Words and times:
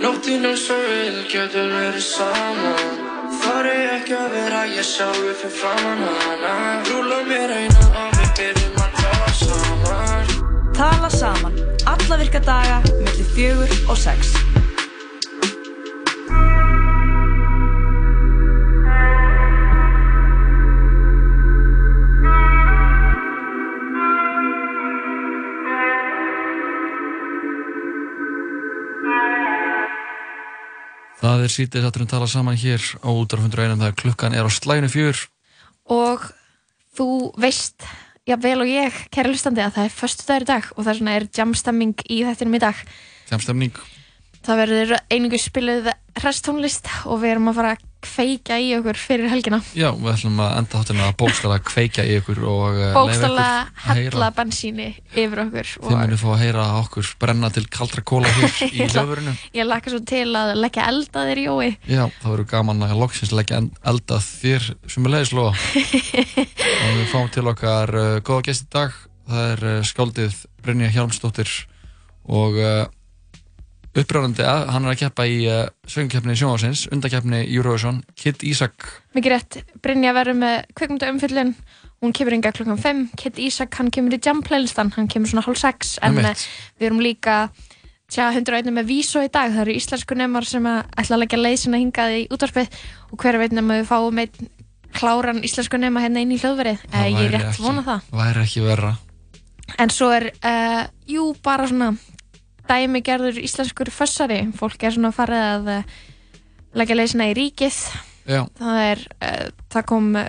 Nóttin 0.00 0.44
er 0.44 0.56
svo 0.60 0.76
vil, 0.76 1.22
getur 1.30 1.70
verið 1.72 2.02
saman 2.04 2.98
Þar 3.40 3.68
er 3.70 3.92
ekki 3.94 4.16
að 4.16 4.34
vera, 4.34 4.58
ég 4.68 4.84
sjá 4.84 5.06
upp 5.08 5.38
fyrir 5.40 5.54
framann 5.56 6.02
hana 6.20 6.52
Rúla 6.88 7.22
mér 7.28 7.54
eina 7.56 7.86
og 8.02 8.18
við 8.18 8.34
byrjum 8.40 8.82
að 8.84 8.98
tala 9.00 9.32
saman. 9.40 10.34
Tala 10.76 11.12
saman, 11.16 11.56
alla 11.94 12.20
virka 12.20 12.44
daga, 12.44 12.82
millir 12.98 13.32
fjögur 13.32 13.78
og 13.88 13.96
sex. 14.04 14.45
Er 31.46 31.52
sítið 31.54 31.84
satturinn 31.84 32.08
tala 32.10 32.26
saman 32.26 32.56
hér 32.58 32.82
á 33.06 33.10
útráfundur 33.14 33.60
einum 33.62 33.78
þegar 33.78 33.94
klukkan 34.00 34.34
er 34.34 34.42
á 34.42 34.50
slæginu 34.50 34.88
fjör. 34.90 35.18
og 35.86 36.24
þú 36.98 37.06
veist 37.38 37.84
já 38.26 38.34
vel 38.34 38.64
og 38.64 38.66
ég, 38.66 38.90
kæra 39.14 39.30
lustandi 39.30 39.62
að 39.62 39.76
það 39.76 39.84
er 39.86 39.94
förstu 39.94 40.26
dagur 40.26 40.42
í 40.42 40.48
dag 40.50 40.64
og 40.74 40.80
það 40.82 40.90
er 40.90 40.98
svona 40.98 41.14
er 41.14 41.26
jamstemming 41.38 42.02
í 42.10 42.18
þettinum 42.26 42.58
í 42.58 42.62
dag 42.64 42.80
Tjamstemning. 43.28 43.78
það 44.42 44.60
verður 44.64 44.96
einhver 45.06 45.42
spiluð 45.44 45.92
hrestónlist 46.18 46.90
og 47.06 47.22
við 47.22 47.36
erum 47.36 47.52
að 47.52 47.58
fara 47.60 47.76
að 47.76 47.84
kveika 48.06 48.56
í 48.62 48.70
okkur 48.78 48.98
fyrir 49.00 49.28
helgina 49.32 49.58
Já, 49.76 49.90
við 49.92 50.08
ætlum 50.14 50.40
að 50.44 50.52
enda 50.60 50.80
þáttina 50.80 51.08
að 51.10 51.16
bókstala 51.22 51.58
kveikja 51.66 52.04
í 52.06 52.14
ykkur 52.20 52.40
og 52.48 52.78
eh, 52.80 52.92
bókstala 52.96 53.46
hella 53.90 54.28
bensíni 54.36 54.88
yfir 55.12 55.42
okkur 55.46 55.72
Þið 55.76 55.96
munið 55.96 56.22
fá 56.22 56.28
að 56.32 56.42
heyra 56.44 56.66
okkur 56.80 57.10
brenna 57.22 57.50
til 57.56 57.66
kaldra 57.76 58.04
kóla 58.06 58.30
hér 58.38 58.56
í 58.76 58.86
hlöfurinu. 58.86 59.34
ég 59.58 59.68
laka 59.68 59.92
svo 59.92 60.00
til 60.08 60.26
að 60.38 60.54
leggja 60.62 60.86
elda 60.92 61.26
þér 61.30 61.42
Jói 61.46 61.68
Já, 61.90 62.04
það 62.22 62.30
verður 62.32 62.48
gaman 62.54 62.86
að 62.86 62.96
loksins 63.02 63.34
leggja 63.36 63.60
en- 63.62 63.72
eld 63.86 64.16
að 64.16 64.26
þér 64.42 64.68
sem 64.90 65.06
er 65.06 65.14
leiðislofa. 65.16 65.52
og 66.86 66.92
við 66.96 67.06
fáum 67.12 67.30
til 67.34 67.46
okkar 67.50 67.92
uh, 67.96 68.06
góða 68.26 68.46
gest 68.48 68.66
í 68.66 68.72
dag. 68.76 68.94
Það 69.26 69.48
er 69.52 69.64
uh, 69.70 69.78
skáldið 69.86 70.36
Brynja 70.64 70.88
Hjálmsdóttir 70.94 71.50
og 72.26 72.56
uh, 72.58 72.86
upprænandi 74.02 74.44
að 74.46 74.68
hann 74.74 74.84
er 74.86 74.92
að 74.94 75.00
keppa 75.04 75.26
í 75.26 75.38
uh, 75.48 75.64
söngkeppni 75.88 76.36
sjónásins, 76.36 76.86
undakeppni 76.92 77.44
Eurovision, 77.48 78.02
Kid 78.18 78.42
Ísak. 78.44 78.88
mikið 79.16 79.32
rétt, 79.32 79.58
Brynja 79.82 80.12
verður 80.16 80.40
með 80.42 80.56
kvikmynda 80.76 81.10
umfyllun 81.14 81.54
hún 82.02 82.12
kemur 82.12 82.36
yngar 82.36 82.52
klukkan 82.56 82.78
5 82.78 83.06
Kit 83.16 83.38
Ísak, 83.40 83.74
hann 83.78 83.90
kemur 83.90 84.14
í 84.16 84.20
jam 84.22 84.42
playlistan. 84.44 84.92
Hann 84.96 85.08
kemur 85.08 85.30
svona 85.30 85.44
hálf 85.46 85.58
6 85.58 85.98
en 86.02 86.12
Einmitt. 86.18 86.26
eh, 86.26 86.80
við 86.80 86.86
erum 86.90 87.00
líka 87.00 87.36
tjá 88.12 88.28
101 88.30 88.70
með 88.70 88.86
vísó 88.90 89.22
í 89.24 89.30
dag, 89.32 89.50
það 89.50 89.64
eru 89.64 89.78
íslensku 89.80 90.14
nemar 90.14 90.44
sem 90.44 90.62
að 90.62 90.84
ætla 90.96 91.16
að 91.16 91.22
leggja 91.24 91.40
leið 91.40 91.56
sinna 91.58 91.80
hingað 91.80 92.18
í 92.20 92.28
útvarpið. 92.30 92.68
Og 93.10 93.18
hver 93.18 93.38
veit 93.38 93.52
nema 93.56 93.80
við 93.80 93.88
fáum 93.88 94.20
einn 94.22 94.50
kláran 94.96 95.42
íslensku 95.42 95.80
nema 95.80 96.04
hérna 96.04 96.22
inn 96.22 96.36
í 96.36 96.38
hljóðverið. 96.38 96.84
Eh, 96.92 97.08
ég 97.10 97.24
er 97.26 97.30
rétt 97.32 97.50
ekki- 97.50 97.62
vona 97.64 97.82
það. 97.82 98.00
en 99.78 99.90
svo 99.90 100.10
er, 100.14 100.30
uh, 100.44 100.86
jú, 101.08 101.34
bara 101.42 101.66
svona 101.66 101.96
dæmi 102.68 103.02
gerður 103.06 103.40
íslenskur 103.42 103.90
fössari 103.94 104.42
fólk 104.56 104.84
er 104.86 104.94
svona 104.96 105.12
farið 105.14 105.46
að 105.46 105.72
uh, 105.76 105.96
leggja 106.76 106.98
leið 106.98 107.10
sinna 107.12 107.30
í 107.30 107.34
ríkið 107.38 107.80
Já, 108.26 108.42
það 108.58 108.82
er, 108.82 109.02
uh, 109.22 109.48
það 109.72 109.88
kom 109.92 110.12
uh, 110.18 110.28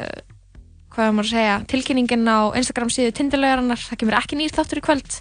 hvað 0.93 1.13
maður 1.13 1.29
að 1.29 1.35
segja, 1.35 1.59
tilkynningin 1.73 2.25
á 2.29 2.39
Instagram 2.57 2.91
síðu 2.93 3.13
Tinderlaugarinnar, 3.17 3.83
það 3.89 4.01
kemur 4.01 4.17
ekki 4.17 4.39
nýr 4.39 4.55
þáttur 4.55 4.81
í 4.81 4.85
kvöld 4.87 5.19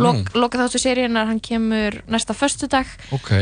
Lok, 0.00 0.22
Nú. 0.32 0.40
loka 0.40 0.60
þáttur 0.62 0.80
seríunar, 0.80 1.28
hann 1.28 1.42
kemur 1.44 1.98
næsta 2.10 2.32
föstudag 2.34 2.88
ok. 3.12 3.32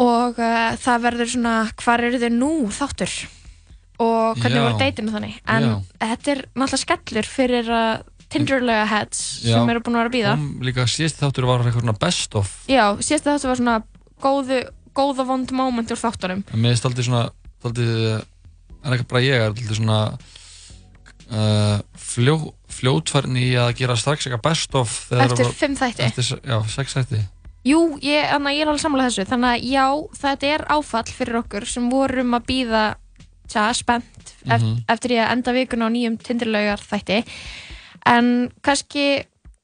og 0.00 0.38
uh, 0.38 0.72
það 0.78 1.06
verður 1.08 1.32
svona 1.34 1.54
hvar 1.82 2.04
eru 2.06 2.20
þau 2.22 2.30
nú 2.36 2.52
þáttur 2.72 3.16
og 4.02 4.38
hvernig 4.40 4.58
Já. 4.58 4.64
voru 4.64 4.78
deytinu 4.80 5.12
þannig 5.14 5.34
en 5.52 5.66
Já. 5.66 5.74
þetta 6.04 6.32
er 6.32 6.40
náttúrulega 6.54 6.82
skellur 6.84 7.28
fyrir 7.28 7.72
uh, 7.72 8.04
Tinderlauga 8.32 8.86
heads 8.90 9.22
Já. 9.44 9.54
sem 9.58 9.70
eru 9.74 9.80
búin 9.84 9.96
að 9.96 10.02
vera 10.02 10.10
að 10.10 10.16
býða 10.16 10.64
líka 10.68 10.86
síðast 10.88 11.20
þáttur 11.22 11.46
var 11.50 11.64
eitthvað 11.66 11.84
svona 11.86 11.98
best 12.00 12.34
of. 12.40 12.52
já, 12.68 12.84
síðasta 13.04 13.34
þáttur 13.36 13.52
var 13.52 13.60
svona 13.62 13.76
góðu, 14.22 14.60
góða 14.94 15.26
vond 15.28 15.52
moment 15.52 15.90
úr 15.92 16.00
þáttunum 16.00 16.44
mér 16.54 16.72
finnst 16.72 16.86
aldrei 16.88 17.04
svona, 17.08 17.24
aldrei, 17.64 18.22
en 18.84 18.96
ekki 18.96 19.08
bara 19.10 19.22
ég, 19.24 19.36
er 19.40 19.50
aldrei 19.50 19.76
svona 19.78 20.00
uh, 21.32 21.78
fljó, 21.98 22.36
fljótfærni 22.72 23.44
í 23.50 23.52
að 23.60 23.74
gera 23.82 23.96
strax 24.00 24.26
eitthvað 24.26 24.44
best 24.48 24.74
of 24.78 24.96
eftir 25.12 25.46
var- 25.46 25.54
fimm 25.60 25.76
þætti 25.78 26.06
Eftir, 26.08 26.40
já, 26.44 26.58
sex 26.72 26.96
þætti. 26.98 27.22
Jú, 27.64 27.78
ég, 28.02 28.24
anna, 28.34 28.50
ég 28.50 28.64
er 28.64 28.72
alveg 28.72 28.82
samlega 28.82 29.10
þessu 29.12 29.28
þannig 29.30 29.52
að 29.52 29.66
já, 29.70 29.84
þetta 30.18 30.48
er 30.56 30.64
áfall 30.74 31.12
fyrir 31.14 31.36
okkur 31.44 31.66
sem 31.70 31.84
vorum 31.92 32.34
að 32.34 32.46
býða 32.48 32.80
tja, 33.52 33.68
spennt 33.76 34.32
eft, 34.48 34.64
Mhm. 34.64 34.80
eftir 34.90 35.10
ég 35.14 35.22
að 35.26 35.32
enda 35.36 35.52
vikuna 35.54 35.86
á 35.86 35.90
nýjum 35.94 36.16
tindirlaugar 36.18 36.80
þætti 36.82 37.20
en 38.06 38.50
kannski 38.62 39.04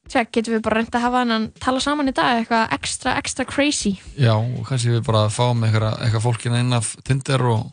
tja, 0.09 0.22
getum 0.32 0.54
við 0.56 0.62
bara 0.65 0.78
reynd 0.81 0.94
að 0.97 1.04
hafa 1.04 1.22
hann 1.25 1.49
tala 1.60 1.81
saman 1.84 2.09
í 2.09 2.15
dag 2.16 2.38
eitthvað 2.43 2.72
ekstra, 2.78 3.16
ekstra 3.21 3.44
crazy 3.49 3.97
Já, 4.16 4.34
og 4.38 4.62
kannski 4.69 4.94
við 4.94 5.03
bara 5.09 5.26
fáum 5.32 5.65
eitthvað, 5.66 5.99
eitthvað 6.06 6.25
fólkina 6.25 6.60
inn 6.62 6.72
af 6.72 6.94
Tinder 7.04 7.44
og, 7.50 7.66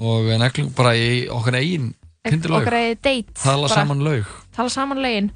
og 0.00 0.30
neklum 0.40 0.72
bara 0.76 0.94
í 0.98 1.26
okkar 1.30 1.58
eigin 1.60 1.92
Tinderlaug. 2.26 2.62
okkar 2.66 2.76
eða 2.80 2.98
date 3.00 3.32
Tala 3.38 3.68
bara, 3.68 3.74
saman 3.78 4.02
laug. 4.04 4.26
tala 4.56 4.68
saman 4.72 4.98
lögin 5.04 5.30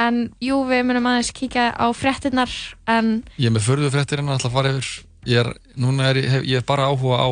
en 0.00 0.20
jú, 0.40 0.60
við 0.70 0.84
munum 0.86 1.08
aðeins 1.10 1.32
kíkja 1.34 1.70
á 1.74 1.86
fréttinnar 1.92 2.52
en 2.88 3.24
Ég 3.36 3.50
er 3.50 3.54
með 3.56 3.66
förðu 3.66 3.90
fréttir 3.92 4.22
en 4.22 4.30
ætla 4.30 4.48
að 4.48 4.54
fara 4.54 4.70
yfir. 4.76 4.90
Ég 5.28 5.40
er, 5.42 5.50
núna 5.76 6.06
er 6.12 6.20
ég, 6.22 6.28
hef, 6.30 6.44
ég 6.48 6.60
er 6.62 6.64
bara 6.64 6.86
áhuga 6.88 7.18
á 7.20 7.28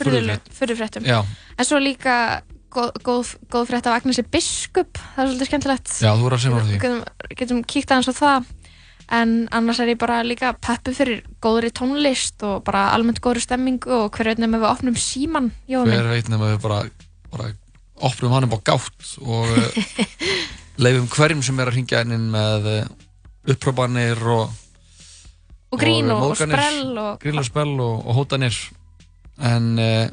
furðufrétt- 0.00 0.48
furðufréttum 0.56 1.04
en 1.06 1.68
svo 1.68 1.78
líka 1.78 2.14
góð, 2.72 2.90
góð, 3.04 3.30
góð 3.52 3.68
frétt 3.70 3.86
af 3.88 4.00
Agnesi 4.00 4.24
Biskup. 4.24 4.98
Það 5.14 5.22
er 5.22 5.30
svolítið 5.30 5.50
skemmtilegt. 5.50 5.92
Já, 6.00 6.10
þú 6.16 6.26
er 6.28 6.36
að 6.36 6.42
segja 6.42 6.58
á 6.58 6.64
því. 6.64 6.74
getum, 6.80 6.98
getum 7.40 7.62
kíkt 7.68 7.92
aðeins 7.92 8.10
á 8.10 8.14
það. 8.16 8.50
En 9.12 9.32
annars 9.52 9.80
er 9.82 9.92
ég 9.92 9.98
bara 10.00 10.22
líka 10.24 10.54
peppu 10.56 10.94
fyrir 10.96 11.20
góðri 11.42 11.72
tónlist 11.74 12.40
og 12.48 12.62
bara 12.64 12.86
almennt 12.94 13.20
góðri 13.20 13.42
stemmingu 13.44 13.90
og 13.92 14.16
hver 14.16 14.30
veit 14.30 14.40
nefnum 14.40 14.62
við 14.62 14.70
opnum 14.70 14.96
síman. 14.96 15.50
Hver 15.68 16.08
veit 16.08 16.30
nema 16.32 16.54
við 16.54 16.62
bara, 16.64 16.78
bara 17.32 17.50
opnum 18.00 18.32
hann 18.32 18.48
upp 18.48 18.56
á 18.56 18.60
gátt 18.72 19.12
og 19.20 19.52
uh, 19.52 19.82
leifum 20.84 21.10
hverjum 21.12 21.44
sem 21.44 21.60
er 21.60 21.68
að 21.68 21.76
ringja 21.76 22.02
inn 22.06 22.30
með 22.32 22.70
uh, 22.72 22.80
upprópanir 23.52 24.22
og, 24.32 24.56
og 25.74 25.82
grín 25.82 26.08
og, 26.14 26.30
og 26.30 26.40
sprell 26.40 26.96
og 26.96 27.26
og, 27.26 28.06
og 28.06 28.16
hótanir. 28.16 28.56
En 29.42 29.74
uh, 29.76 30.08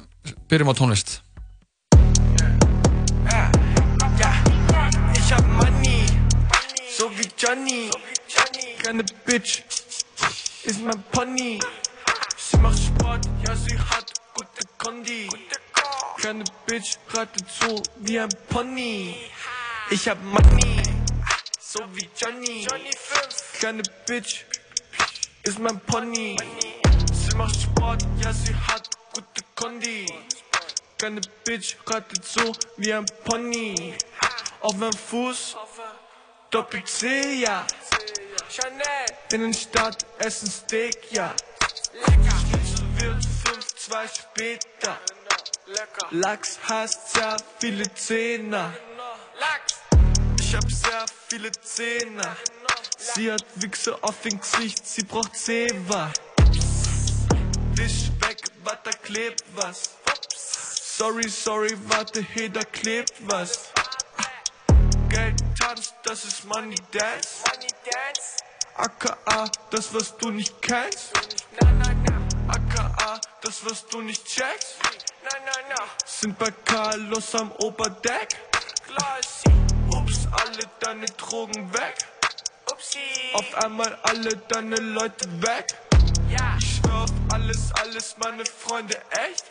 byrjum 0.49 0.73
á 0.73 0.75
tónlist 0.75 1.19
Johnny. 7.39 7.89
Keine 8.83 9.03
Bitch, 9.25 9.63
ist 10.63 10.81
mein 10.81 11.01
Pony. 11.03 11.57
Sie 12.37 12.57
macht 12.57 12.77
Sport, 12.77 13.25
ja, 13.47 13.55
sie 13.55 13.79
hat 13.79 14.11
gute 14.33 14.67
Kondi. 14.77 15.29
Keine 16.21 16.43
Bitch, 16.65 16.97
reitet 17.13 17.45
so 17.49 17.81
wie 17.99 18.19
ein 18.19 18.29
Pony. 18.49 19.15
Ich 19.89 20.09
hab 20.09 20.21
Money, 20.21 20.83
so 21.57 21.79
wie 21.93 22.09
Johnny. 22.17 22.67
Keine 23.61 23.83
Bitch, 24.05 24.43
ist 25.43 25.59
mein 25.59 25.79
Pony. 25.79 26.35
Sie 27.13 27.37
macht 27.37 27.55
Sport, 27.55 28.03
ja, 28.21 28.33
sie 28.33 28.53
hat 28.53 28.89
gute 29.13 29.43
Kondi. 29.55 30.05
Keine 30.97 31.21
Bitch 31.45 31.77
reitet 31.85 32.25
so 32.25 32.51
wie 32.75 32.93
ein 32.93 33.05
Pony. 33.23 33.93
Auf 34.59 34.75
meinem 34.75 34.91
Fuß, 34.91 35.55
Doppel 36.51 36.83
C, 36.83 37.41
ja. 37.41 37.65
Chanel. 38.49 39.05
In 39.31 39.41
den 39.41 39.53
Stadt 39.53 40.03
essen 40.17 40.49
Steak, 40.49 41.11
ja. 41.11 41.35
Schnitzel 41.93 42.85
wird 42.95 43.23
5, 43.23 43.75
2 43.75 44.07
später. 44.07 44.97
Lachs 46.09 46.57
heißt 46.67 47.13
sehr 47.13 47.37
viele 47.59 47.93
Zehner. 47.93 48.73
Ich 50.39 50.55
hab 50.55 50.71
sehr 50.71 51.05
viele 51.27 51.51
Zähne. 51.51 52.35
Sie 52.97 53.31
hat 53.31 53.45
Wichse 53.55 53.95
auf 54.01 54.19
dem 54.21 54.39
Gesicht, 54.39 54.87
sie 54.87 55.03
braucht 55.03 55.35
Zewa. 55.35 56.11
Wisch 57.75 58.09
weg, 58.21 58.41
warte, 58.63 58.89
klebt 59.03 59.43
was. 59.53 59.91
Sorry, 60.97 61.29
sorry, 61.29 61.77
warte, 61.85 62.25
hey, 62.33 62.49
da 62.49 62.63
klebt 62.63 63.13
was. 63.27 63.69
Geld 65.09 65.48
das 66.09 66.25
ist 66.25 66.43
Money 66.45 66.75
Dance. 66.91 67.43
AKA, 68.75 69.51
das 69.69 69.93
was 69.93 70.17
du 70.17 70.31
nicht 70.31 70.59
kennst. 70.59 71.13
AKA, 72.47 73.21
das 73.43 73.63
was 73.63 73.85
du 73.85 74.01
nicht 74.01 74.25
checkst. 74.25 74.77
Sind 76.05 76.35
bei 76.39 76.49
Carlos 76.65 77.35
am 77.35 77.51
Oberdeck. 77.59 78.29
Ups, 79.91 80.27
alle 80.31 80.63
deine 80.79 81.05
Drogen 81.05 81.71
weg. 81.73 81.97
Auf 83.33 83.63
einmal 83.63 83.93
alle 84.01 84.35
deine 84.35 84.77
Leute 84.77 85.29
weg. 85.43 85.67
Ich 86.57 86.77
schwör 86.77 87.03
auf 87.03 87.11
alle 87.33 87.53
meine 88.17 88.45
Freunde 88.45 88.99
echt? 89.11 89.45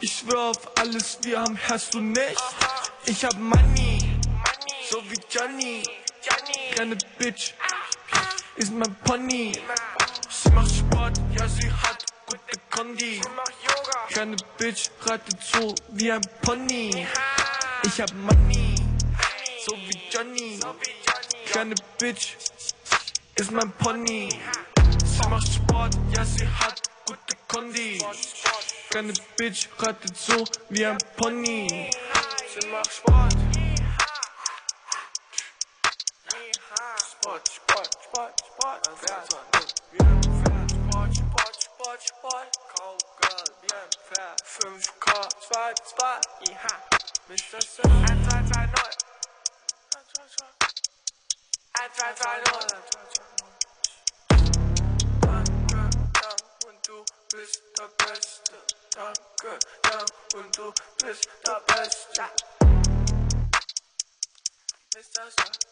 Ich 0.00 0.18
schwör 0.18 0.50
auf 0.50 0.78
alles, 0.78 1.18
wir 1.22 1.40
haben 1.40 1.56
Herz 1.56 1.94
und 1.94 2.12
nicht. 2.12 2.42
Ich 3.06 3.24
hab 3.24 3.34
Money, 3.38 3.99
so 4.90 4.98
wie 5.08 5.20
Johnny. 5.30 5.82
Kleine 6.74 6.96
Bitch, 7.18 7.54
ist 8.56 8.72
mein 8.72 8.94
Pony. 9.04 9.52
Sie 10.28 10.50
macht 10.50 10.70
Sport, 10.70 11.20
ja, 11.38 11.48
sie 11.48 11.70
hat 11.70 12.04
gute 12.26 12.60
Kondi. 12.70 13.20
Kleine 14.08 14.36
Bitch, 14.58 14.90
reitet 15.06 15.40
so 15.42 15.74
wie 15.90 16.10
ein 16.10 16.22
Pony. 16.42 17.06
Ich 17.84 18.00
hab 18.00 18.12
Money, 18.14 18.74
so 19.64 19.76
wie 19.76 20.00
Johnny. 20.10 20.58
Kleine 21.46 21.74
Bitch, 21.98 22.36
ist 23.36 23.50
mein 23.52 23.70
Pony. 23.72 24.28
Sie 25.04 25.28
macht 25.28 25.46
Sport, 25.52 25.94
ja, 26.16 26.24
sie 26.24 26.48
hat 26.48 26.82
gute 27.06 27.36
Kondi. 27.46 28.04
Kleine 28.90 29.12
Bitch, 29.36 29.68
reitet 29.78 30.16
so 30.16 30.44
wie 30.68 30.84
ein 30.84 30.98
Pony. 31.16 31.90
Sie 32.48 32.66
macht 32.68 32.92
Sport. 32.92 33.49
Pode, 37.22 37.42
pode, 37.66 37.90
pode, 38.12 38.34
pode, 38.58 38.80
pode, 38.88 39.28
pode, 40.90 41.68
pode, 41.78 42.06
pode, 42.22 42.50
kalkalım 42.68 43.90
ve 44.10 44.36
fünf 44.44 45.00
kar, 45.00 45.28
zwei, 45.28 45.74
zwei, 45.74 46.20
iha, 46.50 46.80
mich 47.28 47.52
das 47.52 47.64
so, 47.76 47.82
ein, 47.82 48.24
zwei, 48.24 48.42
zwei, 48.52 48.66
neun, 48.66 48.94
ein, 51.80 51.90
zwei, 51.92 52.14
zwei, 52.14 52.36
neun, 52.38 52.68
danke, 55.20 55.82
dank 56.14 56.42
und 56.66 56.88
du 56.88 57.04
bist 57.32 57.62
der 57.78 57.88
Beste, 57.98 58.56
danke, 58.96 59.58
dank 59.82 60.10
und 60.34 60.58
du 60.58 60.72
bist 61.04 61.28
der 61.46 61.60
Beste, 61.60 62.22
Mr. 64.94 65.30
Sun. 65.30 65.69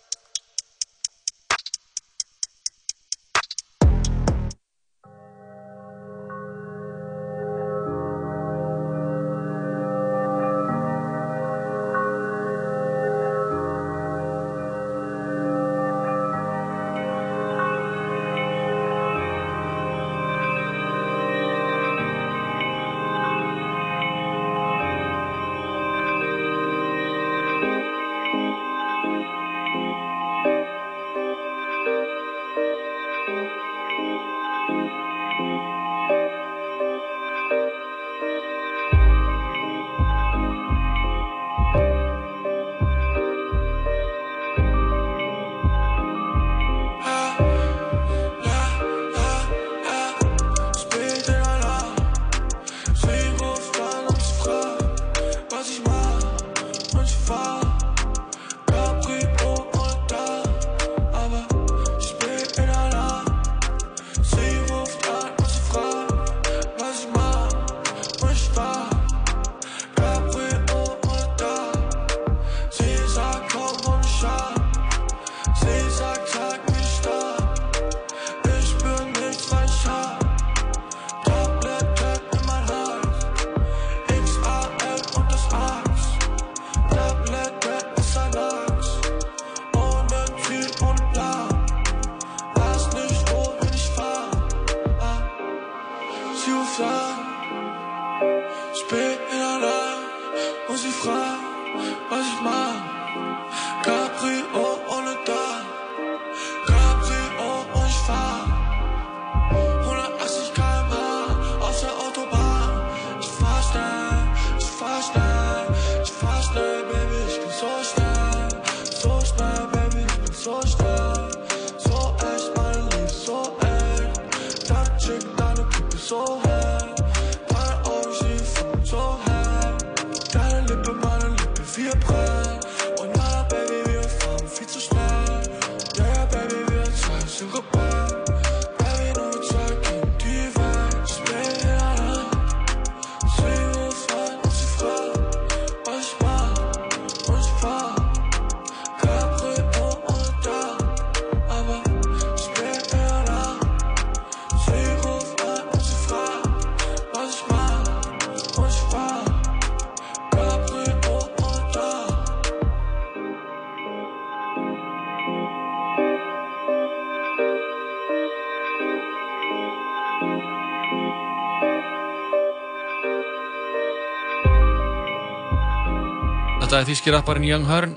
Þetta 176.78 176.92
er 176.92 176.94
þýski 176.94 177.10
rapparinn 177.10 177.42
Young 177.48 177.64
Hearn 177.66 177.94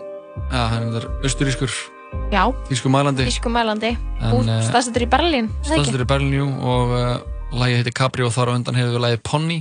ja, 0.50 0.62
hann 0.72 0.96
er 0.98 1.04
austurískur 1.22 1.70
mælandi 2.90 3.28
Þísku 3.28 3.52
mælandi. 3.54 3.92
Búr 4.24 4.48
eh, 4.50 4.64
staðsettur 4.66 5.04
í 5.06 5.08
er 5.62 5.68
ekki? 5.68 5.68
staðstur 5.70 6.02
í 6.02 6.08
Berlínjú 6.10 6.48
og 6.66 6.94
uh, 6.98 7.12
lagið 7.62 7.78
heitir 7.84 7.94
Capri 8.00 8.26
og 8.26 8.34
þar 8.34 8.50
á 8.50 8.58
undan 8.58 8.80
hefur 8.80 8.96
við 8.96 9.04
lagið 9.06 9.22
Pony 9.30 9.60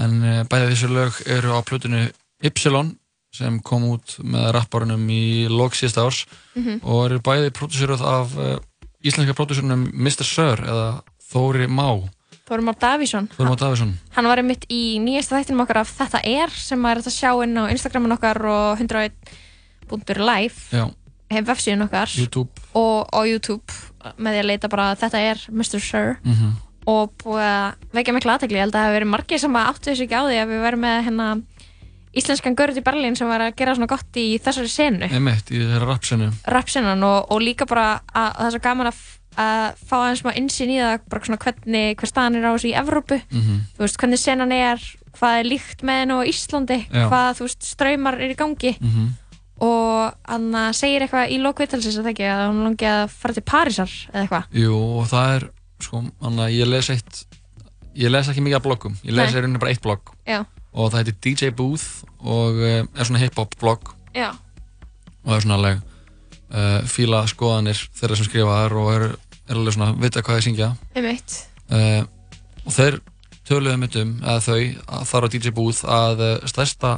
en 0.00 0.14
uh, 0.24 0.38
bæði 0.48 0.70
þessu 0.70 0.90
lög 0.94 1.20
eru 1.36 1.52
á 1.52 1.60
plötunu 1.68 2.00
Ypsilon 2.48 2.94
sem 3.36 3.60
kom 3.68 3.84
út 3.90 4.16
með 4.24 4.48
rapparunum 4.56 5.04
í 5.12 5.20
lok 5.52 5.76
síðasta 5.76 6.06
árs 6.08 6.22
Mhm. 6.56 6.80
og 6.88 7.04
eru 7.10 7.20
bæði 7.20 7.52
pródúsiruð 7.60 8.00
af 8.00 8.32
uh, 8.40 8.56
íslenska 9.04 9.36
pródúsurnum 9.36 9.90
Mr. 9.92 10.24
Sir 10.24 10.64
eða 10.64 10.88
Þóri 11.20 11.68
Má 11.68 11.90
Þórum 12.44 12.66
Már 12.68 12.76
Davísson. 12.76 13.30
Má 13.40 13.54
Davísson 13.56 13.94
Hann 14.12 14.28
var 14.28 14.42
einmitt 14.42 14.66
í 14.68 14.98
nýjasta 15.00 15.38
þættinum 15.38 15.64
okkar 15.64 15.80
af 15.80 15.94
Þetta 15.96 16.20
er 16.28 16.52
sem 16.52 16.80
maður 16.80 17.00
er 17.00 17.08
að 17.08 17.16
sjá 17.16 17.30
inn 17.46 17.56
á 17.56 17.64
Instagramin 17.72 18.16
okkar 18.18 18.40
og 18.52 18.82
101.live 18.84 20.76
Já, 20.76 20.84
hef 21.32 21.48
vefsíðun 21.48 21.86
okkar. 21.86 22.12
YouTube. 22.12 22.66
Og 22.76 23.08
á 23.08 23.20
YouTube 23.24 23.80
með 24.20 24.36
því 24.36 24.42
að 24.42 24.48
leita 24.50 24.72
bara 24.72 24.92
Þetta 25.00 25.24
er 25.32 25.42
Mr. 25.48 25.80
Sir. 25.80 26.16
Mm 26.28 26.54
og 26.84 27.14
búið 27.22 27.44
að 27.48 27.94
vekja 27.96 28.12
mikla 28.12 28.34
aðtekli 28.36 28.58
ég 28.58 28.66
held 28.66 28.74
að 28.74 28.76
það 28.76 28.86
hafi 28.86 28.96
verið 28.98 29.10
margir 29.14 29.40
sem 29.40 29.54
áttu 29.56 29.90
þessu 29.90 30.04
ekki 30.04 30.18
á 30.20 30.22
því 30.28 30.38
að 30.40 30.50
við 30.50 30.62
verum 30.66 30.82
með 30.84 30.98
hérna 31.06 31.28
íslenskan 32.14 32.56
görð 32.58 32.80
í 32.80 32.84
Berlín 32.84 33.16
sem 33.18 33.30
var 33.30 33.42
að 33.42 33.54
gera 33.58 33.74
svona 33.74 33.88
gott 33.90 34.18
í 34.20 34.26
þessari 34.42 34.70
senu 34.70 35.08
einmitt 35.08 35.48
í 35.50 35.62
þeirra 35.62 35.88
rapsinu 35.88 36.28
rapsinan 36.52 37.06
og, 37.08 37.32
og 37.32 37.42
líka 37.42 37.66
bara 37.70 37.86
að 38.12 38.28
það 38.36 38.48
er 38.50 38.54
svo 38.54 38.62
gaman 38.68 38.90
að 38.92 39.00
að 39.40 39.80
fá 39.88 39.94
aðeins 40.00 40.20
smá 40.22 40.30
insýn 40.38 40.72
í 40.74 40.78
það 40.80 41.06
bara 41.10 41.26
svona 41.28 41.40
hvernig, 41.44 41.96
hver 42.00 42.10
staðan 42.10 42.38
er 42.38 42.46
á 42.46 42.54
þessu 42.54 42.70
í 42.70 42.76
Evrópu. 42.78 43.18
Mhm. 43.30 43.58
þú 43.76 43.84
veist, 43.84 43.98
hvernig 43.98 44.22
senan 44.22 44.52
er 44.52 44.78
hvað 45.14 45.38
er 45.40 45.44
líkt 45.48 45.82
með 45.86 46.00
henn 46.02 46.14
á 46.14 46.18
Íslandi 46.26 46.78
Já. 46.90 47.04
hvað, 47.10 47.28
þú 47.38 47.46
veist, 47.46 47.62
ströymar 47.62 48.18
er 48.20 48.30
í 48.34 48.38
gangi. 48.38 48.74
Mhm. 48.80 49.12
og 49.64 50.14
hann 50.26 50.74
segir 50.74 51.04
eitthvað 51.04 51.30
í 51.30 51.38
lokvitalsins 51.40 51.96
að 51.96 52.02
það 52.08 52.10
ekki 52.10 52.26
að 52.26 52.40
hún 52.50 52.64
langi 52.66 52.88
að 52.90 53.04
fara 53.14 53.34
til 53.36 53.42
Parísar 53.46 53.92
eða 54.12 54.22
eitthvað? 54.24 54.48
Jú, 54.58 54.74
og 54.98 55.06
það 55.08 55.36
er, 55.36 55.46
sko, 55.80 56.00
þannig 56.20 56.42
að 56.44 56.56
ég 56.58 56.66
les 56.72 56.90
eitt, 56.90 57.20
ég 57.94 58.10
les 58.10 58.28
ekki 58.28 58.42
mikið 58.42 58.56
af 58.58 58.64
bloggum, 58.66 58.96
ég 59.06 59.14
les 59.14 59.32
rauninni 59.32 59.60
bara 59.62 59.70
eitt 59.70 59.80
blogg. 59.80 60.10
Já, 60.26 60.40
og 60.74 60.90
það 60.90 60.98
heitir 61.04 61.18
DJ 61.22 61.50
Booth 61.54 62.02
og 62.18 62.58
uh, 62.58 62.82
er 62.82 63.06
svona 63.06 63.22
hip-hop 63.22 63.54
blogg. 63.62 63.94
Já, 64.12 64.32
og 65.24 65.36
er 65.36 65.40
svona 65.46 65.60
alveg 65.60 65.80
uh, 66.50 66.80
fíla 66.90 67.22
skoðanir 67.30 67.78
þeirra 67.94 68.18
sem 68.18 68.26
skrifa 68.28 68.58
þar 68.64 68.76
og 68.82 68.90
er, 68.96 69.06
er 69.48 69.58
alveg 69.58 69.76
svona, 69.76 69.90
vita 70.00 70.22
hvað 70.24 70.38
þeir 70.38 70.46
syngja 70.48 70.70
uh, 71.74 72.04
og 72.64 72.76
þeir 72.76 73.00
töluðu 73.44 73.80
mitt 73.80 73.98
um, 74.00 74.14
eða 74.22 74.40
þau, 74.44 74.60
að 74.98 75.08
þar 75.10 75.26
á 75.26 75.28
DJ 75.34 75.54
Booth 75.56 75.82
að 75.84 76.22
uh, 76.24 76.36
stærsta 76.48 76.94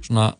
svona, 0.00 0.30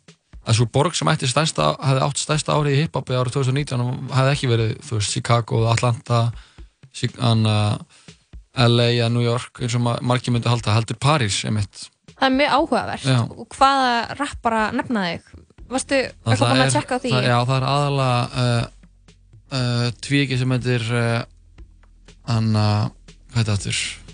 að 0.46 0.56
svo 0.56 0.68
borg 0.72 0.96
sem 0.96 1.10
ætti 1.12 1.28
stærsta, 1.28 1.74
hefði 1.84 2.06
átt 2.06 2.22
stærsta 2.22 2.56
árið 2.56 2.76
í 2.78 2.82
hip-hopi 2.84 3.18
árið 3.18 3.36
2019 3.36 4.14
hefði 4.16 4.34
ekki 4.36 4.50
verið, 4.50 4.72
þú 4.86 5.00
veist, 5.00 5.16
Chicago, 5.16 5.64
Atlanta 5.70 6.22
anna, 7.20 7.56
LA 8.56 8.88
eða 8.96 9.10
New 9.12 9.22
York 9.22 9.60
eins 9.62 9.76
og 9.78 9.84
ma- 9.84 10.00
margir 10.02 10.34
myndi 10.34 10.50
halda, 10.50 10.74
heldur 10.74 10.98
París 10.98 11.44
einmitt. 11.46 11.86
Það 12.16 12.26
er 12.26 12.34
mjög 12.34 12.56
áhugavert 12.56 13.06
Já. 13.06 13.20
og 13.30 13.54
hvaða 13.54 13.92
rappara 14.18 14.64
nefna 14.76 15.04
þig? 15.06 15.30
Varstu 15.70 16.00
eitthvað 16.00 16.50
búin 16.50 16.64
að 16.64 16.74
tjekka 16.74 16.98
á 16.98 17.02
því? 17.04 17.12
það, 17.14 17.28
já, 17.28 17.36
það 17.46 17.56
er 17.56 17.66
aðalega 17.70 18.42
uh, 18.42 18.79
uh, 19.52 19.88
tvíki 20.04 20.38
sem 20.40 20.50
heitir 20.56 20.84
uh, 20.94 21.22
Anna, 22.30 22.66
hvað 23.34 23.52
heitir 23.54 23.58
þetta? 23.74 24.08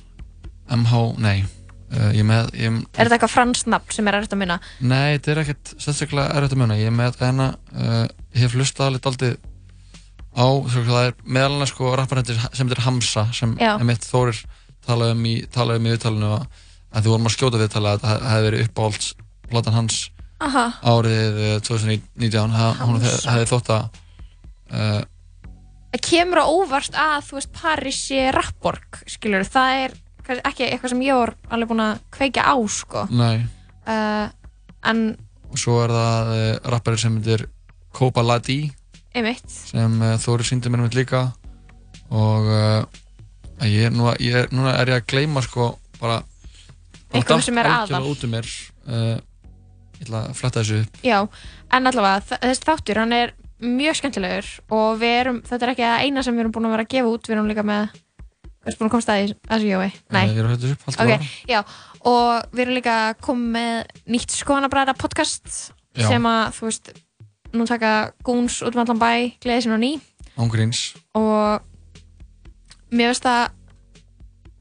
MH, 0.76 1.00
nei 1.23 1.37
uh, 1.45 2.11
ég 2.11 2.23
er 2.25 2.26
með, 2.26 2.49
ég, 2.59 2.78
Er 2.97 3.07
þetta 3.07 3.16
eitthvað 3.19 3.35
franskt 3.37 3.69
nafn 3.71 3.95
sem 3.95 4.09
er 4.11 4.19
erfitt 4.19 4.35
að 4.35 4.40
minna? 4.43 4.57
Nei, 4.81 5.16
þetta 5.19 5.33
er 5.37 5.43
ekkert 5.45 5.75
sérstaklega 5.78 6.33
erfitt 6.40 6.57
að 6.57 6.62
muna. 6.64 6.78
Ég 6.81 6.90
er 6.90 6.97
með 6.97 7.21
ég 8.37 8.43
hef 8.43 8.57
hlustað 8.57 8.90
alveg 8.90 9.05
daldið 9.07 9.37
á, 10.37 10.47
svo 10.69 10.83
það 10.85 11.07
er 11.09 11.14
meðal 11.25 11.55
annars 11.57 11.71
sko 11.73 11.93
rapparhendir 11.97 12.40
sem 12.52 12.66
heitir 12.69 12.83
Hamza 12.85 13.23
sem 13.33 13.55
Já. 13.62 13.76
emitt 13.81 14.05
Þórir 14.05 14.43
talaði 14.85 15.14
um 15.16 15.23
í, 15.31 15.35
talaði 15.55 15.81
um 15.81 15.87
í 15.88 15.93
viðtalinu 15.95 16.33
að, 16.37 16.43
að 16.93 17.07
þú 17.07 17.14
vorum 17.14 17.31
að 17.31 17.35
skjóta 17.37 17.61
viðtalið 17.62 17.88
að 17.95 18.02
þetta 18.05 18.33
hefði 18.35 18.49
verið 18.50 18.64
uppáhalds 18.66 19.09
platan 19.49 19.76
hans 19.78 19.97
Aha, 20.45 20.64
árið 20.85 21.38
eh, 21.40 21.55
2019 21.64 22.52
Ha- 22.52 22.75
hún 22.83 22.99
Hamza. 22.99 23.09
hef- 23.14 23.25
hefði 23.33 23.49
þótt 23.55 23.71
að 23.73 23.87
uh, 23.87 25.00
það 25.00 25.07
kemur 26.03 26.43
á 26.43 26.47
óvart 26.50 26.97
að 26.99 27.21
þú 27.29 27.37
veist 27.38 27.53
París 27.57 27.99
sé 28.09 28.26
rappborg 28.35 29.00
skilur, 29.11 29.45
það 29.47 29.83
er 29.85 29.95
ekki 30.50 30.67
eitthvað 30.67 30.91
sem 30.93 31.03
ég 31.07 31.15
var 31.21 31.35
alveg 31.55 31.69
búin 31.71 31.85
að 31.85 32.00
kveikja 32.17 32.43
á 32.50 32.55
sko. 32.67 33.05
Nei, 33.15 33.45
uh, 33.87 34.26
en 34.91 35.05
og 35.47 35.61
svo 35.62 35.76
er 35.85 35.93
það 35.95 36.33
uh, 36.35 36.47
rappari 36.75 36.99
sem 36.99 37.17
heitir 37.21 37.47
Koba 37.97 38.25
Ladi 38.26 38.59
einmitt. 39.15 39.47
Sem 39.49 40.00
uh, 40.03 40.17
Þórir 40.21 40.45
síndi 40.49 40.69
mér 40.73 40.83
mitt 40.85 40.97
líka. 40.99 41.23
Og 42.11 42.49
uh, 42.50 42.83
ég, 43.65 43.88
nú, 43.95 44.11
ég, 44.21 44.35
er- 44.43 44.50
núna 44.53 44.75
er 44.81 44.91
ég 44.93 45.00
að 45.00 45.07
gleyma 45.15 45.41
sko 45.47 45.71
bara, 46.00 46.19
datt 47.15 47.33
sem 47.47 47.57
er 47.62 47.71
aðal. 47.71 48.03
út 48.11 48.26
um 48.26 48.35
mér. 48.35 48.50
Uh, 48.87 49.17
ég 49.97 50.05
ætla 50.11 50.26
að 50.26 50.35
fletta 50.37 50.61
þessu 50.61 50.83
upp. 50.85 50.99
Já, 51.07 51.23
en 51.73 51.88
allavega 51.88 52.38
þessi 52.43 52.67
þáttur, 52.67 53.00
hann 53.00 53.15
er 53.17 53.33
mjög 53.62 54.00
skemmtilegur 54.00 54.50
og 54.76 54.98
við 55.00 55.14
erum, 55.20 55.38
þetta 55.46 55.66
er 55.66 55.72
ekki 55.72 55.86
það 55.86 56.02
eina 56.04 56.25
sem 56.26 56.36
við 56.36 56.44
erum 56.44 56.56
búin 56.56 56.68
að 56.68 56.75
vera 56.76 56.86
að 56.86 56.92
gefa 56.96 57.12
út, 57.14 57.28
við 57.28 57.36
erum 57.38 57.48
líka 57.52 57.66
með 57.66 58.02
Þú 58.66 58.72
erst 58.72 58.80
búin 58.80 58.88
að 58.88 58.94
komast 58.96 59.10
að 59.12 59.18
því, 59.20 59.34
að 59.46 59.52
þessu 59.52 59.68
Jói? 59.70 59.90
Nei. 60.10 60.22
Ég 60.26 60.38
að 60.42 60.52
þetta 60.56 60.70
upp, 60.75 60.80
haltu 60.86 61.02
Ok, 61.04 61.10
bara 61.12 61.26
já, 61.52 61.58
og 62.10 62.30
við 62.50 62.62
erum 62.64 62.75
líka 62.75 62.94
komið 63.22 63.52
með 63.54 63.92
nýtt 64.10 64.34
skoðanabræða 64.34 64.94
podcast 64.98 65.52
Já. 65.94 66.08
sem 66.08 66.26
að, 66.26 66.40
þú 66.56 66.66
veist, 66.66 66.90
nú 67.54 67.66
taka 67.70 67.92
Gúns 68.26 68.58
út 68.66 68.75
um 68.75 68.82
allan 68.82 68.98
bæ, 68.98 69.12
gleði 69.38 69.66
sinna 69.66 69.78
á 69.78 69.84
ný 69.84 69.92
ángríns 70.36 70.80
og 71.16 71.62
mér 72.90 73.12
finnst 73.14 73.26
það 73.26 73.44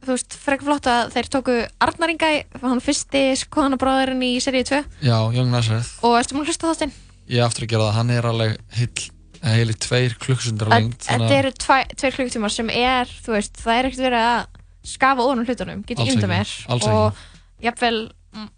þú 0.05 0.13
veist, 0.13 0.37
frekar 0.45 0.69
flott 0.69 0.91
að 0.91 1.15
þeir 1.15 1.31
tóku 1.33 1.57
Arnar 1.83 2.13
Inga, 2.13 2.31
hann 2.61 2.83
fyrsti 2.83 3.23
skoðanabræðurinn 3.41 4.23
í 4.27 4.35
seríu 4.43 4.67
2 4.69 4.83
já, 5.01 5.17
Young 5.33 5.49
Nazareth 5.49 5.97
og 6.05 6.19
erstu 6.19 6.37
múin 6.37 6.45
að 6.45 6.53
hlusta 6.53 6.71
þáttinn? 6.71 6.95
Ég 7.29 7.39
er 7.41 7.45
aftur 7.47 7.65
að 7.65 7.71
gera 7.73 7.87
það, 7.89 7.95
hann 7.99 8.13
er 8.15 8.27
alveg 8.31 8.57
heill 8.79 9.05
heilir 9.45 9.77
tveir 9.77 10.15
klukksundar 10.21 10.71
lengt 10.73 11.05
Þetta 11.05 11.33
eru 11.37 11.51
tveir 11.61 12.15
klukktímar 12.17 12.53
sem 12.53 12.69
er, 12.73 13.09
veist, 13.27 13.57
það 13.61 13.77
er 13.79 13.89
ekkert 13.89 14.03
verið 14.07 14.25
að 14.25 14.61
skafa 14.85 15.25
ofan 15.25 15.43
hlutunum, 15.45 15.83
get 15.85 15.99
ég 16.01 16.11
ímynda 16.13 16.25
ekki, 16.25 16.31
mér. 16.31 16.85
Og 16.89 17.19
jafnvel 17.65 17.99
m- 18.37 18.49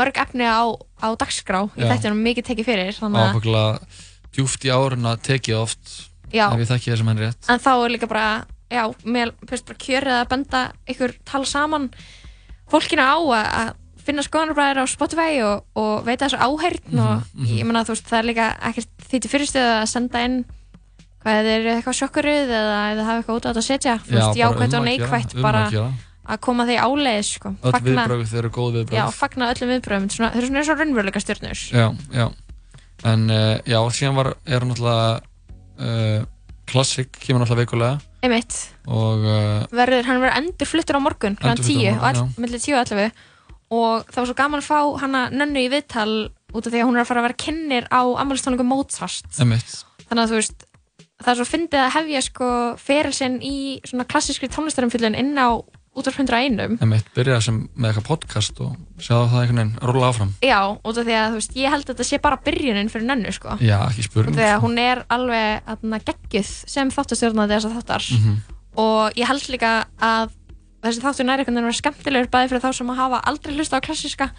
mörg 0.00 0.18
efni 0.22 0.46
á, 0.46 0.62
á 1.02 1.08
dagskrá 1.18 1.64
í 1.74 1.82
þetta 1.86 2.10
er 2.10 2.18
mikið 2.18 2.48
tekið 2.50 2.68
fyrir 2.70 3.00
djúft 4.34 4.62
í 4.66 4.70
árun 4.70 5.08
að 5.10 5.22
tekið 5.26 5.56
oft 5.58 5.94
já, 6.30 6.46
ef 6.54 6.60
ég 6.62 6.68
þekki 6.70 6.92
það 6.92 6.98
sem 7.00 7.08
hann 7.10 7.22
rétt. 7.24 7.48
En 7.50 7.62
þá 7.62 7.70
er 7.74 7.90
líka 7.96 8.06
bara 8.10 8.26
já, 8.70 8.84
mér 9.02 9.32
finnst 9.50 9.66
bara 9.66 9.80
kjörið 9.82 10.16
að 10.20 10.28
benda 10.30 10.60
ykkur 10.94 11.14
tala 11.26 11.48
saman 11.50 11.88
fólkina 12.70 13.08
á 13.10 13.18
að 13.18 13.72
finna 14.06 14.24
skoðanabræðir 14.26 14.82
á 14.82 14.84
Spotify 14.90 15.40
og, 15.46 15.66
og 15.78 16.06
veita 16.06 16.26
þessu 16.26 16.40
áheyrn 16.40 17.02
og 17.04 17.14
mhm. 17.34 17.52
ég 17.58 17.68
meina 17.68 17.84
þú 17.86 17.96
veist, 17.96 18.08
það 18.08 18.22
er 18.22 18.28
líka 18.30 18.48
ekkert 18.70 19.06
því 19.10 19.20
til 19.20 19.32
fyrirstöðu 19.34 19.72
að 19.76 19.88
senda 19.92 20.24
inn 20.26 20.38
hvað 21.20 21.50
eru 21.52 21.72
eitthvað 21.74 21.98
sjokkuruð 21.98 22.54
eða 22.58 22.78
eða 22.94 23.08
hafa 23.08 23.20
eitthvað 23.20 23.40
út 23.40 23.44
á 23.44 23.48
þetta 23.50 23.60
að 23.60 23.66
setja. 23.66 23.96
Þú 24.06 24.14
veist, 24.14 24.30
bara 24.30 24.40
jákvæmt 24.40 24.76
um 24.76 24.80
og 24.80 24.86
neikvætt 24.88 25.34
um 25.36 25.44
bara 25.44 25.64
að 26.30 26.40
koma 26.44 26.66
því 26.68 26.76
áleiðis 26.80 27.32
sko. 27.38 27.52
öll 27.66 27.80
viðbröð, 27.86 28.26
þeir 28.30 28.40
eru 28.42 28.50
góð 28.54 28.76
já, 28.76 28.82
viðbröð 28.84 29.16
fagna 29.16 29.48
öllum 29.54 29.72
viðbröðum 29.74 30.10
þeir 30.12 30.28
eru 30.30 30.50
svona 30.50 30.60
eins 30.60 30.70
og 30.70 30.80
raunveruleika 30.80 31.22
stjórnur 31.24 31.64
já, 31.74 31.86
já. 32.14 32.26
En 33.08 33.24
uh, 33.32 33.56
já, 33.64 33.78
síðan 33.96 34.18
var, 34.18 34.34
er 34.44 34.66
náttúrulega 34.68 35.08
uh, 35.80 36.28
Classic 36.70 37.08
kemur 37.16 37.42
náttúrulega 37.42 37.64
veikulega 37.64 37.98
einmitt, 38.20 38.58
og 38.84 39.24
uh, 39.24 39.64
verður, 39.72 40.04
hann 40.06 40.20
verður 40.20 40.38
endur 40.42 40.68
fluttur 40.68 41.00
á 41.00 41.02
morgun 41.02 41.38
kl. 41.40 41.50
Endurfluttur 41.54 41.80
10 41.80 41.96
á 41.96 42.08
og 42.20 42.40
millir 42.42 42.60
10 42.60 42.76
og 42.76 42.82
11 42.84 43.28
og 43.70 44.08
það 44.10 44.20
var 44.20 44.30
svo 44.30 44.38
gaman 44.40 44.62
að 44.62 44.68
fá 44.70 44.80
hana 45.04 45.22
nönnu 45.30 45.62
í 45.62 45.70
viðtal 45.70 46.10
út 46.50 46.66
af 46.66 46.72
því 46.72 46.80
að 46.82 46.88
hún 46.88 46.98
er 46.98 47.04
að 47.04 47.10
fara 47.10 47.22
að 47.22 47.28
vera 47.28 47.42
kennir 47.44 47.86
á 47.90 48.02
ammælistónleikum 48.22 48.70
Mozart. 48.70 49.30
Þannig 49.36 50.24
að 50.24 50.32
þú 50.32 50.40
veist 50.40 50.64
það 51.20 51.32
er 51.32 51.38
svo 51.38 51.48
fyndið 51.48 51.82
að 51.84 51.92
hefja 51.98 52.22
sko 52.26 52.48
ferilsinn 52.80 53.36
í 53.44 53.56
svona 53.86 54.08
klassískri 54.08 54.50
tónlistarumfyllun 54.50 55.18
inn 55.18 55.36
á 55.38 55.60
útvarp 55.90 56.20
101 56.22 56.78
emitt, 56.84 57.08
byrjaði 57.16 57.44
sem 57.44 57.56
með 57.74 57.90
eitthvað 57.90 58.06
podcast 58.06 58.60
og 58.62 58.76
sjáðu 59.02 59.30
það 59.32 59.40
einhvern 59.40 59.60
veginn 59.60 59.90
rúla 59.90 60.10
áfram. 60.12 60.30
Já, 60.46 60.60
út 60.70 61.00
af 61.00 61.06
því 61.08 61.16
að 61.18 61.26
þú 61.32 61.40
veist, 61.40 61.56
ég 61.58 61.74
held 61.74 61.84
að 61.84 61.90
þetta 61.90 62.06
sé 62.06 62.20
bara 62.22 62.38
byrjunin 62.46 62.92
fyrir 62.92 63.08
nönnu 63.08 63.34
sko. 63.34 63.56
Já, 63.58 63.76
ekki 63.88 64.06
spurning 64.06 64.38
þegar 64.38 64.60
sko. 64.60 64.66
hún 64.66 64.78
er 64.78 65.02
alveg 65.10 66.06
geggjuð 66.06 66.52
sem 66.70 66.92
þáttastjórnandi 66.94 67.58
þessar 67.58 67.76
þáttar. 67.80 68.10
Mhm. 68.16 68.38
og 68.80 69.18
ég 69.18 69.26
held 69.26 69.48
líka 69.50 69.70
að 69.98 70.30
þessi 70.82 71.02
þáttur 71.04 71.26
næri 71.28 71.42
einhvern 71.44 71.54
veginn 71.54 71.64
að 71.64 71.68
vera 71.70 71.80
skemmtilegur 71.80 72.30
bæði 72.34 72.48
fyrir 72.52 72.64
þá 72.64 72.70
sem 72.80 72.90
að 72.94 73.00
hafa 73.02 73.20
aldrei 73.30 73.54
hlustað 73.56 73.80
á 73.80 73.86
klassíska 73.86 74.30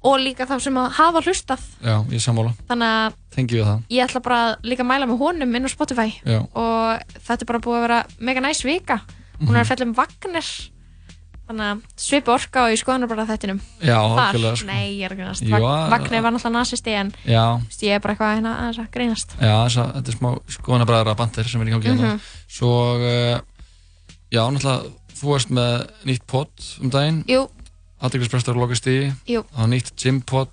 og 0.00 0.16
líka 0.22 0.46
þá 0.48 0.54
sem 0.64 0.76
að 0.80 0.90
hafa 0.96 1.20
hlustað. 1.26 1.64
Já, 1.84 1.96
ég 2.08 2.22
sammála, 2.24 2.54
þannig 2.70 2.88
að 2.88 3.16
ég 3.92 4.04
ætla 4.06 4.22
bara 4.24 4.38
að 4.46 4.68
líka 4.70 4.82
að 4.86 4.88
mæla 4.88 5.06
með 5.10 5.18
honum 5.20 5.56
inn 5.58 5.66
á 5.68 5.70
Spotify 5.70 6.08
já, 6.24 6.40
og 6.56 7.16
þetta 7.20 7.42
er 7.44 7.50
bara 7.52 7.60
búið 7.66 7.76
að 7.80 7.84
vera 7.88 7.98
mega 8.20 8.40
næs 8.40 8.62
vika. 8.64 9.00
Hún 9.40 9.56
er 9.56 9.62
að 9.64 9.68
fjalla 9.72 9.86
um 9.90 9.94
Wagner. 9.96 10.48
Þannig 11.50 11.66
að 11.66 11.78
svipa 11.98 12.30
orka 12.36 12.62
og 12.62 12.70
ég 12.70 12.78
skoðanar 12.78 13.08
bara 13.10 13.24
þettinum 13.26 13.56
já, 13.82 13.96
algjörlega 13.98 14.58
sko. 14.60 14.66
nei 14.68 15.00
ég 15.00 15.08
er 15.08 15.14
að 15.16 15.18
grínast 15.18 15.42
Jú, 15.42 15.50
Vag- 15.50 15.64
að- 15.66 15.88
Wagner 15.90 16.22
var 16.22 16.30
náttúrulega 16.36 16.60
nazisti 16.60 16.92
en 16.94 17.08
ég 17.26 17.90
er 17.96 17.98
bara 18.04 18.14
eitthvað 18.14 18.34
hérna 18.36 18.52
að 18.68 18.90
grínast. 18.94 19.34
Já, 19.40 19.54
þessa, 19.66 19.86
þetta 19.96 20.12
er 20.12 20.16
smá 20.20 20.28
skoðanabræðara 20.46 21.16
bandir 21.18 21.48
sem 21.50 21.60
er 21.60 21.66
í 21.66 21.74
gangi 21.74 21.90
hérna. 21.90 22.12
Mhm. 22.12 22.20
svo, 22.46 22.70
uh, 23.02 23.40
já, 24.30 24.42
náttúrulega 24.46 24.92
þú 25.20 25.32
varst 25.34 25.50
með 25.54 25.74
nýtt 26.08 26.26
pod 26.30 26.50
um 26.80 26.90
daginn. 26.92 27.22
Jú, 27.28 27.44
aðdeglisprestur 28.00 28.56
og 28.56 28.64
lokast 28.66 28.86
í. 28.90 28.98
Jú. 29.28 29.42
það 29.52 29.60
var 29.64 29.72
nýtt 29.74 29.92
gym 30.00 30.20
pod 30.24 30.52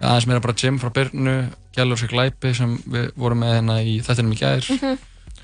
aðeins 0.00 0.26
meira 0.28 0.40
bara 0.44 0.54
gym 0.60 0.78
frá 0.78 0.92
Byrnu 0.94 1.36
Gjallur 1.78 1.98
sér 2.00 2.10
glæpi 2.10 2.50
sem 2.58 2.74
við 2.90 3.12
vorum 3.18 3.38
með 3.44 3.54
hérna 3.56 3.76
í 3.86 3.98
þettinum 4.02 4.34
í 4.34 4.38
gær. 4.40 4.66
Mhm. 4.74 4.98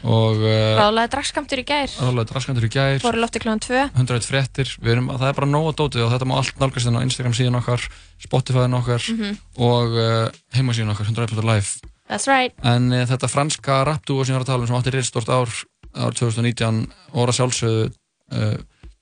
og 0.05 0.37
uh, 0.45 0.77
ráðlega 0.77 1.09
dragskamtur 1.15 1.61
í 1.63 1.65
gær. 1.65 1.89
Ráðlega 1.97 2.29
draskandur 2.33 2.67
í 2.67 2.71
gær. 2.75 2.99
Fóru 3.01 3.21
lofti 3.23 3.41
kljóðan 3.41 3.63
2 3.65 3.79
101 3.95 4.27
fréttir, 4.29 4.73
við 4.85 4.93
erum, 4.99 5.07
það 5.15 5.29
er 5.31 5.37
bara 5.39 5.49
nóg 5.49 5.69
að 5.71 5.77
dótið 5.79 6.05
og 6.05 6.11
þetta 6.13 6.29
má 6.29 6.35
allt 6.37 6.59
nálgast 6.61 6.91
inn 6.91 6.99
á 7.01 7.05
Instagram 7.07 7.37
síðan 7.39 7.57
okkar 7.63 7.87
Spotify-in 8.21 8.77
okkar 8.77 9.07
Mhm. 9.15 9.39
og 9.65 9.97
uh, 9.97 10.29
heimasíðan 10.59 10.93
okkar 10.93 11.09
101.live 11.09 11.89
that's 12.11 12.27
right. 12.29 12.53
En 12.65 12.93
uh, 12.93 13.07
þetta 13.09 13.31
franska 13.33 13.79
rapdúo 13.89 14.27
sem 14.27 14.35
ég 14.35 14.43
var 14.43 14.45
að 14.45 14.53
tala 14.53 14.67
um 14.67 14.69
sem 14.69 14.77
átti 14.77 14.93
reyðstort 14.93 15.31
ár 15.33 15.49
ár 15.95 16.13
2019 16.21 16.83
og 17.15 17.29
að 17.31 17.37
sjálfsögðu 17.39 17.89
uh, 18.33 18.57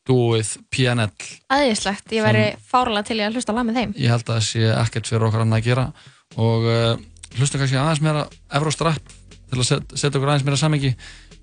dúið 0.09 0.57
PNL 0.73 1.13
aðeinslegt, 1.53 2.11
ég 2.17 2.27
væri 2.27 2.47
fárlega 2.67 3.07
til 3.07 3.21
að 3.23 3.37
hlusta 3.39 3.55
lag 3.55 3.69
með 3.69 3.79
þeim. 3.79 3.95
Ég 4.03 4.11
held 4.11 4.27
að 4.27 4.35
það 4.35 4.47
sé 4.49 4.71
ekkert 4.75 5.11
fyrir 5.11 5.27
okkar 5.29 5.45
annað 5.45 5.61
að 5.63 5.69
gera. 5.69 5.85
Og 6.43 6.67
uh, 6.67 6.95
hlusta 7.39 7.61
kannski 7.61 7.79
aðeins 7.79 8.03
meira 8.05 8.27
Evrostrap 8.59 9.15
til 9.53 9.61
að 9.61 9.69
set, 9.69 9.95
setja 9.95 10.17
okkur 10.17 10.33
aðeins 10.33 10.49
meira 10.49 10.61
samengi 10.61 10.93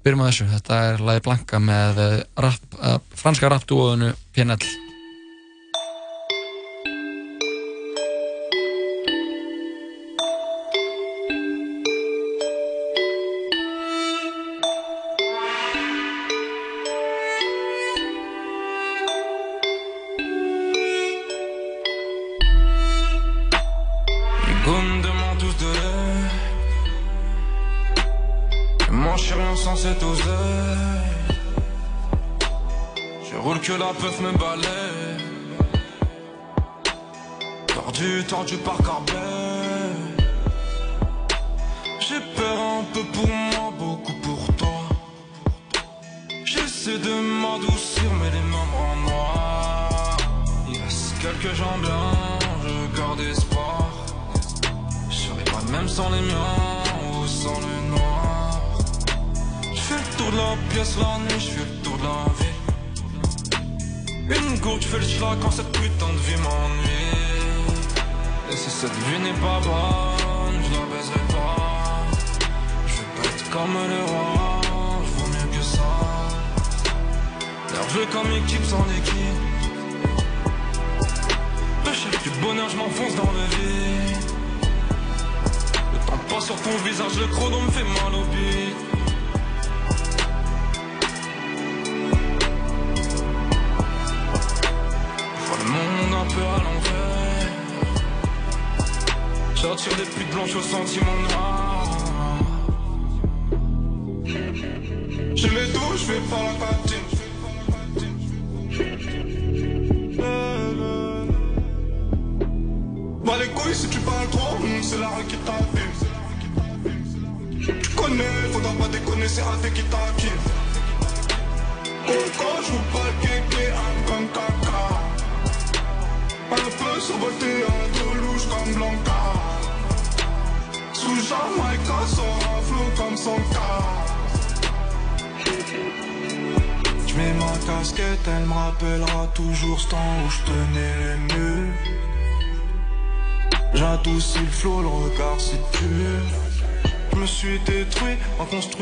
byrjum 0.03 0.23
á 0.23 0.29
þessu, 0.29 0.51
þetta 0.51 0.83
er 0.91 1.07
lagi 1.07 1.25
Blanka 1.25 1.63
með 1.63 2.03
uh, 2.03 2.19
rap, 2.45 2.69
uh, 2.79 2.99
franska 3.19 3.51
rapdúoðunu 3.51 4.13
PNL 4.35 4.88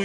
Je 0.00 0.04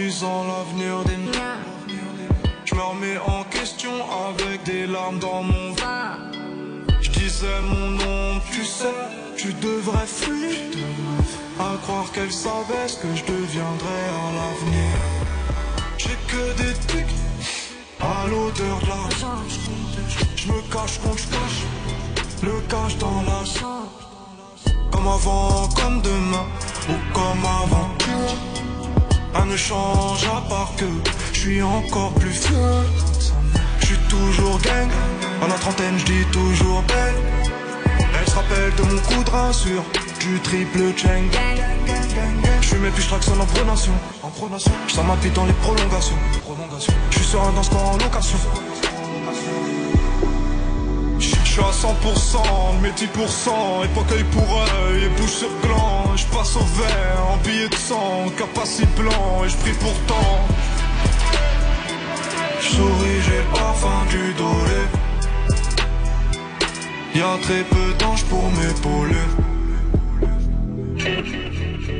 me 2.74 2.82
remets 2.82 3.18
en 3.18 3.44
question 3.44 3.92
avec 4.28 4.64
des 4.64 4.88
larmes 4.88 5.20
dans 5.20 5.44
mon 5.44 5.72
vin. 5.74 6.18
Je 7.00 7.10
disais 7.10 7.60
mon 7.62 7.90
nom, 7.90 8.40
tu 8.50 8.64
sais, 8.64 8.88
tu 9.36 9.52
devrais 9.52 10.06
fuir. 10.06 10.56
À 11.60 11.76
croire 11.84 12.10
qu'elle 12.12 12.32
savait 12.32 12.88
ce 12.88 12.96
que 12.96 13.14
je 13.14 13.24
deviendrais 13.24 14.06
à 14.20 14.32
l'avenir. 14.38 14.96
J'ai 15.96 16.18
que 16.26 16.56
des 16.60 16.74
tics 16.88 17.14
à 18.00 18.26
l'odeur 18.26 18.80
de 18.80 18.88
l'argent. 18.88 19.42
Je 20.34 20.48
me 20.48 20.60
cache 20.72 20.98
quand 21.04 21.16
je 21.16 21.28
cache 21.28 21.62
le 22.42 22.60
cache 22.68 22.98
dans 22.98 23.22
la 23.22 23.44
chambre. 23.44 23.92
Comme 24.90 25.08
avant, 25.08 25.68
Ne 29.54 29.58
change 29.58 30.24
à 30.24 30.40
part 30.48 30.72
que 30.76 30.84
je 31.32 31.38
suis 31.38 31.62
encore 31.62 32.12
plus 32.14 32.32
fier. 32.32 32.82
Je 33.78 33.86
suis 33.86 33.98
toujours 34.08 34.58
gang, 34.58 34.90
à 35.44 35.46
la 35.46 35.54
trentaine 35.54 35.96
je 35.96 36.04
dis 36.06 36.24
toujours 36.32 36.82
belle. 36.82 37.14
Elle 38.18 38.28
se 38.28 38.34
rappelle 38.34 38.74
de 38.74 38.82
mon 38.82 39.00
coup 39.00 39.22
de 39.22 39.30
rein 39.30 39.52
sur 39.52 39.84
du 40.18 40.40
triple 40.40 40.92
chain. 40.96 41.22
Je 42.62 42.66
suis 42.66 42.76
puis 42.78 43.02
je 43.04 43.14
en 43.14 43.46
pronation. 43.46 43.92
En 44.24 44.30
pronation. 44.30 44.72
Je 44.88 45.00
ma 45.02 45.14
bite 45.22 45.34
dans 45.34 45.46
les 45.46 45.52
prolongations. 45.52 46.18
Je 47.10 47.16
suis 47.16 47.24
sur 47.24 47.40
un 47.40 47.52
dance 47.52 47.70
en 47.70 47.96
location. 47.96 48.38
Je 51.56 51.60
suis 51.60 51.68
à 51.68 51.70
100%, 51.70 52.80
mes 52.82 52.90
10%, 52.90 53.84
époque 53.84 54.10
œil 54.10 54.24
pour 54.32 54.42
œil 54.42 55.04
et 55.04 55.08
bouche 55.10 55.30
sur 55.30 55.50
gland. 55.62 56.16
Je 56.16 56.26
passe 56.26 56.56
au 56.56 56.64
vert 56.64 57.28
en 57.30 57.36
billet 57.46 57.68
de 57.68 57.76
sang, 57.76 58.24
capacit 58.36 58.88
blanc 58.96 59.44
et 59.44 59.48
je 59.48 59.56
prie 59.58 59.70
pourtant. 59.74 60.48
Je 62.60 62.66
souris, 62.70 63.20
j'ai 63.24 63.38
le 63.38 63.44
parfum 63.54 64.04
du 64.10 64.34
dolé. 64.34 64.82
Y'a 67.14 67.38
très 67.40 67.62
peu 67.62 67.94
d'anges 68.00 68.24
pour 68.24 68.50
m'épauler. 68.50 69.14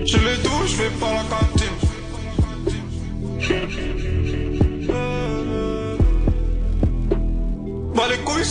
J'ai 0.04 0.18
les 0.18 0.36
douches, 0.42 0.70
je 0.70 0.76
vais 0.82 0.90
pas 0.98 1.12
la 1.12 1.22
cantine. 1.30 1.78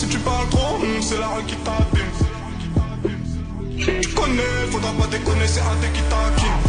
Si 0.04 0.10
tu 0.10 0.20
parles 0.20 0.50
trop, 0.50 0.76
hum, 0.82 1.02
c'est 1.02 1.18
la 1.18 1.28
rue 1.28 1.44
qui 1.46 1.56
t'abîme. 1.66 2.14
Tu 4.02 4.10
connais, 4.14 4.56
faudra 4.72 4.92
pas 5.00 5.08
déconner, 5.08 5.48
c'est 5.48 5.62
AT 5.62 5.84
qui 5.96 6.04
t'acquime. 6.12 6.62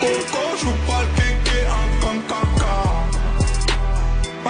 Coco, 0.00 0.44
je 0.58 0.64
vous 0.66 0.78
parle 0.86 1.06
kéké, 1.16 1.58
un 1.78 1.88
comme 2.02 2.22
caca. 2.30 2.76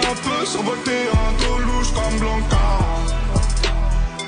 Un 0.09 0.15
peu 0.23 0.45
survolté, 0.45 0.97
un 1.21 1.31
dos 1.41 1.57
louche 1.67 1.91
comme 1.97 2.17
Blanca. 2.19 2.65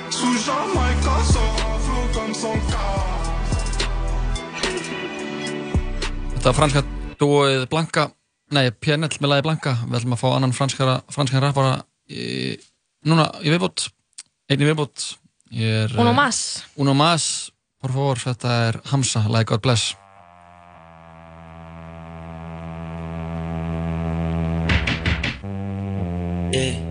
Sous 0.09 0.37
Jamaïca, 0.45 1.15
sort 1.33 1.57
un 1.69 1.77
flot 1.85 2.07
comme 2.15 2.33
son 2.33 2.57
cas. 2.69 2.97
Þetta 6.35 6.53
franska 6.57 6.81
dúoið 7.21 7.67
Blanka 7.69 8.09
Nei, 8.51 8.71
PNL 8.73 9.13
með 9.21 9.29
lagi 9.29 9.43
Blanka 9.45 9.75
Við 9.85 9.99
ætlum 9.99 10.15
að 10.15 10.21
fá 10.23 10.29
annan 10.33 10.55
franskara, 10.57 10.95
franskan 11.13 11.43
rappara 11.43 11.75
í, 12.09 12.57
Núna 13.07 13.29
í 13.41 13.49
viðbót 13.49 13.87
Einni 14.51 14.67
viðbót 14.67 15.07
Ég 15.55 15.87
er, 15.87 15.95
Uno 15.97 16.11
eh, 16.13 16.17
más 16.17 16.43
Uno 16.77 16.93
más 16.97 17.25
Por 17.81 17.95
favor, 17.95 18.21
þetta 18.21 18.53
er 18.67 18.79
Hamza, 18.91 19.25
lagi 19.29 19.51
God 19.53 19.65
Bless 19.65 19.95
Yeah. 26.51 26.90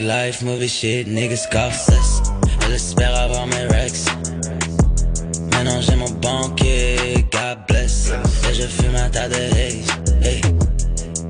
Life, 0.00 0.42
movie 0.42 0.66
shit, 0.66 1.06
niggas 1.06 1.44
scoff 1.44 1.88
us. 1.88 2.22
Elle 2.64 2.72
espère 2.72 3.14
avoir 3.14 3.46
mes 3.46 3.66
rex. 3.66 4.06
Maintenant 5.52 5.80
j'ai 5.82 5.94
mon 5.94 6.08
banquier, 6.22 7.26
God 7.30 7.58
bless. 7.68 8.10
Et 8.48 8.54
je 8.54 8.62
fume 8.62 8.96
un 8.96 9.10
tas 9.10 9.28
de 9.28 9.34
haze. 9.34 9.86
Hey. 10.22 10.40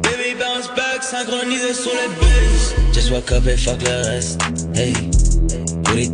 Baby 0.02 0.37
bounce 0.38 0.68
back, 0.76 1.02
synchronisé 1.02 1.74
sur 1.74 1.90
les 1.90 2.09
bases. 2.20 2.74
Just 2.94 3.11
wake 3.11 3.33
up 3.33 3.46
et 3.48 3.56
fuck 3.56 3.83
le 3.83 4.09
reste. 4.09 4.40
Hey. 4.74 4.94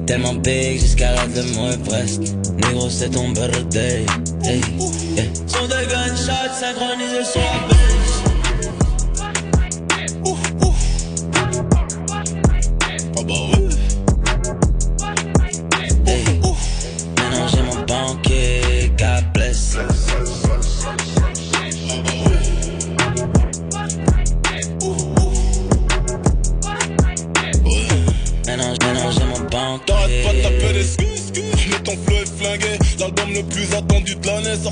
Tellement 0.07 0.35
big 0.35 0.81
jusqu'à 0.81 1.13
la 1.13 1.27
de 1.27 1.43
mon 1.55 1.77
presque. 1.85 2.23
Négro, 2.57 2.89
c'est 2.89 3.11
ton 3.11 3.29
birthday. 3.31 4.07
Hey. 4.45 4.61
Yeah. 5.15 5.25
Son 5.47 5.67
de 5.67 5.85
gunshots 5.91 6.55
synchronisés 6.59 7.25
sur 7.25 7.43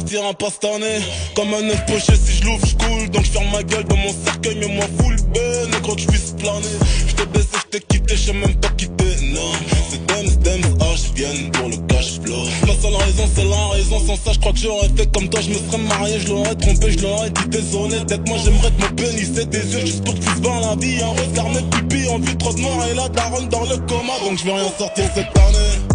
de 0.05 0.15
l'année 0.15 0.25
sortira 0.25 0.35
pas 0.35 0.47
cette 0.51 0.65
année. 0.65 1.05
Comme 1.35 1.55
un 1.55 1.71
œuf 1.71 1.87
poché, 1.87 2.13
si 2.17 2.39
je 2.39 2.45
l'ouvre, 2.45 2.67
je 2.67 2.75
coule. 2.77 3.11
Donc 3.11 3.25
je 3.25 3.31
ferme 3.31 3.51
ma 3.53 3.63
gueule 3.63 3.85
dans 3.85 3.97
mon 3.97 4.15
cercueil, 4.25 4.57
mais 4.61 4.69
moi 4.69 4.87
full 4.99 5.17
ben. 5.33 5.71
Négro, 5.71 5.95
que 5.95 6.01
je 6.01 6.07
puisse 6.07 6.35
planer. 6.39 6.69
Je 7.09 7.15
t'ai 7.15 7.27
baissé, 7.27 7.49
je 7.55 7.79
t'ai 7.79 7.81
quitté, 7.81 8.17
je 8.17 8.33
même 8.33 8.55
pas 8.57 8.69
quitter. 8.69 9.05
Non, 9.23 9.53
c'est 9.91 10.05
Dems, 10.07 10.37
Dems, 10.43 10.79
je 10.97 11.15
viens 11.15 11.51
pour 11.53 11.69
le 11.69 11.77
cash 11.89 12.21
flow. 12.23 12.45
Ma 12.67 12.75
seule 12.81 12.95
raison, 12.95 13.29
c'est 13.35 13.45
la 13.45 13.67
raison. 13.69 14.07
Sans 14.07 14.17
ça, 14.17 14.33
je 14.33 14.39
crois 14.39 14.53
que 14.53 14.59
j'aurais 14.59 14.89
fait 14.97 15.11
comme 15.13 15.29
toi. 15.29 15.41
Je 15.41 15.51
me 15.51 15.55
serais 15.55 15.79
marié, 15.79 16.21
je 16.21 16.29
l'aurais 16.29 16.55
trompé, 16.55 16.91
je 16.93 16.99
l'aurais 17.01 17.31
dit 17.31 17.49
désolé. 17.49 17.97
Peut-être 18.07 18.29
moi, 18.29 18.39
j'aimerais 18.45 18.71
que 18.71 18.83
mon 18.83 18.95
pénis 18.95 19.39
ait 19.39 19.47
des 19.47 19.75
yeux 19.75 19.87
juste 19.87 20.05
pour 20.05 20.15
que 20.15 20.21
tu 20.21 20.43
la 20.43 20.77
vie. 20.77 21.03
Un 21.03 21.09
regard, 21.09 21.51
mes 21.51 21.63
pupilles, 21.63 22.09
en 22.11 22.19
vue 22.19 22.37
trop 22.37 22.53
de 22.53 22.61
noir 22.61 22.87
et 22.89 22.95
la 22.95 23.09
daronne 23.09 23.49
dans 23.49 23.65
le 23.65 23.77
coma. 23.79 24.13
Donc 24.25 24.39
je 24.39 24.45
vais 24.45 24.53
rien 24.53 24.71
sortir 24.79 25.05
cette 25.15 25.39
année. 25.39 25.95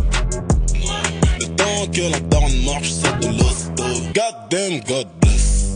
Le 1.39 1.47
que 1.91 2.11
la 2.11 2.19
daronne 2.19 2.63
marche, 2.65 2.91
ça 2.91 3.11
de 3.13 3.27
l'hosto. 3.27 3.78
God 4.13 4.49
damn, 4.49 4.79
God 4.81 5.07
bless. 5.21 5.75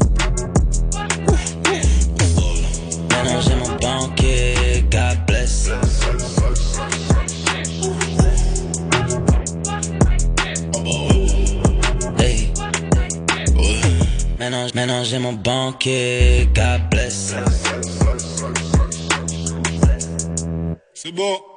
Maintenant 3.09 3.41
j'ai 3.41 3.55
mon 3.55 3.75
banquier, 3.79 4.83
God 4.89 5.17
bless. 5.27 5.69
Hey. 12.17 12.51
Maintenant, 14.39 14.67
maintenant 14.73 15.03
j'ai 15.03 15.19
mon 15.19 15.33
banquier, 15.33 16.49
God 16.55 16.89
bless. 16.89 17.35
C'est 20.95 21.11
bon. 21.11 21.52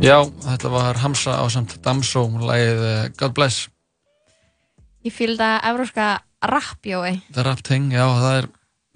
Já, 0.00 0.16
þetta 0.24 0.70
var 0.72 0.96
Hamza 1.02 1.36
á 1.36 1.44
samt 1.52 1.74
Damsó, 1.84 2.24
lagið 2.40 2.80
eh, 2.88 3.02
God 3.20 3.34
Bless. 3.36 3.66
Ég 5.04 5.12
fylgda 5.12 5.58
evróska 5.68 6.06
rappjói, 6.44 7.18
Það 7.28 7.40
er 7.42 7.48
rap 7.50 7.60
ting, 7.64 7.90
já, 7.92 8.04
það 8.08 8.36
er 8.38 8.48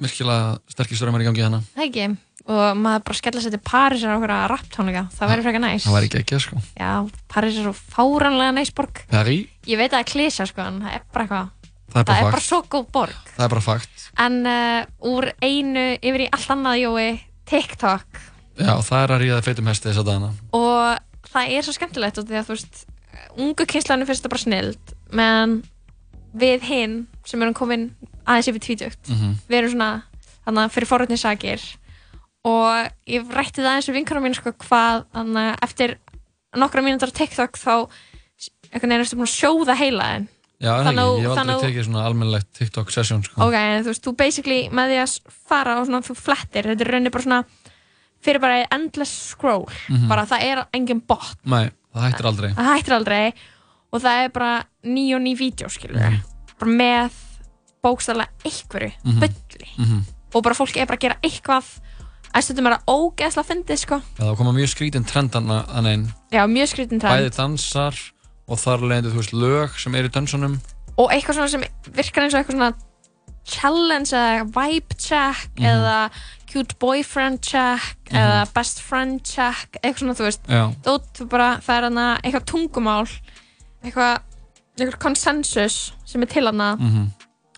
virkilega 0.05 0.47
sterkir 0.73 0.99
strömmar 0.99 1.25
í 1.25 1.27
gangi 1.29 1.45
hana. 1.45 1.61
það 1.77 1.85
ekki? 1.89 2.07
Og 2.45 2.63
maður 2.77 3.05
bara 3.09 3.17
skella 3.21 3.41
sér 3.45 3.55
til 3.55 3.61
Parísar 3.65 4.13
á 4.13 4.17
okkur 4.19 4.33
að 4.35 4.47
rapptónleika, 4.53 5.03
það 5.17 5.31
væri 5.33 5.45
frekar 5.47 5.63
næs. 5.65 5.85
Það 5.87 5.95
var 5.97 6.07
ekki 6.09 6.21
ekki, 6.21 6.41
sko. 6.45 6.61
Já, 6.81 6.91
París 7.33 7.57
er 7.61 7.69
svo 7.69 7.75
fáranlega 7.95 8.57
næs 8.59 8.73
borg. 8.77 9.01
Paris, 9.13 9.47
Ég 9.69 9.81
veit 9.81 9.89
að 9.93 9.97
það 9.99 10.03
er 10.05 10.11
klísa 10.13 10.49
sko, 10.49 10.67
en 10.69 10.83
það 10.85 10.97
er 10.99 11.07
bara 11.15 11.25
eitthvað, 11.25 11.71
það 11.93 12.01
er 12.01 12.05
það 12.05 12.11
bara 12.11 12.21
er 12.29 12.37
bara 12.37 12.45
svo 12.49 12.61
góð 12.75 12.91
borg. 12.97 13.33
Það 13.37 13.47
er 13.47 13.55
bara 13.55 13.65
fakt. 13.69 14.05
En 14.25 14.37
uh, 14.45 15.09
úr 15.15 15.31
einu 15.45 15.87
yfir 16.01 16.27
í 16.27 16.29
allt 16.37 16.53
annað 16.53 16.83
jói, 16.85 17.09
TikTok, 17.49 18.21
Já, 18.59 18.75
það 18.87 19.03
er 19.03 19.13
að 19.15 19.23
ríða 19.25 19.43
feitum 19.45 19.67
hesti 19.71 19.89
þess 19.91 20.03
að 20.03 20.11
dana. 20.13 20.33
og 20.55 21.31
það 21.35 21.55
er 21.57 21.67
svo 21.67 21.75
skemmtilegt 21.75 22.19
og 22.21 22.27
því 22.29 22.39
að 22.39 22.49
þú 22.49 22.57
veist, 22.57 22.83
ungu 23.37 23.67
kynslanum 23.67 24.07
finnst 24.07 24.23
þetta 24.23 24.35
bara 24.35 24.45
snild, 24.45 24.93
menn 25.13 25.55
við 26.35 26.67
hinn 26.69 26.95
sem 27.27 27.43
erum 27.43 27.55
komin 27.55 27.89
aðeins 28.27 28.51
yfir 28.53 28.63
tvítugt, 28.63 29.11
Mm 29.11 29.35
við 29.49 29.59
erum 29.59 29.75
svona 29.75 29.91
þannig 30.45 30.63
að 30.65 30.75
fyrir 30.77 30.91
forröðninsakir 30.91 31.63
og 32.45 32.91
ég 33.09 33.31
rætti 33.33 33.63
það 33.65 33.75
eins 33.79 33.89
og 33.89 33.95
vinkarum 33.97 34.25
mín 34.27 34.35
sko 34.37 34.53
hvað 34.53 35.05
þannig 35.15 35.51
að 35.51 35.63
eftir 35.67 35.97
nokkra 36.55 36.83
á 36.85 37.09
TikTok 37.11 37.57
þá 37.59 37.89
einhvern 38.75 38.91
veginn 38.91 39.01
erstu 39.05 39.17
búin 39.19 39.29
að 39.31 39.37
sjóða 39.39 39.77
heila 39.79 40.09
þinn 40.15 40.29
Já, 40.65 40.71
Þannig 40.87 41.03
að- 41.03 41.19
Ég 41.19 41.29
hef 41.29 41.39
aldrei 41.39 41.71
tekið 41.71 41.85
svona 41.85 42.03
almennilegt 42.07 42.47
TikTok 42.57 42.91
session, 42.91 43.23
sko. 43.23 43.43
ok, 43.43 43.55
en 43.55 43.83
þú 43.85 43.91
veist, 43.91 44.05
þú 44.07 44.13
basically 44.17 44.69
með 44.71 44.93
því 44.93 44.99
að 45.03 45.15
fara 45.51 45.81
og 45.81 45.87
svona 45.89 46.01
þú 46.07 46.15
flettir, 46.17 46.63
þetta 46.71 46.81
er 46.87 46.91
rauninni 46.95 47.11
bara 47.11 47.23
svona 47.27 47.41
fyrir 48.25 48.41
bara 48.41 48.65
endless 48.73 49.13
scroll 49.35 49.67
Mhm. 49.89 50.09
bara 50.09 50.25
það 50.27 50.43
er 50.43 50.65
engin 50.75 51.01
bot 51.07 51.37
Nei, 51.45 51.71
það 51.95 52.07
hættir 52.11 52.27
aldrei. 52.31 52.51
það 52.55 52.71
hættir 52.73 52.97
aldrei 52.99 53.33
og 53.93 54.01
það 54.03 54.25
er 54.25 54.29
bara 54.35 54.65
ný 54.85 55.15
og 55.15 55.21
ný 55.23 55.37
vídeo 55.39 55.69
skilur 55.69 56.01
Mhm. 56.01 56.21
bara 56.59 56.71
með 56.71 57.11
bókstaflega 57.85 58.29
einhverju 58.45 58.93
Mhm. 59.05 59.21
bulli 59.21 59.69
Mm 59.79 60.05
og 60.35 60.43
bara 60.43 60.55
fólk 60.55 60.77
er 60.77 60.87
bara 60.87 60.97
að 60.97 61.01
gera 61.01 61.17
eitthvað 61.23 61.65
að 62.35 62.43
stundum 62.43 62.67
er 62.67 62.73
það 62.73 62.85
ógeðslega 62.91 63.47
fyndið 63.47 63.79
sko 63.79 64.01
Já, 64.19 64.25
það 64.25 64.37
koma 64.37 64.53
mjög 64.53 64.71
skrítin 64.75 65.05
trendan 65.07 65.47
að 65.47 65.87
einn. 65.87 66.09
já, 66.33 66.43
mjög 66.51 66.69
skrítin 66.75 67.01
trend 67.01 67.15
Bæði 67.23 67.37
dansar 67.37 67.95
og 68.49 68.59
þar 68.59 68.79
leðandi, 68.81 69.13
þú 69.13 69.21
veist, 69.21 69.33
lög 69.33 69.79
sem 69.79 69.95
eru 69.95 70.09
í 70.09 70.11
dansunum. 70.11 70.59
og 70.99 71.11
eitthvað 71.11 71.35
svona 71.35 71.49
sem 71.51 71.65
virkar 71.93 72.25
eins 72.25 72.35
og 72.35 72.41
eitthvað 72.45 72.57
svona 72.57 72.75
challenge 73.45 74.11
eða 74.11 74.45
vibe 74.51 74.97
check 74.99 75.51
Mhm. 75.57 75.65
eða 75.67 76.11
cute 76.55 76.77
boyfriend 76.79 77.41
check 77.43 77.97
Mhm. 78.11 78.21
eða 78.23 78.41
best 78.55 78.81
friend 78.81 79.23
check 79.27 79.77
eitthvað 79.83 79.99
svona 80.05 80.15
þú 80.19 80.27
veist 80.29 80.47
Já. 80.49 80.63
Dót, 80.87 81.09
þú 81.19 81.29
bara, 81.29 81.49
það 81.59 81.77
er 81.81 81.87
hana 81.91 82.07
eitthvað 82.23 82.45
tungumál 82.53 83.09
eitthvað, 83.85 84.21
eitthvað 84.79 84.99
konsensus 85.03 85.79
sem 86.07 86.23
er 86.23 86.31
til 86.31 86.47
hana 86.47 86.77
Mm 86.79 87.11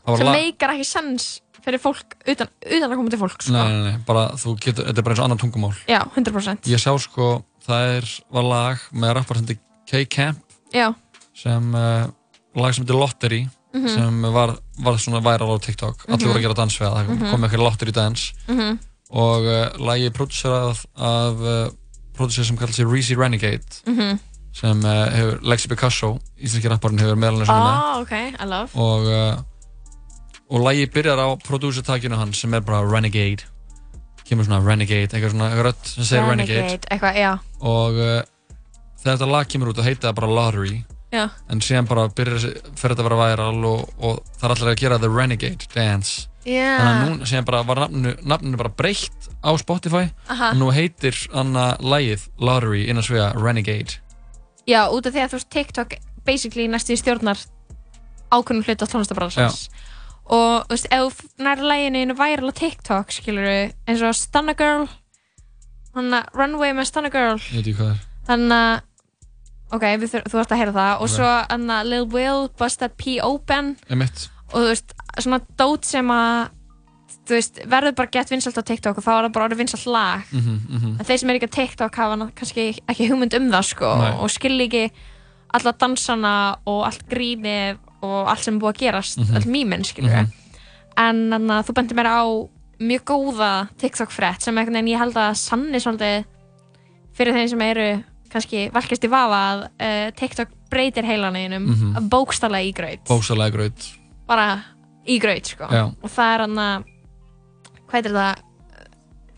var 0.07 0.19
sem 0.21 0.29
meikar 0.31 0.71
ekki 0.71 0.85
sens 0.87 1.41
fyrir 1.67 1.81
fólk 1.83 2.13
utan, 2.31 2.47
utan 2.63 2.85
að 2.93 2.93
koma 2.95 3.11
til 3.11 3.19
fólk 3.19 3.41
sko. 3.43 3.53
Nei, 3.57 3.73
nei, 3.73 3.91
nei, 3.91 3.97
bara 4.07 4.29
þú 4.39 4.53
getur, 4.63 4.85
þetta 4.87 4.99
er 4.99 5.03
bara 5.03 5.15
eins 5.17 5.19
og 5.19 5.25
annar 5.25 5.41
tungumál. 5.43 5.75
já, 5.89 5.99
100% 6.15 6.63
Ég 6.71 6.79
sá 6.79 6.93
sko, 7.03 7.43
það 7.67 7.97
er, 7.97 8.07
var 8.31 8.45
lag 8.47 8.79
með 8.95 9.15
rappar 9.19 9.37
sem 9.41 9.47
heitir 9.47 9.59
K-Camp 9.91 10.39
sem, 11.35 11.75
uh, 11.75 12.07
lag 12.55 12.73
sem 12.75 12.85
heitir 12.85 13.01
Lottery 13.01 13.49
Mhm. 13.75 13.89
sem 13.89 14.23
var, 14.33 14.55
var 14.79 14.99
svona 15.01 15.21
viral 15.25 15.57
á 15.57 15.59
TikTok 15.61 16.05
allir 16.09 16.19
Mhm. 16.27 16.29
voru 16.29 16.39
að 16.39 16.43
gera 16.43 16.55
dans 16.55 16.77
við 16.79 16.87
það, 16.87 16.95
það 16.97 17.09
Mhm. 17.19 17.31
kom 17.31 17.43
eitthvað 17.45 17.65
Lottery 17.65 17.93
dans 17.93 18.33
Mhm. 18.49 18.79
og 19.11 19.43
uh, 19.45 19.87
lagi 19.87 20.07
er 20.07 20.11
producerað 20.11 20.85
af 20.97 21.35
uh, 21.41 21.69
producer 22.15 22.45
sem 22.45 22.57
kallar 22.57 22.73
sig 22.73 22.87
Reezy 22.87 23.15
Renegade 23.15 23.83
Mhm. 23.87 24.19
sem 24.53 24.85
uh, 24.85 25.07
hefur, 25.11 25.41
Lexi 25.43 25.69
Picasso 25.69 26.19
íslenski 26.43 26.69
rapparinn 26.69 26.99
hefur 26.99 27.17
meðal 27.17 27.45
henni 27.45 27.47
með 27.47 27.77
ah, 27.77 28.01
ok, 28.01 28.13
I 28.41 28.45
love 28.45 28.71
og 28.75 29.45
og 30.49 30.61
lagi 30.63 30.87
byrjar 30.87 31.19
á 31.19 31.29
producertakinu 31.43 32.15
hans 32.17 32.39
sem 32.39 32.55
er 32.55 32.61
bara 32.61 32.83
Renegade 32.87 33.43
kemur 34.29 34.45
svona 34.45 34.61
Renegade, 34.65 35.09
eitthvað 35.13 35.31
svona 35.35 35.51
eitthvað 35.51 35.67
rödd 35.67 35.87
sem 35.87 36.05
segir 36.05 36.29
Renegade, 36.31 36.87
eitthvað, 36.91 37.17
já, 37.17 37.39
og 37.61 37.93
þegar 39.03 39.19
þetta 39.19 39.31
lag 39.31 39.49
kemur 39.49 39.69
út 39.73 39.79
og 39.79 39.85
heita 39.85 40.13
bara 40.15 40.27
Lottery 40.27 40.85
já, 41.13 41.29
en 41.51 41.61
síðan 41.65 41.89
bara 41.89 42.09
byrjar 42.09 42.41
fyrir 42.77 42.95
þetta 42.95 43.05
að 43.05 43.09
vera 43.09 43.19
viral 43.23 43.69
og, 43.69 43.93
og 43.99 44.23
það 44.39 44.49
er 44.49 44.55
allir 44.55 44.73
að 44.73 44.81
gera 44.83 44.99
The 45.03 45.11
Renegade 45.13 45.71
Dance. 45.75 46.27
Já. 46.47 46.79
þannig 46.79 46.91
að 46.93 47.09
núna 47.11 47.27
síðan 47.27 47.47
bara 47.49 47.61
var 47.67 47.81
nafninu, 47.83 48.13
nafninu 48.23 48.59
bara 48.61 48.71
breytt 48.79 49.25
á 49.43 49.51
Spotify 49.59 50.05
Aha. 50.31 50.53
og 50.53 50.61
nú 50.61 50.69
heitir 50.71 51.17
annað 51.35 51.83
lagið 51.83 52.29
Lottery 52.39 52.85
innan 52.87 53.03
svega 53.07 53.33
Renegade. 53.35 53.99
Já, 54.67 54.87
út 54.87 55.07
af 55.07 55.15
því 55.15 55.25
að 55.25 55.33
þú 55.33 55.41
veist 55.41 55.51
TikTok 55.51 55.97
basically 56.27 56.69
næstu 56.71 56.95
í 56.95 57.01
stjórnar 57.01 57.43
ákveðnum 58.31 58.63
hluti 58.67 58.87
á 58.87 58.91
tónlistabransans 58.91 59.67
og 60.27 60.67
þú 60.67 60.77
veist, 60.77 60.89
ef 60.91 61.19
þú 61.19 61.47
nær 61.47 61.63
læginu 61.63 62.05
einu 62.05 62.17
viral 62.19 62.51
á 62.51 62.59
TikTok, 62.63 63.11
skilur 63.15 63.51
eins 63.51 64.07
og 64.07 64.15
Stunna 64.19 64.55
Girl 64.59 64.87
hann 65.97 66.15
að 66.15 66.31
Runway 66.37 66.75
með 66.77 66.91
Stunna 66.91 67.11
Girl. 67.13 67.41
Er. 67.41 68.01
Þannig 68.27 68.57
að 68.57 68.86
ok, 69.75 69.83
við 70.01 70.13
þú 70.31 70.41
ert 70.41 70.53
að 70.55 70.61
heyra 70.61 70.75
það 70.77 71.01
og 71.03 71.09
svo 71.11 71.31
hann 71.51 71.71
að 71.71 71.89
Lil 71.91 72.05
Will 72.13 72.49
Bust 72.59 72.79
That 72.83 72.97
P 73.01 73.17
Open 73.23 73.77
Einmitt. 73.91 74.29
og 74.53 74.61
þú 74.61 74.69
veist, 74.71 74.95
svona 75.19 75.41
dót 75.59 75.85
sem 75.89 76.13
að 76.13 76.53
veist, 77.27 77.59
verður 77.67 77.97
bara 77.99 78.13
gett 78.15 78.31
vinsalt 78.31 78.59
á 78.59 78.63
TikTok 78.63 79.01
og 79.01 79.05
þá 79.05 79.11
er 79.17 79.27
það 79.27 79.35
bara 79.35 79.49
orðið 79.49 79.63
vinsalt 79.65 79.87
lag 79.91 80.23
mhm, 80.31 80.57
mhm. 80.71 80.95
en 81.01 81.09
þeir 81.09 81.19
sem 81.23 81.31
er 81.33 81.41
ekki 81.41 81.51
á 81.51 81.57
TikTok 81.59 81.99
hafa 82.03 82.31
kannski 82.39 82.67
ekki 82.87 83.09
hugmynd 83.11 83.35
um 83.41 83.51
það 83.51 83.69
sko 83.73 83.93
og 84.23 84.31
skilja 84.31 84.69
ekki 84.69 84.85
alla 85.57 85.73
dansana 85.81 86.35
og 86.69 86.85
allt 86.89 87.07
grínið 87.11 87.79
og 88.07 88.29
allt 88.31 88.45
sem 88.45 88.55
er 88.59 88.61
búið 88.61 88.75
að 88.75 88.83
gerast, 88.85 89.19
Mhm. 89.19 89.37
all 89.37 89.49
mýminn 89.51 89.87
skilur 89.87 90.13
Mhm. 90.13 90.33
en 90.97 91.17
þannig 91.31 91.57
að 91.59 91.67
þú 91.67 91.75
bendir 91.75 91.97
mér 91.97 92.11
á 92.13 92.23
mjög 92.79 93.03
góða 93.09 93.69
TikTok 93.79 94.11
frétt 94.11 94.43
sem 94.43 94.55
ég 94.55 94.99
held 94.99 95.15
að 95.15 95.37
sanni 95.37 95.79
svolítið 95.81 96.25
fyrir 97.17 97.33
þeim 97.35 97.49
sem 97.49 97.63
eru 97.63 98.05
kannski 98.37 98.67
valkast 98.75 99.07
í 99.07 99.13
vafa 99.13 99.43
að 99.51 99.63
uh, 99.67 100.09
TikTok 100.19 100.57
breytir 100.73 101.09
heilaneginum 101.09 101.63
mm. 101.67 101.79
-hmm. 101.79 102.11
bókstaflega 102.13 102.69
í 102.69 102.75
graut 102.77 103.07
Bóksalega 103.09 103.57
graut 103.57 103.89
bara 104.27 104.51
í 105.07 105.19
graut 105.23 105.55
sko 105.55 105.71
Já. 105.71 105.85
og 105.91 106.11
það 106.11 106.35
er 106.35 106.45
hann 106.47 106.61
að 106.67 106.93
hvað 107.87 107.99
heitir 107.99 108.17
það 108.17 108.45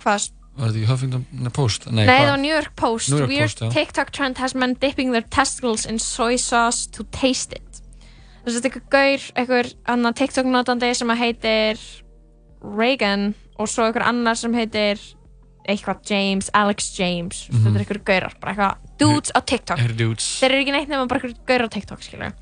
hvað 0.02 0.34
Var 0.58 0.72
þetta 0.72 0.80
ekki 0.80 0.90
Huffington 0.90 1.52
Post? 1.54 1.84
Nei, 1.87 2.02
Nei, 2.02 2.16
það 2.18 2.32
var 2.32 2.40
New 2.42 2.50
York 2.50 2.72
Post. 2.74 3.11
New 3.12 3.20
York 3.20 3.30
Weird 3.30 3.52
Post, 3.52 3.61
já. 3.62 3.68
TikTok 3.76 4.08
trend 4.11 4.40
has 4.42 4.56
men 4.58 4.74
dipping 4.82 5.12
their 5.14 5.22
testicles 5.30 5.87
in 5.87 6.00
soy 6.02 6.34
sauce 6.34 6.88
to 6.90 7.06
taste 7.14 7.54
it. 7.54 7.78
Þess 8.42 8.56
að 8.56 8.56
þetta 8.56 8.66
er 8.66 8.72
eitthvað 8.72 8.88
gaur, 8.96 9.26
eitthvað 9.38 9.70
annar 9.94 10.16
TikTok 10.18 10.50
notandi 10.50 10.90
sem 10.98 11.14
heitir 11.20 11.84
Reagan 12.64 13.28
og 13.58 13.70
svo 13.70 13.87
eitthvað 13.87 14.11
annar 14.11 14.40
sem 14.40 14.58
heitir 14.58 15.04
eitthvað 15.68 16.02
James, 16.11 16.50
Alex 16.57 16.90
James. 16.98 17.44
Mhm. 17.48 17.62
Þetta 17.64 17.74
er 17.74 17.85
eitthvað 17.85 18.04
gaurar, 18.11 18.35
bara 18.40 18.54
eitthvað 18.54 18.98
dudes 18.98 19.33
á 19.37 19.40
TikTok. 19.44 19.78
Her 19.78 19.94
dudes 19.94 20.28
Þeir 20.40 20.50
eru 20.50 20.62
ekki 20.64 20.74
neitt 20.76 20.88
nefnum 20.88 21.09
bara 21.09 21.20
eitthvað 21.20 21.44
gaurar 21.46 21.68
á 21.68 21.74
TikTok, 21.76 22.02
skilur. 22.02 22.33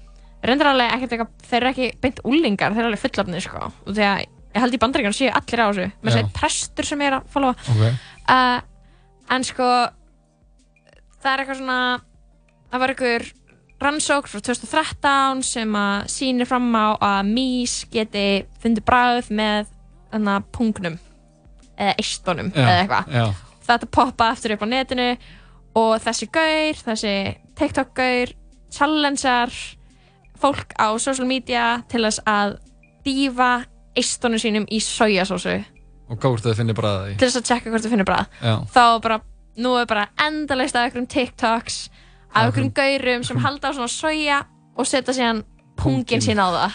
Reyndar 0.47 0.71
alveg 0.73 0.93
ekkert 0.95 1.13
eitthvað, 1.17 1.33
þeir 1.51 1.61
eru 1.63 1.73
ekki 1.75 1.91
beint 2.01 2.21
úlingar, 2.25 2.73
þeir 2.73 2.85
eru 2.85 2.91
alveg 2.93 3.03
fullafnir, 3.03 3.43
sko. 3.43 3.73
Og 3.87 3.93
því 3.97 4.05
að 4.07 4.19
ég 4.27 4.63
held 4.63 4.75
í 4.77 4.81
bandaríkjum 4.81 5.17
séu 5.17 5.33
allir 5.35 5.61
á 5.61 5.67
þessu. 5.69 5.93
Með 6.03 6.13
Já. 6.13 6.17
sér 6.17 6.33
prestur 6.33 6.87
sem 6.87 7.03
er 7.03 7.19
að 7.19 7.27
followa 7.35 7.57
Ok 7.67 7.97
uh, 8.31 8.61
en 9.33 9.47
sko 9.47 9.67
það 11.23 11.33
er 11.33 11.43
eitthvað 11.43 11.61
svona 11.61 11.81
það 12.71 12.83
var 12.83 12.95
einhver 12.95 13.27
rannsók 13.83 14.31
frá 14.31 14.41
2013 14.41 15.43
sem 15.47 15.79
að 15.79 16.07
sýnir 16.13 16.49
fram 16.49 16.69
á 16.73 16.87
að 16.97 17.33
mís 17.33 17.81
geti 17.93 18.47
fundið 18.63 18.87
bragð 18.89 19.33
með 19.37 19.73
þannig 20.13 20.49
pungnum 20.57 20.97
Já, 22.55 22.63
eða 22.65 22.81
eitthvað. 22.83 23.45
þetta 23.69 23.91
poppa 23.99 24.31
aftur 24.33 24.57
upp 24.57 24.65
á 24.65 24.69
netinu 24.71 25.09
og 25.77 25.95
þessi 26.05 26.29
gaur, 26.33 26.83
þessi 26.87 27.15
TikTok 27.59 27.95
gaur 27.97 28.35
challengear 28.73 29.55
fólk 30.41 30.77
á 30.77 30.89
social 31.01 31.29
media 31.29 31.83
til 31.89 32.05
þess 32.05 32.21
að 32.29 32.59
dýfa 33.07 33.51
eistunum 33.97 34.41
sínum 34.41 34.67
í 34.69 34.81
sojasósu 34.83 35.63
Og 36.07 36.21
gáður 36.23 36.43
þau 36.45 36.59
bræða 36.79 36.99
því? 37.03 37.15
Til 37.19 37.27
þess 37.27 37.41
að 37.41 37.47
tjekka 37.49 37.73
hvort 37.73 37.85
þú 37.87 37.91
finnir 37.91 38.07
Já. 38.39 38.55
Þá 38.71 38.85
bara, 39.03 39.17
nú 39.59 39.73
er 39.81 39.89
bara 39.91 40.05
endalaust 40.23 40.77
af 40.77 40.87
einhverjum 40.87 41.09
TikToks 41.11 41.79
af 42.31 42.45
einhverjum 42.45 42.73
gaurum 42.77 43.25
sem 43.27 43.41
halda 43.43 43.73
á 43.73 43.75
svona 43.75 43.91
soja 43.91 44.39
og 44.77 44.87
setja 44.87 45.17
síðan 45.17 45.43
pungin. 45.81 46.23
sín 46.23 46.39
á 46.39 46.47
það. 46.55 46.73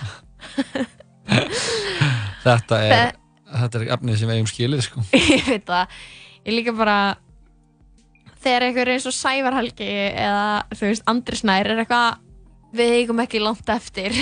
Þetta 2.45 2.81
er, 2.83 3.15
þetta 3.51 3.79
er 3.81 3.93
efnið 3.97 4.17
sem 4.19 4.31
við 4.31 4.39
eigum 4.39 4.49
skilið 4.51 4.83
sko. 4.87 5.03
Ég 5.35 5.45
veit 5.49 5.67
það. 5.67 5.99
Ég 6.41 6.57
líka 6.57 6.73
bara 6.77 6.97
þegar 8.41 8.67
einhver 8.67 8.91
eins 8.95 9.07
og 9.09 9.15
Sævar 9.15 9.57
Helgi 9.59 9.87
eða 10.09 10.45
þú 10.73 10.87
veist 10.87 11.07
Andri 11.11 11.37
Snær 11.37 11.69
er 11.69 11.83
eitthvað 11.83 12.27
við 12.77 12.97
eigum 13.01 13.21
ekki 13.21 13.41
langt 13.43 13.69
eftir. 13.69 14.15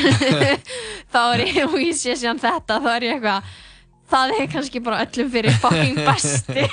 Þá 1.14 1.22
er 1.22 1.46
ég 1.46 1.66
og 1.68 1.78
ég 1.82 1.96
sé 1.98 2.18
síðan 2.18 2.42
þetta 2.42 2.80
þá 2.84 2.90
er 2.96 3.06
ég 3.08 3.18
eitthvað 3.18 3.58
það 4.10 4.34
er 4.40 4.48
kannski 4.54 4.82
bara 4.84 5.04
öllum 5.06 5.30
fyrir 5.34 5.56
fucking 5.62 6.00
besti. 6.08 6.66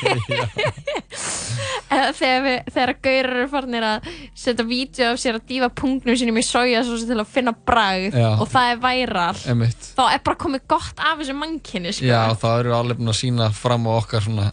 Eða 1.87 2.11
þegar, 2.19 2.43
við, 2.47 2.57
þegar 2.75 2.93
gaurar 3.07 3.37
eru 3.37 3.47
farnir 3.53 3.85
að 3.87 4.09
setja 4.37 4.65
vídeo 4.67 5.09
af 5.13 5.21
sér 5.23 5.39
að 5.39 5.45
dýfa 5.51 5.69
punktnum 5.79 6.17
sínum 6.19 6.41
í 6.41 6.45
svo 6.45 6.63
til 6.67 7.19
að 7.21 7.31
finna 7.31 7.53
bragð 7.55 8.17
Já. 8.19 8.29
og 8.43 8.49
það 8.51 8.71
er 8.73 8.81
væral 8.83 9.41
Einmitt. 9.53 9.89
þá 9.97 10.03
er 10.17 10.23
bara 10.27 10.41
komið 10.43 10.65
gott 10.73 10.99
af 11.03 11.21
þessu 11.21 11.37
mannkinni 11.39 11.93
sko. 11.95 12.09
Já, 12.09 12.23
það 12.43 12.61
eru 12.65 12.75
alveg 12.81 13.01
búin 13.01 13.13
að 13.15 13.19
sína 13.21 13.51
fram 13.55 13.87
á 13.87 13.93
okkar 14.01 14.25
svona 14.27 14.49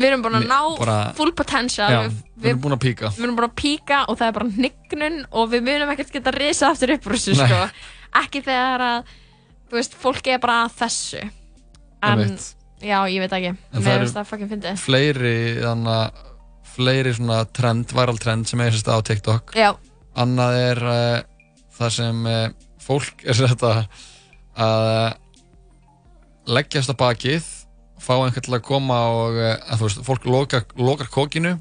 við 0.00 0.08
erum 0.08 0.22
búin 0.24 0.38
að 0.38 0.44
Við- 0.46 0.52
ná 0.54 0.60
bara- 0.80 1.12
full 1.18 1.32
potential. 1.36 1.90
Já, 1.92 2.00
við, 2.06 2.14
við 2.40 2.50
erum 2.54 2.62
búin 2.64 2.76
að 2.78 2.82
píka. 2.86 3.10
við 3.18 3.24
erum 3.26 3.36
bara 3.36 3.50
að 3.50 3.58
píka 3.60 3.98
og 4.08 4.16
það 4.20 4.30
er 4.30 4.36
bara 4.38 4.52
hnignun 4.56 5.18
og 5.30 5.50
við 5.52 5.66
munum 5.66 5.92
ekkert 5.92 6.14
geta 6.16 6.32
risa 6.38 6.70
aftur 6.72 6.94
upp 6.96 7.04
sko. 7.20 7.60
ekki 8.22 8.40
þegar 8.46 8.80
að 8.86 9.12
veist, 9.70 9.92
fólki 9.94 10.32
er 10.34 10.40
bara 10.42 10.64
að 10.64 10.72
þessu 10.80 11.20
en, 12.02 12.18
já, 12.80 12.98
ég 13.12 13.20
veit 13.20 13.32
ekki. 13.38 13.52
En 13.72 13.82
það 13.82 13.92
eru- 13.96 14.08
Fleiri, 14.80 15.34
þannig 15.60 15.92
að 15.94 16.26
fleiri 16.70 17.12
svona 17.14 17.40
trend, 17.52 17.92
viral 17.92 18.18
trend 18.18 18.46
sem 18.48 18.60
er 18.60 18.70
sérst 18.72 18.88
á 18.88 18.96
TikTok. 19.04 19.52
Já, 19.58 19.72
Annað 20.16 20.54
er 20.60 20.78
uh, 20.82 21.22
það 21.78 21.90
sem 21.96 22.26
uh, 22.26 22.48
fólk 22.82 23.24
er 23.26 23.34
sérst 23.38 23.62
að 23.62 23.84
að 24.60 25.14
leggjast 26.50 26.90
á 26.92 26.96
bakið 26.98 27.46
fá 28.00 28.14
einhvern 28.16 28.44
til 28.46 28.54
að 28.56 28.64
koma 28.66 28.96
og 29.12 29.36
uh, 29.38 29.54
að 29.70 29.82
þú 29.82 29.86
veist, 29.88 30.00
fólk 30.06 30.24
loka, 30.30 30.62
lokar 30.80 31.10
kókinu 31.12 31.56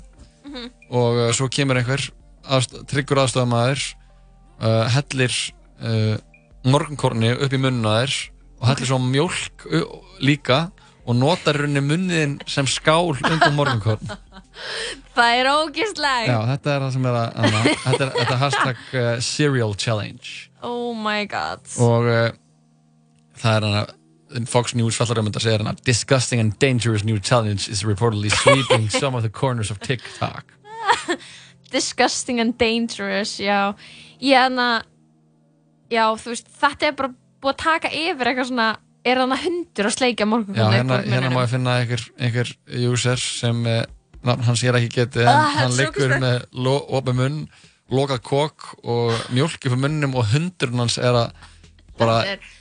Mhm. 0.49 0.69
og 0.89 1.17
uh, 1.19 1.31
svo 1.35 1.45
kemur 1.51 1.77
einhver 1.77 2.01
aðst, 2.49 2.71
tryggur 2.89 3.19
aðstofamæður 3.21 3.81
uh, 4.63 4.87
hellir 4.95 5.35
uh, 5.83 6.15
morgunkorni 6.65 7.35
upp 7.35 7.53
í 7.53 7.59
munna 7.61 7.99
þér 7.99 8.15
og 8.57 8.65
hellir 8.71 8.89
svo 8.89 8.97
mjólk 9.03 9.65
u- 9.69 9.99
líka 10.23 10.69
og 11.09 11.17
notar 11.17 11.57
rauninni 11.57 11.81
munniðin 11.81 12.35
sem 12.49 12.67
skál 12.69 13.15
undir 13.15 13.53
morgunkorn 13.55 14.11
það 15.15 15.37
er 15.39 15.49
ógisleg 15.51 16.29
Já, 16.29 16.37
þetta 16.51 16.73
er 16.73 16.83
það 16.83 16.91
sem 16.95 17.07
er 17.09 17.17
að 17.19 17.39
anna, 17.43 17.61
þetta, 17.85 18.03
er, 18.05 18.11
þetta 18.17 18.37
hashtag 18.43 18.83
uh, 18.93 19.09
cereal 19.23 19.75
challenge. 19.75 20.49
Oh 20.65 20.93
my 20.97 21.23
god. 21.29 21.63
Og 21.81 22.09
uh, 22.09 22.29
það 23.39 23.57
er 23.57 23.67
hana 23.67 24.45
Fox 24.49 24.75
News 24.77 24.97
fallar 24.99 25.21
um 25.21 25.29
þetta 25.29 25.41
segir 25.41 25.63
hana 25.63 25.73
disgusting 25.87 26.41
and 26.43 26.57
dangerous 26.61 27.05
new 27.07 27.17
challenge 27.19 27.69
is 27.71 27.83
reportedly 27.87 28.29
sweeping 28.29 28.89
some 29.01 29.15
of 29.17 29.23
the 29.23 29.29
corners 29.29 29.71
of 29.71 29.79
TikTok. 29.79 30.53
Disgusting 31.71 32.39
and 32.41 32.57
dangerous 32.57 33.37
já, 33.39 33.75
ég 34.21 34.37
hana 34.37 34.83
já, 35.89 36.05
þú 36.17 36.33
veist, 36.33 36.47
þetta 36.61 36.87
er 36.89 36.95
bara 36.97 37.11
búið 37.39 37.53
að 37.53 37.59
taka 37.63 37.91
yfir 37.93 38.31
eitthvað 38.31 38.49
svona 38.51 38.69
er 39.11 39.21
þannig 39.23 39.43
hundur 39.45 39.89
að 39.89 39.95
sleikja 39.97 40.25
morgun 40.29 40.55
Já, 40.59 40.65
hérna, 40.73 40.99
hérna 41.05 41.31
má 41.33 41.41
ég 41.45 41.51
finna 41.53 41.77
einhver, 41.81 42.03
einhver 42.19 42.51
user 42.91 43.17
sem 43.23 43.63
uh, 43.65 43.81
nafn 44.23 44.43
hans 44.49 44.63
ég 44.63 44.69
er 44.73 44.79
ekki 44.81 44.93
getið 45.01 45.25
en 45.25 45.33
Ah, 45.33 45.49
þetta 45.49 45.59
er 45.59 45.63
hann 45.63 45.75
svo 45.75 45.83
liggur 45.85 46.15
með 46.23 46.37
lo, 46.65 46.75
opið 46.99 47.19
munn 47.21 47.39
lokað 47.89 48.21
kók 48.29 48.67
og 48.83 49.13
mjólk 49.33 49.63
upp 49.65 49.75
á 49.75 49.79
munnum 49.85 50.15
og 50.19 50.27
hundurinn 50.33 50.83
hans 50.85 50.97
er 51.01 51.15
að 51.25 51.31
bara 51.99 52.19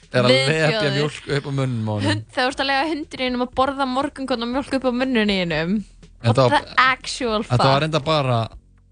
Þetta 0.08 0.18
er 0.18 0.24
að 0.24 0.32
lepja 0.32 0.68
viðbjóður. 0.72 0.94
mjólk 0.96 1.26
upp 1.36 1.44
á 1.44 1.52
munnum 1.52 1.88
á 1.88 1.92
honum. 1.92 2.06
Hund, 2.08 2.22
þegar 2.32 2.46
þú 2.46 2.52
ert 2.54 2.62
að 2.64 2.68
lega 2.70 2.86
hundurinnum 2.94 3.42
að 3.44 3.50
borða 3.60 3.86
morgunkotn 3.92 4.46
og 4.46 4.52
mjólk 4.54 4.76
upp 4.78 4.86
á 4.88 4.92
munnuninum 5.02 5.74
Þetta 6.24 6.46
what 6.46 6.54
var- 6.54 6.64
the 6.64 6.80
actual 6.80 7.42
fuck 7.44 7.52
Þetta 7.52 7.68
var 7.68 7.82
reynda 7.84 8.00
bara 8.06 8.38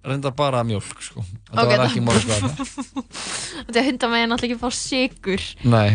reynda 0.07 0.31
bara 0.39 0.61
mjólk 0.63 1.01
sko. 1.03 1.25
Þetta 1.49 1.63
Ok, 1.65 1.71
var 1.73 1.79
það- 1.81 1.87
ekki 1.89 2.03
morgunskvata 2.05 2.67
Þetta 3.67 3.81
er 3.81 3.89
hundar 3.89 4.13
meginn 4.13 4.37
alltaf 4.37 4.47
ekki 4.51 4.61
fá 4.61 4.69
sigur 4.77 5.47
Nei, 5.65 5.89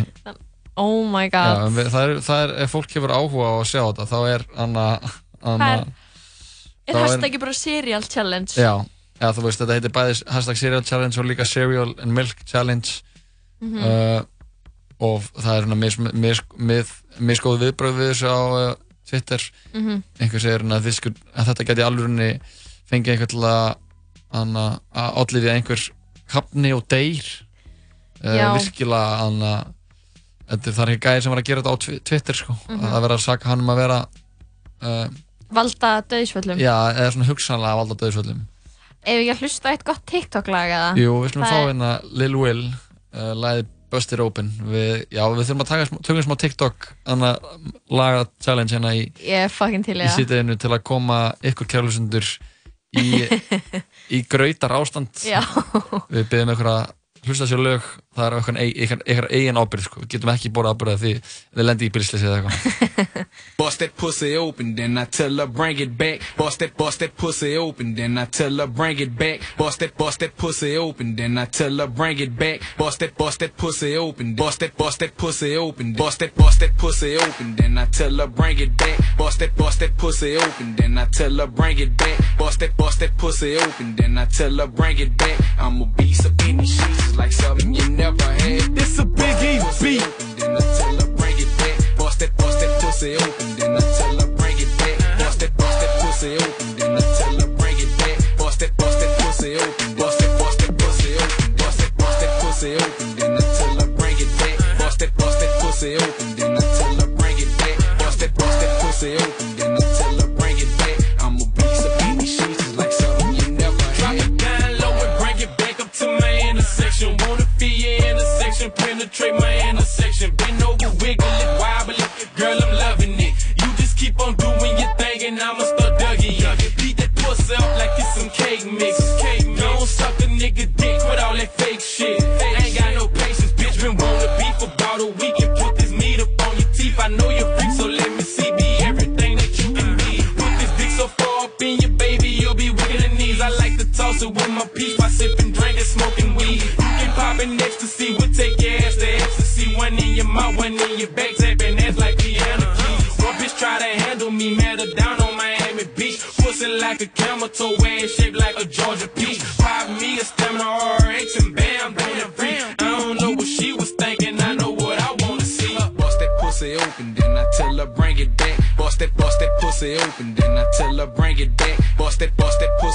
Oh 0.80 1.04
my 1.12 1.26
já, 1.28 1.32
god 1.36 1.74
við, 1.76 1.90
það, 1.92 2.04
er, 2.10 2.22
það 2.26 2.44
er 2.46 2.54
ef 2.64 2.72
fólk 2.72 2.94
hefur 2.96 3.12
áhuga 3.12 3.48
á 3.52 3.54
að 3.60 3.68
sjá 3.72 3.82
þetta 3.90 4.06
þá 4.12 4.18
er 4.36 4.46
anna, 4.64 4.86
anna 5.44 5.70
Hvað 6.88 6.96
er- 6.96 7.02
hashtaggi 7.06 7.40
bara 7.44 7.54
cereal 7.54 8.04
challenge 8.08 8.56
Já, 8.58 8.74
já, 9.22 9.28
þú 9.36 9.44
veist 9.46 9.60
þetta 9.62 9.76
heitir 9.78 9.94
bæði 9.96 10.16
hashtag 10.32 10.58
cereal 10.62 10.84
challenge 10.88 11.20
og 11.20 11.28
líka 11.30 11.46
cereal 11.46 11.96
and 12.02 12.12
milk 12.16 12.46
challenge 12.46 13.02
Mhm. 13.62 13.78
uh, 13.78 14.24
og 15.02 15.22
það 15.38 15.52
er 15.58 15.66
svona 15.68 15.76
mis, 15.78 15.96
mis, 16.00 16.40
mis, 16.58 16.90
misgóð 17.20 17.60
viðbröð 17.62 18.00
við 18.00 18.08
þessu 18.14 18.32
á 18.32 18.42
uh, 18.42 18.76
Twitter 19.10 19.44
Mhm. 19.74 20.00
einhver 20.20 20.42
segir 20.42 20.62
hérna 20.64 20.80
að, 20.80 20.88
að 21.36 21.46
þetta 21.52 21.66
geti 21.70 21.84
alveg 21.86 22.42
fengið 22.90 23.12
einhver 23.14 23.30
til 23.30 23.44
að 23.46 23.76
anna, 24.34 24.80
að 24.96 25.20
allir 25.22 25.50
einhver 25.54 25.84
kapni 26.32 26.72
og 26.74 26.88
deyr 26.90 27.22
uh, 28.24 28.34
Já. 28.38 28.50
virkilega 28.58 29.28
anna, 29.28 29.54
þetta, 30.52 30.76
er 30.86 30.94
ekki 30.94 31.04
gæði 31.08 31.24
sem 31.26 31.34
var 31.36 31.42
að 31.42 31.50
gera 31.50 31.62
þetta 31.64 31.74
á 31.74 31.82
Twi- 31.86 32.00
Twitter 32.12 32.38
sko, 32.42 32.56
Mhm. 32.70 32.80
að 32.86 32.94
það 32.96 33.04
verða 33.08 33.18
að 33.20 33.26
saka 33.26 33.50
hann 33.52 33.64
um 33.66 33.74
að 33.74 33.82
vera 33.82 34.00
uh, 34.82 35.08
Valda 35.52 35.92
döðsföllum 36.08 36.60
já, 36.62 36.76
eða 36.96 37.12
svona 37.16 37.28
hugsanlega 37.28 37.74
að 37.76 37.80
valda 37.82 38.00
döðsvöldum 38.06 38.42
Ef 39.02 39.18
ekki 39.18 39.32
að 39.34 39.40
hlusta 39.42 39.72
eitt 39.74 39.84
gott 39.84 40.04
TikTok 40.06 40.48
lag 40.54 40.70
eða? 40.70 40.90
Jú, 41.02 41.14
við 41.24 41.32
slumum 41.34 41.48
Það 41.50 41.56
fá 41.58 41.70
hérna 41.72 41.92
Lil 42.22 42.36
Will 42.38 42.66
uh, 42.70 43.32
lagið 43.34 43.70
Busted 43.92 44.22
Open. 44.24 44.48
Við, 44.72 45.02
Já, 45.12 45.26
við 45.36 45.42
þurfum 45.50 45.64
að 45.66 45.68
taka, 45.68 45.86
smá- 45.90 46.00
tökum 46.08 46.24
smá 46.24 46.36
TikTok 46.40 46.86
anna, 47.12 47.32
laga 47.92 48.22
challenge 48.40 48.72
hérna 48.72 48.94
í, 48.96 49.02
Ég 49.20 49.48
er 49.50 49.52
fucking 49.52 49.84
til 49.84 49.98
í 50.00 50.06
í 50.06 50.12
sýtiðinu 50.14 50.56
til 50.62 50.70
að 50.72 50.84
koma 50.88 51.18
ykkur 51.44 51.68
kjærlusundur 51.74 52.24
í, 53.02 53.26
í 54.16 54.22
grautar 54.32 54.72
ástand 54.78 55.12
Já. 55.28 55.42
Við 56.08 56.24
byggjum 56.32 56.54
ykkur 56.56 56.70
að 56.72 56.94
hlusta 57.28 57.48
sér 57.50 57.62
lög, 57.62 57.86
það 58.18 58.26
er 58.26 58.36
eitthvað 58.38 59.28
eigin 59.30 59.60
ábyrg, 59.62 59.86
sko. 59.86 60.02
við 60.02 60.14
getum 60.16 60.32
ekki 60.34 60.52
bóra 60.54 60.74
ábyrg 60.74 60.96
að 60.96 61.04
því 61.04 61.12
við 61.58 61.68
lendum 61.68 61.88
í 61.88 61.94
bilsleysi 61.94 62.30
eða 62.30 62.40
eitthvað 62.40 63.26
bust 63.62 63.78
that 63.78 63.95
pussy 63.95 64.36
open, 64.36 64.74
then 64.74 64.97
I 64.97 65.06
tell 65.06 65.36
her 65.36 65.45
bring 65.45 65.78
it 65.78 65.95
back. 65.95 66.19
Bust 66.36 66.58
that, 66.62 66.76
bust 66.76 67.00
that 67.02 67.15
pussy 67.15 67.56
open, 67.56 67.93
then 67.93 68.17
I 68.17 68.26
tell 68.26 68.58
her 68.58 68.65
bring 68.65 68.97
it 68.97 69.15
back. 69.15 69.41
Bust 69.56 69.82
that, 69.82 69.95
bust 69.95 70.21
that 70.21 70.36
pussy 70.36 70.76
open, 70.76 71.15
then 71.15 71.38
I 71.38 71.45
tell 71.45 71.78
her 71.78 71.86
bring 71.86 72.17
it 72.17 72.36
back. 72.36 72.62
Bust 72.76 73.02
that, 73.02 73.15
bust 73.15 73.41
that 73.41 73.56
pussy 73.58 73.95
open, 73.95 74.34
bust 74.34 74.62
that, 74.62 74.76
bust 74.78 75.02
that 75.02 75.15
pussy 75.15 75.56
open, 75.56 75.93
bust 75.93 76.21
that, 76.21 76.34
bust 76.34 76.60
that 76.62 76.76
pussy 76.76 77.17
open, 77.17 77.56
then 77.56 77.78
I 77.78 77.86
tell 77.86 78.17
her 78.17 78.26
bring 78.26 78.58
it 78.58 78.76
back. 78.76 79.00
Bust 79.15 79.38
that, 79.38 79.56
bust 79.56 79.80
that 79.82 79.95
pussy 79.95 80.38
open, 80.38 80.76
then 80.76 80.97
I 80.97 81.06
tell 81.06 81.36
her 81.36 81.45
bring 81.45 81.78
it 81.78 81.95
back. 81.95 82.19
Bust 82.39 82.62
that, 82.62 82.76
bust 82.78 83.00
that 83.02 83.15
pussy 83.19 83.58
open, 83.58 83.95
then 83.95 84.17
I 84.17 84.26
tell 84.26 84.58
her 84.58 84.65
bring 84.65 84.97
it 84.97 85.15
back. 85.17 85.39
I'm 85.60 85.84
a 85.84 85.86
beast 85.86 86.26
of 86.26 86.34
any 86.47 86.65
sheets, 86.65 87.15
like 87.15 87.32
something 87.32 87.76
you 87.76 87.88
never 87.89 88.24
had. 88.24 88.76
This 88.76 88.97
a 88.97 89.06
biggie 89.06 89.62
beat. 89.84 90.02
Then 90.39 90.56
I 90.56 90.62
tell 90.80 90.95
her 91.00 91.15
bring 91.15 91.36
it 91.38 91.58
back. 91.60 91.97
Bust 92.00 92.19
that, 92.21 92.36
bust 92.38 92.60
that. 92.60 92.81
pussy 92.91 93.15
open, 93.15 93.56
then 93.56 93.75
I 93.75 93.80
tell 93.97 94.19
her 94.19 94.27
bring 94.36 94.58
it 94.60 94.67
back. 94.77 95.17
Bust 95.17 95.39
that, 95.39 95.56
bust 95.56 95.80
that 95.80 96.01
pussy 96.01 96.36
open, 96.36 96.75
then 96.75 96.91
I 96.91 97.01
tell 97.17 97.39
her 97.39 97.47
bring 97.56 97.77
it 97.80 97.97
back. 97.97 98.38
Bust 98.38 98.60
that, 98.60 98.75
bust 98.75 98.99
that 98.99 99.19
pussy 99.19 99.56
open, 99.56 99.95
bust 99.95 100.19
that, 100.19 100.39
bust 100.39 100.60
that 100.60 100.77
pussy 100.77 101.15
open, 101.15 101.56
bust 101.56 101.77
that, 101.80 101.97
bust 101.97 102.19
that 102.19 102.41
pussy 102.41 102.75
open, 102.75 103.15
then 103.15 103.32
I 103.32 103.41
tell 103.56 103.80
her 103.80 103.88
bring 103.95 104.17
it 104.19 104.32
back. 104.39 104.77
Bust 104.77 104.99
that, 104.99 105.15
bust 105.17 105.39
that 105.39 105.62
pussy 105.62 105.95
open, 105.95 106.36
then 106.36 106.51
I 106.51 106.60
tell 106.60 106.95
her 106.99 107.08
bring 107.15 107.38
it 107.39 107.51
back. 107.60 107.77
Bust 107.99 108.19
that, 108.19 108.36
bust 108.36 108.60
that 108.60 108.82
pussy 108.82 109.15
open. 109.15 109.40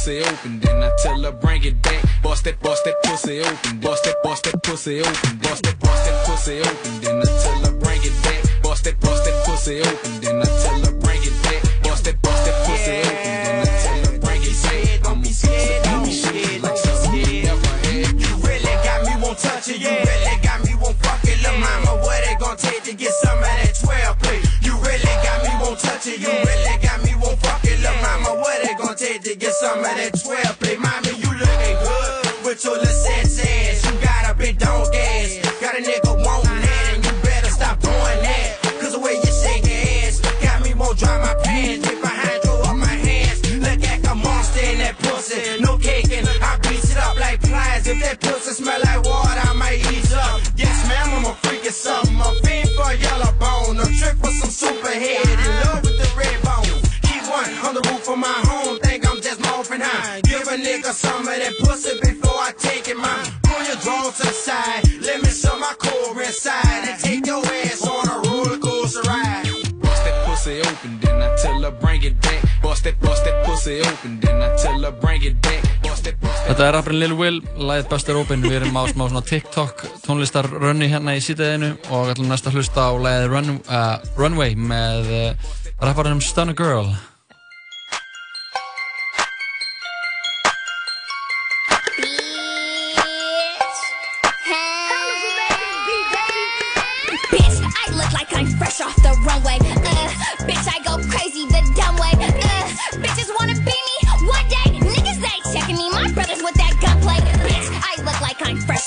pussy 0.07 0.21
open, 0.21 0.61
then 0.61 0.83
I 0.83 0.91
tell 1.03 1.21
her 1.23 1.33
bring 1.33 1.65
it 1.65 1.83
back. 1.83 2.05
Bust 2.23 2.45
that, 2.45 2.61
bust 2.61 2.85
that 2.85 2.95
pussy 3.03 3.41
open, 3.41 3.81
bust 3.81 4.05
that, 4.05 4.23
bust 4.23 4.45
that 4.45 4.63
pussy 4.63 5.01
open, 5.01 5.39
bust 5.39 5.65
that, 5.65 5.81
bust 5.81 6.05
that 6.07 6.27
pussy 6.27 6.61
open, 6.61 7.01
then 7.01 7.19
I 7.19 7.25
tell 7.43 7.65
her 7.65 7.73
bring 7.79 8.01
it 8.03 8.23
back. 8.23 8.63
Bust 8.63 8.85
that, 8.85 9.01
bust 9.01 9.25
that 9.25 9.47
pussy 9.47 9.81
open, 9.81 10.21
then 10.21 10.41
I 10.41 10.45
tell 10.45 10.66
at 30.07 30.21
12. 30.21 30.59
Play 30.61 30.77
mommy, 30.77 31.09
you 31.19 31.33
look 31.33 31.49
good 31.83 32.45
with 32.45 32.65
your 32.65 32.79
listen. 32.79 33.26
drink 60.87 60.89
of 60.89 60.95
some 60.95 61.21
of 61.21 61.27
that 61.27 61.55
pussy 61.59 61.99
before 62.01 62.39
I 62.39 62.53
take 62.59 62.89
it, 62.89 62.97
mom. 62.97 63.25
Pull 63.43 63.63
your 63.67 63.77
drawers 63.77 64.21
aside, 64.21 64.83
let 65.03 65.23
me 65.23 65.29
sell 65.29 65.59
my 65.59 65.75
core 65.79 66.23
inside 66.23 66.89
and 66.89 67.01
take 67.01 67.27
your 67.27 67.45
ass 67.45 67.87
on 67.87 68.09
a 68.09 68.29
roller 68.29 68.59
coaster 68.59 69.03
ride. 69.03 69.45
Bust 69.81 70.05
that 70.05 70.27
pussy 70.27 70.61
open, 70.61 70.99
then 71.01 71.23
I 71.23 71.35
tell 71.43 71.61
her 71.63 71.71
bring 71.71 72.03
it 72.03 72.21
back. 72.23 72.43
Bust 72.63 72.85
that, 72.85 73.01
bust 73.01 73.25
that 73.25 73.45
pussy 73.47 73.81
open, 73.81 74.21
then 74.21 74.43
I 74.43 74.55
tell 74.57 74.81
her 74.83 74.93
bring 74.93 75.23
it 75.23 75.41
back. 75.43 75.63
Þetta 76.47 76.63
er 76.69 76.77
Rappin 76.77 77.01
Lil 77.01 77.17
Will, 77.19 77.41
læðið 77.59 77.89
bestur 77.91 78.21
open, 78.21 78.45
við 78.45 78.61
erum 78.61 78.79
á 78.79 78.87
smá 78.87 79.09
svona 79.09 79.23
TikTok 79.27 79.83
tónlistarrunni 80.05 80.87
hérna 80.93 81.17
í 81.19 81.25
sítaðinu 81.25 81.73
og 81.91 82.13
ætlum 82.13 82.31
næsta 82.31 82.55
hlusta 82.55 82.87
á 82.87 82.93
læðið 82.95 83.29
Run, 83.33 83.53
uh, 83.67 83.99
Runway 84.15 84.55
með 84.55 85.11
uh, 85.11 85.53
rapparunum 85.83 86.23
Stunna 86.23 86.55
Girl. 86.55 86.95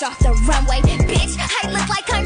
off 0.03 0.19
the 0.19 0.31
runway. 0.47 0.79
Bitch, 1.07 1.35
I 1.39 1.71
look 1.71 1.89
like 1.89 2.05
I'm 2.13 2.18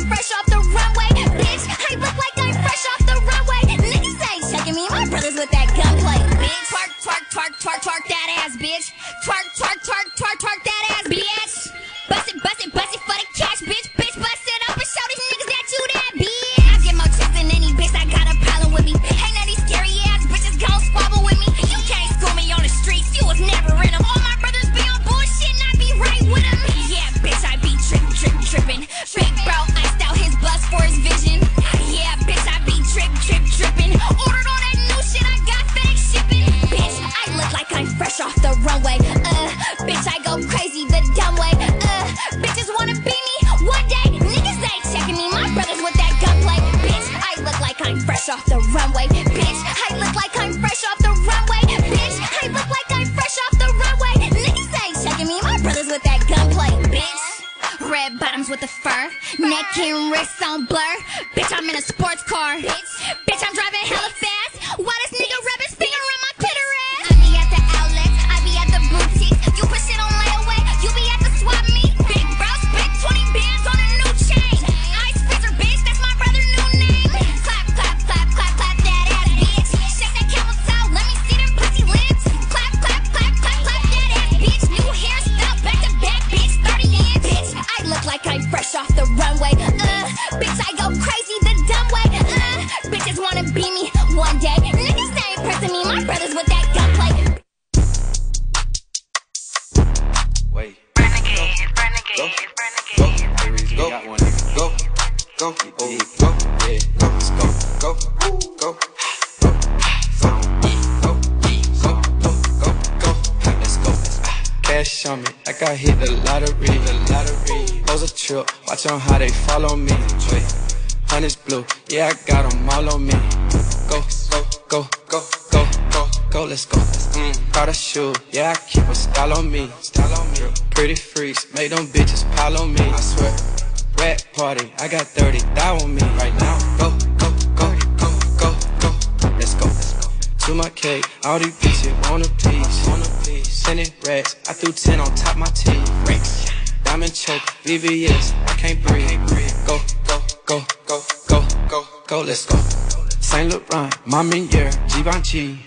Givenchy. 155.34 155.58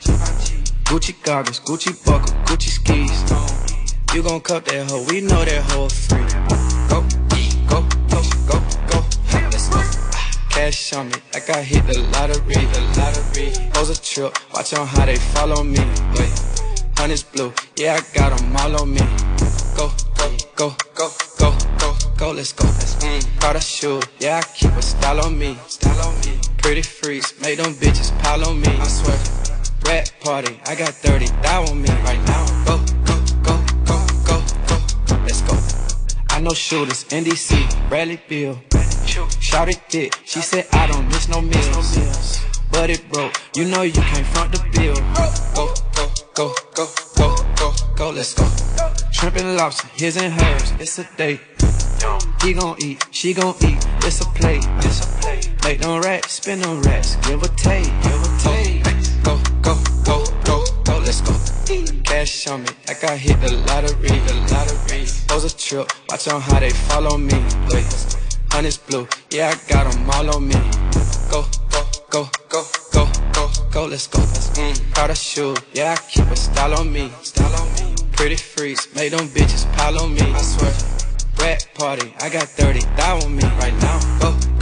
Gucci 0.84 1.12
goggles, 1.24 1.58
Gucci 1.58 1.92
buckle, 2.04 2.32
Gucci 2.44 2.68
skis. 2.68 3.10
You 4.14 4.22
gon' 4.22 4.40
cup 4.40 4.64
that 4.66 4.88
hoe, 4.88 5.04
we 5.08 5.20
know 5.20 5.44
that 5.44 5.62
hoe 5.72 5.88
free. 5.88 6.22
Go, 6.88 7.02
go, 7.66 7.82
go, 8.08 8.22
go, 8.46 8.60
go, 8.86 8.98
let's 9.50 9.68
go. 9.68 9.82
Cash 10.50 10.92
on 10.92 11.08
me, 11.08 11.14
like 11.34 11.50
I 11.50 11.62
hit 11.62 11.84
the 11.88 11.98
lottery, 12.12 12.54
the 12.54 12.80
lottery. 12.96 13.50
Pose 13.72 13.90
a 13.90 14.00
trip, 14.00 14.38
watch 14.54 14.72
on 14.74 14.86
how 14.86 15.04
they 15.04 15.16
follow 15.16 15.64
me. 15.64 15.80
Wait, 16.14 16.32
honey's 16.96 17.24
blue, 17.24 17.52
yeah, 17.74 17.98
I 17.98 18.14
got 18.16 18.38
them 18.38 18.56
all 18.56 18.82
on 18.82 18.94
me. 18.94 19.05
NDC, 38.16 38.28
Bill. 38.28 38.58
Shout 39.40 39.68
it 39.68 39.80
thick, 39.88 40.18
she 40.24 40.40
said 40.40 40.66
I 40.72 40.86
don't 40.86 41.06
miss 41.08 41.28
no 41.28 41.40
meals. 41.40 42.44
But 42.70 42.90
it 42.90 43.08
broke, 43.10 43.32
you 43.54 43.64
know 43.64 43.82
you 43.82 43.92
can't 43.92 44.26
front 44.26 44.52
the 44.52 44.58
bill. 44.72 44.94
Go, 45.54 45.74
go, 45.94 46.12
go, 46.34 46.54
go, 46.74 46.88
go, 47.16 47.36
go, 47.56 47.74
go, 47.96 48.10
let's 48.10 48.34
go. 48.34 48.46
Shrimp 49.12 49.36
and 49.36 49.56
lobster, 49.56 49.88
his 49.94 50.16
and 50.16 50.32
hers, 50.32 50.72
it's 50.78 50.98
a 50.98 51.08
date. 51.16 51.40
He 52.42 52.52
gon' 52.52 52.76
eat, 52.80 53.04
she 53.10 53.32
gon' 53.32 53.54
eat, 53.62 53.86
it's 54.02 54.20
a 54.20 54.26
plate. 54.26 54.64
It's 54.78 55.00
a 55.00 55.20
plate. 55.20 55.50
Make 55.64 55.80
them 55.80 56.00
racks, 56.02 56.32
spin 56.32 56.60
them 56.60 56.82
racks, 56.82 57.16
give 57.26 57.42
a 57.42 57.48
take. 57.48 57.90
Go, 59.24 59.40
go, 59.62 59.76
go, 60.04 60.24
go, 60.44 60.64
go, 60.84 60.98
let's 60.98 61.20
go. 61.22 61.32
Cash 62.04 62.46
on 62.48 62.62
me, 62.62 62.68
like 62.86 63.02
I 63.04 63.16
hit 63.16 63.40
the 63.40 63.52
lottery, 63.66 64.08
the 64.08 64.34
lottery. 64.52 65.06
Pose 65.26 65.52
a 65.52 65.56
trip, 65.56 65.90
watch 66.08 66.28
on 66.28 66.40
how 66.40 66.60
they 66.60 66.70
follow 66.70 67.18
me. 67.18 67.34
Wait, 67.70 67.85
yeah, 69.46 69.54
I 69.54 69.68
got 69.68 69.92
them 69.92 70.10
all 70.10 70.36
on 70.36 70.48
me. 70.48 70.54
Go, 71.30 71.44
go, 71.70 71.82
go, 72.10 72.28
go, 72.48 72.64
go, 72.92 73.08
go, 73.32 73.50
go, 73.70 73.86
let's 73.86 74.06
go. 74.06 74.20
Mm, 74.20 74.92
proud 74.92 75.10
of 75.10 75.16
shoe, 75.16 75.54
yeah, 75.72 75.94
I 75.96 76.10
keep 76.10 76.26
a 76.26 76.36
style 76.36 76.74
on 76.74 76.92
me. 76.92 77.10
Style 77.22 77.54
on 77.60 77.68
me. 77.74 77.94
Pretty 78.12 78.36
freaks, 78.36 78.94
make 78.94 79.12
them 79.12 79.28
bitches 79.28 79.64
pile 79.76 79.98
on 80.00 80.14
me. 80.14 80.22
I 80.22 80.40
swear. 80.40 80.72
Rat 81.40 81.68
party, 81.74 82.12
I 82.20 82.28
got 82.28 82.48
30 82.48 82.80
thou 82.96 83.18
on 83.24 83.36
me 83.36 83.44
right 83.60 83.74
now. 83.80 84.18
Go, 84.20 84.55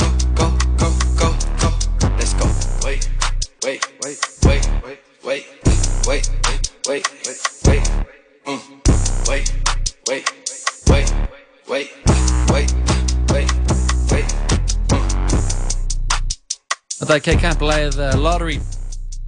Þetta 17.04 17.16
er 17.18 17.24
K-Camp 17.26 17.62
lagið 17.68 17.96
uh, 18.00 18.14
Lottery 18.16 18.54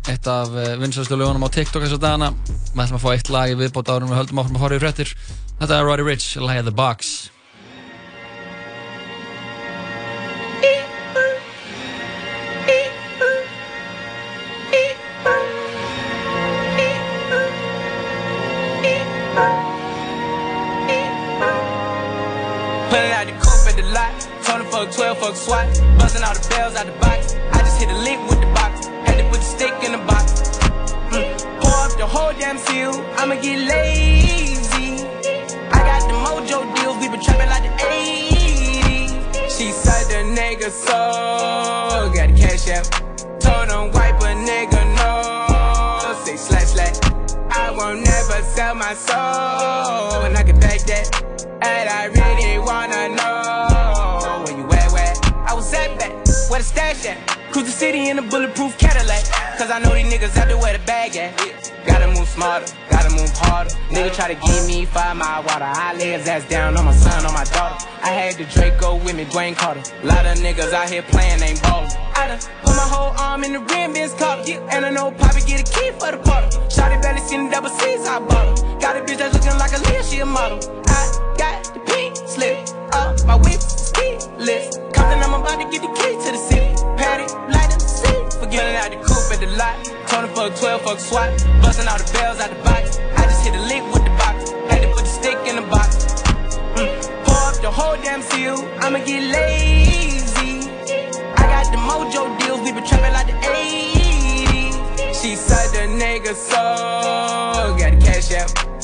eitt 0.08 0.28
af 0.32 0.48
uh, 0.48 0.78
vinsvæðstu 0.80 1.18
lögunum 1.20 1.42
á 1.44 1.52
TikTok 1.52 1.82
þessu 1.84 1.98
dagana 2.00 2.30
við 2.40 2.80
ætlum 2.86 2.96
að 2.96 3.02
fá 3.02 3.08
eitt 3.12 3.28
lag 3.34 3.50
í 3.52 3.58
viðbót 3.60 3.90
árum 3.92 4.08
við 4.08 4.16
höldum 4.16 4.40
áfram 4.40 4.56
að 4.56 4.62
fara 4.64 4.78
í 4.78 4.80
fréttir 4.80 5.10
Þetta 5.60 5.76
er 5.76 5.84
Roddy 5.84 6.06
Ricch, 6.06 6.38
lagið 6.40 6.70
The 6.70 6.72
Box 6.72 7.10
Pulling 22.88 23.12
out 23.12 23.26
the 23.28 23.36
coupe 23.36 23.68
at 23.68 23.76
the 23.76 23.84
lot. 23.92 24.16
Told 24.48 24.64
him 24.64 24.68
fuck 24.72 24.88
12, 24.96 25.18
fuck 25.20 25.36
SWAT. 25.36 25.68
Buzzing 26.00 26.24
all 26.24 26.32
the 26.32 26.48
bells 26.48 26.74
out 26.74 26.86
the 26.86 26.96
box. 27.04 27.15
Hit 27.86 27.94
a 27.94 27.98
lick 28.00 28.20
with 28.28 28.40
the 28.40 28.46
box. 28.46 28.86
Had 29.06 29.18
to 29.18 29.24
put 29.30 29.38
the 29.38 29.44
stick 29.44 29.72
in 29.84 29.92
the 29.92 29.98
box. 29.98 30.58
Mm. 31.14 31.38
Pour 31.60 31.70
up 31.86 31.96
the 31.96 32.06
whole 32.06 32.32
damn 32.32 32.58
seal. 32.58 32.90
I'ma 33.16 33.36
get 33.36 33.60
lazy. 33.60 35.06
I 35.70 35.78
got 35.86 36.02
the 36.10 36.16
mojo 36.24 36.66
deals. 36.74 36.96
We 36.98 37.08
been 37.08 37.20
trapping 37.20 37.48
like 37.48 37.62
the 37.62 37.70
80s. 37.84 39.56
She 39.56 39.70
said 39.70 40.04
the 40.10 40.20
nigga 40.34 40.70
so. 40.70 42.10
Got 42.12 42.34
the 42.34 42.40
cash 42.40 42.68
out. 42.70 42.90
Told 43.40 43.68
him 43.70 43.92
wipe 43.92 44.20
a 44.20 44.34
nigga 44.34 44.82
no. 44.98 46.24
Say 46.24 46.36
slash 46.36 46.70
slash. 46.74 46.98
I 47.50 47.70
won't 47.70 48.00
never 48.00 48.42
sell 48.42 48.74
my 48.74 48.94
soul. 48.94 50.24
And 50.24 50.36
I 50.36 50.42
can 50.42 50.58
back 50.58 50.80
that. 50.90 51.22
And 51.62 51.88
I 51.88 52.06
really 52.06 52.58
wanna 52.58 53.14
know 53.14 53.45
where 56.50 56.60
the 56.60 56.64
stash 56.64 57.06
at? 57.06 57.18
Cruise 57.52 57.66
the 57.66 57.72
city 57.72 58.08
in 58.08 58.18
a 58.18 58.22
bulletproof 58.22 58.76
Cadillac. 58.78 59.24
Cause 59.58 59.70
I 59.70 59.78
know 59.78 59.94
these 59.94 60.12
niggas 60.12 60.36
out 60.36 60.48
there 60.48 60.58
where 60.58 60.76
the 60.76 60.84
bag 60.84 61.16
at. 61.16 61.32
Gotta 61.86 62.08
move 62.08 62.28
smarter, 62.28 62.66
gotta 62.90 63.10
move 63.10 63.30
harder. 63.34 63.70
Nigga 63.90 64.14
try 64.14 64.34
to 64.34 64.40
give 64.46 64.66
me 64.66 64.84
five 64.84 65.16
mile 65.16 65.42
water. 65.42 65.64
I 65.64 65.94
lay 65.94 66.12
his 66.12 66.26
ass 66.28 66.48
down 66.48 66.76
on 66.76 66.84
my 66.84 66.94
son, 66.94 67.24
on 67.24 67.32
my 67.32 67.44
daughter. 67.44 67.86
I 68.02 68.10
had 68.10 68.36
the 68.36 68.44
Draco 68.44 68.96
with 68.96 69.16
me, 69.16 69.24
Dwayne 69.24 69.56
Carter. 69.56 69.82
Lot 70.04 70.26
of 70.26 70.38
niggas 70.38 70.72
out 70.72 70.88
here 70.88 71.02
playing, 71.02 71.42
ain't 71.42 71.62
ballin' 71.62 71.90
I 72.14 72.28
done 72.28 72.38
put 72.62 72.76
my 72.76 72.88
whole 72.88 73.12
arm 73.18 73.44
in 73.44 73.52
the 73.52 73.60
rim, 73.60 73.92
Ben's 73.92 74.14
collar 74.14 74.42
And 74.70 74.86
I 74.86 74.90
know 74.90 75.10
Poppy 75.10 75.42
get 75.42 75.60
a 75.60 75.72
key 75.72 75.90
for 75.92 76.10
the 76.10 76.18
bottle 76.24 76.50
Shotty 76.68 77.00
belly 77.02 77.20
seen 77.20 77.46
the 77.46 77.50
double 77.50 77.68
C's, 77.68 78.06
I 78.06 78.20
bought 78.20 78.80
Got 78.80 78.96
a 78.96 79.00
bitch 79.00 79.18
that's 79.18 79.34
looking 79.34 79.58
like 79.58 79.72
a 79.72 79.80
Leah, 79.90 80.02
she 80.02 80.20
a 80.20 80.26
model. 80.26 80.58
I 80.86 81.34
got 81.36 81.74
the 81.74 81.80
pink 81.80 82.16
slip 82.16 82.56
up 82.94 83.24
my 83.26 83.36
whip 83.36 83.60
list. 84.46 84.78
Compton, 84.94 85.18
I'm 85.26 85.34
about 85.34 85.58
to 85.60 85.66
get 85.68 85.82
the 85.82 85.92
key 85.98 86.14
to 86.14 86.28
the 86.30 86.38
city. 86.38 86.70
Patty, 86.96 87.26
light 87.50 87.70
up 87.74 87.82
the 87.82 87.90
seat. 87.98 88.32
Forgetting 88.38 88.76
out 88.78 88.90
the 88.94 89.00
coupe 89.02 89.28
at 89.34 89.40
the 89.42 89.50
lot. 89.58 89.76
Him 90.06 90.34
fuck 90.34 90.54
12, 90.56 90.82
fuck 90.82 90.98
SWAT. 91.00 91.30
Busting 91.60 91.88
all 91.88 91.98
the 91.98 92.08
bells 92.14 92.38
out 92.40 92.50
the 92.50 92.62
box. 92.62 92.98
I 93.18 93.22
just 93.26 93.44
hit 93.44 93.54
a 93.54 93.62
lick 93.70 93.82
with 93.92 94.04
the 94.04 94.14
box. 94.22 94.50
Had 94.70 94.82
to 94.82 94.88
put 94.94 95.04
the 95.04 95.14
stick 95.20 95.38
in 95.50 95.56
the 95.56 95.66
box. 95.68 96.22
Mm. 96.78 96.88
Pour 97.26 97.42
up 97.50 97.56
the 97.60 97.70
whole 97.70 97.96
damn 97.96 98.22
seal. 98.22 98.56
I'ma 98.80 99.04
get 99.04 99.22
lazy. 99.34 100.70
I 101.36 101.42
got 101.52 101.66
the 101.74 101.80
mojo 101.88 102.22
deals. 102.38 102.60
We 102.62 102.72
been 102.72 102.86
trapping 102.86 103.12
like 103.12 103.26
the 103.26 103.38
80s. 103.44 105.20
She 105.20 105.34
said 105.34 105.68
the 105.74 105.84
nigga 106.00 106.34
so. 106.34 106.62
Got 107.76 107.98
the 107.98 108.06
cash 108.06 108.32
out. 108.32 108.75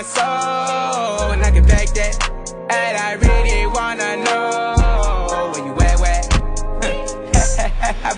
My 0.00 0.06
soul. 0.06 1.32
And 1.32 1.42
I 1.42 1.50
can 1.50 1.64
back 1.64 1.88
that. 1.88 2.16
And 2.70 2.96
I 2.96 3.12
really 3.14 3.66
wanna 3.66 4.09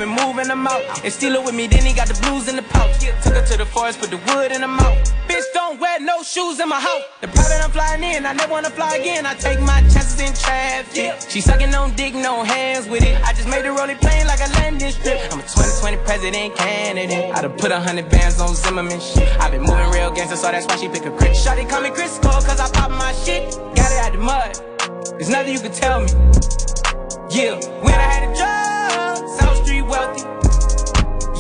been 0.03 0.27
moving 0.27 0.49
them 0.49 0.67
out. 0.67 0.83
And 1.05 1.13
steal 1.13 1.35
her 1.35 1.43
with 1.43 1.55
me, 1.55 1.67
then 1.67 1.85
he 1.87 1.95
got 1.95 2.09
the 2.09 2.19
blues 2.23 2.49
in 2.49 2.57
the 2.57 2.63
pouch. 2.63 2.99
Took 3.23 3.35
her 3.35 3.47
to 3.47 3.57
the 3.57 3.67
forest, 3.67 4.01
put 4.01 4.11
the 4.11 4.19
wood 4.29 4.51
in 4.53 4.61
the 4.63 4.69
mouth. 4.69 4.99
Bitch, 5.29 5.47
don't 5.55 5.79
wear 5.79 6.01
no 6.01 6.23
shoes 6.23 6.59
in 6.61 6.69
my 6.69 6.81
house. 6.81 7.03
The 7.21 7.29
private 7.29 7.63
I'm 7.63 7.71
flying 7.71 8.03
in, 8.03 8.27
I 8.27 8.33
never 8.33 8.51
wanna 8.51 8.71
fly 8.71 8.97
again. 8.97 9.27
I 9.27 9.35
take 9.35 9.61
my 9.61 9.81
chances 9.93 10.19
in 10.21 10.35
traffic. 10.35 11.15
She 11.29 11.41
sucking 11.41 11.75
on 11.75 11.95
dick, 11.95 12.15
no 12.15 12.43
hands 12.43 12.89
with 12.89 13.05
it. 13.05 13.17
I 13.23 13.33
just 13.33 13.49
made 13.49 13.65
the 13.65 13.73
rolling 13.73 13.99
plane 13.99 14.27
like 14.27 14.41
a 14.41 14.51
landing 14.59 14.91
strip. 14.91 15.21
I'm 15.33 15.39
a 15.39 15.43
2020 15.43 15.97
president 15.99 16.57
candidate. 16.57 17.35
I 17.35 17.43
done 17.43 17.57
put 17.57 17.71
a 17.71 17.81
hundred 17.81 18.09
bands 18.11 18.41
on 18.41 18.55
Zimmerman 18.55 19.01
shit. 19.01 19.29
i 19.41 19.51
been 19.51 19.63
moving 19.63 19.91
real 19.91 20.11
gangster, 20.11 20.37
so 20.37 20.51
that's 20.51 20.67
why 20.67 20.77
she 20.77 20.89
pick 20.89 21.07
a 21.07 21.11
crit. 21.11 21.33
Shawty 21.33 21.69
call 21.69 21.83
me 21.83 21.91
Chris 21.91 22.19
Cole, 22.19 22.43
cause 22.43 22.59
I 22.59 22.69
pop 22.71 22.91
my 22.91 23.13
shit. 23.25 23.55
Got 23.77 23.93
it 23.93 23.99
out 24.05 24.13
the 24.13 24.19
mud. 24.19 24.53
There's 25.19 25.31
nothing 25.31 25.55
you 25.55 25.61
can 25.61 25.73
tell 25.73 26.01
me. 26.01 26.11
Yeah, 27.31 27.55
when 27.83 27.95
I 27.95 28.09
had 28.13 28.23
a 28.29 28.35
job, 28.35 28.63
wealthy. 29.93 30.25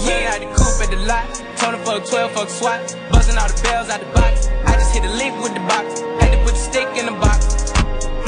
Yeah, 0.05 0.28
I 0.28 0.36
had 0.36 0.42
the 0.44 0.50
coupe 0.53 0.80
at 0.84 0.90
the 0.92 1.00
lot. 1.09 1.24
Told 1.57 1.74
him 1.74 1.82
fuck 1.86 2.05
12, 2.05 2.32
fuck 2.32 2.48
SWAT. 2.48 2.80
Buzzing 3.11 3.38
all 3.40 3.48
the 3.48 3.59
bells 3.64 3.88
out 3.88 4.00
the 4.00 4.11
box. 4.12 4.48
I 4.68 4.72
just 4.76 4.92
hit 4.94 5.05
a 5.09 5.12
lick 5.16 5.32
with 5.42 5.55
the 5.55 5.64
box. 5.72 6.00
Had 6.20 6.30
to 6.36 6.38
put 6.44 6.53
the 6.53 6.64
stick 6.68 6.88
in 7.00 7.07
the 7.07 7.16
box. 7.16 7.40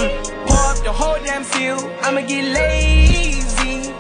Mm. 0.01 0.09
Pour 0.47 0.65
up 0.73 0.79
the 0.89 0.93
whole 0.93 1.19
damn 1.25 1.45
seal. 1.45 1.79
I'ma 2.03 2.23
get 2.23 2.45
lazy. 2.57 3.93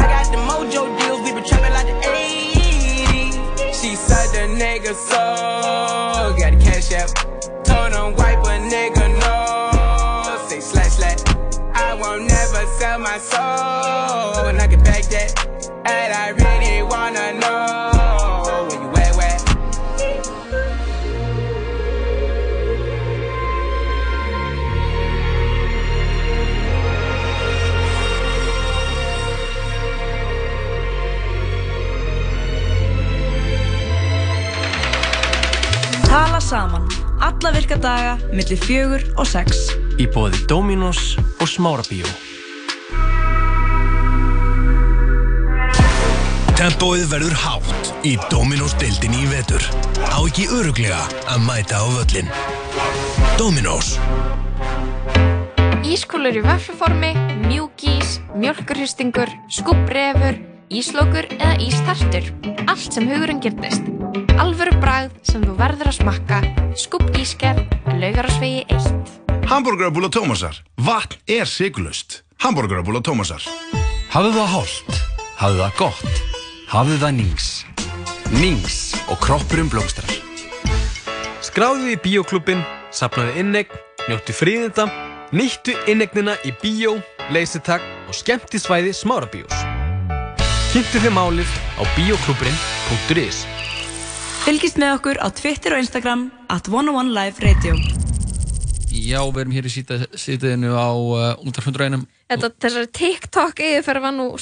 I 0.00 0.04
got 0.12 0.26
the 0.34 0.40
mojo 0.48 0.82
deals. 0.98 1.20
We 1.22 1.30
been 1.32 1.44
trapping 1.44 1.74
like 1.78 1.86
the 1.86 1.98
80s. 2.10 3.34
She 3.78 3.94
said 3.94 4.28
the 4.34 4.44
nigga 4.58 4.94
so. 5.10 5.22
Got 6.40 6.50
the 6.54 6.64
cash 6.64 6.90
app. 6.92 7.10
Told 7.62 7.92
him 7.94 8.16
wipe 8.18 8.42
a 8.50 8.56
nigga 8.72 9.04
no. 9.22 10.48
Say 10.48 10.60
slash 10.60 10.94
slash. 10.98 11.20
I 11.74 11.94
won't 11.94 12.24
never 12.26 12.66
sell 12.78 12.98
my 12.98 13.18
soul. 13.18 14.48
And 14.48 14.60
I 14.60 14.66
can 14.66 14.82
back 14.82 15.04
that. 15.14 15.51
And 15.84 16.12
I 16.14 16.28
really 16.30 16.82
wanna 16.82 17.32
know 17.40 18.42
where 18.46 18.70
you 18.70 18.88
at, 19.02 19.16
where? 19.16 19.38
Tala 36.06 36.40
saman. 36.40 36.86
Alla 37.20 37.52
virka 37.52 37.76
daga, 37.76 38.18
milli 38.32 38.56
fjögur 38.56 39.02
og 39.16 39.26
sex. 39.26 39.72
Í 39.98 40.06
bóði 40.06 40.46
Dominos 40.46 41.16
og 41.40 41.48
Smárabíó. 41.48 42.31
Tempóið 46.62 47.08
verður 47.10 47.32
hátt 47.42 47.88
í 48.06 48.12
Dominos 48.30 48.76
deildinni 48.78 49.24
í 49.24 49.30
vetur. 49.32 49.64
Á 50.14 50.22
ekki 50.22 50.44
öruglega 50.46 51.00
að 51.26 51.40
mæta 51.42 51.80
á 51.82 51.90
völlin. 51.90 52.28
Dominos. 53.34 53.96
Ískúlur 55.82 56.38
í 56.38 56.44
veffuformi, 56.46 57.10
mjúkís, 57.48 58.20
mjölkurhystingur, 58.38 59.32
skúbrefur, 59.50 60.38
íslókur 60.70 61.26
eða 61.40 61.58
ístartur. 61.66 62.30
Allt 62.70 62.94
sem 62.94 63.10
hugurinn 63.10 63.42
gyrnist. 63.42 63.82
Alvöru 64.38 64.78
bragð 64.78 65.18
sem 65.26 65.42
þú 65.42 65.58
verður 65.58 65.90
að 65.90 65.98
smakka. 65.98 66.42
Skúp 66.78 67.10
ísker, 67.18 67.58
laugarásvegi 67.90 68.68
1. 68.70 69.16
Hamburgerabúla 69.50 70.14
Tómasar. 70.14 70.62
Vatn 70.78 71.18
er 71.26 71.50
sigurlaust. 71.50 72.22
Hamburgerabúla 72.46 73.02
Tómasar. 73.02 73.50
Hafðu 74.14 74.36
það 74.38 74.54
holdt, 74.54 75.02
hafðu 75.42 75.64
það 75.64 75.82
gott, 75.82 76.22
hafðu 76.72 76.94
það 77.02 77.10
nýgs. 77.18 77.46
Nýgs 78.32 78.76
og 79.12 79.18
kroppurum 79.20 79.68
blómstrar. 79.68 80.08
Skráðu 81.44 81.90
í 81.92 81.98
bíóklubbin, 82.00 82.62
sapnaðu 82.88 83.34
innegn, 83.42 83.74
njóttu 84.06 84.32
fríðinda, 84.32 84.86
nýttu 85.36 85.74
innegnina 85.90 86.38
í 86.48 86.54
bíó, 86.62 86.94
leysitak 87.34 87.84
og 88.08 88.16
skemmtisvæði 88.16 88.94
Smárabíós. 88.96 89.52
Kynntu 90.72 91.02
þið 91.04 91.12
málið 91.12 91.52
á 91.76 91.82
bíóklubburinn.is 91.98 93.42
Fylgist 94.46 94.80
með 94.80 94.96
okkur 94.96 95.20
á 95.20 95.28
Twitter 95.28 95.76
og 95.76 95.84
Instagram 95.84 96.24
at 96.48 96.72
101 96.72 97.12
Live 97.12 97.44
Radio. 97.44 97.76
Já, 98.88 99.20
við 99.28 99.44
erum 99.44 99.54
hér 99.58 99.68
í 99.68 99.76
sítiðinu 99.76 100.72
á 100.72 100.88
uh, 100.88 101.44
Ultrafundurænum. 101.44 102.08
Þetta, 102.32 102.52
þessari 102.64 102.92
TikTok 102.96 103.60
yfirferð 103.60 104.08
var 104.08 104.16
nú 104.16 104.32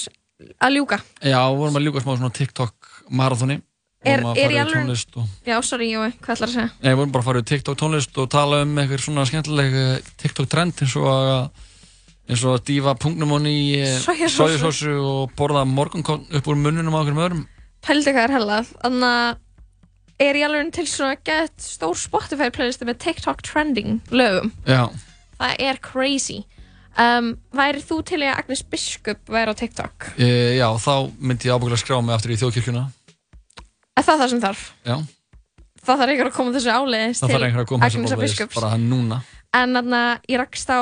að 0.60 0.78
ljúka. 0.78 1.00
Já, 1.22 1.40
vorum 1.56 1.80
að 1.80 1.88
ljúka 1.88 2.04
smá 2.04 2.14
svona 2.14 2.32
TikTok 2.36 2.94
marathoni. 3.10 3.60
Er, 4.00 4.22
að 4.24 4.38
er 4.40 4.54
í 4.54 4.60
alveg... 4.62 4.78
tónlist 4.80 5.16
og... 5.20 5.26
Já, 5.44 5.58
sorry, 5.66 5.90
Jói, 5.92 6.14
hvað 6.22 6.38
ætlar 6.38 6.48
að 6.48 6.54
segja? 6.54 6.68
Nei, 6.80 6.86
við 6.88 7.00
vorum 7.02 7.10
bara 7.12 7.20
að 7.20 7.26
fara 7.26 7.42
í 7.42 7.48
TikTok 7.50 7.80
tónlist 7.82 8.20
og 8.22 8.30
tala 8.32 8.62
um 8.64 8.78
eitthvað 8.80 9.02
svona 9.04 9.26
skemmtileg 9.28 9.76
eh, 9.76 10.08
TikTok 10.22 10.48
trend 10.48 10.80
eins 10.80 10.94
og 10.96 11.08
að 11.10 11.66
eins 12.30 12.44
og 12.46 12.56
að 12.56 12.64
dýfa 12.70 12.94
pungnum 13.02 13.34
í 13.50 13.60
Sojasósu. 14.00 14.36
sojasósu 14.38 14.94
og 15.02 15.34
borða 15.36 15.66
morgunkorn 15.68 16.28
upp 16.38 16.48
úr 16.48 16.58
munnunum 16.62 16.96
á 16.96 17.00
okkur 17.02 17.20
öðrum. 17.26 17.44
Pældi 17.84 18.14
hvað 18.14 18.26
er 18.28 18.34
hellað. 18.38 18.72
Þannig 18.80 19.08
að 19.10 20.26
er 20.26 20.36
í 20.38 20.44
alveg 20.46 20.72
til 20.76 20.86
svona 20.88 21.16
gett 21.24 21.64
stór 21.64 21.96
Spotify 21.98 22.50
playlisti 22.54 22.88
með 22.88 23.00
TikTok 23.04 23.42
trending 23.46 24.00
lögum. 24.12 24.52
Já. 24.68 24.86
Það 25.40 25.62
er 25.66 25.80
crazy. 25.84 26.42
Um, 27.00 27.30
væri 27.56 27.80
þú 27.80 27.96
til 28.04 28.18
að 28.26 28.34
Agnes 28.42 28.60
Biskup 28.68 29.30
væri 29.32 29.52
á 29.52 29.54
TikTok? 29.56 30.10
E, 30.20 30.26
já, 30.58 30.66
þá 30.76 30.92
myndi 31.16 31.48
ég 31.48 31.54
ábúinlega 31.56 31.80
skrá 31.80 31.96
mig 32.04 32.12
aftur 32.12 32.34
í 32.34 32.36
þjóðkirkjuna. 32.42 32.82
Er 33.96 34.04
það 34.04 34.20
það 34.20 34.28
sem 34.34 34.42
þarf? 34.44 34.64
Já, 34.84 34.96
Það 35.80 35.96
þarf 36.02 36.10
einhver 36.12 36.28
að 36.28 36.34
koma 36.36 36.52
þessu 36.52 36.72
áleiðis 36.76 37.20
til 37.22 37.28
þarf 37.32 37.44
einhver 37.46 37.62
að 37.64 37.68
koma 37.70 37.86
þessu 37.88 37.98
Agnesar 38.02 38.18
bóðleiðis 38.20 38.34
Biskups. 38.36 38.58
bara 38.60 38.76
núna. 38.82 39.20
En 39.56 39.72
þarna, 39.78 40.00
ég 40.28 40.40
rakst 40.42 40.68
á 40.68 40.80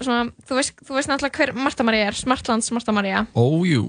svona, 0.00 0.22
þú 0.48 0.56
veist, 0.56 0.72
þú 0.88 0.96
veist 0.96 1.10
náttúrulega 1.12 1.36
hver 1.42 1.52
Marta 1.60 1.84
María 1.84 2.06
er, 2.08 2.16
Smartlands 2.16 2.70
Marta 2.72 2.94
María 2.96 3.26
Ójú. 3.36 3.82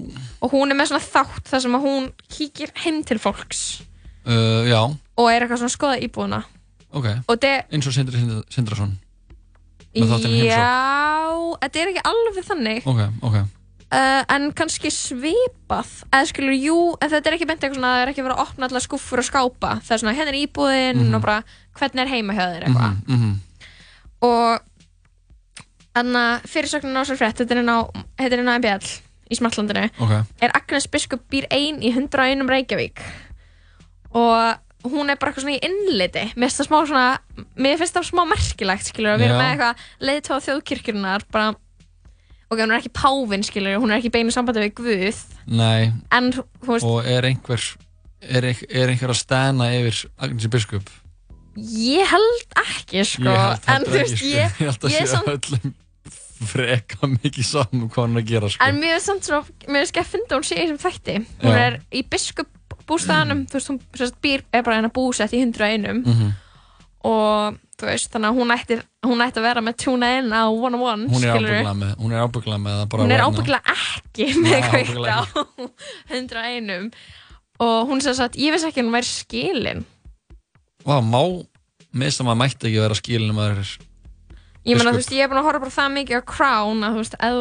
og 0.44 0.52
hún 0.52 0.68
er 0.68 0.76
með 0.76 0.90
svona 0.92 1.06
þátt 1.08 1.48
þar 1.48 1.62
sem 1.64 1.78
að 1.78 1.86
hún 1.88 2.10
kíkir 2.28 2.74
heim 2.84 3.00
til 3.08 3.16
fólks 3.22 3.62
Uh, 4.22 4.62
já, 4.70 4.78
og 5.18 5.26
er 5.32 5.42
eitthvað 5.42 5.58
svona 5.64 5.72
að 5.72 5.74
skoða 5.74 5.94
íbúðuna 6.06 6.38
ok. 6.94 7.06
Eins 7.74 7.88
og 7.88 7.94
Sindri 7.96 8.20
Sindra- 8.20 8.44
Sindrason. 8.54 8.92
Já, 9.92 11.56
þetta 11.62 11.82
er 11.82 11.90
ekki 11.92 12.04
alveg 12.08 12.46
þannig 12.48 12.86
Ok, 12.88 13.00
ok. 13.28 13.36
uh, 13.92 14.22
en 14.32 14.46
kannski 14.56 14.88
svipað 14.94 15.90
eða 16.08 16.26
skilur, 16.30 16.56
jú, 16.56 16.78
en 17.00 17.10
þetta 17.12 17.28
er 17.28 17.36
ekki 17.36 17.48
beint 17.50 17.60
eitthvað 17.60 17.78
svona 17.80 17.92
það 17.96 18.02
er 18.06 18.12
ekki 18.14 18.24
verið 18.26 18.36
að 18.38 18.44
opna 18.46 18.68
allar 18.70 18.84
skuffur 18.86 19.18
og 19.22 19.28
skápa 19.28 19.72
það 19.84 19.92
er 19.96 20.02
svona, 20.02 20.16
hérna 20.16 20.32
er 20.32 20.40
íbúðin 20.46 21.02
Mhm. 21.02 21.14
og 21.14 21.22
bara 21.22 21.42
hvernig 21.78 22.00
er 22.06 22.12
heima 22.14 22.32
hjá 22.32 22.44
þér 22.54 22.64
eitthvað 22.68 22.92
Mhm, 23.06 23.16
mhm. 23.16 23.32
og 24.22 24.60
þannig 25.94 26.16
að 26.24 26.46
fyrirsögnin 26.48 26.96
á 26.96 27.02
sér 27.04 27.18
frétt 27.20 27.36
þetta 27.42 27.52
er 27.52 27.60
inn 27.60 27.68
á, 27.68 27.78
MBL 28.58 28.86
í 29.32 29.36
Smartlandinu 29.36 29.90
Ok. 30.00 30.12
er 30.40 30.50
Agnes 30.56 30.86
Biskup 30.88 31.20
býr 31.30 31.46
ein 31.50 31.80
í 31.84 31.92
101 31.92 32.48
Reykjavík 32.48 33.00
og 34.14 34.56
hún 34.86 35.10
er 35.12 35.18
bara 35.20 35.30
eitthvað 35.32 35.44
svona 35.46 35.58
í 35.58 35.62
innliti 35.68 36.24
mér 36.34 36.48
finnst 36.50 36.60
það 36.62 36.68
smá 36.70 36.78
svona 36.90 37.46
mér 37.66 37.78
finnst 37.80 37.98
það 37.98 38.08
smá 38.10 38.22
merkilegt 38.32 38.88
skilur 38.90 39.14
að 39.14 39.22
vera 39.24 39.34
Já. 39.34 39.40
með 39.40 39.52
eitthvað 39.52 39.84
leiðtóð 40.08 40.46
þjóðkirkjunar 40.48 41.26
bara 41.34 41.52
ok, 41.52 42.58
hún 42.58 42.72
er 42.74 42.80
ekki 42.80 42.94
pávin 42.98 43.46
skilur 43.46 43.78
hún 43.82 43.92
er 43.94 44.00
ekki 44.02 44.12
beinu 44.14 44.34
sambandi 44.34 44.64
við 44.66 44.74
Guð 44.80 45.22
Nei. 45.46 45.92
en 46.12 46.32
þú 46.34 46.44
veist, 46.68 46.86
Og 46.86 47.06
er 47.08 47.28
einhver, 47.30 47.62
er, 48.22 48.48
einhver, 48.50 48.68
er 48.82 48.92
einhver 48.94 49.14
að 49.14 49.20
stæna 49.22 49.70
yfir 49.78 50.02
Agnesi 50.18 50.50
Biskup? 50.52 50.90
ég 51.56 52.08
held 52.08 52.58
ekki 52.62 53.02
sko, 53.04 53.28
en 53.28 53.64
heldur 53.68 53.92
þú 53.92 54.02
ekki, 54.02 54.02
veist 54.02 54.18
sko. 54.18 54.28
ég, 54.32 54.60
Ég 54.62 54.66
held 54.66 54.84
að 54.86 54.94
ég 54.94 55.02
sé 55.02 55.10
samt 55.12 55.32
öllum 55.36 55.74
freka 56.42 57.06
mikið 57.06 57.46
saman 57.46 57.88
hvað 57.92 58.02
hann 58.06 58.16
er 58.16 58.22
að 58.22 58.30
gera, 58.32 58.48
sko. 58.50 58.66
En 58.66 58.78
mér 58.80 58.96
finnst 58.96 59.08
samt 59.10 59.28
svona, 59.28 59.58
mér 59.68 59.82
finnst 59.84 59.92
ekki 59.92 60.02
að 60.02 60.08
finna 60.14 60.38
hún 60.38 60.46
sé 60.48 60.56
í 60.56 60.62
þessum 60.64 60.80
þætti. 60.82 61.14
Hún 61.42 61.52
Já. 61.54 61.60
er 61.66 61.76
í 61.92 62.02
biskup 62.10 62.48
bústæðanum, 62.88 63.44
þú 63.50 63.58
veist, 63.58 63.70
hún 63.72 63.80
sérst, 63.98 64.16
býr, 64.24 64.42
er 64.52 64.62
bara 64.66 64.78
hérna 64.80 64.92
búsett 64.92 65.32
í 65.36 65.40
101 65.42 66.02
Mhm. 66.06 66.32
og 67.04 67.56
þú 67.78 67.88
veist, 67.88 68.10
þannig 68.12 68.30
að 68.30 68.36
hún 68.38 68.52
ætti, 68.54 68.76
hún 69.08 69.22
ætti 69.24 69.40
að 69.40 69.46
vera 69.48 69.60
með 69.66 69.76
tuna 69.82 70.10
inn 70.18 70.30
á 70.30 70.42
101, 70.46 71.08
Hún 71.10 71.24
er 71.24 71.32
skilurðu. 71.34 71.56
ábygglega 71.58 71.74
með, 71.82 71.94
hún 71.98 72.12
er 72.12 72.20
ábygglega 72.26 72.60
með 72.62 72.74
það 72.78 73.00
Hún 73.02 73.12
er 73.16 73.24
ábygglega 73.26 73.62
ekki 73.76 74.26
með 74.38 74.68
kveikt 74.70 75.08
á 75.10 75.20
101 76.16 76.92
og 77.62 77.88
hún 77.90 78.00
sér 78.02 78.18
að 78.22 78.38
ég 78.42 78.52
vissi 78.54 78.68
ekki 78.70 78.82
hún 78.82 78.94
væri 78.94 79.08
skilin. 79.08 79.84
Vá, 80.86 80.98
má, 81.02 81.20
minnst 81.94 82.20
að 82.22 82.26
maður 82.28 82.40
mætti 82.42 82.68
ekki 82.70 82.80
vera 82.82 82.94
skilin 82.98 83.30
um 83.30 83.36
að 83.38 83.42
maður 83.42 83.64
er 83.64 83.72
Ég 84.62 84.76
meina, 84.78 84.92
þú 84.94 85.00
veist, 85.00 85.10
ég 85.10 85.24
er 85.24 85.30
búin 85.30 85.40
að 85.40 85.46
horfa 85.48 85.60
bara 85.64 85.74
það 85.74 85.88
mikið 85.96 86.18
á 86.22 86.30
Crown 86.30 86.84
að 86.86 86.92
þú 86.94 87.00
veist, 87.02 87.14
ef 87.18 87.32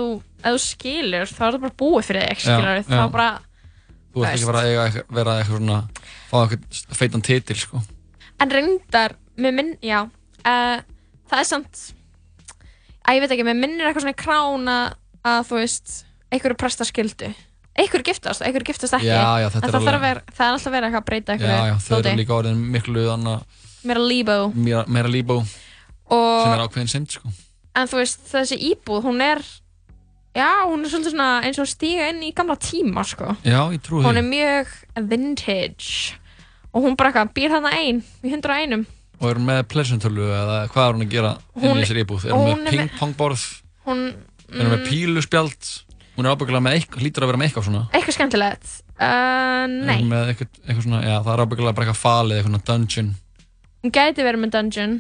þú, 0.41 0.53
skilur 0.65 1.27
þá 1.29 1.41
er 1.45 1.51
það 1.53 1.61
bara 1.61 1.77
búið 1.77 2.07
fyrir 2.07 2.23
þig, 2.25 2.39
Já, 2.41 2.45
skilur 2.49 2.79
þá 2.87 2.95
já. 2.97 3.11
bara, 3.13 3.27
Þú 4.11 4.25
ert 4.25 4.35
ekki 4.35 4.49
bara 4.49 4.61
að 4.63 4.69
eiga, 4.71 5.03
vera 5.17 5.35
eitthvað 5.39 5.57
svona 5.61 5.77
fá 6.31 6.35
eitthvað 6.41 6.97
feitan 6.99 7.23
titil, 7.25 7.59
sko. 7.61 7.81
En 8.41 8.51
reyndar, 8.51 9.15
með 9.39 9.55
minn, 9.59 9.71
já, 9.85 10.01
uh, 10.41 10.81
það 11.31 11.43
er 11.43 11.47
samt, 11.47 11.85
að 13.07 13.15
ég 13.17 13.23
veit 13.23 13.35
ekki, 13.37 13.45
með 13.47 13.61
minnir 13.61 13.87
eitthvað 13.87 14.05
svona 14.07 14.15
í 14.17 14.21
krán 14.21 14.73
að, 14.73 15.47
þú 15.47 15.61
veist, 15.61 15.95
einhverju 16.31 16.59
presta 16.59 16.87
skildu 16.87 17.31
einhver 17.81 18.03
giftast, 18.03 18.43
einhver 18.43 18.65
giftast 18.67 18.97
ekki. 18.97 19.07
Já, 19.07 19.39
já, 19.41 19.47
þetta 19.53 19.61
en 19.61 19.69
er 19.69 19.71
það, 19.71 19.87
alveg- 19.87 20.01
vera, 20.03 20.23
það 20.35 20.45
er 20.47 20.55
alltaf 20.57 20.73
verið 20.73 20.87
eitthvað 20.87 21.01
að 21.01 21.07
breyta 21.09 21.35
Já, 21.35 21.45
já, 21.45 21.51
einhverju 21.55 21.85
þau 21.87 21.99
eru 22.01 22.19
líka 22.19 22.35
orðin 22.35 22.63
miklu 22.73 23.03
annað, 23.13 23.45
meira 23.87 24.03
líbó. 24.11 24.35
Meira, 24.55 24.83
meira 24.91 25.11
líbó 25.11 25.37
sem 26.11 26.51
er 26.51 26.63
ákveðin 26.65 26.91
synd, 26.91 27.15
sko. 27.15 27.31
en 27.79 27.87
þú 27.87 28.01
veist, 28.01 28.25
þessi 28.27 28.57
íbúð, 28.71 29.05
hún 29.07 29.23
er 29.23 29.39
já, 30.35 30.47
hún 30.69 30.85
er 30.85 30.89
svolítið 30.93 31.13
svona 31.15 31.29
eins 31.43 31.59
og 31.59 31.67
stíga 31.69 32.07
inn 32.11 32.21
í 32.23 32.31
gamla 32.35 32.55
tíma, 32.61 33.03
sko 33.07 33.35
Já, 33.43 33.59
ég 33.73 33.81
trúi 33.83 34.03
hún 34.05 34.15
því. 34.15 34.21
er 34.21 34.27
mjög 34.31 34.73
vintage 35.11 36.15
og 36.71 36.85
hún 36.85 36.95
bara 36.95 37.11
eitthvað 37.11 37.33
býr 37.35 37.51
hana 37.57 37.71
ein 37.75 38.01
í 38.23 38.31
101 38.31 38.85
Og 39.21 39.27
er 39.29 39.37
hún 39.37 39.45
með 39.45 39.59
plessuntölu 39.69 40.23
eða 40.33 40.55
hvað 40.73 40.87
er 40.87 40.95
hún 40.97 41.05
að 41.05 41.11
gera 41.13 41.31
inn 41.55 41.61
Hún- 41.61 41.77
í 41.77 41.83
þessari 41.83 42.03
íbúð? 42.05 42.23
Er 42.25 42.31
hún 42.33 42.47
hún 42.47 42.63
með 42.63 42.71
er 42.71 42.77
pingpongborð? 42.77 43.43
hún, 43.85 43.99
Er 44.51 44.63
hún 44.65 44.71
með 44.71 44.79
mm, 44.81 44.87
píluspjald? 44.89 45.67
Hún 46.17 46.25
er 46.27 46.33
ábyggilega 46.35 46.63
með 46.65 46.73
eitthvað, 46.79 47.01
hlýtur 47.05 47.23
að 47.23 47.29
vera 47.31 47.37
með 47.41 47.47
eitthvað 47.51 47.67
svona. 47.67 47.83
eitthvað 47.93 48.15
skemmtilegt 48.17 48.65
uh, 48.99 49.05
Er 49.05 49.67
nei, 49.67 49.99
hún 50.01 50.09
með 50.11 50.31
eitthvað, 50.31 50.49
eitthvað 50.65 50.83
svona, 50.87 51.03
já, 51.05 51.15
það 51.27 51.33
er 51.35 51.43
ábyggilega 51.45 51.75
bara 51.77 51.85
eitthvað 51.85 52.01
falið, 52.01 52.39
eitthvað 52.41 52.65
dungeon. 52.71 53.11
hún 53.83 53.93
gæti 53.95 54.25
verið 54.25 54.41
með 54.45 54.51
dungeon 54.57 54.97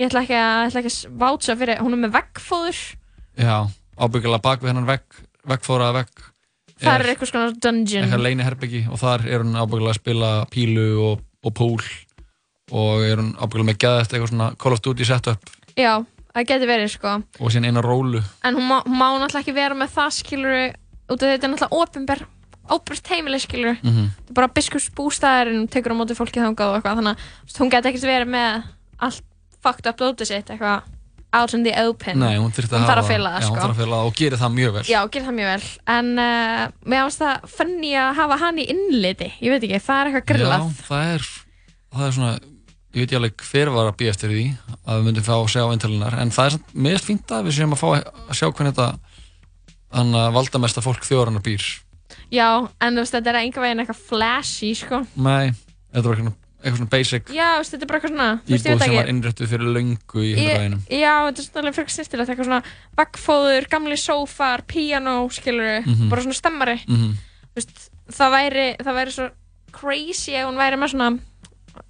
ég 0.00 0.08
ætla 0.08 0.22
ekki 0.24 0.38
að, 0.38 0.60
ég 0.62 0.70
ætla 0.70 0.80
ekki 0.84 0.92
að 0.94 1.18
vátsa 1.24 1.56
fyrir 1.60 1.82
hún 1.84 1.92
er 1.98 2.02
með 2.06 2.14
veggfóður 2.16 2.80
Já, 3.40 3.56
ábyggilega 4.00 4.42
bak 4.44 4.62
við 4.64 4.72
hennan 4.72 4.86
vegg, 4.88 5.04
veggfóraða 5.46 5.94
vegg. 6.00 6.22
það 6.80 6.94
er 7.00 7.10
eitthvað 7.12 7.30
svona 7.32 7.52
dungeon. 7.60 8.04
eitthvað 8.06 8.22
leini 8.24 8.46
herbyggi 8.46 8.82
og 8.90 8.98
þar 9.02 9.26
er 9.28 9.44
hún 9.44 9.58
ábyggilega 9.60 9.92
að 9.94 10.00
spila 10.00 10.30
pílu 10.54 10.86
og, 11.04 11.20
og 11.44 11.54
pool 11.54 11.82
og 12.72 13.04
er 13.04 13.20
hún 13.20 13.32
ábyggilega 13.36 13.68
með 13.72 13.78
geðast 13.84 14.12
eitthvað 14.14 14.32
svona 14.32 14.50
Call 14.60 14.72
of 14.76 14.80
Duty 14.84 15.04
setup. 15.04 15.50
Já, 15.76 15.98
það 16.34 16.46
gæti 16.50 16.68
verið 16.70 16.92
sko. 16.94 17.14
Og 17.40 17.50
síðan 17.52 17.66
eina 17.70 17.82
rólu. 17.84 18.20
En 18.46 18.54
hún 18.58 18.68
má, 18.70 18.76
hún 18.86 18.96
má 18.96 19.06
náttúrulega 19.18 19.42
ekki 19.44 19.54
vera 19.56 19.74
með 19.74 19.90
það 19.96 20.12
skilur 20.20 20.54
út 21.10 21.24
af 21.24 21.32
þetta 21.34 21.48
er 21.48 21.52
náttúrulega 21.54 21.80
opinber 21.82 22.22
óbært 22.70 23.08
heimileg 23.10 23.42
skilur 23.42 23.76
Mhm. 23.82 24.04
þetta 24.14 24.30
er 24.30 24.34
bara 24.38 24.48
biskupsbústæðir 24.54 25.48
en 25.50 25.58
hún 25.64 25.68
tekur 25.68 25.90
á 25.90 25.98
móti 25.98 26.14
fólki 26.14 26.38
þangað 26.38 26.70
og 26.70 26.76
eitthvað 26.78 27.00
þannig 27.00 27.16
að 27.50 27.58
hún 27.58 27.70
gæti 27.72 27.88
ekkert 27.90 28.06
verið 28.06 28.28
með 28.30 28.62
allt 29.00 29.24
fucked 29.60 29.86
up 29.90 29.96
dótið 29.98 30.26
sitt 30.30 30.46
eitthvað 30.54 30.82
out 31.36 31.54
in 31.54 31.64
the 31.66 31.74
open. 31.84 32.18
Nei, 32.22 32.36
hún 32.40 32.52
þurfti 32.54 32.76
að 32.78 32.86
þarf 32.88 33.04
að 33.04 33.10
fela 33.12 33.32
það 33.36 33.46
sko. 33.46 33.66
að 33.86 33.96
og 34.00 34.14
gerir 34.18 34.40
það 34.40 34.54
mjög 34.56 34.76
vel. 34.76 34.84
Já, 34.90 35.00
það 35.14 35.34
mjög 35.36 35.50
vel. 35.50 35.68
En 35.96 36.12
uh, 36.18 36.62
mér 36.84 37.04
finnst 37.06 37.24
það 37.24 37.50
funny 37.56 37.92
að 38.02 38.12
hafa 38.20 38.40
hann 38.44 38.62
í 38.62 38.68
innliti. 38.74 39.30
Ég 39.38 39.54
veit 39.54 39.66
ekki, 39.68 39.82
það 39.86 40.00
er 40.00 40.10
eitthvað 40.10 40.26
grillað. 40.32 40.64
Já, 40.64 40.86
það 40.88 41.12
er, 41.14 41.28
það 41.94 42.08
er 42.08 42.16
svona 42.18 42.32
ég 42.90 43.04
veit 43.04 43.12
ég 43.14 43.20
alveg 43.20 43.44
hver 43.46 43.70
var 43.70 43.92
að 43.92 43.98
býja 44.00 44.14
eftir 44.14 44.32
því 44.32 44.46
að 44.82 44.96
við 44.98 45.04
myndum 45.06 45.26
fá 45.26 45.34
að 45.36 45.52
sjá 45.52 45.62
eintalinnar 45.68 46.16
en 46.18 46.32
það 46.34 46.48
er 46.48 46.56
mest 46.86 47.06
fínt 47.06 47.34
að 47.36 47.46
við 47.46 47.56
séum 47.60 47.76
að 47.76 47.82
fá 47.84 47.88
að 47.92 48.32
sjá 48.34 48.48
hvernig 48.48 48.74
þetta 48.74 48.88
þannig 49.90 50.20
að 50.24 50.34
valdamesta 50.34 50.82
fólk 50.82 51.06
þjóðarinnar 51.06 51.44
býr. 51.46 51.66
Já, 52.34 52.48
en 52.82 52.94
þú 52.94 53.04
veist, 53.04 53.14
þetta 53.14 53.30
er 53.32 53.38
einhver 53.44 53.64
veginn 53.64 53.82
eitthvað 53.84 54.02
flashy 54.08 54.70
sko. 54.78 55.00
Nei, 55.22 55.52
þetta 55.94 56.06
var 56.06 56.18
eitthvað, 56.18 56.36
eitthvað 56.60 56.76
svona 56.80 56.90
basic 56.92 57.30
já, 57.32 57.48
veist, 57.58 57.72
þetta 57.72 57.82
er 57.86 57.88
bara 57.90 57.98
eitthvað 58.00 58.12
svona 58.14 58.28
íbúð 58.46 58.82
sem 58.84 58.94
var 58.96 59.08
innrættuð 59.12 59.48
fyrir 59.52 59.70
löngu 59.76 60.20
í 60.24 60.30
hundraðinum 60.36 60.80
Já, 60.92 61.14
þetta 61.26 61.40
er 61.40 61.46
svona 61.46 61.60
alveg 61.62 61.76
frekar 61.78 61.94
snirtilegt, 61.96 62.30
eitthvað 62.34 62.48
svona 62.50 62.62
vaggfóður, 63.00 63.68
gamli 63.72 63.96
sófar, 64.00 64.62
píano, 64.68 65.16
skilur 65.32 65.80
Mhm. 65.86 66.08
bara 66.12 66.22
svona 66.22 66.36
stemmari. 66.36 66.76
Mhm. 66.86 67.10
Þú 67.50 67.56
veist, 67.60 67.90
það 68.12 68.30
væri, 68.36 68.66
það 68.78 68.94
væri 69.00 69.12
svo 69.16 69.30
crazy 69.72 70.32
ef 70.34 70.46
hún 70.48 70.56
væri 70.60 70.76
með 70.76 70.90
svona 70.94 71.10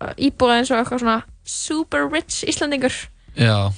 uh, 0.01 0.13
íbúða 0.17 0.59
eins 0.61 0.71
og 0.71 0.79
eitthvað 0.85 1.01
svona 1.03 1.23
super 1.45 2.07
rich 2.13 2.45
Íslandingur. 2.47 2.93
Já, 3.37 3.73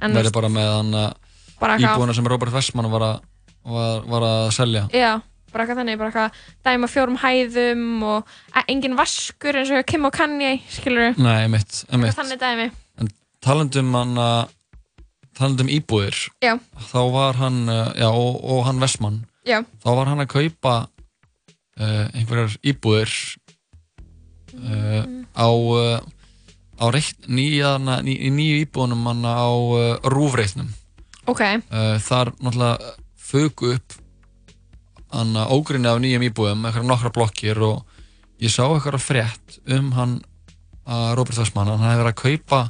þú 0.00 0.14
veist- 0.14 0.32
bara 0.32 0.48
með 0.48 0.68
hann 0.76 1.80
íbúina 1.84 2.14
sem 2.14 2.24
Robert 2.26 2.52
Westman 2.52 2.90
var 2.90 3.00
að, 3.02 3.20
var, 3.64 4.00
var 4.08 4.22
að 4.22 4.50
selja 4.56 4.88
Já, 4.94 5.20
bara 5.52 5.64
eitthvað 5.64 5.80
þannig, 5.82 5.98
bara 6.00 6.10
eitthvað 6.10 6.38
dæma 6.66 6.90
fjórum 6.90 7.18
hæðum 7.22 7.84
og 8.06 8.30
e, 8.54 8.62
engin 8.72 8.96
vaskur 8.98 9.58
eins 9.60 9.72
og 9.74 9.84
Kim 9.88 10.06
og 10.08 10.14
Kanye, 10.16 10.56
skilur 10.70 11.18
Nei, 11.20 11.44
emitt, 11.48 11.82
emitt 11.92 12.16
Þannig 12.18 12.40
dæmi. 12.42 12.68
En 13.00 13.12
talandum 13.44 13.92
hann 13.96 14.14
að 14.20 14.54
talandum 15.38 15.72
íbúðir 15.72 16.22
Já, 16.44 16.54
þá 16.90 17.00
var 17.14 17.40
hann, 17.40 17.60
uh, 17.70 17.90
já, 17.96 18.08
og, 18.10 18.40
og 18.44 18.64
hann 18.68 18.80
Westman 18.82 19.20
já, 19.48 19.60
þá 19.82 19.90
var 19.98 20.12
hann 20.12 20.24
að 20.24 20.32
kaupa 20.34 20.74
uh, 21.80 22.06
einhverjar 22.14 22.56
íbúðir 22.66 23.14
uh, 24.60 25.04
á 25.36 25.48
uh, 25.48 26.00
á 26.80 26.88
reitt, 26.88 27.28
nýja, 27.28 27.76
ný, 27.78 28.14
í 28.16 28.30
nýju 28.32 28.64
íbúðunum 28.64 29.08
hann 29.10 29.26
á 29.28 29.52
uh, 29.52 29.96
rúfreitnum. 30.08 30.70
Ok, 31.28 31.42
uh, 31.44 31.96
þar 32.00 32.32
náttúrulega 32.40 32.94
fögu 33.30 33.74
upp 33.76 33.99
ógrinni 35.10 35.90
af 35.90 36.00
nýjum 36.02 36.26
íbúðum 36.28 36.66
eitthvað 36.66 36.88
nokkra 36.88 37.12
blokkir 37.14 37.62
og 37.66 37.82
ég 38.40 38.52
sá 38.52 38.64
eitthvað 38.66 39.02
frétt 39.02 39.58
um 39.68 39.90
hann 39.96 40.18
að 40.90 41.14
Robert 41.18 41.38
Westman, 41.38 41.68
hann 41.70 41.84
hefði 41.84 42.02
verið 42.02 42.12
að 42.12 42.20
kaupa 42.20 42.60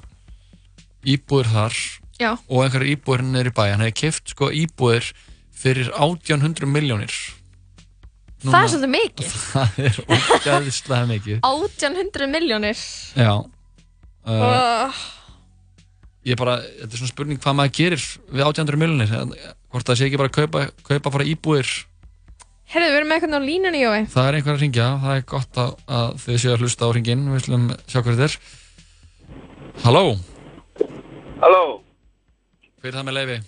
íbúðir 1.09 1.51
þar 1.55 1.77
já. 2.21 2.31
og 2.37 2.65
einhverjar 2.65 2.93
íbúðir 2.95 3.27
niður 3.27 3.51
í 3.51 3.55
bæ 3.57 3.63
hann 3.69 3.85
hefði 3.85 3.99
kift 4.03 4.33
sko 4.35 4.51
íbúðir 4.53 5.13
fyrir 5.61 5.93
1800 5.97 6.69
miljónir 6.69 7.15
það 8.41 8.59
er 8.59 8.71
svolítið 8.73 8.93
mikið. 8.95 9.33
það 9.55 9.81
er 9.85 10.03
ógæðislega 10.09 11.09
mikið 11.11 11.41
1800 11.47 12.31
miljónir. 12.33 12.85
já 13.15 13.33
uh, 13.37 15.01
ég 16.27 16.41
bara, 16.41 16.59
þetta 16.61 16.91
er 16.91 17.03
svona 17.03 17.15
spurning 17.15 17.41
hvað 17.41 17.59
maður 17.61 17.77
gerir 17.79 18.05
við 18.33 18.45
1800 18.49 18.81
miljónir 18.81 19.15
hvort 19.71 19.87
það 19.87 20.01
sé 20.01 20.09
ekki 20.09 20.21
bara 20.21 20.33
að 20.33 20.39
kaupa, 20.41 20.67
kaupa 20.89 21.15
bara 21.15 21.29
íbúðir 21.31 21.73
Herðu, 22.71 22.87
við 22.93 22.97
erum 23.01 23.09
með 23.11 23.17
eitthvað 23.19 23.35
á 23.35 23.49
línunni, 23.51 23.81
Jói. 23.83 24.01
það 24.13 24.29
er 24.31 24.37
einhver 24.39 24.55
að 24.57 24.61
ringja, 24.63 24.89
það 25.03 25.15
er 25.19 25.25
gott 25.33 25.59
að, 25.59 25.71
að 26.01 26.11
þið 26.25 26.37
séu 26.43 26.51
að 26.55 26.61
hlusta 26.65 26.87
á 26.87 26.91
ringin 26.95 27.25
við 27.33 27.41
ætlum 27.41 27.65
sjá 27.91 27.99
hvað 27.99 28.21
þetta 28.21 28.27
er 28.29 28.37
Halló, 29.85 30.03
Halló, 31.43 31.63
hver 32.81 32.91
er 32.93 32.97
það 33.01 33.09
með 33.09 33.17
leifi? 33.19 33.39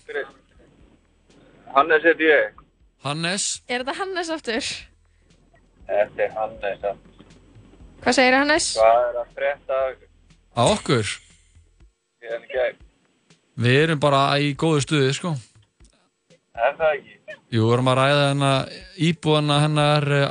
Hannes 1.72 2.04
heiti 2.04 2.26
ég. 2.28 2.58
Hannes 3.06 3.46
Er 3.68 3.82
þetta 3.84 3.94
Hannes 4.00 4.30
aftur? 4.34 4.66
Þetta 5.88 6.26
er 6.26 6.34
Hannes. 6.36 6.82
ja. 6.84 6.92
Hvað 8.02 8.16
segir 8.18 8.36
Hannes? 8.36 8.66
Hvað 8.76 9.06
er 9.06 9.20
að 9.22 9.30
frétta 9.38 9.80
Á 10.52 10.62
okkur, 10.66 11.14
hérna 12.22 12.42
í 12.50 12.52
gegn? 12.56 12.82
við 13.62 13.78
erum 13.86 14.00
bara 14.02 14.24
í 14.42 14.52
góðu 14.58 14.82
stuði 14.84 15.14
sko 15.16 15.34
Er 16.58 16.74
það 16.78 16.94
ekki? 16.98 17.16
Jú, 17.52 17.66
við 17.66 17.74
erum 17.76 17.90
að 17.92 17.98
ræða 17.98 18.28
hennar 18.30 18.70
íbúðana 19.08 19.56
hennar 19.60 20.06
uh, 20.16 20.30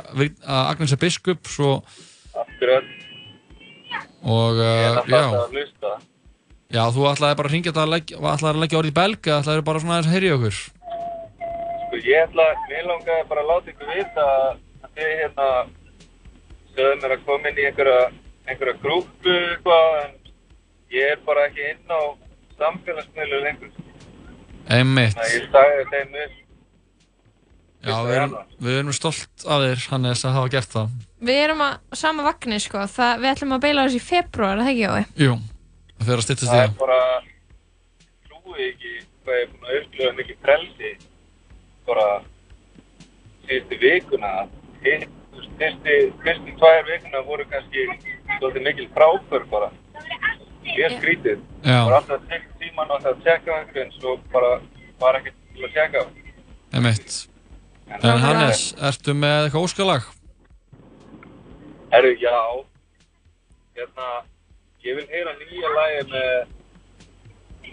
Agnesa 0.72 0.96
Biskups 0.98 1.58
og, 1.62 1.92
Akkurat. 2.34 2.88
og 4.26 4.58
er 4.58 4.98
uh, 4.98 5.12
já, 5.12 5.22
já, 6.72 6.82
þú 6.90 7.06
ætlaði 7.12 7.38
bara 7.38 7.46
að 7.46 7.54
ringja 7.54 7.70
þetta 7.70 7.84
leggja, 7.92 8.18
ætlaði 8.18 8.50
að 8.56 8.62
leggja 8.64 8.80
orðið 8.80 8.94
í 8.94 8.98
belg 8.98 9.30
eða 9.30 9.38
ætlaði 9.44 9.64
bara 9.70 9.84
svona 9.84 10.00
að 10.00 10.10
heyri 10.16 10.32
okkur 10.34 10.58
Sko 10.58 12.02
ég 12.08 12.26
ætla, 12.26 12.48
mér 12.72 12.90
langaði 12.90 13.28
bara 13.30 13.44
að 13.46 13.52
láta 13.52 13.72
ykkur 13.76 13.94
vita 13.94 14.26
að 14.82 14.90
þið 14.98 15.14
hérna 15.22 15.48
sögðu 16.74 16.98
mér 17.04 17.16
að 17.16 17.24
koma 17.30 17.50
inn 17.52 17.62
í 17.62 17.66
einhverja, 17.70 18.04
einhverja 18.48 18.78
grúpu 18.82 19.38
eitthvað 19.38 19.98
en 20.02 20.14
ég 20.98 21.14
er 21.14 21.22
bara 21.26 21.46
ekki 21.48 21.70
inn 21.70 21.92
á 21.92 22.00
samfélagsmiðlu 22.58 23.42
lengur. 23.46 23.74
Einmitt, 24.72 25.14
Þannig 25.14 25.28
að 25.28 25.36
ég 25.36 25.50
sagði 25.52 25.90
þeim 25.92 26.16
upp. 26.24 26.41
Já, 27.82 27.94
við 28.06 28.16
erum, 28.16 28.36
við 28.62 28.78
erum 28.80 28.96
stolt 28.96 29.46
af 29.46 29.64
þér 29.64 29.86
Hannes 29.92 30.24
að 30.24 30.36
hafa 30.38 30.52
gert 30.56 30.76
það 30.76 30.92
Við 31.22 31.38
erum 31.44 31.60
á 31.62 31.70
sama 31.94 32.24
vagnir, 32.26 32.62
sko. 32.62 32.82
Það, 32.90 33.20
við 33.22 33.30
ætlum 33.32 33.54
að 33.54 33.62
beila 33.62 33.86
þessu 33.86 34.00
í 34.00 34.06
februar, 34.06 34.56
er 34.56 34.64
það 34.64 34.72
ekki, 34.72 34.82
Jói? 34.82 35.04
Jú, 35.22 35.36
það 35.98 36.08
fyrir 36.08 36.22
að 36.22 36.26
styttast 36.26 36.50
Það 36.50 36.62
í 36.62 36.66
er 36.66 36.74
bara, 36.80 36.98
trúi 38.26 38.66
ekki 38.66 38.94
hvað 39.22 39.38
ég 39.38 39.44
er 39.44 39.52
búin 39.52 39.68
að 39.68 39.78
upplifa 39.80 40.12
mikið 40.18 40.40
frelsi 40.42 40.92
bara 41.86 42.06
síðustu 43.46 43.78
vikuna. 43.82 44.32
Fyrstu, 44.82 46.54
tvær 46.58 46.84
vikuna 46.88 47.22
voru 47.26 47.46
kannski 47.50 47.86
svolítið 48.38 48.66
mikil 48.66 48.88
fráför 48.96 49.46
bara. 49.50 49.70
Ég 50.62 50.96
skrítið. 50.98 51.42
Já. 51.62 51.76
Það 51.76 51.84
var 51.86 51.96
alltaf 51.98 52.16
að 52.18 52.28
tekja 52.30 52.58
tíman 52.62 52.94
og 52.94 53.02
það 53.02 53.12
að 53.12 53.22
tjekka 53.26 53.52
á 53.52 53.58
einhverju 53.60 53.84
en 53.84 53.94
svo 53.98 54.16
bara 54.32 54.50
var 55.02 55.18
ekkert 55.18 55.38
til 55.54 55.66
að 55.66 55.76
tjekka 55.76 56.02
á. 56.02 56.06
Einmitt 56.72 57.16
En 58.00 58.18
Hannes, 58.22 58.64
ertu 58.80 59.14
með 59.14 59.46
eitthvað 59.46 59.68
óskalag? 59.68 60.10
Herru, 61.92 62.12
já. 62.20 62.38
Hérna, 63.76 64.10
ég 64.86 64.96
vil 64.98 65.06
heyra 65.12 65.36
nýja 65.40 65.72
lagi 65.76 66.04
með, 66.12 66.52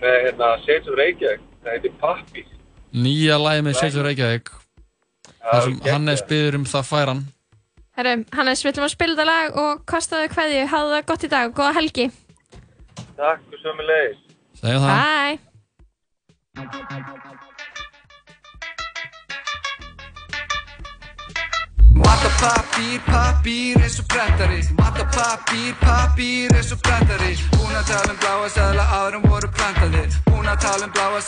með 0.02 0.18
hérna, 0.28 0.54
of 0.60 0.96
Reykjavík. 1.00 1.46
Það 1.64 1.76
heitir 1.76 2.00
Pappís. 2.02 2.56
Nýja 2.92 3.38
lagi 3.40 3.62
með 3.68 3.80
Seitur 3.80 4.08
Reykjavík 4.08 4.50
þar 5.40 5.66
sem 5.66 5.76
Hannes 5.88 6.24
byður 6.30 6.58
um 6.60 6.66
það 6.70 6.88
færan 6.90 7.22
Herru, 8.00 8.14
Hannes, 8.32 8.62
við 8.64 8.72
ætlum 8.72 8.86
að 8.88 8.94
spila 8.94 9.16
þetta 9.18 9.26
lag 9.28 9.58
og 9.60 9.82
kostaðu 9.90 10.30
hverju. 10.32 10.62
Hafðu 10.72 10.94
það 10.94 11.08
gott 11.10 11.26
í 11.26 11.30
dag. 11.34 11.52
Góða 11.58 11.74
helgi. 11.76 12.06
Takk 13.20 13.44
og 13.44 13.60
sömulegis. 13.60 14.22
Segjum 14.62 14.88
það 14.88 14.92
Bye. 16.56 17.48
What 22.00 22.29
pappír, 22.40 23.00
pappír 23.06 23.78
eins 23.84 24.00
og 24.00 24.06
brendari 24.12 24.62
Vanta 24.80 25.06
pappír, 25.16 25.74
pappír 25.82 26.56
eins 26.56 26.72
og 26.72 26.80
brendari 26.86 27.36
Búin 27.56 27.76
að 27.76 27.86
tala 27.92 28.14
um 28.14 28.20
bláa 28.22 28.48
áður 29.00 29.18
en 29.20 29.26
voru 29.28 29.50
prentaðir 29.58 30.18
Búin 30.30 30.48
að 30.48 30.62
tala 30.66 30.88
um 30.88 30.94
bláa 30.96 31.20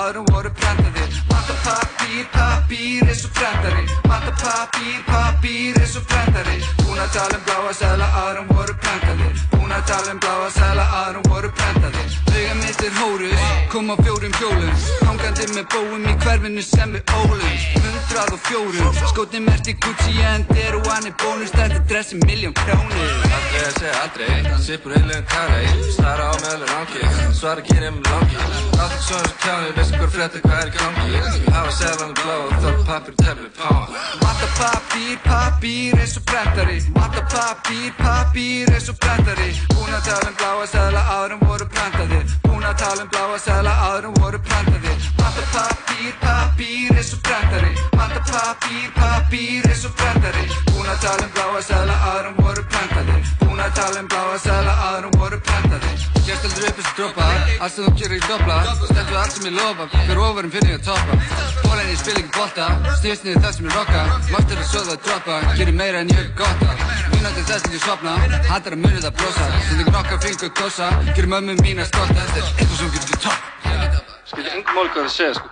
áður 0.00 0.20
en 0.20 0.28
voru 0.32 0.52
prentaðir 0.60 1.20
Vanta 1.30 1.56
pappír, 1.64 2.24
pappír 2.36 3.08
eins 3.08 3.24
og 3.24 3.32
brendari 3.38 3.84
Vanta 4.04 4.32
pappír, 4.44 4.98
pappír 5.08 5.80
eins 5.80 5.96
og 5.96 6.08
brendari 6.12 6.60
Búin 6.84 7.02
að 7.04 7.12
tala 7.16 7.40
um 7.40 7.44
bláa 7.48 8.06
áður 8.22 8.42
en 8.42 8.48
voru 8.52 8.78
prentaðir 8.84 9.44
Búin 9.56 9.72
að 9.72 9.86
tala 9.92 10.12
um 10.12 10.24
bláa 10.24 10.48
áður 10.48 11.22
en 11.22 11.30
voru 11.32 11.52
prentaðir 11.60 12.18
Auga 12.38 12.54
mitt 12.54 12.82
er 12.82 12.92
hórus, 12.94 13.40
kom 13.68 13.90
á 13.90 13.96
fjórum 13.98 14.32
hjólum. 14.38 14.74
Hangandi 15.02 15.48
með 15.56 15.64
bóum 15.72 16.04
í 16.06 16.14
hverfinu 16.22 16.62
sem 16.62 16.92
við 16.94 17.14
ólum. 17.18 17.56
Hundrað 17.74 18.36
og 18.36 18.42
fjórum, 18.46 19.00
skóti 19.10 19.42
merti 19.42 19.74
Gucci 19.82 20.22
en 20.22 20.46
deru 20.58 20.82
hann 20.90 21.06
er 21.06 21.14
bónus 21.22 21.52
Þetta 21.54 21.80
dressi 21.90 22.18
miljón 22.26 22.54
krónir 22.58 23.12
Aldrei 23.38 23.62
að 23.64 23.74
segja 23.78 23.94
aldrei, 24.02 24.56
sipur 24.66 24.94
heilin 24.96 25.24
karei 25.30 25.66
Stara 25.94 26.28
á 26.30 26.34
með 26.42 26.50
alveg 26.54 26.70
rangi, 26.72 27.32
svara 27.38 27.64
kynni 27.66 27.90
með 27.94 28.10
langi. 28.12 28.36
Alltaf 28.78 29.04
svona 29.06 29.30
svo 29.30 29.38
kjáni, 29.42 29.70
veistu 29.78 30.00
hver 30.00 30.12
fréttir, 30.14 30.44
hvað 30.44 30.60
er 30.64 30.72
gangi? 30.76 31.22
Hafa 31.54 31.74
seðlan 31.78 32.14
blá 32.18 32.36
og 32.44 32.54
þá 32.62 32.68
pappir 32.88 33.16
tefli 33.22 33.50
páa 33.58 33.84
Vanta 34.22 34.48
pappír, 34.58 35.16
pappír 35.24 36.02
eins 36.02 36.16
og 36.20 36.26
brendari 36.30 36.78
Vanta 36.96 37.24
pappír, 37.34 37.90
pappír 37.98 38.74
eins 38.74 38.90
og 38.92 39.00
brendari 39.02 39.50
Búin 39.74 39.96
að 39.96 40.10
tala 40.10 40.32
um 40.32 40.38
bláa 40.38 40.86
áður 41.18 41.36
en 41.36 41.44
voru 41.46 41.68
prentaðir 41.74 42.36
Búin 42.46 42.68
að 42.68 42.78
tala 42.84 43.06
um 43.06 43.12
bláa 43.14 43.74
áður 43.88 44.10
en 44.10 44.18
voru 44.20 44.42
prentaðir 44.50 45.10
Vanta 45.18 45.48
pappír, 45.54 46.12
pappír 46.22 46.96
eins 46.96 47.14
og 47.16 47.24
brendari 47.26 47.74
Vanta 47.96 48.24
pappír, 48.32 48.88
pappír 48.98 49.70
eins 49.72 49.86
og 49.88 49.96
brendari 49.98 50.47
Búin 50.72 50.88
að 50.88 51.00
tala 51.04 51.24
um 51.26 51.32
bláa 51.36 51.62
sæla 51.68 51.96
en 52.12 52.36
voru 52.38 52.62
prentaðir 52.72 53.32
Búin 53.42 53.60
að 53.64 53.72
tala 53.78 54.00
um 54.02 54.08
bláa 54.12 54.38
sæla 54.44 54.74
en 54.88 55.10
voru 55.18 55.38
prentaðir 55.48 56.06
Gerst 56.28 56.44
aldrei 56.48 56.68
upp 56.68 56.78
þessu 56.80 56.94
droppa 56.98 57.26
Allt 57.58 57.74
sem 57.74 57.86
þú 57.86 57.92
gerir 58.00 58.18
í 58.18 58.26
dobla 58.28 58.56
Stendur 58.80 59.18
allt 59.22 59.36
sem 59.36 59.48
ég 59.48 59.54
lofa 59.56 59.88
Hver 59.94 60.20
ofurinn 60.24 60.52
finn 60.54 60.68
ég 60.68 60.78
að 60.78 60.88
toppa. 60.90 61.18
Bólan 61.64 61.88
ég 61.88 62.00
spil 62.00 62.16
ekki 62.20 62.32
bolta 62.36 62.66
Stýrst 63.00 63.24
niður 63.26 63.44
það 63.46 63.54
sem 63.58 63.68
ég 63.68 63.76
rocka 63.78 64.02
Máttur 64.34 64.62
að 64.62 64.68
sjóða 64.72 64.96
að 64.96 65.06
droppa 65.08 65.38
Gerir 65.60 65.78
meira 65.80 66.02
en 66.04 66.12
ég 66.12 66.20
hef 66.20 66.34
gott 66.42 66.66
af. 66.68 66.84
Mínandi 67.14 67.46
þess 67.48 67.64
til 67.66 67.76
ég 67.78 67.84
sopna 67.86 68.16
Hattar 68.50 68.76
að 68.76 68.82
munið 68.84 69.08
að 69.08 69.16
brosa. 69.22 69.48
Stundir 69.68 69.92
nokka 69.94 70.20
fingur 70.26 70.52
kossa 70.60 70.90
Gerir 71.14 71.30
mömmu 71.32 71.56
mín 71.62 71.82
að 71.84 71.90
stotta 71.92 72.20
Þetta 72.20 72.44
er 72.44 72.52
eitthvað 72.52 72.76
sem 72.82 72.92
getur 72.98 73.24
topp. 73.28 74.14
Skilja 74.28 74.52
engum 74.58 74.76
mál 74.76 74.92
hvað 74.92 75.08
það 75.08 75.14
segja 75.16 75.38
sko. 75.40 75.48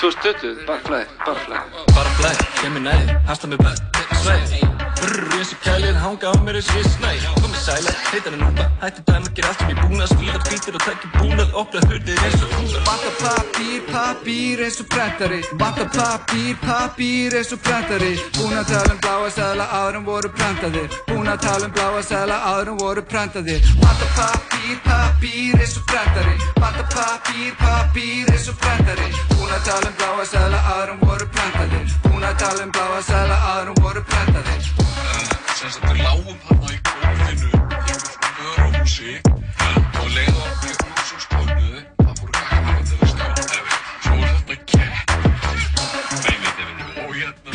2020, 0.00 0.66
bara 0.68 0.80
flæði, 0.84 1.06
bara 1.24 1.44
flæði 1.46 1.84
Bara 1.96 2.16
flæði, 2.20 2.48
kemur 2.60 2.84
næði, 2.84 3.20
hasta 3.30 3.48
mig 3.50 3.62
bara 3.64 3.95
Svæði, 4.14 4.60
brrr, 5.00 5.32
eins 5.38 5.52
og 5.54 5.60
kælið 5.64 5.96
Hanga 6.02 6.30
á 6.30 6.34
mér 6.46 6.58
eins 6.60 6.70
og 6.70 6.78
ég 6.80 6.88
snæði 6.94 7.32
Komið 7.40 7.60
sæla, 7.66 7.92
heitar 8.12 8.36
en 8.36 8.42
núpa 8.44 8.66
Hætti 8.82 9.02
dæma, 9.08 9.30
ger 9.36 9.48
sem 9.58 9.70
ég 9.72 9.78
búna. 9.82 10.06
Spílar, 10.10 10.42
hvítir 10.46 10.76
og 10.78 10.82
tækir 10.86 11.10
búnað 11.16 11.54
Opnað 11.62 11.86
hurðir 11.90 12.22
eins 12.26 12.42
og 12.44 12.54
húna 12.56 12.82
Vanta 12.86 13.10
pappír, 13.20 13.80
pappír 13.90 14.62
eins 14.66 14.80
og 14.82 14.88
brendari 14.92 15.40
Vanta 15.60 15.86
pappír, 15.96 16.54
pappír 16.62 17.38
eins 17.40 17.52
og 17.56 17.62
brendari 17.66 18.12
Búin 18.36 18.58
að 18.60 18.70
tala 18.72 18.94
um 18.94 19.00
bláa 19.02 19.30
sæla 19.36 19.66
en 19.80 20.04
voru 20.06 20.30
prentaðir. 20.36 20.90
Búin 21.08 21.30
að 21.32 21.40
tala 21.46 21.66
um 21.66 21.72
bláa 21.72 22.02
sæla 22.02 22.36
en 22.52 22.76
voru 22.78 23.02
prentaðir. 23.02 23.62
Vanta 23.82 24.06
pappír, 24.18 24.76
pappír 24.86 25.58
eins 25.60 25.76
og 25.80 25.86
brendari 25.90 26.36
Vanta 26.60 26.84
pappír, 26.94 27.52
pappír 27.62 28.32
eins 28.32 28.48
og 28.52 28.60
brendari 28.62 29.10
Búin 29.34 29.52
að 29.56 29.64
tala 29.70 29.90
um 29.90 29.96
bláa 29.98 30.26
sæla 30.32 30.60
en 30.76 31.00
voru 31.02 31.26
prentaðir. 31.34 31.96
Búin 32.04 32.24
að 32.24 32.38
tala 32.42 32.64
um 32.66 32.72
bláa 32.76 33.02
sæla 33.08 33.36
áður 33.52 33.70
en 33.70 33.82
voru 33.96 34.08
prentaðir 34.12 34.64
sem 35.56 35.70
sagt 35.72 35.86
við 35.88 36.00
lágum 36.04 36.36
þarna 36.44 36.68
í 36.68 36.78
gólfinu 36.84 37.46
í 37.46 37.94
einhverjum 37.96 38.26
vöruhúsi 38.40 39.14
og 39.24 40.10
leið 40.12 40.36
og 40.42 40.50
við 40.64 40.74
komum 40.82 41.00
svo 41.06 41.20
stofnuðu 41.22 41.80
það 42.02 42.12
fóru 42.18 42.32
kakkamanna 42.34 42.82
til 42.90 42.98
að 42.98 43.08
stjá 43.14 43.26
svo 44.04 44.14
er 44.18 44.34
þetta 44.50 44.76
hérna 46.58 46.84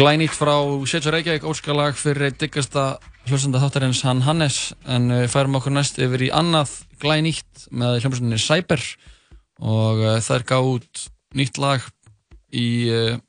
Glænýtt 0.02 0.34
frá 0.40 0.56
Sétsa 0.90 1.14
Reykjavík 1.14 1.46
óskalag 1.46 2.02
fyrir 2.02 2.34
diggasta 2.34 2.88
hlustanda 3.30 3.62
þáttarins 3.62 4.02
hann 4.08 4.26
Hannes. 4.26 4.74
En 4.90 5.12
við 5.14 5.30
færum 5.30 5.60
okkur 5.60 5.76
næst 5.76 6.02
yfir 6.02 6.26
í 6.26 6.34
annað 6.34 6.74
glænýtt 7.04 7.68
með 7.70 8.00
hljómsveitinni 8.00 8.42
Cyber. 8.42 8.82
Og 9.62 10.02
það 10.26 10.38
er 10.40 10.48
gáð 10.50 10.72
út 10.72 11.10
nýtt 11.38 11.62
lag 11.62 11.86
í 12.50 12.70
uh, 12.90 13.20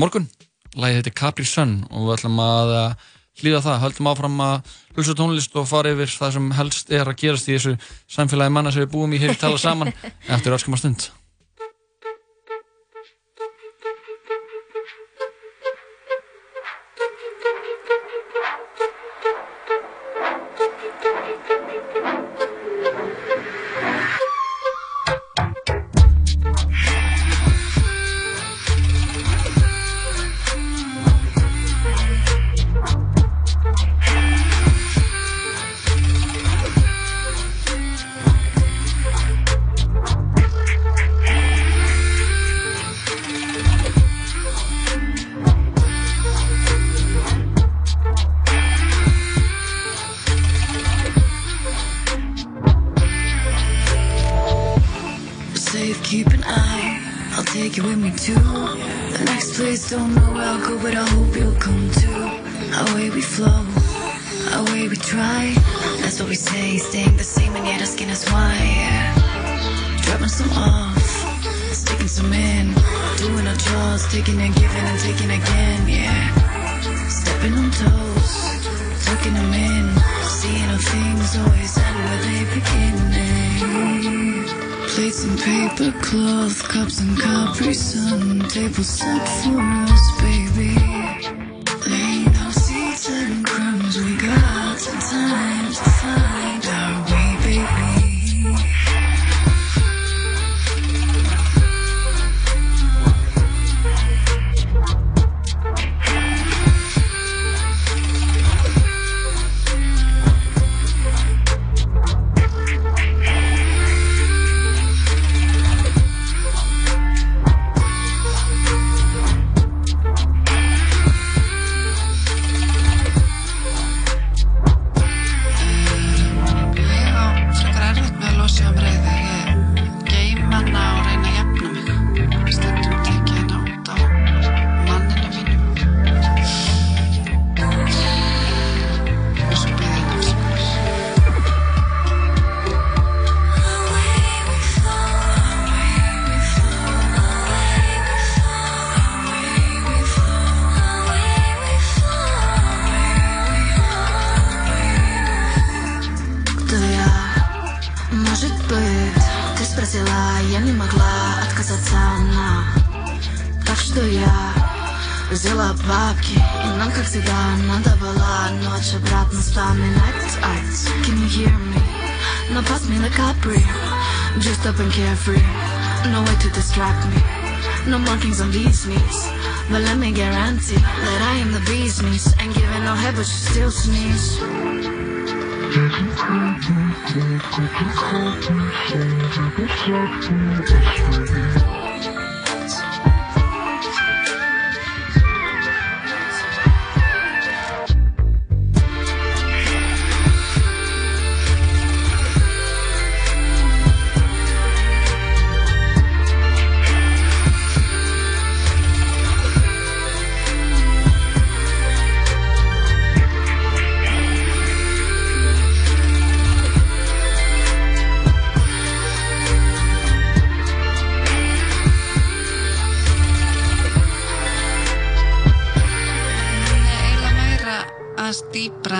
morgun 0.00 0.30
lagið 0.76 1.00
heitir 1.00 1.16
Capri 1.22 1.46
Sun 1.48 1.80
og 1.90 2.08
við 2.08 2.16
ætlum 2.18 2.42
að 2.44 2.74
uh, 2.76 3.08
hlýða 3.40 3.62
það, 3.64 3.80
höldum 3.84 4.10
áfram 4.10 4.42
að 4.44 4.74
hlusta 4.96 5.16
tónlist 5.18 5.56
og 5.56 5.70
fara 5.70 5.94
yfir 5.94 6.12
það 6.12 6.36
sem 6.36 6.50
helst 6.58 6.92
er 6.94 7.08
að 7.08 7.18
gerast 7.22 7.48
í 7.48 7.56
þessu 7.56 7.76
samfélagi 8.10 8.54
manna 8.56 8.74
sem 8.74 8.84
við 8.84 8.92
búum 8.94 9.16
í 9.16 9.22
hér 9.22 9.38
tala 9.40 9.60
saman. 9.60 9.94
Eftir 10.34 10.56
öllskama 10.56 10.80
stund 10.80 11.10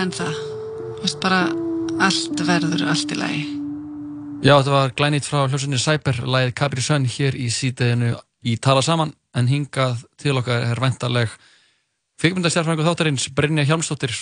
dýpra 0.00 0.06
en 0.06 0.12
það. 0.14 0.36
Þú 0.96 1.02
veist 1.04 1.20
bara 1.20 1.40
allt 2.00 2.42
verður 2.46 2.84
allt 2.88 3.12
í 3.12 3.16
lagi. 3.18 3.42
Já, 4.40 4.56
þetta 4.56 4.72
var 4.72 4.94
glænýtt 4.96 5.26
frá 5.28 5.44
hljómsveitinni 5.44 5.80
Cyber, 5.80 6.20
lagið 6.24 6.54
Capri 6.56 6.80
Sun 6.80 7.04
hér 7.04 7.36
í 7.36 7.50
síðdeðinu 7.52 8.14
í 8.44 8.56
Tala 8.56 8.82
Saman, 8.82 9.12
en 9.36 9.48
hingað 9.48 10.06
til 10.16 10.38
okkar 10.38 10.64
er 10.70 10.80
vendaleg 10.80 11.28
kvikmyndastjárfræðingu 12.20 12.86
þáttarins 12.86 13.28
Brynja 13.36 13.66
Hjalmsdóttir, 13.68 14.16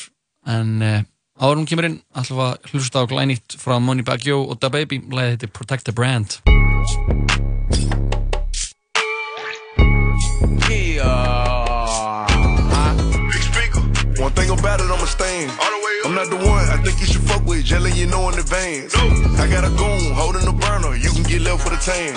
en 0.47 0.83
áður 1.39 1.61
hún 1.61 1.69
kemur 1.71 1.87
inn, 1.87 2.01
við 2.19 2.43
að 2.49 2.73
hlusta 2.73 3.05
á 3.07 3.11
glænýtt 3.11 3.59
frá 3.63 3.79
Money 3.79 4.07
Baggio 4.07 4.43
og 4.49 4.59
Da 4.59 4.73
Baby, 4.75 5.05
heitir 5.15 5.55
Protect 5.55 5.87
the 5.87 5.95
Brand. 5.95 6.41
Thing 14.39 14.51
about 14.51 14.81
it, 14.81 14.85
I'm 14.85 15.03
a 15.03 15.07
stain. 15.07 15.51
I'm 16.05 16.15
not 16.15 16.31
the 16.31 16.37
one 16.37 16.65
I 16.71 16.79
think 16.83 17.01
you 17.01 17.07
should 17.07 17.23
fuck 17.23 17.45
with, 17.45 17.65
jelly 17.65 17.93
you 17.93 18.07
know 18.07 18.29
in 18.29 18.39
advance. 18.39 18.95
I 18.95 19.49
got 19.51 19.65
a 19.65 19.71
goon 19.71 20.15
holding 20.15 20.45
the 20.45 20.53
burner, 20.53 20.95
you 20.97 21.11
can 21.11 21.25
get 21.25 21.43
left 21.43 21.63
for 21.65 21.71
the 21.71 21.77
tan. 21.77 22.15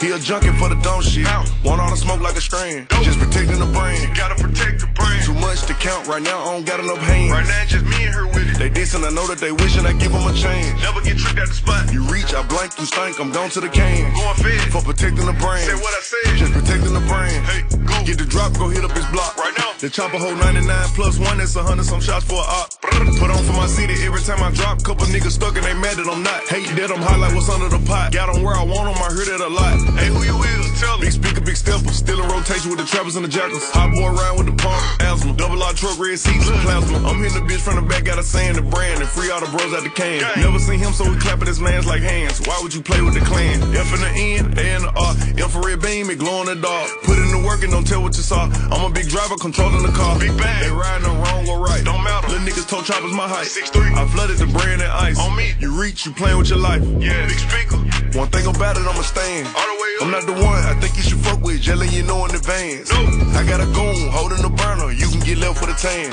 He 0.00 0.14
a 0.14 0.18
junkie 0.18 0.54
for 0.62 0.68
the 0.68 0.78
dumb 0.78 1.02
shit. 1.02 1.26
Want 1.66 1.80
all 1.82 1.90
the 1.90 1.96
smoke 1.96 2.20
like 2.20 2.36
a 2.36 2.40
strain. 2.40 2.86
Just 3.02 3.18
protecting 3.18 3.58
the 3.58 3.66
brain. 3.74 3.98
gotta 4.14 4.38
protect 4.38 4.78
the 4.78 4.86
brain. 4.94 5.18
Too 5.26 5.34
much 5.34 5.66
to 5.66 5.74
count 5.74 6.06
right 6.06 6.22
now, 6.22 6.38
I 6.38 6.54
don't 6.54 6.64
got 6.64 6.78
enough 6.78 7.02
hands. 7.02 7.32
Right 7.32 7.46
now, 7.46 7.64
just 7.66 7.84
me 7.84 8.06
and 8.06 8.14
her 8.14 8.26
with 8.30 8.46
it. 8.46 8.58
They 8.62 8.70
dissing, 8.70 9.02
I 9.02 9.10
know 9.10 9.26
that 9.26 9.38
they 9.38 9.50
wishing 9.50 9.86
I 9.86 9.92
give 9.98 10.12
them 10.14 10.22
a 10.22 10.34
chance. 10.38 10.70
Never 10.82 11.02
get 11.02 11.18
tricked 11.18 11.42
at 11.42 11.48
the 11.50 11.54
spot. 11.54 11.92
You 11.92 12.06
reach, 12.06 12.30
I 12.32 12.46
blank, 12.46 12.78
you 12.78 12.86
stink, 12.86 13.18
I'm 13.18 13.32
gone 13.32 13.50
to 13.50 13.60
the 13.60 13.68
can. 13.68 14.14
Going 14.14 14.38
fed. 14.38 14.70
For 14.70 14.82
protecting 14.86 15.26
the 15.26 15.34
brain. 15.34 15.66
Say 15.66 15.74
what 15.74 15.90
I 15.90 16.02
said. 16.06 16.36
Just 16.38 16.52
protecting 16.54 16.94
the 16.94 17.02
brain. 17.10 17.34
Hey, 17.50 17.66
go. 17.82 17.98
Get 18.06 18.18
the 18.22 18.26
drop, 18.26 18.54
go 18.54 18.70
hit 18.70 18.86
up 18.86 18.94
his 18.94 19.06
block. 19.10 19.34
Right 19.36 19.54
now. 19.58 19.74
The 19.82 19.90
chopper 19.90 20.18
hold 20.18 20.38
99 20.38 20.66
plus 20.94 21.18
one, 21.18 21.40
it's 21.40 21.56
a 21.56 21.62
hundred 21.62 21.86
some 21.86 22.00
shots 22.00 22.24
for 22.24 22.38
a 22.38 22.46
op. 22.46 22.70
Put 23.18 23.30
on 23.30 23.42
for 23.42 23.52
my 23.54 23.66
city 23.66 23.94
every 24.06 24.22
time 24.22 24.42
I 24.42 24.50
drop. 24.54 24.82
Couple 24.82 25.06
niggas 25.06 25.38
stuck 25.38 25.56
and 25.56 25.66
they 25.66 25.74
mad 25.74 25.96
that 25.98 26.06
I'm 26.06 26.22
not. 26.22 26.42
Hate 26.46 26.70
that 26.78 26.90
I'm 26.90 27.02
hot 27.02 27.18
like 27.18 27.34
what's 27.34 27.48
under 27.48 27.68
the 27.68 27.82
pot. 27.86 28.12
Got 28.12 28.34
'em 28.34 28.42
where 28.42 28.54
I 28.54 28.62
want 28.62 28.90
'em, 28.90 28.98
I 29.02 29.10
heard 29.10 29.28
it 29.28 29.40
a 29.40 29.48
lot. 29.48 29.87
Hey, 29.96 30.08
who 30.12 30.22
you 30.22 30.36
is? 30.42 30.80
Tell 30.80 30.98
me. 30.98 31.06
Big 31.06 31.12
speaker, 31.12 31.40
big 31.40 31.56
stepper. 31.56 31.88
Still 31.90 32.22
in 32.22 32.28
rotation 32.28 32.70
with 32.70 32.78
the 32.78 32.86
trappers 32.86 33.16
and 33.16 33.24
the 33.24 33.28
jackals. 33.28 33.64
Hot 33.70 33.90
boy 33.94 34.12
around 34.12 34.38
with 34.38 34.46
the 34.46 34.56
pump, 34.60 34.78
asthma. 35.00 35.32
Double 35.34 35.62
R 35.62 35.72
truck, 35.72 35.98
red 35.98 36.18
seats, 36.18 36.46
plasma. 36.62 36.98
I'm 37.08 37.18
hitting 37.22 37.40
the 37.40 37.46
bitch 37.46 37.60
from 37.60 37.76
the 37.76 37.82
back, 37.82 38.04
got 38.04 38.18
a 38.18 38.22
saying 38.22 38.54
the 38.54 38.62
brand 38.62 39.00
and 39.00 39.08
free 39.08 39.30
all 39.30 39.40
the 39.40 39.50
bros 39.50 39.72
out 39.74 39.82
the 39.82 39.90
can. 39.90 40.22
Never 40.36 40.58
seen 40.58 40.78
him, 40.78 40.92
so 40.92 41.08
we 41.08 41.16
clapping 41.18 41.48
his 41.48 41.60
mans 41.60 41.86
like 41.86 42.02
hands. 42.02 42.40
Why 42.46 42.58
would 42.62 42.74
you 42.74 42.82
play 42.82 43.02
with 43.02 43.14
the 43.14 43.24
clan? 43.24 43.62
F 43.74 43.92
in 43.94 44.00
the 44.00 44.12
N, 44.14 44.58
A 44.58 44.64
in 44.76 44.82
the 44.82 44.92
R. 44.94 45.12
Infrared 45.38 45.80
beam, 45.80 46.10
it 46.10 46.18
glow 46.18 46.42
in 46.42 46.46
the 46.46 46.56
dark. 46.56 46.90
Put 47.02 47.18
in 47.18 47.30
the 47.30 47.42
work 47.46 47.62
and 47.62 47.72
don't 47.72 47.86
tell 47.86 48.02
what 48.02 48.16
you 48.16 48.22
saw. 48.22 48.50
I'm 48.70 48.84
a 48.84 48.92
big 48.92 49.08
driver 49.08 49.36
controlling 49.36 49.82
the 49.82 49.92
car. 49.92 50.18
Big 50.18 50.36
bang. 50.36 50.62
They 50.62 50.70
riding 50.70 51.08
the 51.08 51.14
wrong 51.14 51.48
or 51.48 51.58
right. 51.58 51.82
Don't 51.84 52.04
matter. 52.04 52.28
Little 52.28 52.46
niggas 52.46 52.68
told 52.68 52.84
choppers 52.84 53.12
my 53.12 53.26
height. 53.26 53.46
6'3. 53.46 53.96
I 53.96 54.06
flooded 54.08 54.36
the 54.38 54.46
brand 54.46 54.82
and 54.82 54.92
ice. 54.92 55.18
On 55.18 55.34
me. 55.34 55.54
You 55.58 55.72
reach, 55.72 56.06
you 56.06 56.12
playing 56.12 56.38
with 56.38 56.50
your 56.50 56.58
life. 56.58 56.82
Yeah. 57.00 57.26
Big 57.26 57.38
speaker. 57.38 57.78
One 58.18 58.28
thing 58.28 58.46
about 58.46 58.76
it, 58.76 58.86
I'ma 58.86 59.02
stand. 59.02 59.48
All 59.78 59.84
the 59.84 59.86
way 59.86 59.96
up. 59.98 60.02
I'm 60.02 60.10
not 60.10 60.26
the 60.26 60.32
one 60.32 60.58
I 60.66 60.74
think 60.80 60.96
you 60.96 61.02
should 61.02 61.18
fuck 61.18 61.40
with. 61.42 61.60
Jelly, 61.60 61.88
you 61.88 62.02
know 62.02 62.24
in 62.26 62.34
advance. 62.34 62.90
No. 62.90 62.98
I 63.38 63.46
got 63.46 63.60
a 63.60 63.66
goon 63.70 64.10
holding 64.10 64.42
the 64.42 64.50
burner. 64.50 64.90
You 64.90 65.06
can 65.08 65.20
get 65.20 65.38
left 65.38 65.58
for 65.60 65.66
the 65.66 65.74
tan. 65.74 66.10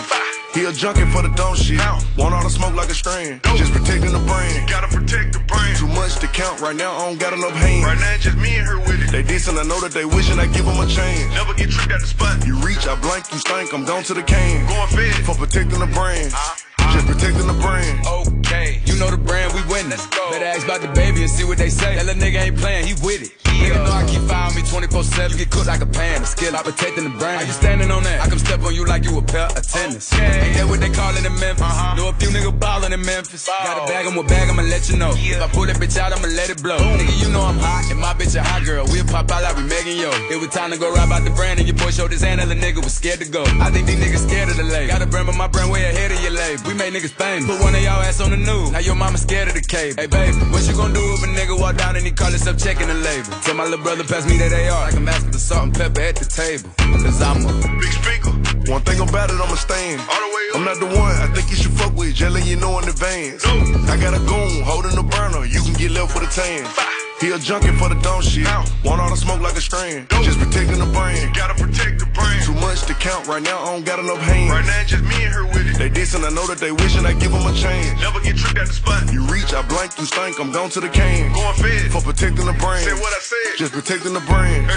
He 0.54 0.64
a 0.64 0.72
junkie 0.72 1.06
for 1.12 1.22
the 1.22 1.34
dumb 1.36 1.56
shit. 1.56 1.82
Want 2.18 2.34
all 2.34 2.44
the 2.44 2.50
smoke 2.50 2.76
like 2.76 2.90
a 2.90 2.94
strand. 2.94 3.42
Just 3.58 3.74
protecting 3.74 4.14
the 4.14 4.24
brain. 4.24 4.66
Gotta 4.68 4.88
protect 4.88 5.34
the 5.34 5.40
brain. 5.40 5.76
Too 5.76 5.88
much 5.88 6.16
to 6.22 6.28
count 6.28 6.62
right 6.62 6.76
now. 6.76 6.96
I 6.96 7.10
don't 7.10 7.20
got 7.20 7.34
enough 7.34 7.52
hands. 7.54 7.86
Right 7.86 8.00
now, 8.00 8.18
just 8.18 8.38
me 8.38 8.56
and 8.56 8.68
her 8.68 8.80
with 8.80 9.02
it. 9.02 9.12
They 9.12 9.24
decent. 9.24 9.58
I 9.58 9.64
know 9.64 9.82
that 9.82 9.92
they 9.92 10.06
wishing 10.06 10.40
I 10.40 10.46
give 10.48 10.66
them 10.66 10.80
a 10.80 10.88
chance. 10.88 11.34
Never 11.34 11.54
get 11.54 11.72
tricked 11.72 11.92
at 11.92 12.02
the 12.02 12.08
spot. 12.08 12.46
You 12.46 12.56
reach, 12.62 12.88
I 12.88 12.96
blank, 13.02 13.32
you 13.34 13.40
stink. 13.40 13.74
I'm 13.74 13.84
gone 13.84 14.04
to 14.04 14.14
the 14.14 14.24
can. 14.24 14.66
Going 14.68 14.90
fed 14.94 15.26
for 15.26 15.36
protecting 15.36 15.80
the 15.80 15.88
brain. 15.88 16.28
Uh-huh. 16.30 16.75
Just 16.94 17.08
protecting 17.08 17.48
the 17.48 17.58
brand. 17.62 18.06
Okay, 18.06 18.82
you 18.86 18.96
know 19.00 19.10
the 19.10 19.18
brand, 19.18 19.54
we 19.54 19.62
win. 19.72 19.90
Let's 19.90 20.08
go. 20.08 20.32
Better 20.32 20.46
ask 20.46 20.66
about 20.66 20.82
the 20.82 20.90
baby 20.90 21.22
and 21.22 21.30
see 21.30 21.44
what 21.44 21.58
they 21.58 21.70
say. 21.70 21.96
That 21.96 22.06
little 22.06 22.22
nigga 22.22 22.42
ain't 22.42 22.58
playing, 22.58 22.88
he 22.88 22.94
with 23.06 23.22
it. 23.22 23.32
Nigga 23.56 23.80
know 23.86 23.92
I 23.92 24.04
keep 24.06 24.22
firing 24.28 24.56
me 24.56 24.62
24-7. 24.62 25.32
You 25.32 25.38
get 25.38 25.50
cooked 25.50 25.68
like 25.68 25.82
a 25.82 25.86
pan, 25.86 26.22
a 26.22 26.26
skill, 26.26 26.56
I 26.56 26.62
protecting 26.62 27.06
the 27.06 27.16
brand. 27.18 27.42
Are 27.42 27.46
you 27.46 27.56
standing 27.56 27.90
on 27.90 28.04
that? 28.04 28.22
I 28.22 28.30
come 28.30 28.38
step 28.38 28.62
on 28.64 28.76
you 28.76 28.86
like 28.86 29.04
you 29.06 29.18
a 29.18 29.22
pair 29.22 29.48
of 29.48 29.64
tennis. 29.66 30.12
Ain't 30.14 30.60
that 30.60 30.68
what 30.68 30.80
they 30.80 30.90
call 30.92 31.16
it 31.16 31.26
in 31.26 31.34
Memphis? 31.40 31.64
Uh-huh. 31.64 31.96
Know 31.96 32.10
a 32.10 32.14
few 32.14 32.30
niggas 32.30 32.60
ballin' 32.60 32.94
in 32.94 33.02
Memphis. 33.02 33.48
Got 33.48 33.84
a 33.84 33.88
bag, 33.88 34.06
I'm 34.06 34.18
a 34.18 34.24
bag, 34.24 34.50
I'ma 34.50 34.64
let 34.64 34.90
you 34.90 34.98
know. 34.98 35.12
If 35.16 35.42
I 35.42 35.48
pull 35.48 35.66
that 35.66 35.78
bitch 35.78 35.98
out, 35.98 36.12
I'ma 36.14 36.28
let 36.28 36.50
it 36.50 36.62
blow. 36.62 36.78
Nigga, 36.78 37.16
you 37.24 37.32
know 37.32 37.42
I'm 37.42 37.58
hot, 37.58 37.90
and 37.90 38.00
my 38.00 38.14
bitch 38.14 38.36
a 38.36 38.44
hot 38.44 38.64
girl. 38.66 38.86
We'll 38.92 39.08
pop 39.08 39.32
out 39.32 39.42
like 39.42 39.56
we 39.56 39.64
Megan 39.64 39.98
Yo. 39.98 40.12
It 40.30 40.38
was 40.38 40.50
time 40.50 40.72
to 40.72 40.78
go 40.78 40.92
ride 40.92 41.08
about 41.08 41.24
the 41.24 41.32
brand, 41.32 41.60
and 41.60 41.68
your 41.68 41.78
boy 41.78 41.90
showed 41.90 42.12
his 42.12 42.22
hand, 42.22 42.42
and 42.42 42.52
the 42.52 42.56
nigga 42.56 42.84
was 42.84 42.94
scared 42.94 43.20
to 43.20 43.28
go. 43.28 43.44
I 43.64 43.72
think 43.72 43.88
these 43.88 43.98
niggas 43.98 44.28
scared 44.28 44.50
of 44.50 44.58
the 44.58 44.68
label. 44.68 44.92
Got 44.92 45.02
a 45.02 45.08
brand, 45.08 45.28
but 45.28 45.36
my 45.36 45.48
brand 45.48 45.72
way 45.72 45.90
ahead 45.90 46.12
of 46.12 46.22
your 46.22 46.36
label. 46.36 46.62
We 46.68 46.75
niggas 46.78 47.12
famous. 47.12 47.46
Put 47.46 47.62
one 47.62 47.76
of 47.76 47.82
y'all 47.82 48.02
ass 48.02 48.20
on 48.22 48.32
the 48.32 48.38
news. 48.38 48.72
Now 48.72 48.80
your 48.80 48.96
mama 48.96 49.18
scared 49.18 49.48
of 49.48 49.54
the 49.54 49.62
cable. 49.62 50.02
Hey, 50.02 50.08
baby, 50.08 50.38
what 50.52 50.68
you 50.68 50.76
gonna 50.76 50.94
do 50.94 51.04
if 51.16 51.24
a 51.24 51.28
nigga 51.28 51.60
walk 51.60 51.78
down 51.78 51.96
and 51.96 52.06
he 52.06 52.12
call 52.12 52.30
himself 52.30 52.58
checking 52.58 52.88
the 52.88 52.94
label? 52.94 53.32
Tell 53.44 53.56
my 53.56 53.64
little 53.64 53.84
brother 53.84 54.04
pass 54.04 54.28
me 54.28 54.38
that 54.38 54.52
AR 54.52 54.88
like 54.88 54.96
I'm 54.96 55.08
asking 55.08 55.32
for 55.32 55.40
salt 55.40 55.64
and 55.64 55.74
pepper 55.74 56.02
at 56.02 56.16
the 56.16 56.26
table. 56.26 56.70
Cause 57.02 57.22
I'm 57.22 57.46
a 57.46 57.54
big 57.80 57.94
speaker. 57.94 58.32
One 58.72 58.82
thing 58.82 59.00
about 59.00 59.30
it, 59.30 59.40
I'ma 59.40 59.56
stand. 59.56 60.02
All 60.02 60.20
the 60.20 60.32
way 60.36 60.44
up. 60.52 60.56
I'm 60.58 60.66
not 60.66 60.80
the 60.80 60.88
one 60.88 61.16
I 61.22 61.28
think 61.34 61.50
you 61.50 61.56
should 61.56 61.74
fuck 61.74 61.96
with. 61.96 62.16
Jelly, 62.16 62.42
you 62.42 62.56
know 62.56 62.80
in 62.80 62.90
advance. 62.90 63.46
No. 63.46 63.54
I 63.88 63.98
got 63.98 64.14
a 64.14 64.22
goon 64.26 64.64
holding 64.64 64.96
the 64.96 65.04
burner. 65.04 65.46
You 65.46 65.62
can 65.62 65.74
get 65.74 65.92
left 65.92 66.16
with 66.16 66.28
a 66.28 66.32
tan. 66.34 67.05
He 67.22 67.32
a 67.32 67.40
junkie 67.40 67.72
for 67.80 67.88
the 67.88 67.96
dumb 68.04 68.22
shit. 68.22 68.46
Want 68.84 69.00
all 69.00 69.10
the 69.10 69.16
smoke 69.16 69.40
like 69.40 69.56
a 69.56 69.62
strand. 69.62 70.10
Just 70.22 70.38
protecting 70.38 70.80
the 70.80 70.86
brain. 70.92 71.32
gotta 71.34 71.56
protect 71.56 72.00
the 72.00 72.06
brain. 72.12 72.42
Too 72.44 72.54
much 72.56 72.84
to 72.88 72.94
count 72.96 73.28
right 73.28 73.42
now. 73.42 73.64
I 73.64 73.72
don't 73.72 73.86
got 73.86 74.00
enough 74.00 74.20
hands. 74.20 74.52
Right 74.52 74.66
now, 74.66 74.84
just 74.84 75.04
me 75.04 75.24
and 75.24 75.34
her 75.34 75.46
with 75.46 75.66
it. 75.66 75.78
They 75.78 75.90
dissing. 75.90 76.28
I 76.28 76.30
know 76.36 76.46
that 76.48 76.58
they 76.58 76.74
wishing 76.74 77.06
I 77.06 77.14
give 77.14 77.32
them 77.32 77.48
a 77.48 77.54
chance. 77.56 78.02
Never 78.02 78.20
get 78.20 78.36
tricked 78.36 78.60
at 78.60 78.68
the 78.68 78.74
spot. 78.74 79.12
You 79.14 79.24
reach, 79.28 79.54
I 79.54 79.62
blank, 79.64 79.98
you 79.98 80.06
stink. 80.06 80.40
I'm 80.40 80.52
gone 80.52 80.70
to 80.72 80.82
the 80.82 80.90
can. 80.90 81.32
Going 81.32 81.56
fed 81.56 81.92
for 81.92 82.02
protecting 82.02 82.46
the 82.46 82.58
brain. 82.60 82.84
Say 82.84 82.94
what 83.00 83.14
I 83.16 83.20
said. 83.24 83.58
Just 83.58 83.72
protecting 83.72 84.14
the 84.14 84.24
brain. 84.28 84.68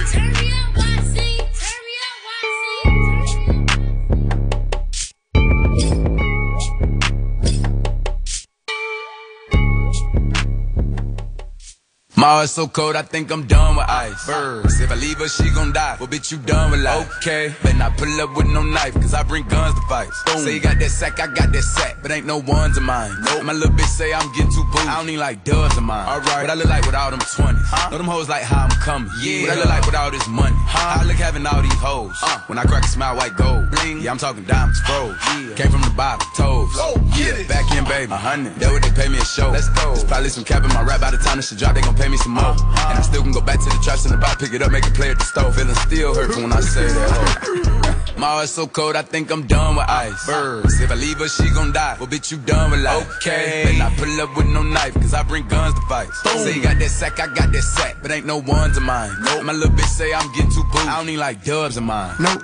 My 12.19 12.43
heart's 12.43 12.51
so 12.51 12.67
cold, 12.67 12.97
I 12.97 13.03
think 13.03 13.31
I'm 13.31 13.47
done 13.47 13.77
with 13.77 13.89
ice. 13.89 14.27
Birds, 14.27 14.81
if 14.81 14.91
I 14.91 14.97
leave 14.97 15.19
her, 15.19 15.29
she 15.29 15.51
gon' 15.51 15.73
die. 15.73 15.97
Well, 16.01 16.09
bitch, 16.09 16.33
you 16.33 16.39
done 16.39 16.73
with 16.73 16.81
life. 16.81 17.09
Okay, 17.19 17.55
better 17.63 17.79
not 17.79 17.97
pull 17.97 18.21
up 18.21 18.37
with 18.37 18.49
no 18.49 18.61
knife, 18.61 18.95
cause 18.95 19.15
I 19.15 19.23
bring 19.23 19.47
guns 19.47 19.77
to 19.77 19.81
fight. 19.83 20.09
Say 20.39 20.55
you 20.55 20.61
got 20.61 20.81
that 20.81 20.91
sack, 20.91 21.21
I 21.21 21.29
got 21.29 21.53
that 21.53 21.63
sack, 21.63 21.99
but 22.03 22.11
ain't 22.11 22.27
no 22.27 22.39
ones 22.39 22.77
of 22.77 22.83
mine. 22.83 23.13
Nope. 23.23 23.45
My 23.45 23.53
little 23.53 23.73
bitch 23.73 23.87
say 23.87 24.13
I'm 24.13 24.27
getting 24.33 24.51
too 24.51 24.65
boozy. 24.73 24.89
I 24.89 24.97
don't 24.97 25.07
need 25.07 25.19
like 25.19 25.45
dubs 25.45 25.77
of 25.77 25.85
mine. 25.85 26.09
Alright, 26.09 26.43
what 26.43 26.51
I 26.51 26.55
look 26.55 26.67
like 26.67 26.85
with 26.87 26.97
all 26.97 27.13
them 27.13 27.21
20s. 27.21 27.55
Huh? 27.63 27.91
Know 27.91 27.99
them 27.99 28.09
hoes 28.09 28.29
like 28.29 28.43
how 28.43 28.65
I'm 28.65 28.71
coming. 28.83 29.13
Yeah. 29.23 29.43
What 29.43 29.51
I 29.51 29.55
look 29.55 29.67
like 29.67 29.87
with 29.87 29.95
all 29.95 30.11
this 30.11 30.27
money. 30.27 30.57
Huh? 30.59 31.01
I 31.01 31.05
look 31.07 31.17
having 31.23 31.47
all 31.47 31.63
these 31.63 31.79
hoes. 31.79 32.19
Uh. 32.21 32.41
When 32.49 32.59
I 32.59 32.65
crack 32.65 32.83
a 32.83 32.89
smile, 32.89 33.15
white 33.15 33.37
gold. 33.37 33.68
Yeah, 33.97 34.11
I'm 34.11 34.19
talking 34.19 34.45
diamonds, 34.45 34.81
froze. 34.81 35.17
Yeah. 35.33 35.55
Came 35.57 35.71
from 35.71 35.81
the 35.81 35.93
bottom, 35.97 36.29
toes. 36.37 36.69
Oh, 36.77 37.01
yeah, 37.17 37.47
back 37.49 37.65
in, 37.73 37.85
baby. 37.85 38.13
A 38.13 38.17
hundred. 38.17 38.55
That 38.57 38.73
what 38.73 38.83
they 38.83 38.93
pay 38.93 39.09
me 39.09 39.19
a 39.19 39.25
show. 39.25 39.49
Let's 39.51 39.69
go. 39.71 39.95
There's 39.95 40.05
probably 40.05 40.29
some 40.29 40.45
cap 40.45 40.65
in 40.65 40.69
my 40.71 40.83
rap 40.83 41.01
by 41.01 41.11
the 41.11 41.19
time 41.19 41.37
this 41.39 41.49
shit 41.49 41.59
drop, 41.59 41.75
they 41.75 41.81
gon' 41.81 41.97
pay 41.97 42.09
me 42.09 42.17
some 42.19 42.33
more. 42.33 42.53
Uh-huh. 42.53 42.91
And 42.91 42.99
I 42.99 43.03
still 43.03 43.23
can 43.23 43.33
go 43.33 43.41
back 43.41 43.59
to 43.59 43.65
the 43.65 43.81
traps 43.83 44.05
in 44.05 44.13
the 44.13 44.19
back, 44.19 44.39
pick 44.39 44.53
it 44.53 44.63
up, 44.63 44.71
make 44.71 44.87
it 44.87 44.95
play 44.95 45.11
at 45.11 45.19
the 45.19 45.25
store. 45.25 45.51
Feeling 45.53 45.75
still 45.89 46.15
hurt 46.15 46.37
when 46.37 46.53
I 46.53 46.61
say 46.61 46.87
that. 46.87 47.39
Oh. 47.49 47.95
My 48.19 48.27
heart's 48.27 48.51
so 48.51 48.67
cold, 48.67 48.97
I 48.97 49.03
think 49.03 49.31
I'm 49.31 49.47
done 49.47 49.77
with 49.77 49.89
ice. 49.89 50.27
Birds, 50.27 50.81
if 50.81 50.91
I 50.91 50.97
leave 50.97 51.19
her, 51.19 51.29
she 51.29 51.49
gon' 51.51 51.73
die. 51.73 51.97
Well, 52.01 52.09
bitch, 52.09 52.33
you 52.33 52.39
done 52.39 52.73
with 52.73 52.81
life. 52.81 53.09
Okay. 53.19 53.63
Better 53.65 53.85
I 53.85 53.95
pull 53.95 54.21
up 54.21 54.37
with 54.37 54.47
no 54.49 54.63
knife, 54.65 54.95
cause 54.95 55.15
I 55.15 55.23
bring 55.23 55.47
guns 55.47 55.75
to 55.75 55.81
fight. 55.83 56.09
Say 56.25 56.57
you 56.57 56.63
got 56.63 56.79
that 56.81 56.89
sack, 56.89 57.21
I 57.21 57.33
got 57.33 57.53
that 57.53 57.63
sack, 57.63 57.99
but 58.03 58.11
ain't 58.11 58.27
no 58.27 58.39
ones 58.39 58.77
of 58.77 58.83
mine. 58.83 59.15
Nope. 59.23 59.45
My 59.45 59.53
little 59.53 59.75
bitch 59.75 59.87
say 59.87 60.13
I'm 60.13 60.33
getting 60.33 60.51
too 60.51 60.65
booed. 60.73 60.89
I 60.89 60.97
don't 60.97 61.07
need 61.07 61.19
like 61.19 61.45
dubs 61.45 61.77
of 61.77 61.85
mine. 61.85 62.17
Nope. 62.19 62.43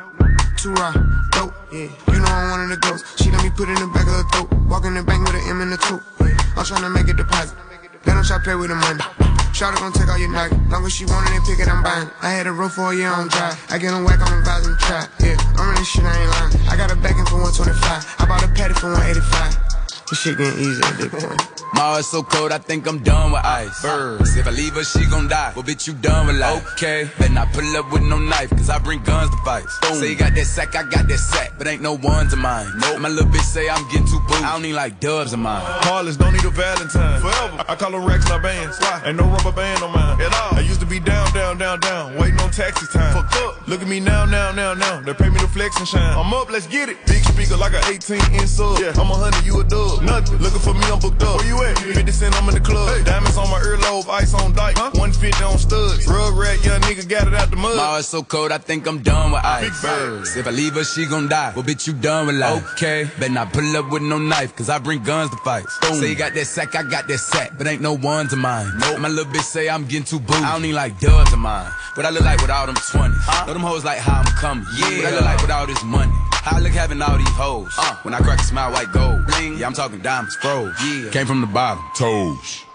Too 0.64 0.72
raw, 0.80 0.96
dope, 1.36 1.52
yeah. 1.76 1.92
You 2.08 2.24
know 2.24 2.32
I'm 2.32 2.48
one 2.48 2.62
of 2.64 2.70
the 2.72 2.80
ghosts. 2.80 3.20
She 3.20 3.28
let 3.28 3.44
me 3.44 3.52
put 3.52 3.68
in 3.68 3.76
the 3.76 3.84
back 3.92 4.08
of 4.08 4.16
her 4.16 4.24
throat. 4.32 4.48
Walk 4.64 4.88
in 4.88 4.96
the 4.96 5.04
bank 5.04 5.20
with 5.28 5.36
an 5.36 5.44
M 5.44 5.60
in 5.60 5.68
the 5.68 5.76
two. 5.76 6.00
Yeah. 6.24 6.32
I'm 6.56 6.64
tryna 6.64 6.88
make 6.88 7.04
a 7.04 7.12
deposit. 7.12 7.52
They 8.00 8.16
don't 8.16 8.24
try 8.24 8.40
to 8.40 8.42
play 8.42 8.56
with 8.56 8.72
the 8.72 8.80
money. 8.80 9.04
Shawty 9.52 9.76
gon' 9.76 9.92
take 9.92 10.08
all 10.08 10.16
your 10.16 10.32
nugget. 10.32 10.56
Long 10.72 10.80
as 10.88 10.96
she 10.96 11.04
want 11.04 11.28
it 11.28 11.36
and 11.36 11.44
pick 11.44 11.60
it, 11.60 11.68
I'm 11.68 11.84
buying. 11.84 12.08
I 12.24 12.32
had 12.32 12.46
a 12.46 12.52
roll 12.56 12.72
for 12.72 12.92
a 12.92 12.96
year 12.96 13.12
on 13.12 13.28
dry. 13.28 13.52
I 13.68 13.76
get 13.76 13.92
on 13.92 14.08
whack, 14.08 14.24
I'm 14.24 14.40
the 14.40 14.76
trap. 14.80 15.12
Yeah, 15.20 15.36
I'm 15.60 15.68
running 15.68 15.84
shit, 15.84 16.00
I 16.00 16.16
ain't 16.16 16.32
lying. 16.32 16.56
I 16.72 16.80
got 16.80 16.88
a 16.88 16.96
backing 16.96 17.28
for 17.28 17.44
125. 17.44 17.76
I 17.84 18.24
bought 18.24 18.40
a 18.40 18.48
patty 18.56 18.72
for 18.72 18.88
185. 18.88 20.08
This 20.08 20.16
shit 20.16 20.38
getting 20.40 20.64
easy 20.64 20.80
at 20.80 20.96
this 20.96 21.12
point. 21.12 21.63
My 21.74 21.80
heart's 21.80 22.06
so 22.06 22.22
cold, 22.22 22.52
I 22.52 22.58
think 22.58 22.86
I'm 22.86 23.02
done 23.02 23.32
with 23.32 23.44
ice. 23.44 23.82
Birds, 23.82 24.36
if 24.36 24.46
I 24.46 24.50
leave 24.50 24.74
her, 24.74 24.84
she 24.84 25.04
gon' 25.10 25.26
die. 25.26 25.52
Well, 25.56 25.64
bitch, 25.64 25.88
you 25.88 25.94
done 25.94 26.28
with 26.28 26.36
life. 26.36 26.64
Okay, 26.74 27.10
better 27.18 27.32
not 27.32 27.52
pull 27.52 27.76
up 27.76 27.90
with 27.90 28.02
no 28.02 28.16
knife, 28.16 28.50
cause 28.50 28.70
I 28.70 28.78
bring 28.78 29.02
guns 29.02 29.30
to 29.30 29.36
fight. 29.38 29.64
Say 29.94 30.10
you 30.10 30.16
got 30.16 30.34
that 30.34 30.44
sack, 30.44 30.76
I 30.76 30.84
got 30.84 31.08
that 31.08 31.18
sack, 31.18 31.54
but 31.58 31.66
ain't 31.66 31.82
no 31.82 31.94
ones 31.94 32.32
of 32.32 32.38
mine. 32.38 32.68
Nope. 32.78 33.00
My 33.00 33.08
little 33.08 33.28
bitch 33.28 33.42
say 33.42 33.68
I'm 33.68 33.82
getting 33.90 34.06
too 34.06 34.20
booed. 34.28 34.44
I 34.44 34.52
don't 34.52 34.62
need 34.62 34.74
like 34.74 35.00
dubs 35.00 35.32
of 35.32 35.40
mine. 35.40 35.62
Heartless, 35.64 36.16
don't 36.16 36.32
need 36.32 36.44
a 36.44 36.50
Valentine. 36.50 37.20
Forever. 37.20 37.64
I 37.68 37.74
call 37.74 37.90
them 37.90 38.04
racks, 38.04 38.28
not 38.28 38.42
bands. 38.42 38.78
Why? 38.78 39.02
Ain't 39.06 39.16
no 39.16 39.24
rubber 39.24 39.50
band 39.50 39.82
on 39.82 39.92
mine. 39.92 40.20
At 40.20 40.32
all. 40.32 40.54
I 40.54 40.60
used 40.60 40.78
to 40.78 40.86
be 40.86 41.00
down, 41.00 41.32
down, 41.32 41.58
down, 41.58 41.80
down, 41.80 42.14
waiting 42.16 42.38
on 42.38 42.52
taxi 42.52 42.86
time. 42.86 43.14
Fuck 43.14 43.34
up. 43.42 43.66
Look 43.66 43.82
at 43.82 43.88
me 43.88 43.98
now, 43.98 44.24
now, 44.24 44.52
now, 44.52 44.74
now. 44.74 45.00
They 45.00 45.12
pay 45.12 45.28
me 45.28 45.40
to 45.40 45.48
flex 45.48 45.76
and 45.80 45.88
shine. 45.88 46.16
I'm 46.16 46.32
up, 46.32 46.52
let's 46.52 46.68
get 46.68 46.88
it. 46.88 47.04
Big 47.06 47.24
speaker 47.24 47.56
like 47.56 47.74
an 47.74 47.82
18 47.88 48.18
inch 48.38 48.46
sub. 48.46 48.78
Yeah. 48.78 48.92
I'm 48.94 49.10
a 49.10 49.14
hundred, 49.18 49.44
you 49.44 49.58
a 49.60 49.64
dub. 49.64 50.02
Nothing. 50.02 50.38
Looking 50.38 50.60
for 50.60 50.74
me, 50.74 50.86
I'm 50.86 51.00
booked 51.00 51.22
up. 51.22 51.38
Where 51.38 51.46
you 51.48 51.56
at? 51.62 51.63
50 51.72 52.12
cent, 52.12 52.34
I'm 52.40 52.48
in 52.48 52.54
the 52.54 52.60
club. 52.60 53.04
Diamonds 53.04 53.36
on 53.36 53.48
my 53.50 53.60
earlobe, 53.60 54.08
ice 54.08 54.34
on 54.34 54.52
dyke. 54.52 54.76
150 54.76 55.44
on 55.44 55.58
studs. 55.58 56.06
Rug 56.06 56.36
rat, 56.36 56.64
young 56.64 56.80
nigga 56.82 57.08
got 57.08 57.26
it 57.26 57.34
out 57.34 57.50
the 57.50 57.56
mud. 57.56 57.76
My 57.76 58.00
so 58.00 58.22
cold, 58.22 58.52
I 58.52 58.58
think 58.58 58.86
I'm 58.86 59.02
done 59.02 59.32
with 59.32 59.44
ice. 59.44 59.64
Big 59.64 59.90
Birds, 59.90 60.36
if 60.36 60.46
I 60.46 60.50
leave 60.50 60.74
her, 60.74 60.84
she 60.84 61.06
gon' 61.06 61.28
die. 61.28 61.52
Well, 61.54 61.64
bitch, 61.64 61.86
you 61.86 61.92
done 61.92 62.26
with 62.26 62.36
life. 62.36 62.64
Okay, 62.72 63.08
better 63.18 63.32
not 63.32 63.52
pull 63.52 63.76
up 63.76 63.90
with 63.90 64.02
no 64.02 64.18
knife, 64.18 64.54
cause 64.56 64.68
I 64.68 64.78
bring 64.78 65.02
guns 65.02 65.30
to 65.30 65.36
fight. 65.38 65.64
Say 65.94 66.10
you 66.10 66.14
got 66.14 66.34
that 66.34 66.46
sack, 66.46 66.74
I 66.74 66.82
got 66.82 67.08
that 67.08 67.18
sack, 67.18 67.52
but 67.56 67.66
ain't 67.66 67.82
no 67.82 67.94
ones 67.94 68.32
of 68.32 68.38
mine. 68.38 68.70
Nope. 68.78 69.00
My 69.00 69.08
little 69.08 69.32
bitch 69.32 69.42
say 69.42 69.68
I'm 69.68 69.84
getting 69.84 70.04
too 70.04 70.20
booed. 70.20 70.36
I 70.36 70.52
don't 70.52 70.62
need 70.62 70.74
like 70.74 70.98
dubs 71.00 71.32
of 71.32 71.38
mine. 71.38 71.70
What 71.94 72.06
I 72.06 72.10
look 72.10 72.24
like 72.24 72.40
with 72.40 72.50
all 72.50 72.66
them 72.66 72.74
20s. 72.74 73.46
Know 73.46 73.52
them 73.52 73.62
hoes 73.62 73.84
like 73.84 73.98
how 73.98 74.20
I'm 74.20 74.26
coming. 74.36 74.66
Yeah. 74.76 74.96
What 74.98 75.06
I 75.06 75.10
look 75.12 75.24
like 75.24 75.42
with 75.42 75.50
all 75.50 75.66
this 75.66 75.84
money. 75.84 76.12
How 76.44 76.58
I 76.58 76.60
look 76.60 76.76
having 76.76 77.00
all 77.00 77.16
these 77.16 77.36
hoes. 77.40 77.72
Uh, 77.78 77.96
when 78.02 78.12
I 78.12 78.18
crack 78.18 78.38
a 78.38 78.44
smile, 78.44 78.70
white 78.70 78.92
gold. 78.92 79.24
Bling. 79.28 79.56
Yeah, 79.56 79.66
I'm 79.66 79.72
talking 79.72 80.00
diamonds, 80.00 80.36
froze. 80.36 80.76
Yeah. 80.84 81.10
Came 81.10 81.24
from 81.24 81.40
the 81.40 81.46
bottom. 81.46 81.80
Toes. 81.96 82.66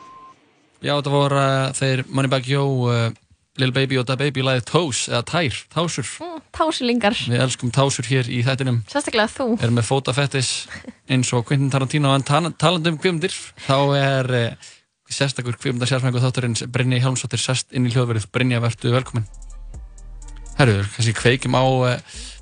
Já, 0.81 0.95
þetta 0.95 1.11
voru 1.13 1.37
uh, 1.37 1.69
þeir 1.77 2.01
Moneybag 2.09 2.47
Yo, 2.49 2.63
uh, 2.89 3.11
Lil 3.61 3.73
Baby 3.75 3.99
og 4.01 4.07
Da 4.09 4.15
Baby 4.17 4.41
lagið 4.41 4.65
Tós, 4.71 5.03
eða 5.11 5.21
Tær, 5.27 5.59
Tásur. 5.75 6.07
Mm, 6.23 6.39
tásilingar. 6.55 7.17
Við 7.29 7.43
elskum 7.45 7.73
Tásur 7.75 8.09
hér 8.09 8.31
í 8.31 8.39
þættinum. 8.47 8.79
Sérstaklega 8.89 9.29
þú. 9.35 9.47
Erum 9.59 9.77
með 9.77 9.85
fótafettis 9.91 10.49
eins 11.11 11.29
og 11.37 11.45
Quentin 11.45 11.69
Tarantino 11.69 12.15
en 12.15 12.25
tal 12.25 12.49
talandi 12.57 12.95
um 12.95 12.97
kvimdir, 12.97 13.37
þá 13.67 13.77
er 13.99 14.31
uh, 14.39 14.71
sérstakur 15.13 15.59
kvimda 15.61 15.85
sérfængu 15.89 16.23
þátturins 16.23 16.65
Brynja 16.73 17.03
Hjálmsdóttir 17.03 17.43
sest 17.43 17.69
inn 17.69 17.85
í 17.85 17.93
hljóðverið. 17.93 18.31
Brynja, 18.33 18.63
verðu 18.65 18.95
velkomin. 18.97 19.29
Herru, 20.57 20.81
kannski 20.95 21.13
kveikjum 21.21 21.53
á 21.59 21.63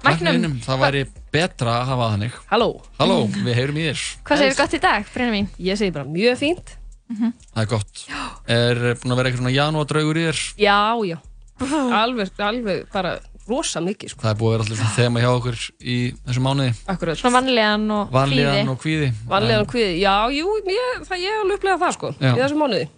Mæknum. 0.06 0.58
Það 0.64 0.82
væri 0.84 1.06
betra 1.34 1.78
að 1.82 1.88
hafa 1.92 2.10
þannig. 2.14 2.36
Halló. 2.52 2.68
Halló, 3.00 3.16
við 3.34 3.56
heyrum 3.58 3.80
í 3.80 3.88
þér. 3.90 4.04
Hvað 4.28 4.44
segir 4.44 4.60
gott 4.60 4.76
í 4.78 4.82
dag, 4.84 5.08
Brynja 5.14 5.34
mín? 5.34 5.48
Ég 5.60 5.80
segi 5.80 5.94
bara 5.96 6.06
mjög 6.12 6.38
fínt. 6.42 6.76
Það 7.08 7.64
er 7.64 7.72
gott. 7.72 8.04
Er 8.52 8.82
búin 9.00 9.16
að 9.16 9.18
vera 9.22 9.30
eitthvað 9.32 9.42
svona 9.42 9.56
janúardraugur 9.56 10.20
í 10.22 10.28
þér? 10.28 10.44
Já, 10.60 10.78
já. 11.08 11.18
Alveg, 11.98 12.32
alveg 12.44 12.84
bara 12.94 13.16
rosa 13.48 13.80
mikið, 13.82 14.12
sko. 14.12 14.22
Það 14.26 14.34
er 14.34 14.40
búið 14.42 14.52
að 14.52 14.58
vera 14.58 14.66
alltaf 14.68 14.98
þema 15.00 15.22
hjá 15.24 15.30
okkur 15.32 15.60
í 15.80 15.98
þessu 16.28 16.44
mánuði. 16.44 16.74
Akkurat. 16.94 17.18
Svona 17.22 17.40
vanlegan 17.40 17.86
og 17.96 18.12
Vanlíðan 18.14 18.72
og 18.74 18.80
kvíði. 18.84 19.08
Vanlegan 19.32 19.64
og 19.64 19.72
kvíði. 19.72 19.94
Já, 20.04 20.16
jú, 20.36 20.52
ég, 20.68 21.06
það, 21.08 21.22
ég 21.24 21.32
hef 21.32 21.44
alveg 21.46 21.58
upplegað 21.62 21.84
það, 21.86 21.96
sko, 21.98 22.12
Já. 22.20 22.32
í 22.34 22.42
þessu 22.44 22.60
mánuði. 22.60 22.90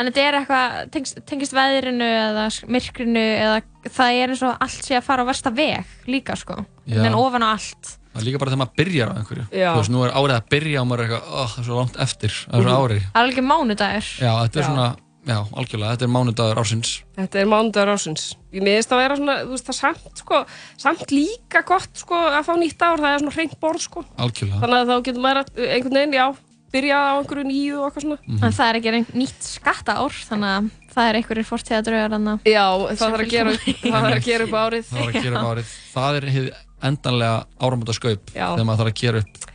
En 0.00 0.08
þetta 0.08 0.22
er 0.24 0.36
eitthvað, 0.40 0.76
tengist, 0.94 1.18
tengist 1.28 1.52
veðrinu 1.56 2.06
eða 2.08 2.46
myrkrinu 2.72 3.24
eða 3.42 3.58
það 3.92 4.20
er 4.22 4.32
eins 4.32 4.42
og 4.46 4.62
allt 4.64 4.86
sé 4.86 4.96
að 4.96 5.04
fara 5.08 5.26
á 5.26 5.28
versta 5.28 5.52
veg 5.52 5.84
líka 6.08 6.36
sko. 6.38 6.56
Já. 6.88 7.02
En 7.04 7.14
ofan 7.18 7.44
á 7.44 7.52
allt. 7.52 7.98
Það 8.12 8.20
er 8.22 8.26
líka 8.28 8.40
bara 8.42 8.52
þegar 8.52 8.62
maður 8.62 8.78
byrjar 8.80 9.08
á 9.08 9.14
einhverju. 9.20 9.44
Já. 9.52 9.68
Þú 9.72 9.78
veist, 9.82 9.92
nú 9.92 10.02
er 10.06 10.12
árið 10.16 10.34
að 10.36 10.48
byrja 10.52 10.80
og 10.82 10.88
maður 10.90 11.02
er 11.02 11.06
eitthvað, 11.12 11.30
oh, 11.32 11.46
það 11.52 11.62
er 11.62 11.68
svo 11.68 11.78
langt 11.80 11.96
eftir, 12.06 12.34
það 12.44 12.58
er 12.58 12.66
svo 12.68 12.76
ári. 12.84 12.98
Það 13.06 13.16
er 13.16 13.22
alveg 13.22 13.46
mánudagur. 13.52 14.10
Já, 14.20 14.32
þetta 14.42 14.60
er 14.60 14.62
Já. 14.62 14.68
svona, 14.68 14.86
já, 15.32 15.38
algjörlega, 15.62 15.92
þetta 15.96 16.06
er 16.08 16.12
mánudagur 16.16 16.60
ársins. 16.64 16.90
Þetta 17.16 17.40
er 17.44 17.48
mánudagur 17.52 17.92
ásins. 17.94 18.24
Ég 18.52 18.66
miðist 18.66 18.92
að 18.92 19.00
vera 19.04 19.16
svona, 19.16 19.36
þú 19.46 19.54
veist, 19.56 19.68
það 19.70 19.78
samt, 19.80 20.22
sko, 20.24 20.42
samt 20.84 21.14
líka 21.16 21.62
gott, 21.72 21.92
sko, 22.04 22.20
að 22.36 22.44
fá 22.48 22.52
nýtt 22.60 22.84
ár, 22.84 23.00
það 23.00 23.14
er 23.16 23.24
svona 23.24 23.36
hreint 23.38 23.56
borð, 23.64 23.84
sko. 23.88 24.04
Algjörlega. 24.20 24.60
Þannig 24.60 24.80
að 24.82 24.92
þá 24.92 24.96
getur 25.08 25.24
maður 25.24 25.40
að- 25.44 25.62
einhvern 25.72 25.96
veginn, 26.02 26.18
já, 26.20 26.26
byrja 26.72 26.96
á 26.98 27.12
einhverju 27.20 27.44
nýju 27.48 27.76
og 27.78 27.84
eitthvað 27.88 28.04
svona. 28.06 28.18
Mhm. 28.26 28.42
En 28.48 28.52
það 28.58 28.68
er 28.72 28.78
ekki 28.80 28.92
ein- 28.92 29.12
nýtt 29.22 29.46
skattaár, 29.52 30.18
þannig 30.30 30.50
að 30.56 30.70
það 30.94 31.08
er 31.10 31.18
einhverjir 31.20 31.48
fortíðadrögar 31.52 32.10
hann 32.16 32.28
að... 32.32 32.38
Já, 32.48 32.66
það 32.88 32.98
þarf 33.02 33.22
að 33.22 33.30
gera, 33.32 33.54
það 33.62 33.96
þarf 33.96 34.16
að 34.16 34.26
gera 34.26 34.44
upp 34.48 34.58
árið. 34.62 34.84
Það 34.92 35.00
var 35.02 35.12
að 35.12 35.22
gera 35.22 35.40
upp 35.42 35.48
árið. 35.52 35.72
Það 35.92 36.18
er 36.20 36.28
hið 36.36 36.50
endanlega 36.82 37.46
áramóta 37.62 37.94
skaup 37.96 38.32
Já. 38.34 38.46
þegar 38.56 38.66
maður 38.66 38.80
þarf 38.82 38.92
að 38.92 39.00
gera 39.02 39.18
upp 39.22 39.50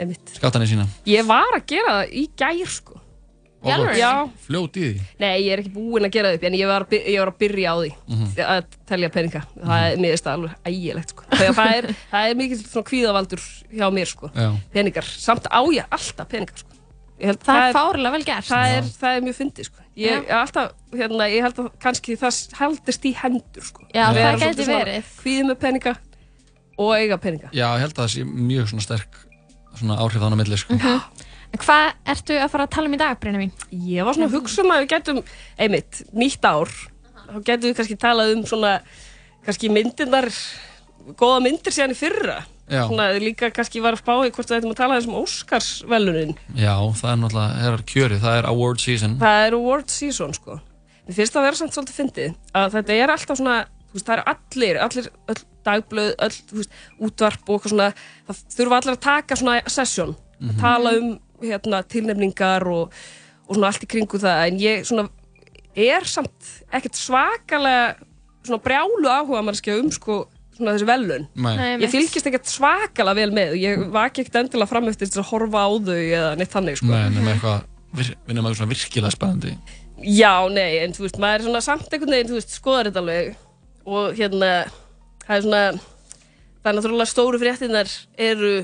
Einmitt. 0.00 0.34
skattanir 0.38 0.68
sína. 0.70 0.86
Ég 1.10 1.26
var 1.28 1.50
að 1.58 1.64
gera 1.66 1.96
það 1.98 2.12
í 2.14 2.24
gær, 2.40 2.66
sko. 2.70 3.00
Í 3.60 3.68
alvöru? 3.74 3.96
Já. 4.00 4.10
Fljót 4.46 4.76
í 4.80 4.82
því. 4.86 5.00
Nei, 5.20 5.32
ég 5.44 5.52
er 5.52 5.60
ekki 5.60 5.72
búinn 5.74 6.06
að 6.06 6.12
gera 6.14 6.28
það 6.30 6.36
upp, 6.38 6.44
en 6.48 6.54
ég 6.56 6.66
var, 6.70 6.84
ég 6.96 7.18
var 7.20 7.30
að 7.32 7.38
byrja 7.42 7.68
á 7.68 7.76
því 7.76 7.90
Mhm. 8.08 8.28
að 8.54 8.64
telja 8.88 9.10
peninga. 9.12 9.42
Það 9.60 9.84
er 9.90 9.96
mér 10.00 10.16
það 10.16 10.32
alveg 10.32 10.54
ægilegt, 10.70 11.10
sko. 11.12 11.22
Það 11.30 11.74
er, 11.76 11.88
það 12.12 12.30
er 12.30 12.34
mikið 12.40 12.62
svona 12.70 12.88
kvíðavaldur 12.90 13.42
hjá 13.76 13.86
mér, 13.92 14.08
sko. 14.08 14.30
Já. 14.34 14.48
Peningar. 14.72 15.04
Samt 15.04 15.44
á 15.52 15.60
ég 15.76 15.84
alltaf 15.92 16.28
peningar, 16.32 16.56
sko. 16.56 16.68
Ég 17.20 17.26
Held, 17.28 17.42
Það 17.44 17.68
er 17.68 17.74
fárlega 17.76 18.10
vel 18.16 18.24
gert. 18.24 18.48
Það 18.48 18.66
er, 18.78 18.82
það 18.96 19.16
er 19.16 19.24
mjög 19.28 19.36
fyndið, 19.42 19.64
sko. 19.68 19.76
Ég, 20.00 20.30
alltaf, 20.32 20.70
hérna, 20.96 21.26
ég 21.28 21.42
held 21.44 21.58
að 21.60 21.66
kannski 21.84 22.16
það 22.16 22.54
haldist 22.56 23.04
í 23.04 23.12
hendur, 23.20 23.62
sko. 23.66 23.84
Já, 23.92 24.06
það 24.08 24.14
Vera 24.14 24.38
gæti 24.40 24.64
verið. 24.70 25.10
Kvíði 25.20 25.44
með 25.50 25.58
peninga 25.60 25.92
og 26.80 26.94
eiga 26.96 27.18
peninga. 27.20 27.50
Já, 27.52 27.66
ég 27.76 27.80
held 27.84 27.92
að 27.92 28.06
það 28.06 28.12
sé 28.14 28.24
mjög 28.24 28.70
svona 28.72 28.86
sterk 28.88 29.18
svona 29.76 29.98
áhrif 30.00 30.16
þannig 30.24 30.32
að 30.32 30.40
milli, 30.40 30.56
sko. 30.56 30.78
Hvað 31.58 31.88
ertu 32.14 32.36
að 32.38 32.50
fara 32.52 32.64
að 32.66 32.72
tala 32.76 32.88
um 32.90 32.94
í 32.94 33.00
dag, 33.00 33.18
Brynja 33.20 33.40
mín? 33.42 33.50
Ég 33.90 34.06
var 34.06 34.14
svona 34.16 34.28
að 34.30 34.36
hugsa 34.38 34.62
um 34.62 34.70
að 34.70 34.84
við 34.84 34.88
getum, 34.92 35.18
einmitt, 35.60 36.00
nýtt 36.14 36.46
ár, 36.46 36.70
þá 37.26 37.36
getum 37.48 37.66
við 37.66 37.76
kannski 37.80 37.96
talað 38.00 38.32
um 38.36 38.44
svona, 38.48 38.70
kannski 39.46 39.70
myndirnar, 39.74 40.28
góða 41.18 41.42
myndir 41.44 41.74
síðan 41.74 41.94
í 41.94 41.98
fyrra. 41.98 42.38
Já. 42.70 42.84
Svona 42.86 43.08
líka 43.18 43.48
kannski 43.50 43.82
var 43.82 43.96
að 43.96 44.02
spá 44.04 44.12
í 44.22 44.30
hvort 44.30 44.46
við 44.52 44.60
ættum 44.60 44.70
að 44.70 44.78
tala 44.78 44.98
þessum 45.00 45.16
Óskarsvelunin. 45.18 46.36
Já, 46.54 46.74
það 47.00 47.10
er 47.10 47.18
náttúrulega, 47.24 47.56
það 47.64 47.74
er 47.74 47.84
kjörið, 47.90 48.20
það 48.22 48.36
er 48.40 48.48
award 48.52 48.82
season. 48.84 49.16
Það 49.24 49.46
er 49.48 49.56
award 49.58 49.90
season, 49.90 50.34
sko. 50.38 50.58
Mér 51.08 51.16
finnst 51.18 51.34
það 51.34 51.40
að 51.42 51.46
vera 51.48 51.58
samt 51.58 51.74
svolítið 51.74 51.96
fyndið 51.98 52.36
að 52.60 52.76
þetta 52.76 52.98
er 53.02 53.12
alltaf 53.16 53.40
svona, 53.40 53.56
þú 53.90 53.98
veist, 53.98 54.06
það 54.06 54.14
eru 54.20 54.26
allir, 54.36 54.78
allir, 54.86 55.08
öll 55.34 55.40
dagblöð, 55.66 56.12
öll, 56.28 56.36
þú 56.52 56.60
veist, 56.60 56.78
útvarp 57.08 57.50
og 57.50 57.56
eitthvað 57.58 57.74
svona, 57.74 57.88
það 58.30 58.44
þurfa 58.54 58.78
allir 58.78 58.94
að 58.94 59.02
taka 59.08 59.40
svona 59.42 59.56
session, 59.66 60.14
Mhm. 60.40 60.54
að 60.54 60.60
tala 60.62 60.92
um, 60.96 61.10
hérna, 61.42 61.82
tilnefningar 61.90 62.66
og, 62.70 62.92
og 63.46 63.56
svona 63.56 63.70
allt 63.72 63.86
í 63.86 63.90
kringu 63.90 64.20
það, 64.20 64.44
en 64.48 64.60
ég 64.62 64.86
svona 64.88 65.08
er 65.78 66.06
samt 66.08 66.52
ekkert 66.74 66.98
svakalega 66.98 67.96
svona 68.46 68.62
brjálu 68.64 69.10
áhuga 69.10 69.42
mannskja 69.44 69.76
um, 69.80 69.90
sko, 69.92 70.22
svona 70.56 70.74
þessi 70.74 70.88
velun. 70.88 71.26
Nei. 71.44 71.54
Ég 71.82 71.92
fylgist 71.92 72.28
ekkert 72.30 72.48
svakalega 72.50 73.16
vel 73.18 73.34
með 73.36 73.54
og 73.54 73.60
ég 73.60 73.84
vaki 73.94 74.24
ekkert 74.24 74.40
endilega 74.44 74.70
fram 74.70 74.88
eftir 74.90 75.10
þess 75.10 75.22
að 75.22 75.30
horfa 75.34 75.66
á 75.66 75.70
þau 75.70 75.98
eða 75.98 76.32
neitt 76.40 76.54
þannig, 76.54 76.80
sko. 76.80 76.90
Nei, 76.90 77.04
nema 77.14 77.34
eitthvað, 77.34 77.68
nefnum 78.00 78.40
eitthvað 78.40 78.58
svona 78.60 78.72
virkilega 78.72 79.14
spennandi. 79.14 79.54
Já, 80.00 80.32
nei, 80.48 80.80
en 80.80 80.96
þú 80.96 81.04
veist, 81.04 81.20
maður 81.20 81.42
er 81.42 81.46
svona 81.48 81.64
samt 81.64 81.92
einhvern 81.92 82.16
veginn, 82.16 82.30
þú 82.30 82.38
veist, 82.38 82.56
skoðar 82.56 82.88
þetta 82.88 83.02
alveg 83.04 83.34
og 83.90 84.16
hérna, 84.16 84.50
það 85.26 85.36
er 85.36 85.44
svona, 85.44 85.62
það 86.60 86.70
er 86.70 86.78
náttúrulega 86.78 87.10
stóru 87.10 87.40
fréttinnar 87.42 87.92
eru, 88.30 88.54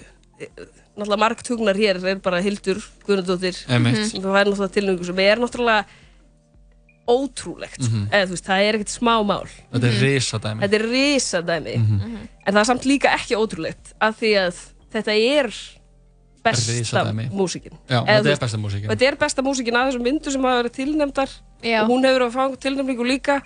náttúrulega 0.96 1.20
margtugnar 1.20 1.76
hér, 1.76 2.00
er 2.04 2.18
bara 2.24 2.40
Hildur 2.40 2.78
Guðnardóttir, 3.06 3.56
Einmitt. 3.68 4.10
sem 4.10 4.22
það 4.22 4.40
er 4.40 4.46
náttúrulega 4.50 4.74
tilnöngu 4.76 5.04
sem 5.04 5.18
er 5.18 5.38
náttúrulega 5.38 5.84
ótrúlegt, 7.06 7.78
Mhm. 7.86 8.08
eða 8.10 8.26
þú 8.26 8.32
veist, 8.34 8.46
það 8.48 8.62
er 8.66 8.74
ekkert 8.74 8.90
smá 8.98 9.14
mál. 9.22 9.46
Þetta 9.72 9.86
er 9.86 10.00
risadæmi. 10.02 10.60
Þetta 10.62 10.74
er 10.74 10.86
risadæmi, 10.90 11.74
Mhm. 11.76 12.28
en 12.46 12.54
það 12.54 12.60
er 12.60 12.64
samt 12.64 12.84
líka 12.84 13.08
ekki 13.14 13.36
ótrúlegt, 13.36 13.92
af 14.00 14.18
því 14.20 14.30
að 14.42 14.54
þetta 14.92 15.12
er 15.38 15.46
besta 16.42 17.04
músíkin. 17.30 17.72
Já, 17.88 18.02
Eða, 18.04 18.22
þetta 18.22 18.32
er 18.32 18.38
besta 18.38 18.58
músíkin. 18.58 18.88
Þetta 18.88 19.02
er 19.06 19.16
besta 19.16 19.42
músíkin 19.42 19.74
að 19.74 19.86
þessum 19.92 20.02
myndu 20.02 20.30
sem 20.32 20.42
hafa 20.42 20.62
verið 20.62 20.74
tilnefndar 20.74 21.30
Já. 21.62 21.82
og 21.82 21.88
hún 21.90 22.04
hefur 22.04 22.22
að 22.26 22.32
fá 22.32 22.56
tilnefningu 22.58 23.04
líka 23.06 23.42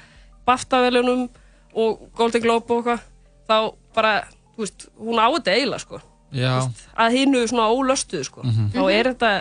BAFTA-velunum 0.47 1.29
og 1.75 2.13
Golden 2.15 2.41
Globe 2.43 2.71
og 2.71 2.85
eitthvað 2.85 3.01
þá 3.49 3.75
bara, 3.95 4.25
þú 4.57 4.59
veist, 4.59 4.89
hún 4.99 5.19
á 5.19 5.29
þetta 5.37 5.53
eiginlega 5.55 5.81
sko 5.81 6.01
Já, 6.33 6.71
að 6.99 7.17
hinnu 7.19 7.45
svona 7.51 7.69
ólöstuðu 7.75 8.25
sko 8.25 8.43
Mhm. 8.45 8.71
þá 8.75 8.83
er 8.93 9.05
þetta 9.15 9.33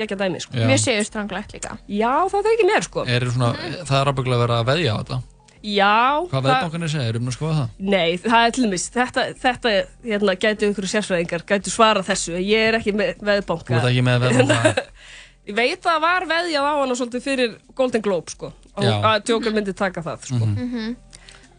geggja 0.00 0.16
dæmi 0.16 0.40
sko. 0.40 0.52
Mjög 0.56 0.80
séu 0.80 1.04
stranglegt 1.04 1.52
líka 1.52 1.78
Já, 1.88 2.12
það 2.28 2.44
er 2.46 2.54
ekki 2.56 2.68
mér 2.70 2.82
sko 2.86 3.04
er 3.06 3.20
svona, 3.30 3.52
það 3.84 4.00
er 4.00 4.10
ábygglega 4.12 4.36
að 4.36 4.44
vera 4.46 4.60
að 4.62 4.66
veðja 4.72 4.92
á 4.92 4.98
þetta 5.02 5.22
Já, 5.60 6.24
Hvað 6.30 6.44
veðbankanir 6.46 6.88
segja, 6.88 7.08
erum 7.10 7.26
við 7.26 7.28
að 7.28 7.36
skoða 7.36 7.56
það? 7.58 7.68
Nei, 7.78 8.16
það 8.16 8.44
er 8.46 8.50
til 8.56 8.62
dæmis, 8.64 8.84
þetta, 8.94 9.24
þetta 9.42 9.72
hérna, 10.08 10.34
gætu 10.40 10.64
einhverju 10.70 10.88
sérfræðingar, 10.88 11.42
gætu 11.44 11.68
svara 11.74 12.00
þessu, 12.02 12.32
ég 12.40 12.68
er 12.70 12.78
ekki 12.78 12.94
með 12.96 13.20
veðbanka. 13.20 13.68
Þú 13.68 13.76
ert 13.76 13.90
ekki 13.90 14.04
með 14.06 14.24
veðbanka 14.24 14.84
Ég 15.50 15.54
veit 15.56 15.76
að 15.80 15.84
það 15.90 16.00
var 16.00 16.24
veðjað 16.30 16.64
á 16.64 16.72
hana 16.80 16.94
svolítið 16.96 17.22
fyrir 17.26 17.52
Golden 17.76 18.00
Globe, 18.00 18.30
sko, 18.32 18.52
og 18.76 18.84
Já. 18.88 18.94
að 19.04 19.28
Joker 19.28 19.52
myndi 19.52 19.74
taka 19.76 20.00
það, 20.00 20.24
sko. 20.30 20.40
Mhm. 20.48 20.96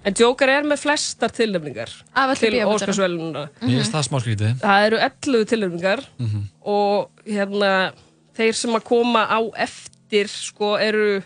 En 0.03 0.13
Joker 0.17 0.49
er 0.49 0.63
með 0.65 0.79
flestar 0.81 1.29
tilnefningar 1.35 1.91
til 2.39 2.55
bíómyndunum. 2.55 2.71
Óskarsvelununa. 2.73 3.43
Mér 3.61 3.75
finnst 3.77 3.93
það 3.93 4.07
smá 4.07 4.21
skrítið 4.23 4.55
Það 4.63 4.85
eru 4.87 4.97
11 5.07 5.45
tilnefningar 5.51 5.99
Mhm. 6.17 6.39
og 6.65 7.09
hérna, 7.27 7.91
þeir 8.37 8.53
sem 8.55 8.71
að 8.73 8.83
koma 8.83 9.27
á 9.29 9.39
eftir, 9.57 10.25
sko, 10.27 10.75
eru, 10.81 11.21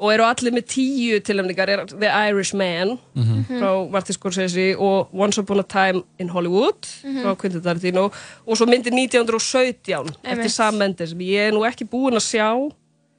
og 0.00 0.10
eru 0.12 0.24
allir 0.24 0.50
með 0.50 0.66
10 0.66 1.20
tilnefningar, 1.20 1.68
er 1.68 1.84
The 1.86 2.10
Irishman, 2.28 2.98
Mhm. 3.14 3.44
frá 3.60 3.88
Martin 3.90 4.14
Scorsese 4.14 4.74
og 4.76 5.08
Once 5.14 5.38
Upon 5.38 5.60
a 5.60 5.62
Time 5.62 6.02
in 6.18 6.28
Hollywood 6.30 6.82
Mhm. 7.04 7.22
frá 7.22 7.36
Quentin 7.38 7.62
Tarantino 7.62 8.10
og 8.46 8.56
svo 8.56 8.66
myndir 8.66 8.90
1917 8.90 10.08
eftir 10.24 10.42
Einmitt. 10.42 10.50
Sam 10.50 10.74
Mendes 10.74 11.10
sem 11.10 11.18
ég 11.20 11.48
er 11.48 11.52
nú 11.52 11.62
ekki 11.64 11.86
búin 11.88 12.14
að 12.14 12.26
sjá 12.34 12.72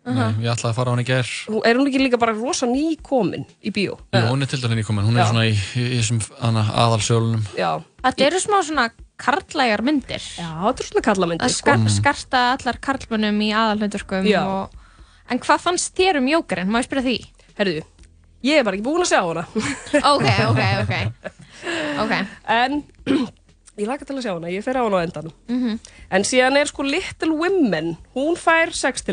Nei, 0.04 0.34
ég 0.44 0.50
ætlaði 0.52 0.72
að 0.74 0.76
fara 0.76 0.92
á 0.92 0.94
hann 0.94 1.00
í 1.04 1.08
ger 1.08 1.30
Hún- 1.48 1.62
er 1.64 1.78
hún 1.80 1.88
ekki 1.88 2.02
líka 2.02 2.18
bara 2.20 2.34
rosa 2.36 2.68
nýkomin 2.68 3.46
í 3.64 3.72
bíó? 3.72 3.94
Jú, 4.12 4.24
hún 4.28 4.44
er 4.44 4.50
til 4.52 4.60
dæli 4.60 4.76
nýkomin, 4.82 5.06
hún 5.08 5.16
er 5.16 5.24
Já. 5.24 5.30
svona 5.32 5.46
í, 5.48 5.54
í, 5.80 5.86
í 5.96 6.00
þessum 6.02 6.20
aðalsjólunum 6.44 7.46
Já. 7.58 7.70
Þetta 8.04 8.26
eru 8.28 8.40
smá 8.44 8.58
svona 8.68 8.90
karlægar 9.24 9.84
myndir. 9.86 10.20
Já, 10.36 10.50
þetta 10.60 10.82
eru 10.84 10.90
svona 10.90 11.06
karlamyndir 11.06 11.48
Að 11.48 11.54
skar, 11.56 11.78
sko. 11.86 11.94
skarta 12.02 12.42
allar 12.58 12.80
karlmönnum 12.84 13.38
í 13.46 13.52
aðalhundurkum 13.56 14.28
og... 14.42 14.74
En 15.32 15.40
hvað 15.40 15.62
fannst 15.64 15.94
þér 15.96 16.20
um 16.20 16.28
Jókerinn? 16.28 16.68
Má 16.74 16.82
ég 16.82 16.88
spyrja 16.90 17.06
því? 17.06 17.16
Herðu, 17.62 17.84
ég 18.44 18.60
er 18.60 18.66
bara 18.68 18.76
ekki 18.76 18.84
búin 18.90 19.06
að 19.06 19.14
sjá 19.14 19.22
hana. 19.24 19.46
Ok, 20.12 20.28
ok, 20.50 20.62
ok. 20.84 21.32
Ok. 22.04 22.14
En 22.52 22.84
ég 23.80 23.88
laka 23.88 24.04
til 24.04 24.18
að 24.18 24.26
sjá 24.26 24.34
hana, 24.36 24.52
ég 24.52 24.66
fer 24.66 24.76
á 24.76 24.84
hana 24.84 25.00
á 25.00 25.06
endanum. 25.08 25.32
Mhm. 25.48 25.80
En 26.12 26.28
síðan 26.28 26.60
er 26.60 26.68
sko 26.68 26.84
Little 26.84 27.32
Women. 27.40 27.94
Hún 28.18 28.36
fær 28.36 28.74
sex 28.76 29.06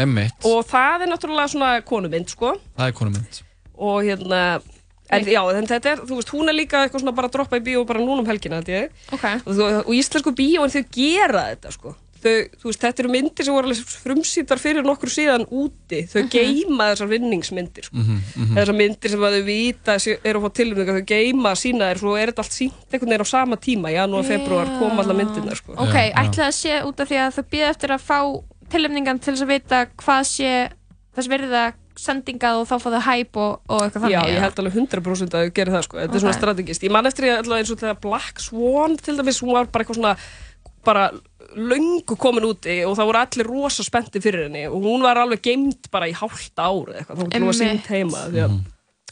Emmitt, 0.00 0.36
Og 0.48 0.60
það 0.70 1.06
er 1.06 1.12
náttúrulega 1.14 1.52
svona 1.54 1.70
konumynd 1.86 2.28
sko 2.32 2.54
það 2.78 2.86
er 2.90 2.98
konumynd 3.00 3.40
Og 3.80 4.02
hérna 4.08 4.42
En 5.10 5.24
já, 5.26 5.40
en 5.58 5.66
þetta 5.66 5.90
er, 5.90 6.00
þú 6.06 6.20
veist, 6.20 6.28
hún 6.30 6.46
er 6.52 6.54
líka 6.54 6.84
eitthvað 6.84 7.00
svona 7.02 7.12
bara 7.16 7.26
að 7.26 7.32
droppa 7.34 7.58
í 7.58 7.64
bíó 7.66 7.80
bara 7.88 7.98
núna 7.98 8.22
um 8.22 8.28
helgina, 8.28 8.60
þetta 8.62 8.76
ég 8.76 9.08
okay. 9.16 9.40
og, 9.42 9.56
þú, 9.58 9.64
og 9.82 9.88
íslensku 9.98 10.30
bíóin 10.38 10.70
þau 10.70 10.84
gera 10.94 11.40
þetta 11.48 11.72
sko 11.74 11.94
þau, 12.20 12.34
þú 12.60 12.68
veist, 12.68 12.82
þetta 12.84 13.02
eru 13.02 13.10
myndir 13.10 13.46
sem 13.48 13.56
voru 13.56 13.70
alveg 13.72 13.90
frumsýndar 14.04 14.60
fyrir 14.62 14.86
nokkur 14.86 15.10
síðan 15.10 15.46
úti 15.50 16.04
þau 16.12 16.20
Mhm. 16.22 16.28
geima 16.30 16.86
þessar 16.92 17.10
vinningsmyndir 17.10 17.88
sko. 17.88 17.96
Mhm, 17.96 18.20
mhm. 18.36 18.54
þessar 18.60 18.76
myndir 18.78 19.10
sem 19.16 19.20
að 19.26 19.34
þau 19.40 19.44
vita 19.50 19.94
sé- 20.04 20.18
eru 20.22 20.38
að 20.38 20.44
fá 20.46 20.54
tilnefningar, 20.60 21.00
þau 21.00 21.06
geima 21.10 21.52
sína 21.58 21.90
þær 21.90 21.98
svo 22.04 22.14
er 22.20 22.30
þetta 22.30 22.44
allt 22.44 22.54
sínt 22.60 22.78
einhvern 22.92 23.10
veginn 23.10 23.26
á 23.26 23.34
sama 23.34 23.56
tíma 23.56 23.90
janúar, 23.96 24.24
februar, 24.30 24.66
koma 24.78 25.02
allar 25.02 25.16
myndirnar 25.24 25.56
sko. 25.58 25.72
Ok, 25.74 25.96
ætla 26.14 26.46
það 26.46 26.54
sé 26.60 26.78
út 26.86 27.00
af 27.02 27.08
því 27.10 27.18
að 27.26 27.34
þau 27.40 27.44
býða 27.50 27.70
eftir 27.74 27.90
að 27.98 28.06
fá 28.06 28.20
tilnefningan 28.72 29.20
til 29.22 29.34
þess 29.34 29.46
að 29.46 29.52
vita 29.54 29.84
hvað 30.00 30.26
sé 30.30 30.50
þess 31.16 31.30
verða 31.30 31.64
sendingað 32.00 32.60
og 32.60 32.68
þá 32.68 32.74
fá 32.80 32.86
þau 32.94 33.02
hæp 33.04 33.38
og, 33.40 33.56
og 33.68 33.82
eitthvað 33.84 34.04
þannig 34.06 34.14
Já, 34.14 34.20
ég 34.30 34.44
held 34.44 34.60
alveg 34.62 34.76
100% 34.78 35.34
að 35.36 35.42
þau 35.42 35.54
gerir 35.58 35.74
það 35.74 35.82
sko. 35.86 35.98
Þetta 36.00 36.16
er 36.16 36.22
svona 36.24 36.36
strategist. 36.38 36.86
Ég 36.86 36.94
man 36.94 37.08
eftir 37.10 37.26
því 37.26 37.32
að 37.34 37.50
eins 37.58 37.72
og 37.74 37.80
þegar 37.82 37.98
Black 38.04 38.40
Swan 38.44 38.96
til 39.00 39.16
dæmis, 39.18 39.40
hún 39.44 39.52
var 39.56 39.68
bara 39.68 39.84
eitthvað 39.84 39.98
svona 40.00 40.14
bara 40.86 41.10
löngu 41.56 42.16
komin 42.16 42.46
úti 42.46 42.78
og 42.86 42.94
það 42.96 43.08
voru 43.10 43.20
allir 43.20 43.48
rosa 43.50 43.84
spennti 43.84 44.22
fyrir 44.22 44.46
henni 44.46 44.62
og 44.70 44.84
hún 44.86 45.02
var 45.04 45.18
alveg 45.20 45.42
geimd 45.44 45.90
bara 45.92 46.08
í 46.08 46.14
hálft 46.16 46.56
ár 46.56 46.92
eða 46.92 47.02
eitthvað, 47.02 47.18
þá 47.18 47.20
hún 47.20 47.32
var 47.32 47.40
Einmitt. 47.40 47.58
sýnt 47.58 47.90
heima 47.90 48.22
því 48.30 48.42
að 48.46 48.54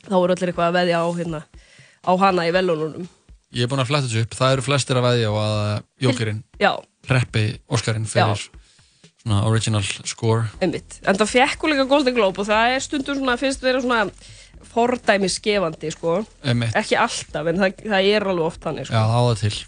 þá 0.06 0.14
voru 0.14 0.36
allir 0.36 0.52
eitthvað 0.52 0.68
að 0.70 0.78
veðja 0.78 1.02
á 1.02 1.08
hérna 1.18 1.40
á 2.08 2.12
hana 2.22 2.46
í 2.48 2.54
velununum. 2.54 3.08
Ég 3.58 3.64
er 3.66 3.72
búin 3.72 3.82
að 3.82 3.90
fletta 3.90 4.08
þessu 4.08 4.24
upp, 4.24 4.38
það 4.38 4.54
eru 4.54 4.64
flestir 4.64 5.00
að 5.00 5.06
veðja 5.08 5.28
á 5.28 5.34
að 5.42 5.82
Jókerinn 6.06 6.40
Já, 6.62 6.72
reppi 7.10 7.44
Óskarinn 7.68 8.08
fyrir 8.08 8.48
svona 9.28 9.44
original 9.46 9.84
score 10.08 10.48
einmitt. 10.64 11.00
En 11.04 11.18
það 11.18 11.32
fekk 11.36 11.64
hún 11.64 11.74
líka 11.74 11.88
Golden 11.88 12.16
Globe 12.16 12.40
og 12.42 12.48
það 12.48 12.74
er 12.76 12.84
stundum 12.84 13.18
svona, 13.20 13.36
finnst 13.40 13.64
vera 13.64 13.80
svona 13.84 14.06
fordæmisgefandi, 14.72 15.90
sko. 15.94 16.22
Einmitt. 16.44 16.76
Ekki 16.78 16.96
alltaf, 16.98 17.48
en 17.50 17.60
það, 17.60 17.82
það 17.84 18.08
er 18.14 18.26
alveg 18.32 18.48
oft 18.48 18.64
þannig, 18.64 18.88
sko. 18.88 18.96
Já, 18.96 19.04
það 19.04 19.18
á 19.18 19.24
það 19.28 19.42
til 19.44 19.58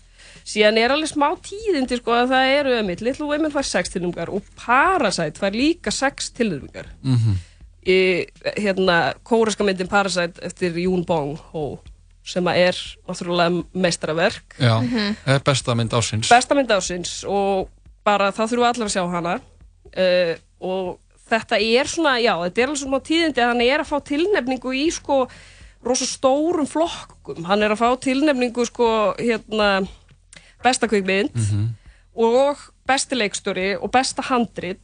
Síðan 0.50 0.78
er 0.80 0.94
alveg 0.94 1.10
smá 1.12 1.26
tíðindi 1.44 1.98
sko 2.00 2.14
að 2.16 2.32
það 2.32 2.52
eru 2.56 2.72
ömmitt, 2.80 3.02
Little 3.04 3.28
Women 3.28 3.52
fær 3.54 3.66
6 3.68 3.92
tilnumgar 3.92 4.32
og 4.32 4.46
Parasite 4.58 5.38
fær 5.38 5.54
líka 5.54 5.92
6 5.94 6.32
tilnumgar. 6.34 6.88
Mhm. 7.04 7.36
Í 7.86 7.98
hérna 8.56 9.14
kóreska 9.24 9.64
myndin 9.64 9.88
Parasite 9.88 10.40
eftir 10.42 10.74
Yoon 10.80 11.04
Bong 11.06 11.36
Ho 11.52 11.80
sem 12.24 12.44
að 12.44 12.58
er 12.68 12.80
náttúrulega 13.08 13.62
mestraverk. 13.72 14.56
Já, 14.58 14.80
það 14.80 15.36
er 15.36 15.44
besta 15.44 15.74
mynd 15.74 15.94
ásins 15.96 16.28
Besta 16.28 16.54
mynd 16.54 16.72
ásins 16.74 17.14
og 17.28 17.70
bara 18.04 18.30
það 18.32 18.52
þurfa 18.52 18.72
allir 18.72 18.88
að 18.88 18.92
sjá 18.96 19.04
hana 19.12 19.38
uh, 19.96 20.34
og 20.60 20.98
þetta 21.30 21.58
er 21.62 21.86
svona, 21.90 22.16
já, 22.20 22.34
þetta 22.44 22.60
er 22.62 22.68
alveg 22.70 22.82
svona 22.82 23.00
tíðindi 23.06 23.42
að 23.44 23.50
hann 23.52 23.62
er 23.64 23.82
að 23.84 23.90
fá 23.92 23.98
tilnefningu 24.10 24.72
í 24.74 24.86
sko 24.92 25.20
rosa 25.86 26.04
stórum 26.10 26.66
flokkum. 26.68 27.44
Hann 27.48 27.62
er 27.64 27.72
að 27.72 27.80
fá 27.80 27.88
tilnefningu 28.04 28.66
sko 28.68 28.88
hérna 29.18 29.68
besta 30.64 30.88
kvikmynd 30.90 31.32
og 32.20 32.58
besti 32.90 33.16
leikstjóri 33.16 33.68
og 33.78 33.88
besta 33.94 34.22
handrit. 34.28 34.82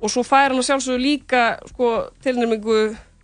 Og 0.00 0.08
svo 0.12 0.22
fær 0.24 0.52
hann 0.52 0.60
að 0.62 0.68
sjálfsögðu 0.68 1.00
líka 1.02 1.40
sko, 1.72 1.88
tilnæmingu 2.24 2.76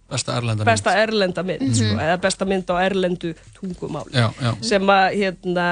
Besta 0.06 0.36
erlenda 0.38 0.62
mynd. 0.62 0.68
besta 0.70 0.92
erlenda 1.02 1.42
mynd 1.42 1.70
sko, 1.74 1.94
eða 1.98 2.16
besta 2.22 2.46
mynd 2.46 2.68
á 2.70 2.74
erlendu 2.84 3.32
tungumáli 3.56 4.12
Já, 4.14 4.28
já. 4.38 4.52
sem 4.62 4.84
að 4.92 5.06
hérna 5.18 5.64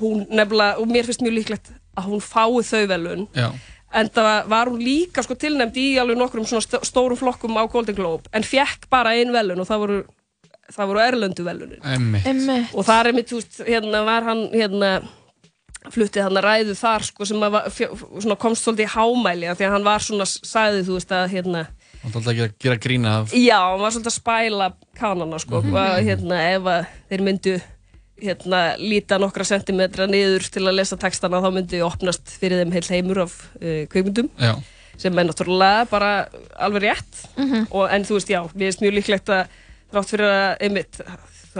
hún 0.00 0.22
nefnilega, 0.30 0.78
og 0.80 0.88
mér 0.88 1.04
finnst 1.04 1.20
mjög 1.24 1.34
líklegt 1.36 1.68
að 1.98 2.06
hún 2.08 2.22
fái 2.24 2.62
þau 2.70 2.86
velun 2.88 3.26
Já, 3.36 3.50
en 3.94 4.08
það 4.12 4.48
var 4.52 4.66
hún 4.68 4.82
líka 4.84 5.22
sko 5.24 5.34
tilnæmd 5.34 5.76
í 5.80 5.86
alveg 6.00 6.18
nokkrum 6.20 6.44
svona 6.46 6.60
st- 6.64 6.84
stórum 6.84 7.16
flokkum 7.16 7.56
á 7.56 7.64
Golden 7.72 7.94
Globe 7.96 8.28
en 8.32 8.42
fekk 8.44 8.88
bara 8.90 9.14
ein 9.16 9.32
velun 9.32 9.60
og 9.60 9.68
það 9.70 9.78
voru 9.84 9.98
það 10.68 10.86
voru 10.90 11.00
erlendu 11.00 11.44
velunin 11.46 11.80
og 12.74 12.84
það 12.84 13.06
er 13.06 13.12
mitt, 13.16 13.30
þú 13.30 13.38
veist, 13.40 13.62
hérna 13.64 14.02
var 14.04 14.22
hann 14.28 14.42
hérna 14.52 14.90
fluttið 15.94 16.26
hann 16.26 16.36
að 16.36 16.44
ræðu 16.44 16.74
þar 16.76 17.04
sko 17.06 17.24
sem 17.24 17.40
að 17.46 17.52
var, 17.54 17.68
fjö, 17.72 17.86
svona 18.20 18.36
komst 18.36 18.66
svolítið 18.66 18.84
í 18.84 18.92
hámæli 18.92 19.48
af 19.48 19.56
því 19.60 19.66
að 19.68 19.74
hann 19.76 19.86
var 19.86 20.04
svona, 20.04 20.26
sagði 20.28 20.82
þú 20.88 20.96
veist 20.98 21.14
að 21.16 21.28
hérna, 21.32 21.62
Það 21.98 22.04
er 22.04 22.14
alltaf 22.14 22.28
að 22.30 22.36
gera, 22.38 22.52
gera 22.62 22.76
grína 22.84 23.12
af 23.22 23.32
já, 23.34 23.56
hann 23.58 23.80
var 23.80 23.94
svolítið 23.94 24.12
að 24.12 24.18
spæla 24.20 24.66
kanana 25.00 25.38
sko, 25.42 25.62
Mhm. 25.62 25.78
að 25.80 26.02
hérna 26.10 26.36
ef 26.52 26.62
að 26.74 26.86
þeir 27.10 27.22
myndu 27.30 27.54
hérna 28.22 28.60
líta 28.80 29.18
nokkra 29.22 29.44
sentimetra 29.46 30.06
niður 30.10 30.48
til 30.52 30.64
að 30.66 30.76
lesa 30.80 30.96
textana 31.00 31.40
þá 31.44 31.48
myndi 31.54 31.80
opnast 31.86 32.32
fyrir 32.40 32.62
þeim 32.64 32.72
heil 32.74 32.88
heimur 32.90 33.20
af 33.26 33.36
uh, 33.60 33.84
kveikmyndum 33.92 34.28
Já, 34.40 34.54
sem 34.98 35.14
er 35.18 35.28
náttúrulega 35.28 35.84
bara 35.90 36.10
alveg 36.58 36.88
rétt. 36.88 37.20
Mhm. 37.36 37.68
og, 37.70 37.84
en 37.94 38.04
þú 38.08 38.16
veist, 38.18 38.32
já, 38.34 38.40
mér 38.54 38.66
finnst 38.72 38.82
mjög 38.82 38.96
líklegt 38.98 39.30
að 39.30 39.54
þrátt 39.92 40.10
fyrir 40.14 40.26
að, 40.32 40.56
einmitt 40.66 41.00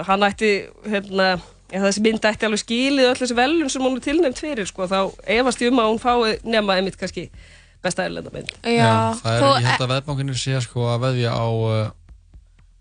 hann 0.09 0.23
ætti, 0.27 0.51
hérna 0.87 1.29
já, 1.71 1.79
þessi 1.85 2.03
mynd 2.05 2.27
ætti 2.29 2.47
alveg 2.49 2.61
skilið 2.65 3.07
öll 3.13 3.21
þessi 3.23 3.37
velun 3.39 3.71
sem 3.73 3.83
hún 3.87 3.97
er 3.99 4.05
tilnefnd 4.05 4.39
fyrir, 4.43 4.67
sko, 4.69 4.87
þá 4.91 4.99
efast 5.39 5.63
ég 5.63 5.71
um 5.73 5.81
að 5.83 5.89
hún 5.93 6.03
fái 6.03 6.37
nema 6.47 6.77
einmitt 6.79 6.99
kannski 7.01 7.29
besta 7.83 8.05
erlenda 8.09 8.31
mynd. 8.35 8.51
Já, 8.67 9.15
það 9.23 9.33
er, 9.37 9.43
þó- 9.43 9.55
ég 9.63 9.67
held 9.71 9.85
að 9.87 9.93
veðbankinir 9.95 10.39
sé 10.43 10.59
sko 10.67 10.89
að 10.91 11.03
veðja 11.07 11.31
á 11.39 11.47
uh, 11.47 11.91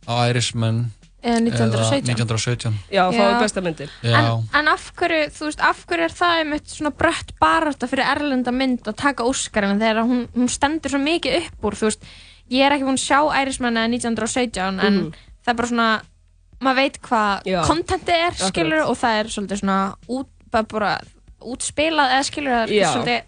á 0.09 0.13
Irishman 0.31 0.87
1917. 1.27 2.07
1917 2.07 2.73
Já, 2.91 3.03
Já. 3.11 3.17
fái 3.17 3.39
besta 3.41 3.61
myndin 3.61 3.89
Já, 4.03 4.17
En, 4.19 4.49
en 4.59 4.67
af 4.67 4.91
hverju, 4.95 5.29
þú 5.35 5.45
veist, 5.49 5.61
af 5.61 5.85
hverju 5.85 6.03
er 6.07 6.15
það 6.15 6.39
einmitt 6.41 6.67
svona 6.71 6.91
brött 6.95 7.33
barátta 7.39 7.87
fyrir 7.91 8.05
erlenda 8.15 8.51
mynd 8.51 8.87
að 8.87 8.95
taka 8.95 9.23
Óskarinn 9.27 9.79
þegar 9.81 10.03
hún, 10.07 10.27
hún 10.35 10.47
stendur 10.49 10.89
svo 10.95 10.99
mikið 11.03 11.37
upp 11.43 11.63
úr, 11.69 11.77
þú 11.79 11.89
veist, 11.91 12.03
ég 12.49 12.63
er 12.65 12.71
ekki 12.77 12.87
búin 12.87 12.99
að 12.99 13.05
sjá 13.07 13.19
eða 13.27 13.87
1917 13.91 14.79
en 14.79 14.93
Mhm. 14.93 15.13
það 15.45 15.51
er 15.51 15.57
bara 15.61 15.67
svona, 15.67 16.01
maður 16.61 16.75
veit 16.75 17.01
hvað 17.01 17.43
Já. 17.45 17.61
kontentið 17.67 18.09
er, 18.15 18.31
Akkurat. 18.31 18.47
skilur, 18.53 18.83
og 18.89 18.97
það 18.97 19.19
er 19.19 19.25
svolítið 19.25 19.59
svona 19.61 19.95
út, 20.09 20.27
bara, 20.51 20.63
bara 20.63 21.01
útspilað 21.41 22.13
eða 22.17 22.23
skilur, 22.25 22.51
það 22.51 22.63
er 22.63 22.73
Já. 22.73 22.93
svolítið 22.93 23.21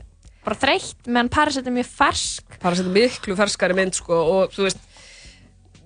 bara 0.46 0.56
þreytt, 0.56 1.08
meðan 1.08 1.30
Parasite 1.30 1.68
er 1.68 1.76
mjög 1.76 1.90
fersk. 2.00 2.44
að 2.64 2.76
setja 2.80 2.92
miklu 2.96 3.36
ferskari 3.36 3.74
mynd 3.76 3.94
sko, 3.94 4.14
og 4.16 4.52
þú 4.52 4.64
veist 4.66 4.80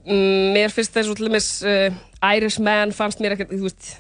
mér 0.08 0.72
finnst 0.74 0.96
þessu 0.96 1.16
til 1.18 1.30
dæmis 1.30 1.50
uh, 1.68 1.94
Irishman 2.36 2.92
fannst 2.96 3.22
mér 3.24 3.38
ekkert 3.38 3.54
þú 3.54 3.68
veist, 3.68 3.92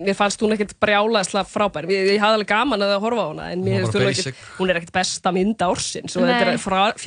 mér 0.00 0.16
fannst 0.16 0.40
hún 0.42 0.54
ekkert 0.54 0.72
brjálaðslega 0.80 1.44
frábær. 1.46 1.86
Ég, 1.92 2.08
ég 2.14 2.22
hafði 2.22 2.40
alveg 2.40 2.50
gaman 2.50 2.84
að 2.86 2.94
horfa 3.04 3.26
á 3.26 3.28
hana 3.28 3.46
en 3.52 3.62
mér 3.64 3.84
finnst 3.84 3.98
hún, 3.98 4.06
ekkert, 4.08 4.42
hún 4.58 4.72
er 4.72 4.80
ekkert 4.80 4.94
besta 4.96 5.32
mynd 5.36 5.64
ársins. 5.66 6.16
Og 6.16 6.24
Nei. 6.24 6.32
þetta 6.32 6.56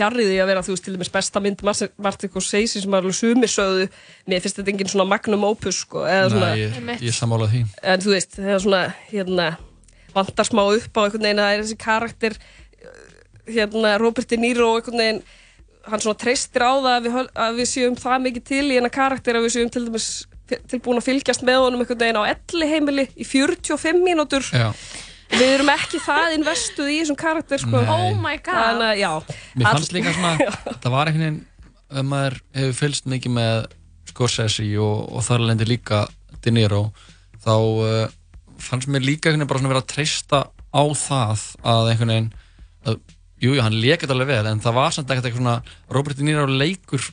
er 0.08 0.18
því 0.20 0.40
að 0.44 0.52
vera 0.52 0.66
þú 0.66 0.76
veist 0.76 0.88
til 0.88 0.96
dæmis 0.96 1.14
besta 1.14 1.44
mynd 1.44 1.66
Martin 1.66 2.32
Scorsese 2.32 2.84
sem 2.84 2.94
var 2.94 3.04
alveg 3.04 3.18
sumir 3.18 3.52
sögðu. 3.52 3.90
Mér 4.30 4.44
finnst 4.46 4.62
þetta 4.62 4.76
engin 4.76 4.94
svona 4.94 5.10
magnum 5.10 5.48
opus 5.50 5.84
sko, 5.84 6.06
eða 6.08 6.32
svona, 6.36 6.54
Nei, 6.54 6.66
ég, 6.68 7.06
ég 7.10 7.18
sammála 7.18 7.50
því. 7.52 7.64
En 7.82 8.04
þú 8.06 8.14
veist, 8.14 8.38
það 8.38 8.56
er 8.56 8.66
svona 8.68 8.84
hérna, 9.10 9.48
vantar 10.14 10.50
smá 10.52 10.64
upp 10.68 11.00
á 11.00 11.02
einhvern 11.04 11.26
veginn 11.26 11.42
að 11.42 11.50
það 11.50 11.56
er 11.58 11.64
þessi 11.66 11.80
karakter 11.82 12.38
hérna, 13.50 13.98
Robert 14.02 14.30
De 14.30 14.38
Niro 14.38 14.76
einhvern 14.78 15.02
veginn, 15.02 15.24
hann 15.90 16.04
svona 16.04 16.20
treystir 16.20 16.64
á 16.64 16.72
það 16.74 16.94
að 16.94 17.08
við, 17.08 17.18
að 17.46 17.58
við 17.60 17.70
séum 17.72 17.96
það 18.00 18.22
mikið 18.28 18.46
til 18.50 18.66
í 18.66 18.78
hennar 18.78 18.94
karakter 18.94 19.40
að 19.40 19.48
við 19.48 19.56
séum 19.58 19.72
til 19.74 19.84
dæmis 19.88 20.10
tilbúin 20.70 21.00
að 21.00 21.08
fylgjast 21.08 21.46
með 21.48 21.62
honum 21.66 21.84
einhvern 21.84 22.02
veginn 22.04 22.20
á 22.20 22.24
elli 22.34 22.70
heimili 22.70 23.06
í 23.16 23.28
45 23.28 24.02
mínútur 24.04 24.46
Já. 24.54 24.70
við 25.34 25.46
erum 25.48 25.72
ekki 25.74 26.02
það 26.04 26.36
investuð 26.38 26.92
í 26.92 26.98
þessum 27.02 27.20
karakter 27.20 27.62
sko. 27.64 27.80
Oh 27.82 28.12
my 28.20 28.36
god. 28.44 28.60
Þannig 28.60 28.90
að, 28.90 29.00
já 29.02 29.12
Mér 29.60 29.70
fannst 29.70 29.96
líka 29.96 30.16
svona, 30.16 30.52
það 30.84 30.96
var 30.96 31.12
einhvern 31.12 31.26
veginn 31.26 31.40
ef 31.94 32.10
maður 32.10 32.38
hefur 32.58 32.78
fylgst 32.82 33.10
mikið 33.10 33.36
með 33.38 33.56
Scorsese 34.10 34.68
og, 34.84 35.08
og 35.14 35.26
þar 35.26 35.48
lendi 35.48 35.68
líka 35.70 36.04
De 36.44 36.54
Niro 36.54 36.84
þá 37.44 37.56
uh, 37.56 38.06
fannst 38.62 38.92
mér 38.92 39.06
líka 39.06 39.30
einhvern 39.30 39.44
veginn 39.44 39.52
bara 39.52 39.64
svona 39.64 39.74
vera 39.74 39.84
að 39.84 39.92
treysta 39.94 40.44
á 40.74 40.84
það 40.98 41.46
að 41.74 41.92
einhvern 41.92 42.14
veginn 42.14 42.32
að, 42.84 43.00
jú, 43.44 43.52
jú, 43.52 43.62
hann 43.64 43.76
lekið 43.84 44.16
alveg 44.16 44.32
vel 44.32 44.50
en 44.50 44.64
það 44.64 44.78
var 44.80 44.96
samt 44.96 45.12
ekkert 45.12 45.30
eitthvað 45.30 45.44
svona 45.44 45.58
Robert 45.94 46.20
De 46.20 46.26
Niro 46.28 46.48
leikur 46.48 47.06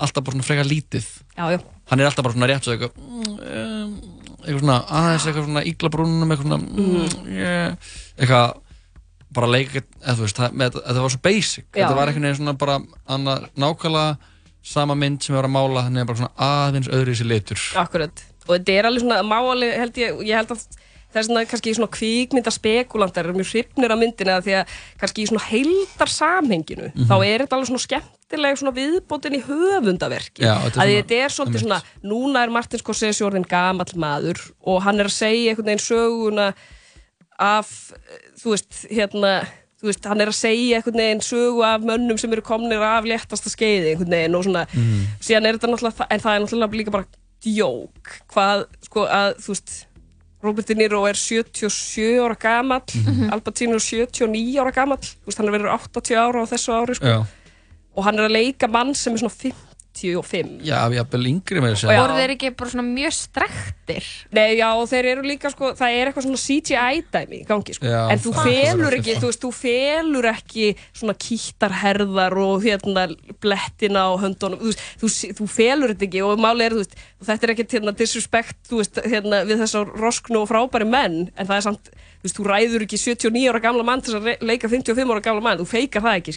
alltaf 0.00 0.24
bara 0.24 0.36
svona 0.36 0.46
frekar 0.46 0.68
lítið. 0.68 1.06
Já, 1.36 1.44
já. 1.52 1.60
hann 1.90 2.00
er 2.00 2.08
alltaf 2.08 2.24
bara 2.24 2.36
svona 2.36 2.48
rétt 2.48 2.66
svo 2.66 2.74
eitthvað 2.74 2.96
mm, 2.96 3.92
eitthvað 4.40 4.62
svona 4.62 4.80
aðeins 5.00 5.26
eitthvað 5.28 5.46
svona 5.48 5.62
ígla 5.68 5.92
brúnum 5.92 6.32
eitthvað 6.32 6.48
svona 6.48 6.60
mm, 6.64 7.30
yeah, 7.36 7.94
eitthvað 8.16 8.58
bara 9.36 9.50
leika 9.50 9.82
eða 9.82 10.16
þú 10.18 10.26
veist, 10.26 10.40
það, 10.40 10.58
með, 10.58 10.76
þetta 10.80 11.04
var 11.04 11.14
svo 11.14 11.22
basic. 11.22 11.64
Já. 11.68 11.82
þetta 11.82 11.96
var 11.98 12.10
einhvern 12.10 12.26
veginn 12.26 12.40
svona 12.40 12.56
bara 12.58 12.78
annað, 13.14 13.46
nákvæmlega 13.62 14.36
sama 14.70 14.96
mynd 14.98 15.22
sem 15.22 15.34
við 15.34 15.40
varum 15.40 15.56
að 15.56 15.68
mála 15.68 15.84
þannig 15.86 16.08
bara 16.08 16.20
svona 16.20 16.48
aðeins 16.50 16.90
öðru 16.92 17.14
í 17.14 17.20
sér 17.20 17.30
litur. 17.30 17.66
Akkurat, 17.80 18.24
og 18.46 18.50
þetta 18.56 18.74
er 18.74 18.88
alveg 18.90 19.04
svona 19.04 19.20
máli 19.24 19.70
held 19.70 20.00
ég, 20.02 20.18
ég 20.26 20.40
held 20.40 20.54
að 20.56 20.66
það 21.10 21.20
er 21.20 21.26
svona 21.26 21.44
kannski 21.50 21.74
svona 21.74 21.90
kvikmynda 21.90 22.50
spekulantar 22.54 23.24
eru 23.26 23.34
mjög 23.34 23.50
hrifnir 23.52 23.90
af 23.94 23.98
myndina 23.98 24.40
því 24.40 24.54
að 24.60 24.74
kannski 25.00 25.22
í 25.24 25.28
svona 25.30 25.44
heildar 25.50 26.08
samhenginu 26.08 26.90
Mhm. 26.94 27.06
þá 27.10 27.14
er 27.26 27.38
þetta 27.44 27.56
alveg 27.58 27.70
svona 27.70 27.86
skemmtileg 27.86 28.58
svona 28.60 28.74
viðbótin 28.78 29.34
í 29.38 29.42
höfundaverki 29.46 30.42
Já, 30.46 30.54
þetta 30.64 30.80
að 30.84 30.92
þetta 30.96 31.14
er 31.24 31.28
svolítið 31.34 31.60
svona, 31.64 31.80
núna 32.04 32.42
er 32.44 32.50
Martin 32.50 32.78
Scorsese 32.78 33.24
orðin 33.26 33.48
gamall 33.48 33.94
maður 33.96 34.38
og 34.62 34.82
hann 34.82 35.00
er 35.00 35.06
að 35.10 35.16
segja 35.18 35.50
einhvern 35.54 35.66
veginn 35.66 35.86
söguna 35.86 36.54
af, 37.40 37.92
þú 38.42 38.52
veist, 38.54 38.86
hérna 38.90 39.32
þú 39.80 39.88
veist, 39.88 40.04
hann 40.04 40.20
er 40.20 40.28
að 40.28 40.36
segja 40.36 40.76
einhvern 40.76 41.00
veginn 41.00 41.22
sögu 41.24 41.62
af 41.64 41.80
mönnum 41.88 42.18
sem 42.20 42.32
eru 42.36 42.42
komnir 42.44 42.82
af 42.84 43.04
léttasta 43.08 43.48
skeiði 43.48 43.94
einhvern 43.94 44.12
veginn 44.12 44.34
og 44.36 44.44
svona 44.44 44.66
Mhm. 44.74 45.06
síðan 45.20 45.46
er 45.48 45.56
þetta 45.58 45.70
náttúrulega, 45.72 46.06
en 46.10 46.20
það 46.20 46.34
er 46.36 46.40
náttúrulega 46.44 46.76
líka 46.76 46.90
bara 46.92 47.06
djók, 47.40 48.20
hvað, 48.28 48.66
sko, 48.84 49.06
að 49.08 49.36
þú 49.40 49.48
veist, 49.54 49.86
Robert 50.42 50.66
De 50.68 50.74
Niro 50.74 51.04
er 51.06 51.14
77 51.14 52.18
ára 52.24 52.34
gamall 52.40 52.82
Mhm. 52.94 53.30
Al 53.32 53.40
Pacino 53.40 53.74
er 53.76 53.80
79 53.80 54.58
ára 54.60 54.70
veist, 55.26 55.38
hann 55.38 55.48
er 55.48 55.52
verið 55.58 55.72
80 55.74 56.16
ára 56.16 56.42
á 56.42 56.46
þessu 56.48 56.72
ári 56.72 56.94
sko. 56.96 57.06
Og 57.96 58.04
hann 58.04 58.18
er 58.18 58.28
að 58.28 58.32
leika 58.38 58.68
mann 58.68 58.94
sem 58.94 59.12
er 59.14 59.18
svona 59.18 59.34
55 60.00 60.66
já, 60.66 60.78
jafnvel 60.96 61.30
yngri 61.30 61.62
með 61.62 61.76
þessu 61.76 61.92
voru 62.00 62.18
þeir 62.18 62.34
ekki 62.36 62.52
bara 62.56 62.72
svona 62.74 62.86
mjög 62.88 63.16
strektir 63.16 64.08
Nei, 64.30 64.56
já, 64.60 64.68
og 64.78 64.86
þeir 64.90 65.08
eru 65.12 65.24
líka, 65.26 65.50
sko, 65.52 65.72
það 65.78 65.96
er 65.96 66.10
eitthvað 66.10 66.26
svona 66.26 66.40
CGI-dæmi 66.44 67.40
í 67.40 67.46
gangi, 67.48 67.74
sko. 67.74 67.88
Já, 67.90 68.00
en 68.12 68.22
þú 68.22 68.32
felur 68.36 68.96
ekki, 68.96 69.16
þú 69.18 69.30
veist, 69.30 69.42
þú 69.42 69.50
felur 69.56 70.28
ekki 70.30 70.68
svona 70.86 71.16
kýttarherðar 71.24 72.36
og 72.44 72.66
hérna 72.66 73.06
blettina 73.42 74.06
á 74.06 74.10
höndunum, 74.22 74.62
þú 74.62 74.74
þú, 75.02 75.10
þú 75.40 75.48
felur 75.50 75.94
þetta 75.94 76.06
ekki 76.06 76.22
og 76.26 76.44
máli 76.44 76.66
er, 76.68 76.76
þú 76.76 76.84
veist, 76.84 76.96
og 77.18 77.30
þetta 77.30 77.48
er 77.48 77.54
ekkert 77.56 77.76
hérna 77.78 77.96
disrespect, 77.98 78.60
þú 78.70 78.82
veist, 78.82 79.02
hérna 79.10 79.42
við 79.48 79.64
þessar 79.64 79.92
rosknu 79.98 80.44
og 80.44 80.50
frábæri 80.52 80.88
menn, 80.90 81.20
en 81.34 81.50
það 81.50 81.56
er 81.58 81.66
samt, 81.66 81.92
þú 82.20 82.26
veist, 82.28 82.36
þú 82.36 82.44
ræður 82.50 82.82
ekki 82.84 82.98
79 83.00 83.48
ára 83.48 83.60
gamla 83.64 83.84
mann 83.88 84.02
til 84.04 84.12
þess 84.14 84.20
að 84.36 84.44
leika 84.50 84.68
55 84.68 85.12
ára 85.14 85.22
gamla 85.24 85.40
mann, 85.46 85.58
þú 85.62 85.66
feikar 85.70 86.02
það 86.04 86.18
ekki, 86.20 86.34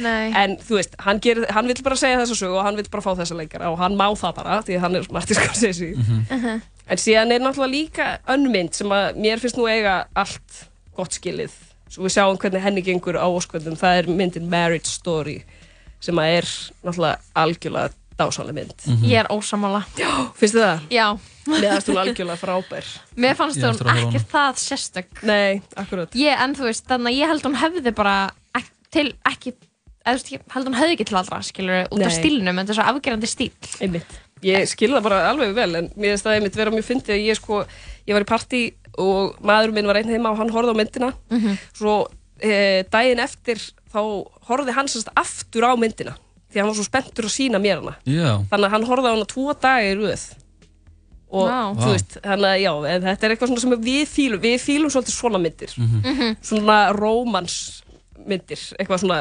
Nei. 0.00 0.32
en 0.32 0.56
þú 0.56 0.78
veist, 0.78 0.96
hann, 1.04 1.20
gerir, 1.20 1.46
hann 1.52 1.66
vill 1.68 1.82
bara 1.84 1.96
segja 2.00 2.22
þessa 2.22 2.38
sögu 2.40 2.56
og 2.56 2.64
hann 2.64 2.76
vill 2.80 2.88
bara 2.90 3.02
fá 3.04 3.12
þessa 3.20 3.36
leikara 3.36 3.70
og 3.70 3.78
hann 3.78 3.96
má 4.00 4.06
það 4.16 4.34
bara, 4.40 4.62
því 4.64 4.76
að 4.78 4.80
hann 4.86 4.96
er 4.96 5.06
Martin 5.12 5.36
Scorsese 5.36 5.92
Mhm. 5.96 6.62
En 6.88 6.96
síðan 7.02 7.32
er 7.34 7.40
náttúrulega 7.42 7.72
líka 7.72 8.04
önnmynd 8.30 8.72
sem 8.78 8.86
að 8.94 9.16
mér 9.18 9.40
finnst 9.42 9.56
nú 9.58 9.64
eiga 9.66 10.04
allt 10.14 10.68
gott 10.94 11.10
skilið. 11.18 11.50
Svo 11.90 12.04
við 12.04 12.12
sjáum 12.14 12.38
hvernig 12.38 12.62
henni 12.62 12.82
gengur 12.86 13.18
á 13.18 13.26
óskvöldum. 13.26 13.74
Það 13.76 13.98
er 13.98 14.06
myndin 14.06 14.46
Marriage 14.48 14.86
Story 14.86 15.42
sem 16.00 16.14
að 16.14 16.36
er 16.38 16.46
náttúrulega 16.86 17.18
algjörlega 17.34 17.90
dásanlega 18.18 18.56
mynd. 18.56 18.84
ég 19.04 19.18
er 19.20 19.28
ósamála 19.32 19.82
Já, 19.98 20.10
finnst 20.38 20.56
þið 20.56 20.64
það? 20.64 20.84
já, 20.90 21.06
Mér 21.46 21.68
fannst 21.70 21.88
hún 21.92 22.00
algjörlega 22.02 22.40
frábær. 22.40 22.86
mér 23.16 23.36
fannst 23.38 23.62
að 23.62 23.82
á 23.86 23.94
ekki 24.02 24.20
það 24.32 24.60
sérstök. 24.62 25.22
Nei, 25.22 25.62
akkurat. 25.78 26.14
Ég, 26.18 26.34
en 26.42 26.54
þú 26.58 26.66
veist, 26.66 26.86
þannig 26.88 27.12
að 27.12 27.18
ég 27.20 27.30
held 27.30 27.44
hún 27.46 27.58
hefði 27.60 27.92
bara 27.94 28.14
ek, 28.58 28.70
til 28.90 29.06
ekki 29.30 29.52
eða 30.06 30.16
þú 30.16 30.22
veist, 30.22 30.48
held 30.56 30.66
hún 30.70 30.78
hefði 30.80 30.96
ekki 30.96 31.06
til 31.10 31.18
allra, 31.20 31.40
skilur 31.46 31.86
út 31.92 32.02
af 32.06 32.16
stílnum, 32.16 32.58
en 32.58 32.66
það 32.66 32.74
er 32.74 32.80
svo 32.80 32.88
afgerandi 32.90 33.30
stíl 33.30 33.52
einmitt. 33.84 34.18
Ég 34.44 34.66
skil 34.68 34.90
það 34.92 35.06
bara 35.06 35.22
alveg 35.30 35.54
vel 35.56 35.70
en 35.78 35.86
mér 35.96 36.12
finnst 36.14 36.26
það 36.26 36.34
einmitt 36.40 36.58
vera 36.58 36.74
mjög 36.74 36.84
fyndið 36.90 37.14
að 37.14 37.24
ég 37.24 37.38
sko, 37.38 37.62
ég 38.06 38.14
var 38.18 38.26
í 38.26 38.28
partí 38.28 38.60
og 39.00 39.38
maður 39.46 39.72
minn 39.76 39.86
var 39.88 39.96
einn 40.00 40.10
heima 40.12 40.30
og 40.34 40.38
hann 40.42 40.50
horfði 40.52 40.74
á 40.74 40.80
myndina. 40.82 41.12
Mhm. 41.30 41.56
svo 41.78 41.94
e, 42.42 42.82
daginn 42.92 43.22
eftir 43.22 43.56
þá 43.92 44.00
horfði 44.50 44.74
hann 44.76 44.90
sérst 44.92 45.08
aftur 45.16 45.64
á 45.64 45.72
myndina 45.78 46.16
því 46.56 46.62
hann 46.64 46.70
var 46.72 46.78
svo 46.80 46.86
spenntur 46.88 47.28
að 47.28 47.34
sína 47.36 47.60
mér 47.62 47.82
hana 47.84 47.94
Já, 48.08 48.32
þannig 48.50 48.66
að 48.66 48.74
hann 48.76 48.88
horfði 48.90 49.12
á 49.12 49.14
hana 49.14 49.28
tvo 49.30 49.52
daga 49.60 49.86
í 49.86 49.94
röð 50.00 50.24
og 51.36 51.48
Vá. 51.50 51.60
þú 51.74 51.88
veist, 51.92 52.12
þannig 52.22 52.50
að 52.54 52.60
já 52.62 52.72
þetta 53.10 53.26
er 53.26 53.32
eitthvað 53.34 53.48
svona 53.50 53.62
sem 53.64 53.72
við 53.82 54.04
fílum 54.08 54.40
við 54.44 54.56
fílum 54.62 54.92
svolítið 54.94 55.16
svona 55.16 55.40
myndir 55.42 55.72
Mhm. 55.76 56.36
svona 56.40 56.76
rómansmyndir 56.94 58.62
eitthvað 58.78 59.02
svona 59.02 59.20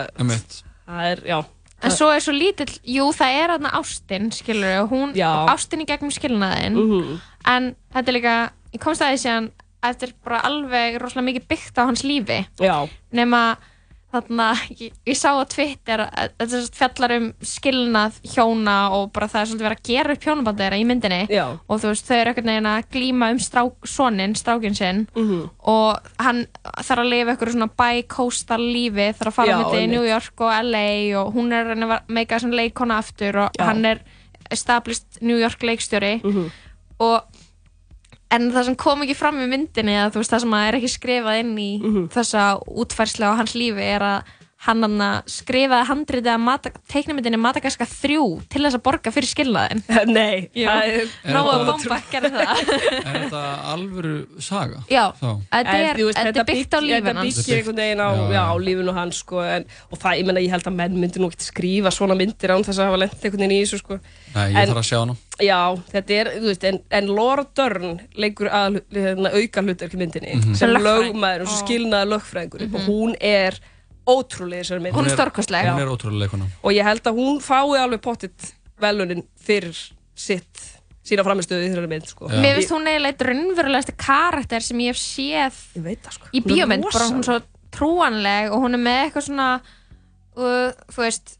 það 0.87 1.11
er, 1.11 1.21
já 1.25 1.39
En 1.83 1.91
svo 1.91 2.07
er 2.09 2.21
svo 2.23 2.31
lítill, 2.33 2.71
jú 2.87 3.09
það 3.13 3.33
er 3.43 3.51
aðna 3.57 3.69
ástin, 3.77 4.29
skilur 4.33 4.79
og 4.85 4.89
hún, 4.89 5.11
Já. 5.13 5.27
ástin 5.51 5.81
í 5.83 5.85
gegnum 5.85 6.09
skilnaðin 6.09 6.73
Mhm. 6.73 7.19
en 7.45 7.75
þetta 7.93 8.07
er 8.07 8.13
líka, 8.13 8.35
ég 8.73 8.79
komst 8.79 9.01
að 9.01 9.13
því 9.13 9.29
að 9.29 9.51
þetta 9.83 10.03
er 10.07 10.13
bara 10.23 10.39
alveg 10.41 10.97
rosalega 11.01 11.27
mikið 11.33 11.47
byggt 11.47 11.75
á 11.77 11.83
hans 11.85 12.01
lífi 12.03 12.47
Já. 12.57 12.87
Nema 14.15 14.47
þarna, 14.55 14.77
ég, 14.79 14.91
ég 15.05 15.17
sá 15.17 15.29
á 15.35 15.43
Twitter 15.49 15.99
að 16.05 16.29
þetta 16.39 16.61
fjallar 16.77 17.13
um 17.17 17.27
skilnað 17.41 18.19
hjóna 18.33 18.75
og 18.95 19.11
bara 19.13 19.27
það 19.27 19.41
er 19.41 19.49
svolítið 19.51 19.67
verið 19.67 19.79
að 19.79 19.89
gera 19.89 20.13
upp 20.15 20.23
hjónabandi 20.27 20.63
þeirra 20.65 20.79
í 20.79 20.85
myndinni 20.89 21.19
Já. 21.29 21.45
og 21.67 21.79
þú 21.81 21.91
veist, 21.91 22.05
þau 22.07 22.15
eru 22.17 22.29
einhvern 22.33 22.51
veginn 22.51 22.69
að 22.71 22.87
glíma 22.95 23.29
um 23.35 23.39
strák, 23.39 23.87
sonin, 23.87 24.35
strákin 24.35 24.75
sinn 24.75 25.07
Mhm. 25.15 25.49
og 25.67 25.99
hann 26.19 26.47
þarf 26.63 26.99
að 27.03 27.09
lifa 27.09 27.31
eitthvað 27.35 27.53
svona 27.55 27.69
bi-coastal 27.77 28.59
lífi 28.61 29.09
þarf 29.13 29.27
að 29.31 29.33
fara 29.39 29.57
milli 29.57 29.79
einmitt. 29.81 29.89
New 29.95 30.03
York 30.07 30.41
og 30.41 30.51
LA 30.63 30.87
og 31.21 31.33
hún 31.35 31.51
er 31.53 31.65
að 31.75 31.85
að 31.95 32.01
meika 32.07 32.39
svona 32.39 32.55
leikona 32.61 32.97
aftur 32.99 33.35
og 33.45 33.51
Já. 33.59 33.65
hann 33.65 33.85
er 33.85 33.99
established 34.51 35.21
New 35.21 35.37
York 35.37 35.59
leikstjóri 35.59 36.21
Mhm. 36.23 36.51
og 36.99 37.21
en 38.31 38.51
það 38.51 38.63
sem 38.65 38.75
kom 38.75 39.01
ekki 39.05 39.15
fram 39.15 39.37
í 39.43 39.47
myndinni 39.47 39.93
þú 40.11 40.21
veist 40.21 40.31
það 40.33 40.39
sem 40.45 40.55
að 40.57 40.67
er 40.67 40.77
ekki 40.79 40.91
skrifað 40.95 41.39
inn 41.43 41.57
í 41.57 41.69
Mhm. 41.83 42.07
þessa 42.09 42.45
útfærslu 42.67 43.25
á 43.29 43.37
hans 43.37 43.53
lífi 43.55 43.81
er 43.95 44.01
að 44.01 44.23
hann 44.65 44.81
hann 44.85 45.23
skrifaði 45.29 45.85
handritið 45.89 46.29
að 46.33 46.41
Mata 46.45 46.71
teiknumyndinni 46.91 47.37
Madagaskar 47.41 47.89
3 47.89 48.17
til 48.49 48.61
þess 48.65 48.77
að 48.79 48.83
borga 48.87 49.11
fyrir 49.13 49.29
skilnaðin 49.29 49.83
Nei, 50.15 50.49
er- 50.55 51.05
Er 51.25 51.33
þetta- 51.35 51.65
Bomba 51.65 51.97
gerði 52.11 52.31
það. 52.33 52.61
Er 53.05 53.19
þetta 53.25 53.43
alvöru 53.73 54.13
saga? 54.41 54.81
Já, 54.91 55.03
þetta 55.21 55.75
er, 55.77 56.01
þetta 56.17 56.41
er 56.43 56.47
byggt 56.49 56.75
á 56.75 56.79
lífin 56.81 57.05
Þetta 57.09 57.15
hans. 57.21 57.39
byggir 57.41 57.59
einhvern 57.59 57.81
veginn 57.83 58.03
á, 58.05 58.09
Já, 58.35 58.41
á 58.49 58.55
lífinu 58.65 58.95
hans 58.97 59.21
sko, 59.23 59.41
en, 59.45 59.67
og 59.91 60.01
það, 60.01 60.17
ég 60.21 60.29
menna, 60.29 60.43
ég 60.45 60.53
held 60.55 60.69
að 60.71 60.77
menn 60.81 60.97
myndir 61.01 61.23
nú 61.23 61.29
ekki 61.31 61.47
skrifa 61.49 61.93
svona 61.93 62.17
myndir 62.19 62.53
án 62.55 62.65
þess 62.65 62.81
að 62.81 62.89
hafa 62.91 63.01
lent 63.03 63.15
einhvern 63.21 63.43
veginn 63.45 63.55
í 63.55 63.61
þessu 63.63 63.81
sko. 63.83 63.99
Nei, 64.35 64.47
ég 64.49 64.59
En- 64.63 64.71
þarf 64.73 64.81
að 64.81 64.89
sjá 64.89 64.97
hana. 65.03 65.17
Já, 65.43 65.59
þetta 65.91 66.15
er, 66.21 66.31
þú 66.39 66.49
veist, 66.49 66.65
en, 66.69 66.77
en 66.99 67.07
Laura 67.11 67.43
Dern 67.59 67.95
leikur 68.23 68.47
að 68.55 68.81
hérna, 68.95 69.31
auka 69.35 69.63
hlutverk 69.65 69.95
í 69.97 69.99
myndinni 70.01 70.35
Mhm. 70.39 70.55
sem 70.55 70.73
Sem 70.75 70.83
lögmaður 70.85 71.45
og 71.45 71.55
skilnaði 71.59 72.11
lögfræðingur. 72.13 72.67
Og 72.73 72.85
hún 72.89 73.15
er 73.19 73.57
ótrúlega 74.09 74.63
þessari 74.63 74.85
mynd 74.85 74.97
Hún 74.97 75.09
er 75.09 75.15
stórkostleg. 75.15 75.67
Hún 75.69 75.83
er 75.83 75.91
ótrúlega 75.91 76.25
leikona 76.25 76.47
og 76.61 76.75
ég 76.75 76.87
held 76.87 77.09
að 77.09 77.19
hún 77.19 77.41
fái 77.43 77.81
alveg 77.81 78.01
pottitt 78.05 78.51
velunin 78.81 79.23
fyrir 79.41 79.75
sitt 80.15 80.63
sína 81.05 81.25
framistöðu 81.25 81.67
í 81.67 81.69
þessari 81.69 81.89
mynd 81.91 82.09
sko. 82.09 82.29
Já. 82.31 82.39
Mér 82.41 82.59
finnst 82.59 82.73
hún 82.73 82.89
eiginlega 82.89 83.13
eitt 83.13 83.25
raunverulegasti 83.29 83.95
karakter 84.01 84.65
sem 84.65 84.81
ég 84.85 84.93
hef 84.93 85.01
séð 85.01 85.59
Ég 85.77 85.85
veit 85.85 86.05
það 86.05 86.17
sko 86.17 86.31
í 86.33 86.43
bíómynd, 86.45 86.87
bara 86.89 87.09
hún 87.11 87.21
er 87.21 87.29
svo 87.29 87.39
trúanleg 87.75 88.53
og 88.55 88.63
hún 88.65 88.77
er 88.77 88.81
með 88.81 89.01
eitthvað 89.03 89.27
svona 89.29 89.49
uh, 89.59 90.69
þú 90.93 91.03
veist 91.03 91.35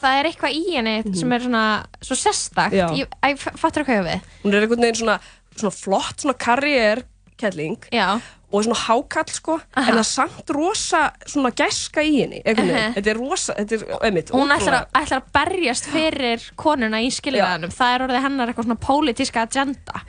það 0.00 0.18
er 0.18 0.28
eitthvað 0.30 0.56
í 0.58 0.64
henni 0.74 1.16
sem 1.16 1.32
er 1.32 1.44
svona 1.46 1.64
svo 2.04 2.18
sérstakt, 2.20 2.76
Já. 2.76 2.86
ég, 2.98 3.08
ég 3.08 3.44
fattur 3.56 3.86
hvað 3.86 3.96
ég 3.96 4.04
á 4.04 4.08
við 4.10 4.32
hún 4.44 4.56
er 4.56 4.66
einhvern 4.66 4.84
veginn 4.84 5.00
svona, 5.00 5.18
svona 5.56 5.76
flott 5.76 6.24
svona 6.24 6.36
karriér 6.46 7.04
kettling 7.40 7.88
Já. 7.94 8.18
Og 8.56 8.64
svona 8.66 8.78
hákall 8.86 9.32
sko 9.32 9.58
en 9.76 9.84
það 9.90 9.98
er 10.02 10.08
samt 10.10 10.50
rosa 10.56 11.02
svona 11.26 11.50
gæska 11.56 12.02
í 12.06 12.14
henni 12.22 12.42
veginn. 12.44 12.72
Mhm. 12.72 12.94
þetta 12.96 13.10
er 13.14 13.20
rosa, 13.20 13.54
þetta 13.58 13.78
er 13.80 13.98
einmitt 14.08 14.30
hún 14.34 14.54
ætlar 14.56 14.78
að, 14.80 14.86
ætlar 15.02 15.20
að 15.22 15.28
berjast 15.38 15.90
fyrir 15.92 16.48
konuna 16.56 17.00
í 17.04 17.10
skiljaðanum 17.14 17.74
það 17.76 17.94
er 17.94 18.06
orðið 18.08 18.22
hennar 18.26 18.48
eitthvað 18.52 18.68
svona 18.70 18.80
pólitíska 18.88 19.44
agenda 19.46 20.02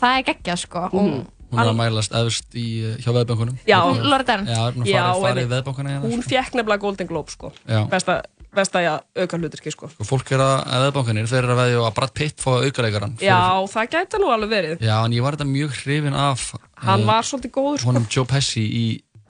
það 0.00 0.18
er 0.18 0.28
geggjað 0.32 0.58
sko 0.66 0.88
Mhm. 0.92 1.24
Hún 1.54 1.60
er 1.62 1.68
að 1.70 1.76
mælast 1.78 2.14
efst 2.18 2.54
í, 2.58 2.82
uh, 2.82 2.96
hjá 2.98 3.12
veðbankunum 3.14 3.58
Já. 3.68 3.76
Laura 4.02 4.24
Dern. 4.26 4.46
Já, 4.48 4.72
hún 4.74 5.24
einmitt. 5.28 5.48
veðbankuna 5.52 5.90
hérna 5.92 6.10
hún 6.10 6.22
fekk 6.26 6.54
nefnilega 6.58 6.80
Golden 6.82 7.06
Globe 7.06 7.30
sko 7.30 7.52
Já. 7.68 7.84
besta, 7.88 8.22
besta 8.56 8.80
ja, 8.84 8.94
auka 9.24 9.38
hluturki 9.40 9.72
sko. 9.74 9.88
Fólk 10.06 10.30
er 10.36 10.42
að, 10.44 10.54
að 10.76 10.84
veðbankanir, 10.86 11.26
þeir 11.30 11.40
eru 11.42 11.54
að 11.54 11.60
veðja 11.62 11.80
að 11.88 11.94
Brad 11.98 12.12
Pitt 12.18 12.40
fá 12.44 12.50
aukaleikaran 12.64 13.16
já, 13.22 13.38
það 13.74 13.88
gæti 13.96 14.20
nú 14.22 14.30
alveg 14.34 14.52
verið. 14.54 14.84
Já, 14.84 14.94
en 15.04 15.16
ég 15.16 15.24
var 15.26 15.36
þetta 15.38 15.48
mjög 15.50 15.74
hrifin 15.82 16.14
af 16.18 16.44
hann 16.84 17.00
eh, 17.04 17.08
var 17.08 17.26
svolítið 17.28 17.54
góður 17.58 17.82
sko. 17.82 17.90
honum 17.92 18.06
Joe 18.10 18.28
Pesci 18.30 18.64
í 18.64 18.84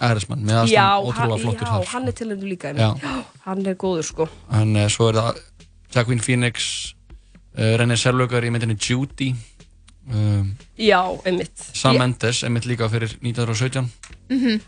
Ærismann 0.04 0.42
með 0.44 0.72
já, 0.74 0.84
aðstæðan 0.98 1.08
ótrúlega 1.08 1.42
flottur 1.44 1.68
já, 1.68 1.72
þar. 1.78 1.88
hann 1.94 2.08
er 2.10 2.16
til 2.18 2.28
hendur 2.32 2.48
líka 2.50 2.72
Já. 2.74 2.88
einmitt. 2.90 3.32
hann 3.46 3.66
er 3.70 3.76
góður 3.78 4.06
sko. 4.08 4.28
En 4.60 4.76
uh, 4.76 4.88
svo 4.90 5.08
er 5.12 5.18
það 5.20 5.42
Jacqueline 5.94 6.24
Phoenix 6.26 6.68
uh, 7.54 7.74
René 7.78 7.96
Selvagar 8.00 8.44
í 8.44 8.50
myndinni 8.50 8.74
Judy 8.76 9.30
um, 10.10 10.50
já, 10.76 10.98
einmitt. 11.24 11.54
Sam 11.78 11.96
Mendes, 12.02 12.42
einmitt 12.44 12.66
líka 12.68 12.90
fyrir 12.92 13.14
1917 13.22 13.86
Mhm. 14.34 14.60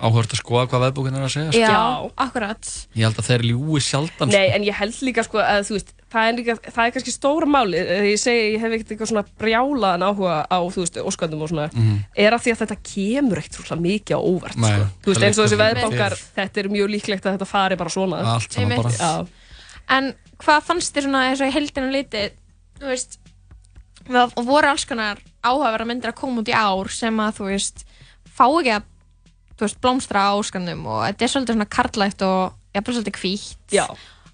Áhört 0.00 0.32
að 0.34 0.40
skoða 0.40 0.66
hvað 0.70 0.82
veðbókin 0.86 1.16
er 1.18 1.24
að 1.26 1.32
segja 1.34 1.52
sko. 1.52 1.60
já, 1.60 2.10
akkurat 2.24 2.70
ég 2.96 3.04
held 3.06 3.18
að 3.20 3.28
þeir 3.30 3.44
ljúi 3.50 3.80
sjaldan 3.84 4.32
Nei, 4.32 4.46
en 4.56 4.64
ég 4.66 4.76
held 4.80 4.94
líka 5.06 5.24
sko 5.26 5.38
að 5.42 5.64
þú 5.68 5.76
veist, 5.76 5.92
það 6.10 6.28
er, 6.30 6.36
líka, 6.40 6.54
það 6.74 6.82
er 6.86 6.94
kannski 6.96 7.14
stóra 7.14 7.46
máli, 7.46 7.82
ég 8.10 8.18
segi, 8.18 8.46
ég 8.54 8.60
hef 8.64 8.72
ekkert 8.78 8.92
eitthvað 8.96 9.10
svona 9.12 9.24
brjálaðan 9.42 10.06
áhuga 10.08 10.36
á, 10.50 10.58
þú 10.72 10.82
veist, 10.84 10.96
óskandum 11.06 11.42
og 11.46 11.52
svona, 11.52 11.68
Mhm. 11.74 11.98
er 12.16 12.32
að 12.34 12.42
því 12.46 12.54
að 12.54 12.60
þetta 12.64 12.78
kemur 12.94 13.38
ekkert 13.42 13.60
svona 13.68 13.84
mikið 13.84 14.16
á 14.16 14.20
óvart, 14.20 14.56
Nei, 14.56 14.70
sko. 14.74 14.88
Þú 15.04 15.12
veist, 15.12 15.22
eins 15.28 15.38
og 15.38 15.46
þessi 15.46 15.60
fyrir. 15.60 16.18
þetta 16.40 16.56
er 16.64 16.68
mjög 16.74 16.88
líklegt 16.96 17.24
að 17.28 17.36
þetta 17.38 17.46
fari 17.46 17.76
bara 17.76 17.90
svona. 17.90 18.24
Allt 18.34 18.52
saman 18.52 18.82
bara. 18.82 18.90
Já. 18.90 19.26
En 19.90 20.14
hvað 20.40 20.62
fannst 20.66 20.94
þér 20.94 21.06
svona 21.06 21.22
eins 21.30 21.40
og 21.40 21.46
í 21.48 21.52
heldina 21.54 21.90
liti, 21.92 22.30
þú 22.80 22.86
veist, 22.90 23.18
það 24.08 24.32
voru 24.48 24.70
alls 24.70 24.84
konar 24.88 25.18
áhugaverða 25.44 25.86
myndir 25.86 26.10
að 26.12 26.18
koma 26.20 26.42
út 26.42 26.48
í 26.50 26.56
ár 26.56 26.90
sem 26.90 27.16
að, 27.22 27.36
þú 27.38 27.44
veist, 27.52 27.84
fá 28.26 28.46
ekki 28.48 28.72
að, 28.78 28.82
veist, 29.66 29.80
blómstra 29.82 30.28
á 30.28 30.32
óskandum 30.38 30.86
og 30.86 31.02
þetta 31.08 31.26
er 31.26 31.32
svolítið 31.34 31.56
svona 31.58 31.68
karlægt 31.76 32.24
og 32.26 32.54
jafnvel 32.74 32.96
svolítið 32.96 33.20
hvítt 33.20 33.74
Já. 33.74 33.86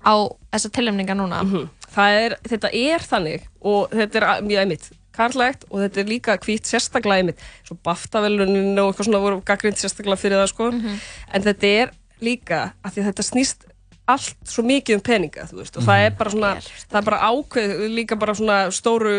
á 0.04 0.14
þessa 0.52 0.72
tilnefninga 0.76 1.16
núna. 1.18 1.42
Mhm. 1.44 1.68
Það 1.96 2.20
er, 2.20 2.38
þetta 2.44 2.70
er 2.76 3.04
þannig 3.10 3.46
og 3.62 3.90
þetta 3.90 4.16
er 4.20 4.42
mjög 4.44 4.60
einmitt 4.60 4.90
karlægt 5.16 5.64
og 5.70 5.80
þetta 5.84 6.02
er 6.02 6.10
líka 6.10 6.36
hvítt 6.42 6.68
sérstaklega 6.68 7.22
einmitt 7.22 7.44
svo 7.64 7.76
baftavelunin 7.86 8.76
og 8.78 8.90
eitthvað 8.90 9.08
svona 9.08 9.22
voru 9.22 9.40
gaggrind 9.46 9.80
sérstaklega 9.80 10.20
fyrir 10.20 10.42
það 10.42 10.50
sko 10.52 10.68
en 10.72 11.46
þetta 11.46 11.70
er 11.70 11.94
líka 12.24 12.60
að 12.84 12.96
því 12.96 13.02
að 13.02 13.08
þetta 13.10 13.26
snýst 13.30 13.66
allt 14.06 14.36
svo 14.46 14.64
mikið 14.66 14.98
um 14.98 15.04
peninga 15.06 15.46
þú 15.50 15.62
veist 15.62 15.78
og 15.78 15.86
það 15.86 16.04
er 16.04 16.12
bara 16.18 16.34
svona 16.34 16.52
það 16.60 16.98
er 17.00 17.08
bara 17.08 17.30
ákveð 17.30 17.72
líka 17.96 18.18
bara 18.20 18.36
svona 18.38 18.58
stóru 18.74 19.14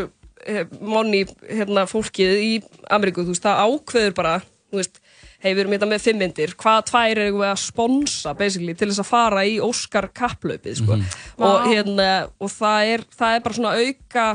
eh, 0.45 0.63
monni 0.79 1.25
hérna 1.49 1.87
fólkið 1.89 2.37
í 2.45 2.53
Ameríku 2.93 3.25
þú 3.25 3.33
veist 3.33 3.47
það 3.47 3.63
ákveður 3.65 4.15
bara 4.21 4.37
þú 4.71 4.79
veist 4.79 5.01
hei 5.43 5.53
við 5.53 5.59
erum 5.63 5.73
þetta 5.75 5.89
með 5.91 6.01
fimm 6.07 6.17
myndir 6.23 6.53
hvað 6.57 6.83
tvær 6.89 7.21
erum 7.23 7.39
við 7.43 7.49
að 7.51 7.59
sponsa 7.61 8.33
basically 8.37 8.73
til 8.73 8.89
þess 8.89 9.03
að 9.03 9.09
fara 9.11 9.43
í 9.45 9.57
Óskar 9.61 10.09
kapplaupið 10.13 10.79
sko 10.81 10.95
Mhm. 10.97 11.05
og, 11.37 11.55
Vá. 11.59 11.67
hérna, 11.69 12.09
og 12.41 12.49
það, 12.49 12.93
er, 12.93 13.05
það 13.19 13.35
er 13.35 13.39
bara 13.45 13.53
svona 13.59 13.75
auka 13.77 14.27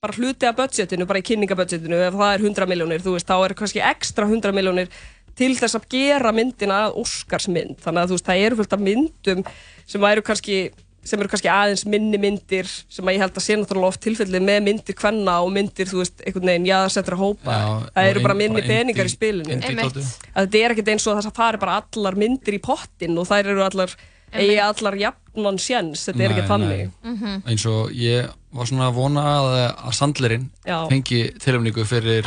bara 0.00 0.16
hluti 0.16 0.46
af 0.48 0.56
budgetinu, 0.56 1.04
bara 1.06 1.20
í 1.20 1.26
kynningabudgetinu 1.28 1.96
ef 2.06 2.14
það 2.14 2.34
er 2.34 2.40
100 2.40 2.66
miljónir, 2.66 3.02
þú 3.04 3.12
veist, 3.18 3.26
þá 3.28 3.44
er 3.44 3.54
kannski 3.54 3.82
ekstra 3.84 4.24
100 4.24 4.52
miljónir 4.56 4.88
til 5.36 5.52
þess 5.54 5.76
að 5.76 5.88
gera 5.92 6.32
myndina 6.32 6.86
að 6.88 6.96
Óskarsmynd 7.02 7.76
þannig 7.84 8.00
að 8.02 8.08
þú 8.08 8.16
veist, 8.16 8.24
það 8.30 8.44
eru 8.46 8.56
fullt 8.56 8.72
af 8.72 8.80
myndum 8.80 9.44
sem 9.86 10.04
eru 10.08 10.22
kannski 10.22 10.70
sem 11.04 11.20
eru 11.22 11.30
kannski 11.32 11.48
aðeins 11.48 11.86
minni 11.88 12.18
myndir 12.20 12.68
sem 12.68 13.06
að 13.08 13.14
ég 13.16 13.22
held 13.24 13.38
að 13.40 13.44
sé 13.46 13.56
náttúrulega 13.56 13.88
oft 13.94 14.02
tilfellið 14.04 14.44
með 14.44 14.58
myndir 14.66 14.96
kvenna 14.98 15.38
og 15.44 15.50
myndir, 15.54 15.88
þú 15.88 16.02
veist, 16.02 16.20
einhvern 16.26 16.50
veginn 16.52 16.68
jaðarsettra 16.68 17.16
hópa, 17.20 17.56
Já, 17.56 17.68
það 17.96 18.10
eru 18.12 18.22
bara 18.26 18.34
inn- 18.36 18.40
minni 18.54 18.62
peningar 18.68 19.08
í 19.08 19.14
spilinu. 19.14 19.56
að 19.56 20.46
þetta 20.46 20.60
er 20.64 20.74
ekkert 20.76 20.92
eins 20.94 21.06
og 21.08 21.16
þess 21.18 21.30
að 21.32 21.36
fari 21.40 21.58
bara 21.62 21.78
allar 21.82 22.18
myndir 22.20 22.58
í 22.58 22.62
pottin 22.62 23.16
og 23.18 23.26
þær 23.30 23.46
eru 23.54 23.64
allar 23.64 23.94
eigi 24.30 24.60
allar 24.62 24.94
jafnan 24.94 25.56
sjens, 25.58 26.04
þetta 26.06 26.22
er 26.22 26.30
ekki 26.36 26.44
þannig. 26.46 26.90
Nei. 27.02 27.40
eins 27.50 27.64
og 27.66 27.90
ég 27.98 28.28
var 28.54 28.66
svona 28.68 28.86
að 28.90 28.94
vona 29.00 29.24
að, 29.24 29.48
að 29.88 29.96
Sandlerinn 29.98 30.44
fengi 30.90 31.22
tilumningu 31.42 31.82
fyrir 31.86 32.22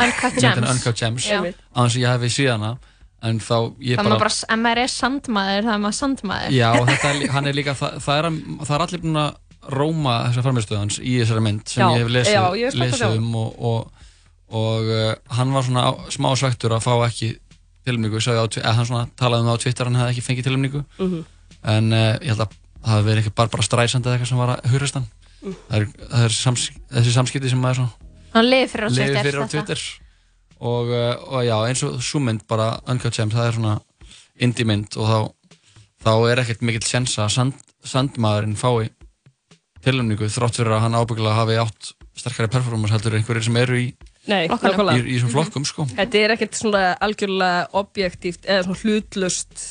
Uncut 0.74 1.00
Gems. 1.00 1.30
Aðeins 1.30 1.96
að 1.96 2.02
ég 2.02 2.12
hefði 2.12 2.32
síðan 2.36 2.66
hana 2.66 2.74
en 3.24 3.40
þá 3.40 3.56
ég 3.80 3.98
bara, 4.02 4.18
bara, 4.20 4.30
ef 4.34 4.60
maður 4.60 4.82
er 4.84 4.92
sandmaður, 4.92 5.64
það 5.68 5.74
er 5.78 5.82
maður 5.86 5.98
sandmaður. 6.00 6.52
já, 6.58 6.70
er, 6.76 7.22
hann 7.36 7.48
er 7.52 7.56
líka 7.58 7.76
það, 7.80 7.98
það, 8.04 8.18
er, 8.20 8.28
að- 8.30 8.66
það 8.68 8.76
er 8.78 8.86
allir 8.88 9.04
búin 9.06 9.22
að 9.24 9.32
róma 9.80 10.16
þessar 10.28 10.44
farmjörstöðans 10.50 10.98
í 11.00 11.14
þessari 11.22 11.44
mynd 11.46 11.68
sem 11.72 11.84
Já, 11.84 11.88
ég 11.96 12.02
hef 12.04 12.12
lesið, 12.18 12.34
já, 12.36 12.44
ég 12.60 12.76
lesið 12.82 13.14
um 13.22 13.30
og, 13.40 13.54
og, 13.64 14.10
og 14.64 14.90
uh, 14.92 15.14
hann 15.38 15.54
var 15.56 15.64
svona 15.64 15.86
á, 15.88 15.92
smá 16.12 16.30
svektur 16.36 16.76
að 16.76 16.84
fá 16.84 16.94
ekki 17.08 17.30
eða 17.88 18.74
hann 18.78 18.88
svona 18.88 19.08
talaði 19.20 19.44
um 19.44 19.50
það 19.52 19.56
á 19.56 19.64
Twitter 19.64 19.88
hann 19.90 19.98
hefði 20.02 20.14
ekki 20.18 20.26
fengið 20.28 20.48
tilumningu 20.50 20.84
Mhm. 21.00 21.24
en 21.64 21.94
uh, 21.96 22.14
ég 22.20 22.34
held 22.34 22.44
að 22.44 22.54
það 22.84 22.94
hefði 22.98 23.08
verið 23.10 23.24
ekki 23.24 23.34
bara, 23.40 23.52
bara 23.56 23.64
stræsand 23.70 24.06
eða 24.08 24.18
eitthvað 24.18 24.32
sem 24.34 24.42
var 24.44 24.56
að 24.58 24.72
hugrast 24.76 25.00
hann 25.00 25.10
Mm. 25.44 25.56
það 25.68 25.74
er, 25.76 25.86
það 26.08 26.22
er 26.24 26.34
sams, 26.38 26.62
þessi 26.88 27.12
samskipti 27.18 27.50
sem 27.52 27.60
maður 27.60 27.82
svona 27.82 28.12
Hann 28.34 28.46
lifir 28.48 28.84
fyrir 29.28 29.42
á 29.44 29.48
Twitter. 29.52 29.82
Og, 30.64 30.92
uh, 30.92 31.14
og 31.28 31.44
já, 31.46 31.56
eins 31.68 31.84
og 31.88 32.00
sú 32.04 32.22
mynd 32.24 32.46
bara 32.50 32.78
Uncut 32.90 33.16
Gems, 33.16 33.36
það 33.36 33.50
er 33.50 33.58
svona 33.58 33.76
indie 34.42 34.68
mynd 34.68 34.98
og 34.98 35.10
þá, 35.10 35.20
þá 36.06 36.14
er 36.32 36.44
ekkert 36.44 36.64
mikill 36.66 36.88
sjens 36.88 37.18
að 37.22 37.34
sand, 37.36 37.60
sandmaðurinn 37.84 38.58
fái 38.60 38.90
tilumningu 39.84 40.30
þrátt 40.32 40.62
fyrir 40.62 40.78
að 40.78 40.86
hann 40.86 40.98
ábyggilega 40.98 41.40
hafi 41.42 41.60
átt 41.60 41.94
sterkari 42.18 42.52
performance 42.54 42.94
heldur 42.94 43.16
en 43.16 43.22
einhverjir 43.22 43.48
sem 43.48 43.58
eru 43.60 43.80
í, 43.80 43.88
Nei, 44.30 44.46
í, 44.48 44.52
í, 44.54 45.16
þessum 45.18 45.32
flokkum 45.34 45.66
sko. 45.68 45.86
Þetta 45.98 46.20
er 46.22 46.34
ekkert 46.38 46.56
svona 46.56 46.84
algjörlega 47.04 47.66
objektíft 47.82 48.46
eða 48.48 48.68
svona 48.68 48.80
hlutlust 48.84 49.66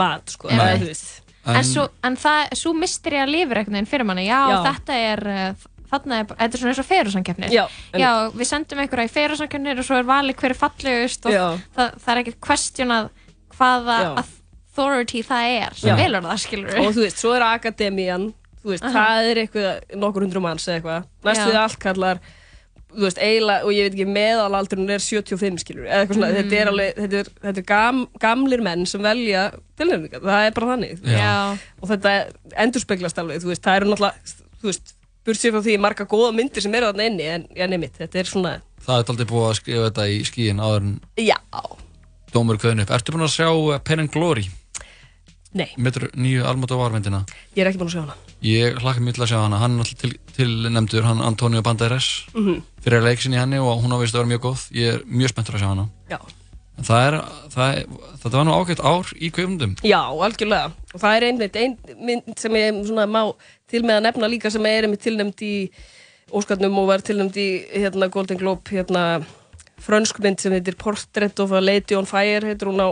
mat, 0.00 0.32
sko. 0.32 0.48
Nei. 0.48 0.56
eða 0.56 0.78
þú 0.80 0.88
veist. 0.88 1.10
En, 1.50 1.66
svo, 1.66 1.86
en 2.06 2.16
það, 2.20 2.54
svo 2.60 2.72
mistir 2.76 3.16
ég 3.16 3.24
að 3.24 3.34
lifir 3.34 3.60
einhvern 3.60 3.78
veginn 3.78 3.90
fyrir 3.90 4.08
manni, 4.08 4.26
já, 4.28 4.40
Já. 4.52 4.56
þetta 4.68 4.96
er, 5.10 5.22
þarna 5.90 6.18
er, 6.22 6.26
þetta 6.30 6.54
er 6.56 6.62
svona 6.62 6.72
eins 6.74 6.82
og 6.82 6.88
ferusankeppnir. 6.90 7.50
Já, 7.54 7.64
já, 7.98 8.10
við 8.34 8.48
sendum 8.50 8.78
einhverja 8.84 9.10
í 9.10 9.14
ferusankeppnir 9.14 9.78
og 9.82 9.88
svo 9.88 9.98
er 10.00 10.08
valið 10.10 10.36
hver 10.42 10.54
er 10.54 10.60
fallegust 10.60 11.26
og 11.26 11.32
það, 11.76 11.96
það 12.04 12.12
er 12.14 12.22
ekkert 12.24 12.40
questionað 12.48 13.08
hvaða 13.58 13.96
Já. 14.00 14.10
authority 14.24 15.22
það 15.26 15.54
er 15.60 15.74
sem 15.80 15.96
velur 15.98 16.22
það, 16.26 16.42
skilur 16.44 16.76
Og 16.84 16.92
þú 16.96 17.02
veist, 17.06 17.18
svo 17.20 17.32
er 17.36 17.44
akademían, 17.50 18.28
þú 18.62 18.74
veist, 18.74 18.84
Aha. 18.86 18.92
það 19.00 19.30
er 19.32 19.40
eitthvað 19.44 19.96
nokkur 20.04 20.24
hundru 20.26 20.42
manns 20.44 20.68
eða 20.68 20.78
eitthvað. 20.80 21.08
Næstu 21.26 21.42
Já. 21.42 21.50
við 21.50 21.58
allt 21.64 21.78
kallar, 21.82 22.20
þú 22.90 23.04
veist, 23.06 23.18
eiginlega, 23.22 23.64
og 23.66 23.74
ég 23.76 23.84
veit 23.88 23.96
ekki, 23.98 24.06
meðalaldurinn 24.14 24.90
er 24.94 25.02
75, 25.04 25.60
skilur, 25.62 25.84
eða 25.86 26.00
eitthvað 26.04 26.18
svona, 26.20 26.30
Mm. 26.30 26.38
þetta 26.40 26.60
er 26.62 26.70
alveg, 26.72 26.94
þetta 27.02 27.18
er, 27.20 27.28
þetta 27.44 27.62
er 27.64 27.66
gam, 27.68 28.00
gamlir 28.24 28.62
menn 28.66 28.86
sem 28.86 29.02
velja 29.04 29.44
tilnefningar, 29.78 30.20
það 30.24 30.46
er 30.46 30.56
bara 30.56 30.70
þannig. 30.72 31.04
Já. 31.04 31.58
Og 31.82 31.88
þetta 31.92 32.14
endurspeglast 32.64 33.18
alveg, 33.22 33.42
þú 33.44 33.52
veist, 33.52 33.62
það 33.62 33.76
eru 33.80 33.90
náttúrulega, 33.92 34.34
þú 34.62 34.70
veist, 34.72 34.94
burt 35.26 35.38
sér 35.40 35.52
frá 35.54 35.60
því 35.64 35.76
marga 35.80 36.06
góða 36.08 36.32
myndir 36.36 36.62
sem 36.64 36.74
eru 36.74 36.86
þarna 36.90 37.06
inni, 37.10 37.26
en, 37.34 37.46
já, 37.56 37.66
nefnitt, 37.68 37.98
þetta 38.00 38.18
er 38.22 38.30
svona, 38.30 38.54
það 38.86 39.02
er 39.02 39.12
aldrei 39.12 39.26
búið 39.32 39.48
að 39.50 39.58
skrifa 39.60 39.84
þetta 39.90 40.06
í 40.08 40.20
skíin 40.28 40.62
áður 40.64 40.86
en 40.86 40.94
já, 41.20 41.36
dómur 42.32 42.58
kveðin 42.62 42.84
upp. 42.84 42.90
Ertu 42.94 43.12
búin 43.12 43.26
að 43.26 43.34
sjá 43.34 43.48
uh, 43.50 43.78
Pen 43.84 44.00
and 44.04 44.12
Glory? 44.14 44.46
Nei. 45.52 45.66
Mittur 45.82 46.04
nýju 46.14 46.44
Almodovar 46.46 46.92
myndina? 46.94 47.24
ég 47.56 47.64
er 47.64 47.70
ekki 47.72 47.80
búin 47.80 47.88
að 47.90 47.96
sjá 47.96 48.02
hana. 48.04 48.14
Ég 48.46 48.76
hlakka 48.80 49.02
mjög 49.02 49.16
til 49.16 49.24
að 49.24 49.30
sjá 49.32 49.38
hana, 49.42 49.58
hann 49.58 49.72
er 49.74 49.82
alltaf 49.82 49.98
til, 50.04 50.12
tilnefndur, 50.36 51.02
hann 51.08 51.20
Antonio 51.26 51.62
Banderas 51.66 52.06
Mhm. 52.34 52.60
fyrir 52.84 53.02
leiksin 53.02 53.34
í 53.34 53.40
henni 53.40 53.58
og 53.58 53.82
hún 53.82 53.90
á 53.90 53.98
vist 53.98 54.14
að 54.14 54.22
vera 54.22 54.30
mjög 54.30 54.44
góð, 54.46 54.62
ég 54.78 54.94
er 54.94 55.02
mjög 55.10 55.32
spenntur 55.34 55.54
að 55.58 55.64
sjá 55.64 55.68
hana. 55.74 55.88
Já. 56.08 56.18
En 56.78 56.84
það 56.86 57.02
er, 57.08 57.14
það 57.52 57.74
er, 57.76 57.84
þetta 58.22 58.30
var 58.38 58.44
nú 58.46 58.54
ágætt 58.56 58.80
ár 58.80 59.10
í 59.20 59.28
kveifundum. 59.34 59.74
Já, 59.84 60.00
algjörlega. 60.06 60.70
Og 60.94 61.00
það 61.02 61.16
er 61.18 61.26
einmitt 61.26 61.56
ein 61.60 61.74
mynd 61.98 62.38
sem 62.40 62.52
ég 62.56 62.78
svona, 62.86 63.04
má 63.10 63.34
til 63.70 63.82
með 63.86 63.98
að 64.00 64.06
nefna 64.08 64.30
líka 64.32 64.50
sem 64.52 64.66
er 64.66 64.86
einmitt 64.88 65.02
tilnæmt 65.06 65.42
í 65.46 65.54
Óskarnum 66.30 66.76
og 66.78 66.88
var 66.92 67.02
tilnæmt 67.02 67.36
í 67.42 67.48
hérna, 67.74 68.06
Golden 68.12 68.38
Globe 68.38 68.70
hérna, 68.70 69.04
frönsk 69.82 70.20
mynd 70.22 70.38
sem 70.42 70.52
heitir 70.54 70.76
Portrait 70.78 71.40
of 71.42 71.52
a 71.56 71.60
Lady 71.62 71.96
on 71.98 72.06
Fire 72.06 72.44
heitir 72.46 72.68
hún 72.70 72.78
á, 72.84 72.88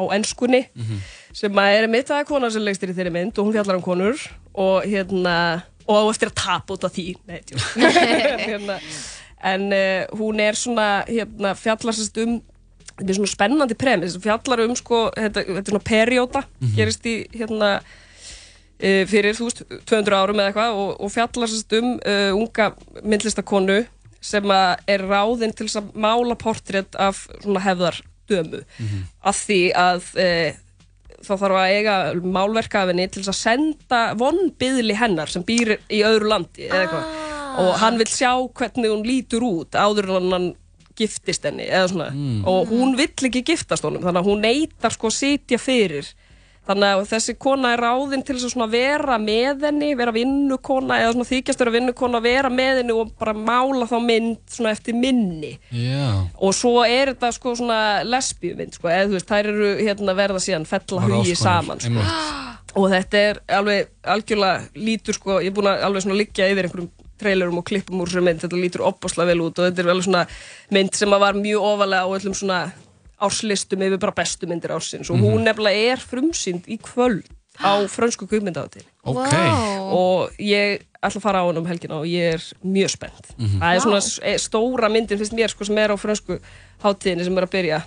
á 0.00 0.02
enskunni 0.16 0.64
sem 1.32 1.52
að 1.52 1.74
er 1.76 1.86
einmitt 1.86 2.08
það 2.08 2.22
er 2.24 2.28
kona 2.30 2.50
sem 2.50 2.64
legstir 2.64 2.90
í 2.90 2.96
þeirri 2.96 3.12
mynd 3.14 3.38
og 3.38 3.46
hún 3.46 3.54
fjallar 3.54 3.78
um 3.78 3.84
konur 3.84 4.16
og 4.54 4.86
hérna 4.88 5.34
og 5.86 5.98
á 5.98 6.02
eftir 6.12 6.30
að 6.30 6.38
tapa 6.38 6.74
út 6.76 6.84
af 6.86 6.92
því. 6.94 7.04
Nei, 7.26 7.40
hérna, 8.48 8.76
en 9.42 9.64
uh, 9.74 10.18
hún 10.18 10.40
er 10.40 10.54
svona 10.58 11.04
hérna, 11.08 11.54
fjallar 11.58 11.96
sérst 11.96 12.18
um 12.22 12.36
þetta 12.92 13.08
er 13.10 13.16
svona 13.18 13.32
spennandi 13.32 13.74
premis 13.80 14.14
fjallar 14.22 14.62
um 14.66 14.74
sko, 14.78 15.06
þetta, 15.16 15.42
þetta 15.48 15.62
er 15.64 15.72
svona 15.72 15.86
perióta 15.88 16.42
Mhm. 16.60 16.74
gerist 16.76 17.06
í 17.08 17.14
hérna 17.34 17.70
fyrir 18.82 19.36
þú 19.38 19.48
veist 19.48 19.64
200 19.88 20.16
árum 20.18 20.40
eða 20.40 20.52
eitthvað 20.52 20.78
og, 20.82 20.94
og 20.98 21.12
fjallar 21.14 21.50
sérst 21.50 21.76
um 21.78 21.92
uh, 21.98 22.30
unga 22.34 22.72
myndlistakonu 23.02 23.82
sem 24.22 24.54
að 24.54 24.82
er 24.94 25.04
ráðinn 25.10 25.54
til 25.58 25.68
að 25.70 25.92
mála 25.98 26.36
portrétt 26.38 26.98
af 27.00 27.24
svona 27.42 27.62
hefðar 27.64 27.98
dömu 28.30 28.62
að 29.22 29.38
því 29.38 29.60
að 29.74 30.04
e, 30.14 30.28
þá 31.22 31.32
þarf 31.34 31.58
að 31.58 31.74
eiga 31.76 31.96
málverkafinni 32.22 33.08
til 33.12 33.24
að 33.24 33.38
senda 33.38 34.00
vonbyðli 34.18 34.96
hennar 34.98 35.30
sem 35.30 35.44
býr 35.46 35.76
í 35.90 36.02
öðru 36.06 36.32
landi 36.32 36.66
eða 36.68 36.82
eitthvað. 36.84 37.20
Og 37.62 37.72
hann 37.82 37.98
vil 38.00 38.08
sjá 38.08 38.32
hvernig 38.56 38.92
hún 38.92 39.06
lítur 39.06 39.44
út 39.44 39.76
áður 39.76 40.14
en 40.16 40.32
hann 40.32 40.48
giftist 40.98 41.44
henni 41.46 41.66
eða 41.68 41.88
svona. 41.88 42.08
Mm. 42.12 42.42
og 42.48 42.72
hún 42.72 42.96
vill 42.98 43.28
ekki 43.28 43.44
giftast 43.52 43.84
honum 43.86 44.02
þannig 44.04 44.22
að 44.22 44.28
hún 44.28 44.42
neytar 44.44 44.92
sko 44.92 45.08
að 45.08 45.18
sitja 45.18 45.58
fyrir 45.60 46.10
þannig 46.68 46.92
að 46.94 47.02
þessi 47.10 47.34
kona 47.42 47.72
er 47.74 47.82
ráðin 47.82 48.22
til 48.26 48.36
að 48.38 48.74
vera 48.76 49.16
með 49.18 49.64
henni 49.66 49.88
vera 49.98 50.14
vinnukona 50.14 51.00
eða 51.02 51.26
þykjast 51.26 51.62
vera 51.62 51.74
vinnukona 51.74 52.20
vera 52.22 52.52
með 52.52 52.82
henni 52.82 52.94
og 52.94 53.10
bara 53.18 53.34
mála 53.34 53.88
þá 53.90 53.96
mynd 54.04 54.58
eftir 54.70 54.94
minni 54.98 55.56
Já. 55.74 56.22
og 56.38 56.54
svo 56.54 56.84
er 56.86 57.12
þetta 57.12 57.32
sko 57.34 57.56
svona 57.58 57.80
lesbíumynd 58.06 58.78
sko, 58.78 58.90
eða 58.92 59.10
þú 59.10 59.18
veist, 59.18 59.30
þær 59.32 59.50
eru 59.52 59.72
hérna 59.80 60.16
verða 60.18 60.42
síðan 60.44 60.68
fella 60.70 61.02
Bara 61.02 61.18
hugi 61.18 61.34
alls 61.34 61.42
konar, 61.42 61.62
saman 61.66 61.82
sko. 61.82 62.78
og 62.78 62.88
þetta 62.94 63.24
er 63.26 63.42
alveg 63.58 63.92
algjörlega 64.14 64.86
lítur 64.86 65.18
sko, 65.18 65.40
ég 65.42 65.50
er 65.50 65.58
búin 65.58 65.72
að 65.72 65.86
alveg 65.88 66.14
liggja 66.20 66.50
yfir 66.52 66.70
einhverjum 66.70 66.92
trailerum 67.22 67.58
og 67.60 67.66
klippum 67.66 68.00
úr 68.02 68.10
þessu 68.10 68.22
mynd, 68.22 68.40
þetta 68.42 68.62
lítur 68.62 68.86
opaslega 68.86 69.32
vel 69.32 69.44
út 69.48 69.58
og 69.58 69.68
þetta 69.68 69.82
er 69.82 69.92
alveg 69.96 70.38
mynd 70.74 70.96
sem 70.98 71.18
var 71.26 71.38
mjög 71.38 71.68
ofalega 71.72 72.06
á 72.06 72.08
öllum 72.14 72.38
svona 72.38 72.62
árslistum 73.22 73.82
yfir 73.86 73.98
bara 74.02 74.12
bestu 74.16 74.46
myndir 74.50 74.70
ársins 74.74 75.10
og 75.10 75.16
hún 75.20 75.38
Mhm. 75.40 75.44
nefnilega 75.48 75.92
er 75.92 75.98
frumsýnd 76.02 76.66
í 76.68 76.78
kvöld 76.80 77.24
á 77.60 77.72
frönsku 77.88 78.26
kvikmyndahátíð 78.26 78.84
Ok. 79.04 79.34
Og 79.92 80.30
ég 80.38 80.82
ætla 81.02 81.18
að 81.18 81.22
fara 81.22 81.40
á 81.42 81.46
hann 81.46 81.58
um 81.58 81.66
helgina 81.66 81.98
og 82.00 82.06
ég 82.06 82.34
er 82.34 82.42
mjög 82.64 82.90
spennt. 82.94 83.26
Mhm. 83.38 83.58
það 83.60 83.74
er 83.76 83.80
svona 83.80 84.00
s- 84.00 84.20
eh, 84.22 84.36
stóra 84.38 84.88
myndin 84.88 85.18
finnst 85.18 85.32
mér 85.34 85.48
sko 85.50 85.64
sem 85.64 85.76
er 85.78 85.90
á 85.90 85.96
frönsku 85.98 86.38
hátíðinni 86.82 87.24
sem 87.24 87.36
er 87.38 87.42
að 87.46 87.50
byrja. 87.50 87.82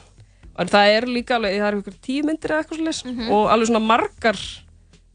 En 0.59 0.67
það 0.67 0.97
er 0.97 1.01
líka 1.07 1.35
alveg, 1.35 1.59
það 1.59 1.67
er 1.67 1.81
ykkur 1.81 1.93
tíu 2.01 2.23
myndir 2.23 2.49
eða 2.51 2.63
eitthvað 2.63 2.93
svolítið 3.01 3.29
og 3.31 3.49
alveg 3.51 3.67
svona 3.67 3.85
margar 3.85 4.37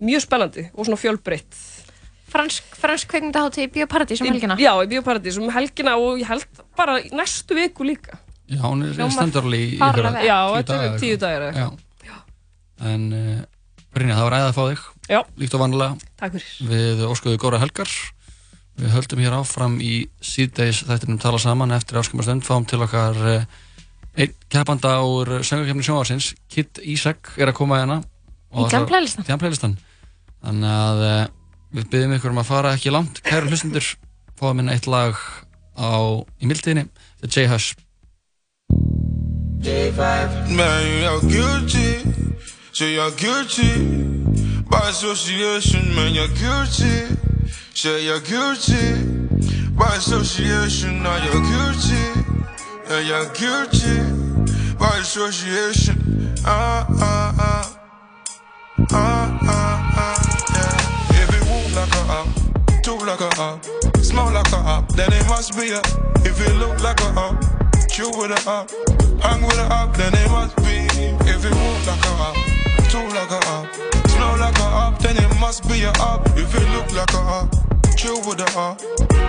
mjög 0.00 0.20
spennandi 0.26 0.70
og 0.74 0.86
svona 0.86 0.96
fjölbreytt. 1.00 1.54
Fransk, 2.30 2.62
fransk 2.78 3.08
kveikmyndahátti 3.08 3.64
í 3.66 3.70
Bíóparadís 3.72 4.20
um 4.20 4.26
helgina. 4.28 4.56
Já, 4.56 4.72
í 4.84 4.86
Bíóparadís 4.88 5.36
um 5.38 5.50
helgina 5.50 5.96
og 5.98 6.18
ég 6.20 6.26
held 6.26 6.46
bara 6.76 7.00
í 7.02 7.10
næstu 7.10 7.54
viku 7.54 7.84
líka 7.84 8.18
Já, 8.50 8.62
hún 8.66 8.82
er 8.82 8.98
alveg 8.98 9.54
í 9.54 9.66
ykkur 9.78 10.02
vel. 10.02 10.14
Já, 10.26 10.38
þetta 10.56 10.78
eru 10.82 11.00
tíu 11.00 11.18
dagar 11.22 11.44
eða 11.48 11.66
Já. 12.02 12.16
En 12.90 13.02
uh, 13.14 13.42
Brynja, 13.94 14.16
það 14.18 14.26
var 14.26 14.36
æða 14.38 14.48
að 14.48 14.56
fá 14.56 14.62
þig. 14.64 14.86
Já. 15.10 15.20
Líkt 15.38 15.54
og 15.54 15.62
vanlega 15.62 16.30
Við 16.70 17.02
óskuðu 17.06 17.40
góra 17.42 17.60
helgar. 17.62 17.90
Við 18.80 18.94
höldum 18.94 19.22
hér 19.22 19.36
áfram 19.38 19.76
í 19.82 19.94
síðdeis 20.24 20.84
þættinum 20.88 21.20
tala 21.22 21.38
saman. 21.42 21.74
Eftir 21.76 22.00
áskumastund 22.00 22.46
fáum 22.46 22.66
til 22.66 22.80
okkar 22.82 23.18
uh, 23.18 23.44
einn 24.18 24.34
keppanda 24.50 24.96
úr 25.06 25.40
söngarkefni 25.46 25.86
sjónvarsins 25.86 26.32
Kit 26.50 26.80
Ísak 26.82 27.34
er 27.38 27.52
að 27.52 27.58
koma 27.60 27.78
hérna. 27.82 28.00
Í 28.50 28.66
jam-playlistan. 28.72 29.28
Jam-playlistan 29.30 29.76
Þannig 30.40 30.72
að 30.74 31.04
uh, 31.06 31.20
við 31.76 31.86
byggjum 31.92 32.16
ykkur 32.16 32.34
um 32.34 32.42
að 32.42 32.50
fara 32.50 32.74
ekki 32.74 32.94
langt. 32.94 33.22
Kæru 33.26 33.52
hlustundur, 33.52 33.92
fáum 34.40 34.62
inn 34.62 34.72
eitt 34.72 34.88
lag 34.90 35.18
á, 35.78 36.18
í 36.40 36.50
mildtíðinni 36.50 36.88
The 37.20 37.30
J-Hush 37.30 37.76
Man, 39.62 41.02
you're 41.02 41.20
guilty. 41.30 42.00
Say 42.72 42.94
you're 42.94 43.10
guilty. 43.10 44.64
By 44.70 44.88
association, 44.88 45.94
man, 45.94 46.14
you're 46.14 46.28
guilty. 46.28 47.14
Say 47.74 48.06
you're 48.06 48.20
guilty. 48.20 49.04
By 49.76 49.96
association, 49.96 51.02
now 51.02 51.22
you're 51.22 51.42
guilty. 51.42 52.04
Yeah, 52.88 53.00
you're 53.00 53.28
guilty. 53.34 54.00
By 54.78 54.96
association. 54.98 56.34
Ah, 56.46 56.86
ah, 56.88 57.34
ah. 57.38 57.80
Ah, 58.92 59.38
ah, 59.42 59.92
ah. 59.96 60.16
Yeah. 60.54 61.22
If 61.22 61.34
it 61.36 61.44
walk 61.50 61.68
like 61.76 61.94
a 61.96 62.12
up, 62.12 62.82
talk 62.82 63.06
like 63.06 63.20
a 63.20 63.42
up, 63.42 63.66
smell 64.02 64.32
like 64.32 64.52
a 64.52 64.56
up, 64.56 64.88
then 64.92 65.12
it 65.12 65.26
must 65.28 65.54
be 65.54 65.70
a. 65.72 65.80
If 66.24 66.40
it 66.48 66.54
look 66.56 66.82
like 66.82 67.00
a 67.02 67.08
up, 67.20 67.59
chill 67.90 68.10
with 68.16 68.30
a 68.30 68.40
up, 68.48 68.70
hang 69.20 69.42
with 69.42 69.58
a 69.58 69.66
up, 69.74 69.96
then 69.96 70.14
it 70.14 70.30
must 70.30 70.56
be. 70.58 70.86
If 71.26 71.44
it 71.44 71.54
walk 71.54 71.86
like 71.86 72.06
a 72.06 72.12
up, 72.22 72.36
talk 72.88 73.08
like 73.12 73.30
a 73.30 73.40
up, 73.50 73.66
smell 74.10 74.38
like 74.38 74.58
a 74.58 74.68
up, 74.84 74.98
then 75.00 75.16
it 75.16 75.40
must 75.40 75.68
be 75.68 75.82
a 75.82 75.90
up. 75.98 76.26
If 76.36 76.54
it 76.54 76.68
look 76.70 76.92
like 76.94 77.12
a 77.12 77.18
up, 77.18 77.50
chill 77.96 78.20
with 78.22 78.40
a 78.40 78.48
up, 78.58 78.80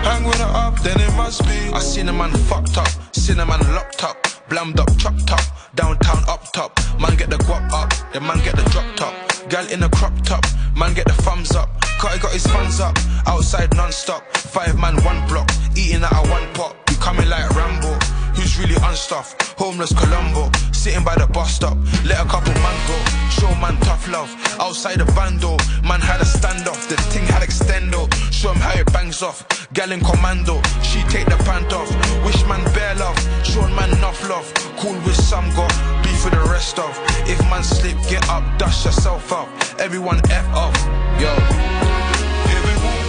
hang 0.04 0.24
with 0.24 0.40
a 0.40 0.46
up, 0.46 0.78
then 0.80 1.00
it 1.00 1.12
must 1.16 1.42
be. 1.42 1.72
I 1.74 1.80
seen 1.80 2.08
a 2.08 2.12
man 2.12 2.30
fucked 2.48 2.78
up, 2.78 2.88
seen 3.12 3.40
a 3.40 3.46
man 3.46 3.60
locked 3.74 4.04
up, 4.04 4.16
blammed 4.48 4.78
up, 4.78 4.96
chopped 4.96 5.32
up, 5.32 5.42
downtown 5.74 6.22
up 6.28 6.52
top. 6.52 6.78
Man 7.00 7.16
get 7.16 7.30
the 7.30 7.38
guap 7.38 7.72
up, 7.72 7.90
the 8.12 8.20
man 8.20 8.38
get 8.44 8.54
the 8.54 8.64
drop 8.70 8.86
top. 8.94 9.14
Gal 9.48 9.66
in 9.72 9.82
a 9.82 9.88
crop 9.88 10.14
top, 10.22 10.44
man 10.76 10.94
get 10.94 11.06
the 11.06 11.14
thumbs 11.24 11.50
up. 11.52 11.68
Cutty 11.98 12.18
got 12.20 12.32
his 12.32 12.46
funds 12.46 12.80
up, 12.80 12.96
outside 13.26 13.74
non-stop. 13.74 14.22
Five 14.36 14.78
man, 14.78 14.94
one 15.02 15.26
block, 15.26 15.50
eating 15.76 16.04
out 16.04 16.12
of 16.12 16.30
one 16.30 16.46
pot. 16.54 16.76
We 16.88 16.94
coming 16.96 17.28
like 17.28 17.48
Rambo. 17.50 18.01
Who's 18.34 18.58
really 18.58 18.76
unstuffed? 18.76 19.58
Homeless 19.58 19.92
Colombo, 19.92 20.50
sitting 20.72 21.04
by 21.04 21.14
the 21.14 21.26
bus 21.26 21.54
stop. 21.54 21.76
Let 22.04 22.24
a 22.24 22.28
couple 22.28 22.54
man 22.54 22.78
go, 22.88 22.96
show 23.30 23.52
man 23.60 23.76
tough 23.80 24.08
love. 24.08 24.30
Outside 24.58 24.98
the 24.98 25.04
bando, 25.12 25.56
man 25.86 26.00
had 26.00 26.20
a 26.20 26.24
standoff. 26.24 26.88
The 26.88 26.96
thing 27.12 27.24
had 27.26 27.42
extendo, 27.42 28.12
show 28.32 28.52
him 28.52 28.60
how 28.60 28.78
it 28.78 28.92
bangs 28.92 29.22
off. 29.22 29.46
Gal 29.72 29.92
in 29.92 30.00
commando, 30.00 30.60
she 30.82 31.02
take 31.08 31.26
the 31.26 31.36
pant 31.44 31.72
off. 31.72 31.88
Wish 32.24 32.44
man 32.46 32.64
bare 32.74 32.94
love, 32.96 33.18
show 33.44 33.66
man 33.68 33.90
enough 33.96 34.28
love. 34.28 34.46
Cool 34.78 34.94
with 35.04 35.16
some 35.16 35.48
got 35.54 35.72
beef 36.02 36.20
for 36.20 36.30
the 36.30 36.42
rest 36.50 36.78
of. 36.78 36.92
If 37.28 37.40
man 37.50 37.62
slip, 37.62 37.96
get 38.08 38.28
up, 38.28 38.42
dust 38.58 38.84
yourself 38.84 39.32
up. 39.32 39.48
Everyone 39.78 40.20
F 40.30 40.46
off, 40.54 40.76
yo. 41.20 41.32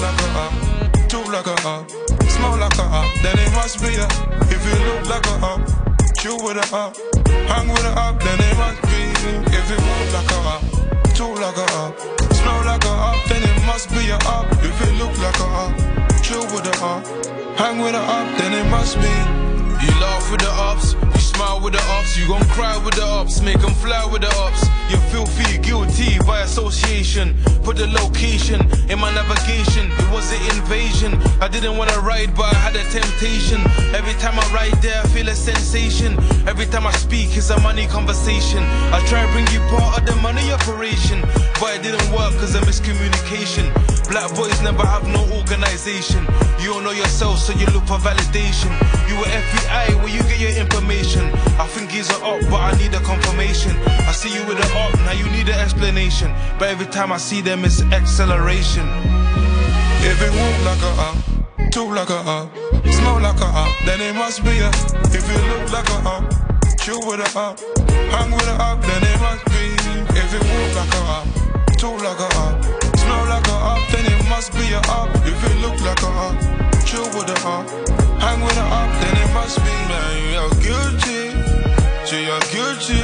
Like 0.03 0.19
a 0.19 0.25
uh, 0.25 0.43
up, 0.43 1.07
talk 1.07 1.27
like 1.31 1.47
a 1.47 1.55
up, 1.67 1.89
smell 2.43 2.59
like 2.59 2.77
a 2.77 2.83
up, 2.83 3.11
then 3.23 3.39
it 3.39 3.51
must 3.53 3.79
be 3.79 3.95
a. 3.95 4.07
If 4.51 4.63
it 4.71 4.79
look 4.87 5.03
like 5.09 5.25
a 5.27 5.35
up, 5.51 5.61
chill 6.17 6.37
with 6.43 6.57
a 6.57 6.75
up, 6.75 6.95
hang 7.47 7.67
with 7.69 7.85
a 7.85 7.93
up, 7.95 8.19
then 8.19 8.39
it 8.39 8.57
must 8.57 8.81
be. 8.89 9.01
If 9.57 9.71
it 9.71 9.79
walk 9.87 10.07
like 10.17 10.31
a 10.31 10.39
up, 10.53 10.61
talk 11.15 11.39
like 11.39 11.57
a 11.57 11.67
up, 11.83 11.99
smell 12.33 12.65
like 12.65 12.83
a 12.83 12.93
up, 13.09 13.19
then 13.29 13.43
it 13.43 13.65
must 13.65 13.89
be 13.91 14.09
a 14.09 14.17
up. 14.35 14.45
If 14.69 14.77
it 14.85 14.93
look 14.99 15.15
like 15.23 15.39
a 15.39 15.47
up, 15.63 15.73
chill 16.21 16.43
with 16.51 16.67
a 16.67 16.75
up, 16.83 17.03
hang 17.57 17.79
with 17.79 17.95
a 17.95 18.03
up, 18.17 18.37
then 18.37 18.51
it 18.53 18.69
must 18.69 18.97
be. 18.99 19.52
You 19.83 19.91
laugh 19.99 20.31
with 20.31 20.39
the 20.39 20.51
ups, 20.51 20.93
you 20.93 21.19
smile 21.19 21.59
with 21.59 21.73
the 21.73 21.83
ups, 21.99 22.17
you 22.17 22.25
gon' 22.27 22.45
cry 22.55 22.77
with 22.85 22.95
the 22.95 23.05
ups, 23.05 23.41
make 23.41 23.59
them 23.59 23.73
fly 23.83 24.05
with 24.05 24.21
the 24.21 24.31
ups. 24.47 24.63
You're 24.89 25.05
filthy, 25.11 25.57
guilty 25.57 26.19
by 26.25 26.39
association. 26.41 27.35
Put 27.63 27.75
the 27.75 27.87
location 27.87 28.61
in 28.89 28.99
my 28.99 29.11
navigation, 29.13 29.91
it 29.91 30.09
was 30.15 30.31
an 30.31 30.41
invasion. 30.55 31.11
I 31.41 31.49
didn't 31.49 31.75
wanna 31.77 31.99
ride, 31.99 32.31
but 32.33 32.47
I 32.55 32.57
had 32.65 32.75
a 32.75 32.83
temptation. 32.95 33.59
Every 33.93 34.15
time 34.23 34.39
I 34.39 34.45
ride 34.53 34.77
there, 34.81 35.01
I 35.03 35.07
feel 35.07 35.27
a 35.27 35.35
sensation. 35.35 36.15
Every 36.47 36.65
time 36.65 36.87
I 36.87 36.93
speak, 36.93 37.35
it's 37.35 37.49
a 37.49 37.59
money 37.59 37.85
conversation. 37.87 38.63
I 38.95 39.03
try 39.07 39.25
to 39.25 39.31
bring 39.33 39.47
you 39.51 39.59
part 39.75 39.99
of 39.99 40.05
the 40.05 40.15
money 40.21 40.51
operation, 40.51 41.19
but 41.59 41.75
it 41.75 41.83
didn't 41.83 42.07
work 42.15 42.31
cause 42.39 42.55
of 42.55 42.63
miscommunication. 42.63 43.67
Black 44.09 44.29
boys 44.35 44.61
never 44.61 44.85
have 44.85 45.07
no 45.07 45.23
organization. 45.39 46.27
You 46.59 46.71
don't 46.73 46.83
know 46.83 46.91
yourself, 46.91 47.39
so 47.39 47.51
you 47.53 47.65
look 47.67 47.85
for 47.87 47.97
validation. 47.97 48.71
You 49.09 49.15
were 49.17 49.25
FBI, 49.25 49.72
where 49.97 50.07
you 50.07 50.21
get 50.23 50.39
your 50.39 50.51
information. 50.51 51.25
I 51.57 51.67
think 51.67 51.91
he's 51.91 52.09
a 52.09 52.17
op, 52.23 52.41
but 52.49 52.61
I 52.61 52.71
need 52.77 52.93
a 52.93 52.99
confirmation. 53.01 53.75
I 54.07 54.11
see 54.11 54.33
you 54.33 54.45
with 54.45 54.57
an 54.57 54.71
op, 54.77 54.93
now 55.05 55.13
you 55.13 55.25
need 55.31 55.49
an 55.49 55.59
explanation. 55.59 56.33
But 56.59 56.69
every 56.69 56.87
time 56.87 57.11
I 57.11 57.17
see 57.17 57.41
them, 57.41 57.65
it's 57.65 57.81
acceleration. 57.81 58.87
If 60.05 60.21
it 60.21 60.31
walk 60.31 60.57
like 60.69 60.83
a 60.83 60.93
up, 61.07 61.71
talk 61.71 61.89
like 61.95 62.09
a 62.09 62.21
up, 62.27 62.47
smell 62.85 63.19
like 63.21 63.39
a 63.39 63.49
up, 63.63 63.73
then 63.85 64.01
it 64.01 64.13
must 64.15 64.43
be 64.43 64.59
a. 64.59 64.69
If 65.15 65.25
it 65.25 65.43
look 65.49 65.71
like 65.71 65.89
a 65.89 65.99
up, 66.07 66.23
chill 66.79 66.99
with 67.07 67.21
a 67.21 67.29
up, 67.39 67.59
hang 68.11 68.31
with 68.31 68.47
a 68.47 68.55
up, 68.61 68.81
then 68.81 69.01
it 69.01 69.19
must 69.19 69.45
be. 69.45 69.63
If 70.15 70.33
it 70.33 70.43
walk 70.43 70.71
like 70.75 70.93
a 70.93 71.03
up, 71.17 71.27
talk 71.77 72.01
like 72.03 72.19
a 72.19 72.29
up, 72.45 72.63
smell 72.97 73.25
like 73.25 73.47
a 73.47 73.57
up, 73.71 73.81
then 73.91 74.05
it 74.05 74.29
must 74.29 74.51
be 74.53 74.73
a 74.73 74.81
up. 74.91 75.09
If 75.25 75.39
it 75.49 75.55
look 75.61 75.79
like 75.81 76.03
a 76.03 76.11
up, 76.27 76.62
chill 76.93 77.09
with 77.17 77.25
a 77.25 77.37
up, 77.49 77.65
hang 78.21 78.39
with 78.45 78.57
a 78.57 78.65
up, 78.79 78.91
then 79.01 79.15
it 79.23 79.29
must 79.33 79.57
be. 79.65 79.73
Man, 79.89 80.13
you're 80.33 80.55
guilty, 80.61 81.21
so 82.05 82.15
you're 82.27 82.45
guilty. 82.53 83.01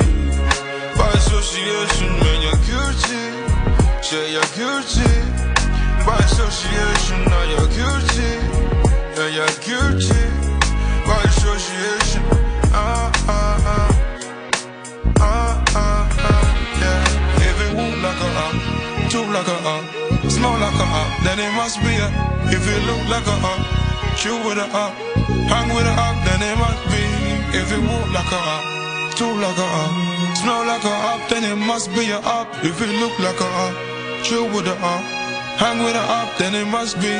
By 0.97 1.09
association, 1.17 2.09
man, 2.21 2.39
you're 2.45 2.61
guilty. 2.69 3.23
Say 4.05 4.33
you're 4.33 4.51
guilty. 4.59 5.13
By 6.05 6.17
association, 6.27 7.19
now 7.31 7.43
you're 7.51 7.71
guilty. 7.79 8.31
Yeah, 9.17 9.29
you're 9.37 9.55
guilty. 9.67 10.25
By 11.07 11.19
association. 11.31 12.23
Ah, 12.71 13.11
ah, 13.37 13.71
ah. 13.73 13.89
Ah, 15.19 15.63
ah, 15.75 16.23
ah. 16.29 16.45
Yeah. 16.81 17.19
Walk 17.77 17.95
like 18.05 18.21
a 18.21 18.29
up, 18.45 18.55
talk 19.11 19.27
like 19.35 19.47
a 19.47 19.57
up, 19.73 19.98
smell 20.39 20.57
like 20.57 20.79
a 20.79 20.87
up, 20.87 21.11
then 21.23 21.37
it 21.39 21.53
must 21.53 21.77
be 21.83 21.93
a. 21.99 22.07
If 22.55 22.63
it 22.63 22.81
look 22.87 23.03
like 23.13 23.27
a 23.27 23.37
up, 23.51 23.61
chill 24.15 24.39
with 24.47 24.57
a 24.57 24.67
up, 24.73 24.95
Hang 25.49 25.69
with 25.73 25.85
a 25.85 25.95
up, 26.07 26.15
then 26.25 26.41
it 26.41 26.57
must 26.57 26.83
be. 26.93 27.03
If 27.57 27.71
it 27.71 27.81
walk 27.81 28.07
like 28.13 28.31
a 28.31 28.41
up, 28.55 28.63
talk 29.17 29.35
like 29.41 29.57
a 29.57 29.67
up, 29.83 30.37
smell 30.37 30.63
like 30.65 30.83
a 30.83 30.95
up, 31.11 31.27
then 31.29 31.43
it 31.43 31.55
must 31.55 31.89
be 31.95 32.11
a 32.11 32.19
up. 32.19 32.47
If 32.63 32.79
it 32.81 32.91
look 33.01 33.17
like 33.19 33.41
a 33.41 33.49
up, 33.65 33.75
chill 34.23 34.45
with 34.53 34.67
a 34.67 34.73
up, 34.73 35.03
hang 35.57 35.83
with 35.83 35.95
a 35.95 36.05
up, 36.19 36.37
then 36.37 36.53
it 36.53 36.67
must 36.67 37.01
be. 37.01 37.15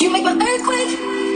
You 0.00 0.10
make 0.10 0.24
my 0.24 0.32
earthquake. 0.32 1.27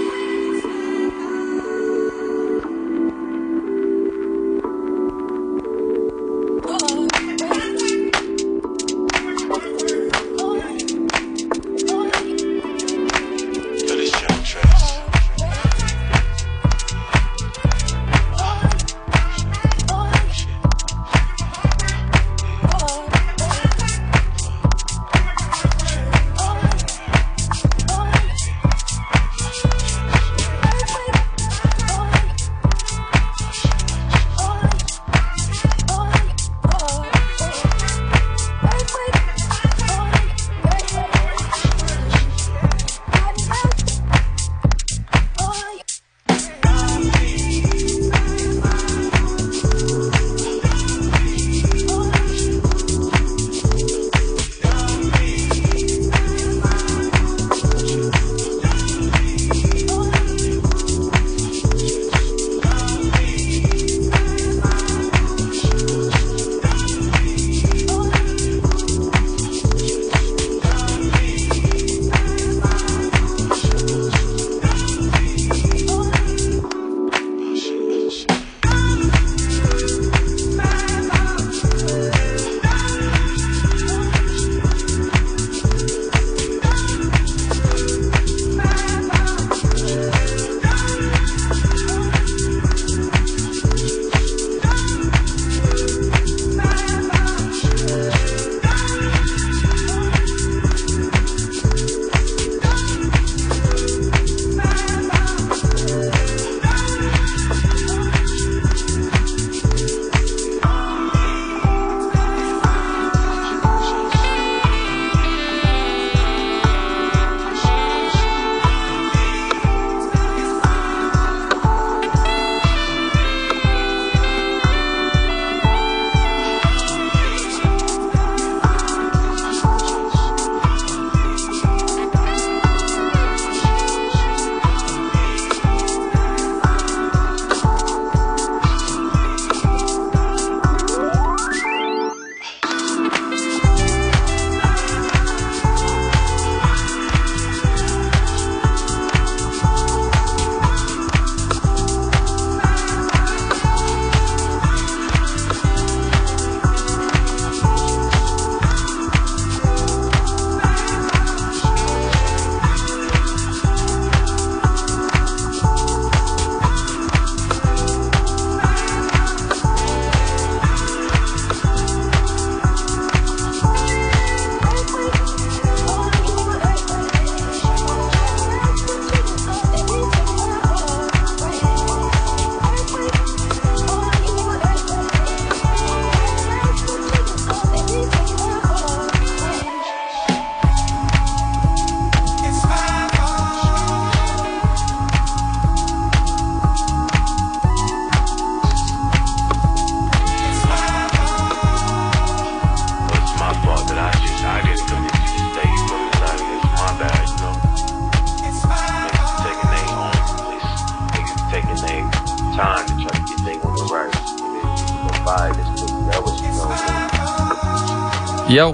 Já, 218.53 218.67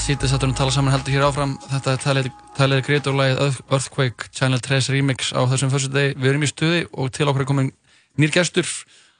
sítið 0.00 0.30
sattum 0.32 0.52
að 0.54 0.60
tala 0.62 0.72
saman 0.72 0.94
heldur 0.94 1.12
hér 1.12 1.24
áfram. 1.26 1.50
Þetta 1.68 1.92
er 1.92 2.28
talið, 2.56 2.78
greiturlægið 2.86 3.58
Earthquake 3.68 4.28
Channel 4.32 4.62
3 4.64 4.94
remix 4.94 5.32
á 5.36 5.44
þessum 5.50 5.72
fyrstu 5.74 5.90
degi. 5.92 6.14
Við 6.16 6.30
erum 6.30 6.46
í 6.46 6.48
stuði 6.48 6.78
og 6.96 7.10
til 7.12 7.26
okkur 7.28 7.44
er 7.44 7.48
komin 7.50 7.68
nýr 8.16 8.32
gestur. 8.32 8.70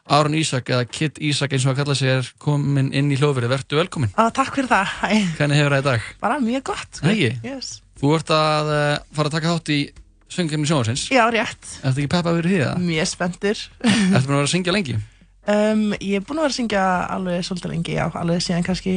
Aron 0.07 0.37
Ísak 0.39 0.71
eða 0.71 0.87
Kid 0.89 1.19
Ísak 1.21 1.53
eins 1.53 1.67
og 1.67 1.75
að 1.75 1.81
kalla 1.83 1.97
sig 1.99 2.13
er 2.15 2.31
komin 2.41 2.89
inn 2.97 3.11
í 3.13 3.19
hljóðverið. 3.19 3.53
Vertu 3.53 3.77
velkomin. 3.81 4.15
Á, 4.17 4.31
takk 4.33 4.55
fyrir 4.57 4.71
það. 4.71 4.95
Æ, 5.05 5.13
Hvernig 5.37 5.61
hefur 5.61 5.75
það 5.77 5.83
í 5.83 5.87
dag? 5.91 6.07
bara 6.23 6.39
mjög 6.47 6.65
gott. 6.71 7.01
Ekki? 7.03 7.31
Yes. 7.45 7.73
Þú 8.01 8.15
ert 8.17 8.33
að 8.39 8.71
uh, 8.73 8.87
fara 9.19 9.33
að 9.33 9.37
taka 9.37 9.53
þátt 9.53 9.75
í 9.75 9.79
söngkemni 10.33 10.71
sjónvarsins. 10.71 11.05
Já, 11.13 11.25
rétt. 11.35 11.69
Ertu 11.83 12.05
ekki 12.07 12.13
peppað 12.15 12.39
fyrir 12.41 12.55
því 12.55 12.63
það? 12.63 12.87
Mjög 12.87 13.11
spenntur. 13.13 13.67
Ertu 13.83 14.01
búin 14.01 14.17
að 14.17 14.33
vera 14.33 14.49
að 14.49 14.55
syngja 14.55 14.79
lengi? 14.79 14.97
Um, 15.47 15.93
ég 16.03 16.19
er 16.19 16.25
búin 16.27 16.41
að 16.41 16.49
vera 16.49 16.51
að 16.51 16.55
syngja 16.57 16.85
alveg 17.15 17.45
svolítið 17.47 17.71
lengi, 17.71 17.93
já, 17.95 18.09
alveg 18.19 18.41
síðan 18.43 18.65
kannski 18.67 18.95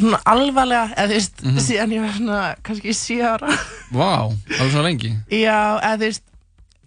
svona 0.00 0.20
alvarlega, 0.32 0.94
eða 0.94 1.06
þú 1.08 1.14
veist, 1.18 1.42
Mhm. 1.44 1.58
síðan 1.66 1.92
ég 1.96 2.00
var 2.06 2.12
svona 2.18 2.40
kannski 2.64 2.94
sjö 2.96 3.22
ára. 3.34 3.52
Vá, 3.92 4.10
alveg 4.28 4.72
svona 4.72 4.84
lengi? 4.88 5.12
já, 5.30 5.58
eða 5.80 5.96
þú 5.96 6.04
veist, 6.08 6.22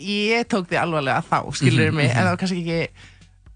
ég 0.01 0.45
tók 0.49 0.67
því 0.67 0.77
alvarlega 0.81 1.23
þá, 1.29 1.39
skilur 1.53 1.87
Mhm, 1.91 1.95
mig, 1.95 2.09
mhm. 2.09 2.17
en 2.17 2.23
það 2.25 2.29
var 2.31 2.37
kannski 2.37 2.61
ekki 2.61 2.87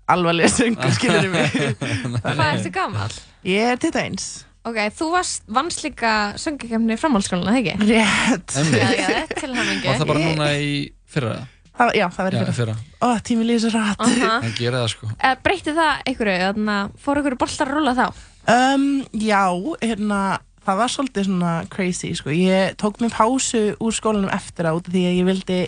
alvarlega 0.07 0.49
söngur, 0.53 0.91
skilur 0.99 1.29
mig. 1.31 1.51
Hvað 2.23 2.51
ertu 2.53 2.71
gammal? 2.71 3.09
Ég 3.45 3.71
er 3.71 3.77
21. 3.77 4.45
Ok, 4.65 4.77
þú 4.97 5.07
varst, 5.13 5.43
vannst 5.47 5.83
líka 5.85 6.11
söngakefni 6.41 6.95
framhaldsskólinu, 6.97 7.51
það 7.53 7.59
ekki? 7.61 7.75
Rétt. 7.85 8.55
Já, 8.97 9.25
til 9.37 9.51
hamingi. 9.53 9.85
Var 9.85 9.99
það 9.99 10.07
bara 10.09 10.23
núna 10.23 10.47
í 10.57 10.71
fyrra? 11.05 11.35
Það, 11.35 11.51
já, 11.95 12.05
það 12.15 12.27
verður 12.29 12.47
Já, 12.49 12.55
fyrir. 12.55 12.75
Ó, 13.03 13.07
tími 13.27 13.45
líður 13.49 13.71
svo 13.73 13.79
rætt. 13.83 13.99
Aha. 14.05 14.39
Það 14.45 14.57
gera 14.59 14.81
það 14.83 14.89
sko. 14.93 15.09
Eh, 15.19 15.35
Breytti 15.43 15.73
það 15.75 16.01
einhverju, 16.07 16.35
þannig 16.45 16.73
að 16.75 16.91
fóru 17.05 17.21
einhverju 17.21 17.39
boltar 17.43 17.67
að 17.71 17.75
rúla 17.75 17.93
þá? 17.97 18.05
Um, 18.55 18.85
já, 19.19 19.41
hérna, 19.81 20.19
það 20.65 20.77
var 20.81 20.93
svolítið 20.93 21.25
svona 21.27 21.53
crazy 21.69 22.13
sko. 22.17 22.29
ég 22.29 22.75
tók 22.81 22.99
mér 23.01 23.11
pásu 23.13 23.63
úr 23.79 23.93
skólanum 23.93 24.31
eftir 24.33 24.65
á 24.69 24.73
því 24.77 25.01
að 25.09 25.17
ég 25.19 25.25
vildi 25.25 25.59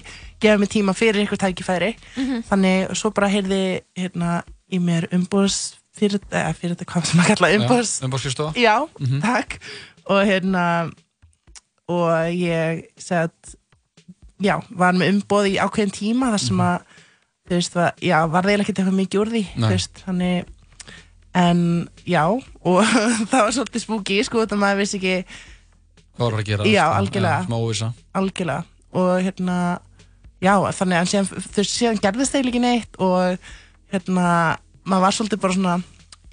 gefa 0.41 0.57
mér 0.61 0.71
tíma 0.73 0.93
fyrir 0.97 1.25
ykkur 1.25 1.37
tækifæri 1.43 1.95
Mhm. 2.15 2.43
þannig 2.49 2.95
svo 2.97 3.11
bara 3.13 3.27
heyrði 3.29 3.81
hérna 3.97 4.43
í 4.71 4.79
mér 4.79 5.07
umbúrs 5.13 5.75
fyrir, 5.97 6.19
eða, 6.31 6.53
fyrir 6.53 6.75
þetta 6.75 6.85
hvað 6.85 7.05
sem 7.05 7.19
að 7.19 7.27
kalla 7.35 7.51
umbúrs 7.57 8.01
Umbúrskrifstofa? 8.05 8.53
já, 8.55 8.87
Mhm. 8.99 9.21
takk 9.21 9.59
og 10.09 10.25
hérna 10.25 10.91
og 11.89 12.09
ég 12.33 12.85
sett 12.97 13.55
já, 14.43 14.55
var 14.69 14.93
með 14.97 15.13
umboð 15.15 15.49
í 15.51 15.57
ákveðin 15.63 15.93
tíma 15.95 16.31
þar 16.35 16.43
sem 16.43 16.61
að 16.61 16.77
þú 17.47 17.55
veist, 17.57 17.75
var, 17.77 17.93
já, 18.03 18.17
var 18.27 18.47
eiginlega 18.47 18.65
ekki 18.67 18.75
eitthvað 18.75 18.97
mikið 19.01 19.21
úr 19.23 19.31
því 19.33 19.43
þú 19.53 19.63
Nei. 19.63 19.69
veist, 19.71 20.01
þannig 20.05 20.53
en 21.37 21.59
já, 22.09 22.23
og 22.27 22.79
það 23.31 23.43
var 23.43 23.53
svolítið 23.55 23.83
spooky, 23.83 24.17
sko, 24.25 24.43
þetta 24.45 24.59
maður 24.61 24.81
vissi 24.83 24.99
ekki 25.01 25.15
Hvað 26.17 26.31
var 26.31 26.39
að 26.39 26.47
gera? 26.47 26.65
Já, 26.65 26.81
sko? 26.81 26.97
algjörlega. 26.97 27.41
Smá 27.45 27.55
óvisa. 27.61 27.87
algjörlega 28.17 28.63
og 28.97 29.09
hérna 29.21 29.57
já, 30.41 30.53
þannig 30.79 30.97
að 30.97 31.09
síðan, 31.11 31.27
þú 31.33 31.59
veist, 31.59 31.75
síðan 31.77 31.99
gerðist 32.01 32.33
þeir 32.33 32.49
ekki 32.49 32.61
neitt 32.63 32.97
og 33.03 33.51
hérna 33.93 34.29
maður 34.87 35.03
var 35.05 35.17
svolítið 35.17 35.43
bara 35.43 35.57
svona 35.57 35.75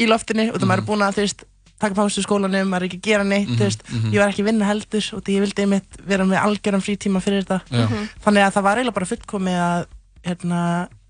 í 0.00 0.08
loftinu 0.08 0.46
og 0.52 0.56
það 0.56 0.70
maður 0.70 0.82
er 0.82 0.88
búin 0.88 1.04
að, 1.04 1.18
þú 1.18 1.24
veist, 1.26 1.44
taka 1.84 1.98
pásu 2.00 2.20
í 2.20 2.26
skólanum 2.26 2.68
maður 2.72 2.82
er 2.82 2.88
ekki 2.90 3.00
að 3.02 3.06
gera 3.10 3.24
neitt, 3.28 3.48
Mhm, 3.48 3.58
þú 3.60 3.68
veist 3.68 3.86
mhm. 3.92 4.10
ég 4.14 4.18
var 4.24 4.32
ekki 4.32 4.42
að 4.44 4.50
vinna 4.50 4.68
heldur 4.72 5.06
og 5.14 5.22
því 5.24 5.36
ég 5.38 5.44
vildi 5.46 5.62
einmitt 5.64 6.00
vera 6.08 6.24
með 6.28 6.42
algjöran 6.42 6.84
frítíma 6.84 7.22
fyrir 7.24 7.44
þetta 7.44 7.60
Já. 7.70 7.84
Mhm. 7.86 8.08
þannig 8.24 8.42
að 8.48 8.52
það 8.58 8.66
var 8.68 8.76
eiginlega 8.82 8.98
bara 8.98 9.10
fullkomið 9.12 9.58
að 9.68 9.86
hérna, 10.24 10.60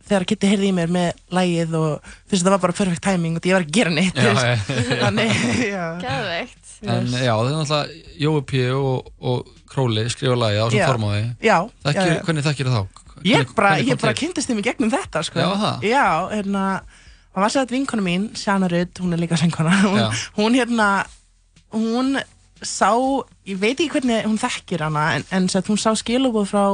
þegar 0.05 0.25
Kitty 0.29 0.47
heyrði 0.51 0.69
í 0.69 0.75
mér 0.77 0.91
með 0.93 1.13
lægið 1.33 1.75
og 1.79 2.03
þú 2.05 2.35
veist, 2.35 2.45
það 2.45 2.51
var 2.55 2.63
bara 2.67 2.77
perfect 2.77 3.03
timing 3.07 3.37
og 3.39 3.43
því 3.45 3.49
ég 3.53 3.55
var 3.57 3.63
ekki 3.65 3.73
að 3.73 3.79
gera 3.79 3.93
neitt, 3.95 4.15
Já, 4.15 4.33
já, 4.35 4.43
já. 4.45 4.99
þannig, 5.01 5.31
já 5.77 5.85
Geðveikt. 6.05 6.61
En 6.85 7.07
já, 7.09 7.33
það 7.33 7.47
er 7.49 7.55
náttúrulega 7.57 8.19
Jói 8.21 8.41
P. 8.45 8.65
og, 8.77 9.07
og 9.25 9.47
Króli 9.73 10.03
skrifa 10.13 10.37
lagi 10.37 10.59
á 10.61 10.67
sem 10.69 10.83
formáði. 10.85 11.23
Já, 11.41 11.57
Þekkir, 11.87 12.05
já, 12.05 12.13
já. 12.19 12.23
Hvernig 12.27 12.45
þekkir 12.45 12.69
það 12.69 12.77
þá? 12.77 13.01
Ég 13.25 13.39
Hvernig- 13.39 13.55
bara, 13.57 13.71
ég 13.81 14.01
bara 14.03 14.13
til? 14.13 14.21
kynntist 14.29 14.51
þeim 14.51 14.61
í 14.61 14.65
gegnum 14.67 14.91
þetta 14.93 15.23
sko. 15.25 15.41
Já, 15.41 15.49
það? 15.63 15.87
Já, 15.89 16.05
hérna 16.35 16.65
Það 17.35 17.43
var 17.43 17.51
sér 17.51 17.65
að 17.66 17.73
vinkona 17.74 18.02
mín, 18.06 18.28
Sjana 18.39 18.69
Rudd, 18.70 19.01
hún 19.02 19.12
er 19.16 19.19
líka 19.19 19.36
söngkona 19.40 19.73
hún, 19.82 20.01
hún 20.39 20.55
hérna 20.59 20.89
hún 21.74 22.15
sá, 22.62 22.90
ég 23.44 23.59
veit 23.61 23.74
ekki 23.81 23.90
hvernig 23.97 24.24
hún 24.28 24.39
þekkir 24.40 24.85
hana 24.86 25.09
en, 25.19 25.24
en 25.35 25.48
sett, 25.51 25.66
hún 25.69 25.81
sá 25.81 25.90
skilabóð 25.98 26.47
frá 26.52 26.65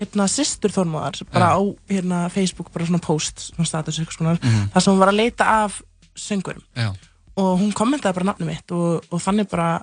hérna 0.00 0.26
systur 0.30 0.72
Þormáðar 0.72 1.22
bara 1.32 1.54
á 1.56 1.60
hérna 1.90 2.26
Facebook, 2.32 2.68
bara 2.72 2.86
svona 2.88 3.00
post 3.04 3.48
svona 3.50 3.66
status 3.68 3.98
eitthvað 4.00 4.18
svona, 4.20 4.36
Mhm. 4.40 4.68
þar 4.74 4.80
sem 4.84 4.92
hún 4.94 5.00
var 5.02 5.10
að 5.12 5.18
leita 5.22 5.48
af 5.64 5.80
söngurum 6.16 6.62
Já. 6.76 6.92
og 7.36 7.58
hún 7.60 7.72
kommentaði 7.72 8.14
bara 8.20 8.28
nafnum 8.30 8.48
mitt 8.52 8.72
og, 8.72 9.04
og 9.10 9.20
þannig 9.20 9.48
bara 9.50 9.80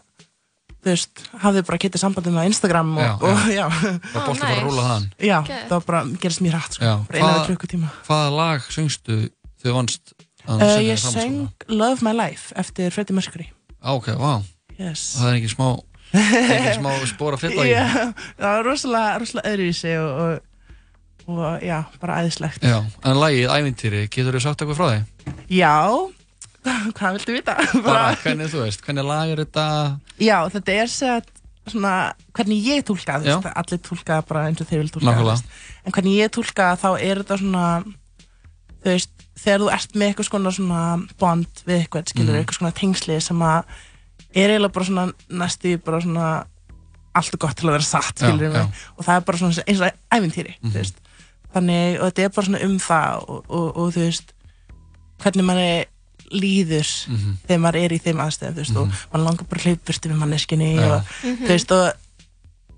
þú 0.78 0.94
veist, 0.94 1.22
hafði 1.42 1.62
bara 1.68 1.78
getið 1.82 2.00
sambandum 2.00 2.38
á 2.38 2.46
Instagram 2.48 2.92
og 2.98 3.04
Já, 3.04 3.14
og, 3.28 3.40
já. 3.52 3.66
Bara 4.14 4.26
bolti 4.30 4.42
bara 4.46 4.56
að 4.56 4.64
rúla 4.64 4.84
þaðan. 4.88 5.08
Já, 5.20 5.38
Geðveikt. 5.44 5.66
það 5.68 5.74
var 5.76 5.86
bara, 5.90 6.02
gerist 6.22 6.42
mjög 6.46 6.54
hrætt 6.56 6.78
sko, 6.78 6.92
bara 7.10 7.20
Hvað- 7.24 7.48
klukkutíma 7.50 7.90
Hvaða 8.08 8.30
lag 8.38 8.62
söngstu 8.72 9.18
þau 9.64 9.74
vannst? 9.80 10.14
að 10.48 10.64
uh, 10.64 10.74
í 10.80 10.88
Ég 10.88 11.02
framhaldsskóla? 11.02 11.24
söng 11.24 11.78
Love 11.78 12.06
My 12.08 12.14
Life 12.16 12.56
eftir 12.60 12.94
Freddie 12.96 13.18
Mercury 13.18 13.48
Á, 13.84 13.90
ok, 13.94 14.12
vá. 14.20 14.42
Yes. 14.78 15.04
Það 15.20 15.30
er 15.30 15.40
ekki 15.40 15.50
smá, 15.54 15.68
smá 16.78 16.92
spóra 17.10 17.40
fylla 17.40 17.66
í. 17.66 17.72
Já, 17.76 17.86
það 18.38 18.46
var 18.48 18.68
rosalega, 18.68 19.16
rosalega 19.22 19.54
öðruvísi 19.54 19.94
og, 20.02 20.22
og, 20.24 21.34
og 21.38 21.66
já, 21.66 21.80
bara 22.02 22.20
æðislegt 22.24 22.66
Já, 22.68 22.78
en 23.04 23.20
lagið 23.22 23.54
Ævintýri, 23.54 24.04
getur 24.14 24.38
þú 24.38 24.44
sagt 24.46 24.64
eitthvað 24.64 24.80
frá 24.80 24.88
því? 24.92 25.34
Já, 25.58 25.74
hvað 26.98 27.18
viltu 27.18 27.38
vita? 27.38 27.58
Bara 27.86 28.06
hvernig 28.24 28.54
þú 28.54 28.64
veist, 28.66 28.86
hvernig 28.86 29.08
lag 29.08 29.34
er 29.34 29.44
þetta? 29.44 29.66
Já, 30.22 30.38
þetta 30.56 30.78
er 30.84 30.94
sett 30.94 31.34
svona, 31.68 31.94
hvernig 32.36 32.64
ég 32.64 32.86
tólka 32.88 33.20
veist, 33.24 33.48
allir 33.52 33.82
tólka 33.84 34.22
bara 34.28 34.48
eins 34.48 34.62
og 34.64 34.70
þeir 34.70 34.86
vil 34.86 34.92
tólka 34.96 35.16
en 35.28 35.96
hvernig 35.96 36.20
ég 36.22 36.32
tólka 36.34 36.74
þá 36.80 36.90
er 36.96 37.24
þetta 37.24 37.40
svona 37.42 37.66
þú 37.84 38.94
veist, 38.94 39.17
þegar 39.38 39.60
þú 39.64 39.72
ert 39.74 39.94
með 39.96 40.08
eitthvað 40.14 40.30
svona, 40.30 40.52
svona 40.52 41.08
bond 41.20 41.48
við 41.68 41.84
eitthvað, 41.86 42.10
skilur, 42.12 42.34
Mhm. 42.34 42.40
eitthvað 42.44 42.58
svona 42.60 42.74
tengsli 42.74 43.20
sem 43.22 43.40
að 43.40 43.64
er 44.36 44.50
eiginlega 44.50 44.74
bara 44.74 44.86
svona 44.86 45.14
næstu 45.30 45.78
bara 45.84 46.02
svona 46.02 46.46
allt 47.16 47.34
og 47.34 47.40
gott 47.40 47.56
til 47.58 47.68
að 47.70 47.72
vera 47.78 47.84
satt, 47.84 48.16
Já, 48.20 48.28
skilur 48.30 48.54
já. 48.54 48.66
og 48.98 49.06
það 49.06 49.16
er 49.16 49.22
bara 49.22 49.38
svona 49.38 49.64
eins 49.68 49.82
og 49.82 49.92
ævintýri 50.14 50.54
Mhm. 50.62 50.72
þú 50.72 50.74
veist, 50.78 50.96
þannig, 51.56 52.00
og 52.02 52.14
þetta 52.14 52.24
er 52.26 52.30
bara 52.30 52.46
svona 52.48 52.64
um 52.66 52.78
það 52.80 53.30
og, 53.30 53.46
og, 53.50 53.78
og 53.78 53.94
þú 53.94 54.00
veist 54.06 54.34
hvernig 55.20 55.44
manni 55.46 55.86
líður 56.32 56.90
Mhm. 57.08 57.38
þegar 57.48 57.60
maður 57.64 57.84
er 57.86 57.92
í 57.96 58.00
þeim 58.04 58.20
aðstæðum 58.20 58.54
þú 58.54 58.62
veist, 58.62 58.76
og 58.78 58.88
mann 59.14 59.24
langar 59.26 59.46
bara 59.50 59.62
að 59.62 59.66
hlaupa 59.66 59.86
burti 59.88 60.10
með 60.10 60.18
manneskinni 60.18 60.76
Já. 60.76 60.84
og 60.92 61.04
Mhm. 61.24 61.46
þú 61.46 61.48
veist, 61.48 61.72
og 61.72 61.94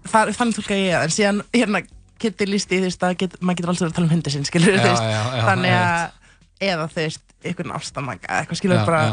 það, 0.07 0.33
þannig 0.37 0.55
tólka 0.55 0.75
ég 0.75 0.93
það, 0.93 1.03
en 1.03 1.09
síðan 1.09 1.41
hérna 1.53 1.87
Kitty 2.19 2.45
lísti, 2.45 2.77
þú 2.79 2.83
veist, 2.83 2.99
að 3.03 3.17
get, 3.17 3.39
maður 3.41 3.55
getur 3.55 3.69
alltaf 3.69 3.87
að 3.89 3.93
tala 3.95 4.07
um 4.07 4.11
hundi 4.11 4.29
sinn, 4.31 4.43
skilur, 4.43 4.75
Já, 4.75 4.83
já, 4.83 4.95
já, 5.39 5.43
þannig 5.47 5.71
að 5.71 6.11
eða 6.59 6.87
þú 6.91 7.03
veist, 7.03 7.23
einhvern 7.45 7.75
ástamanga 7.77 8.39
eitthvað 8.41 8.59
skilur 8.61 8.79
Já, 8.81 8.85
bara 8.87 9.03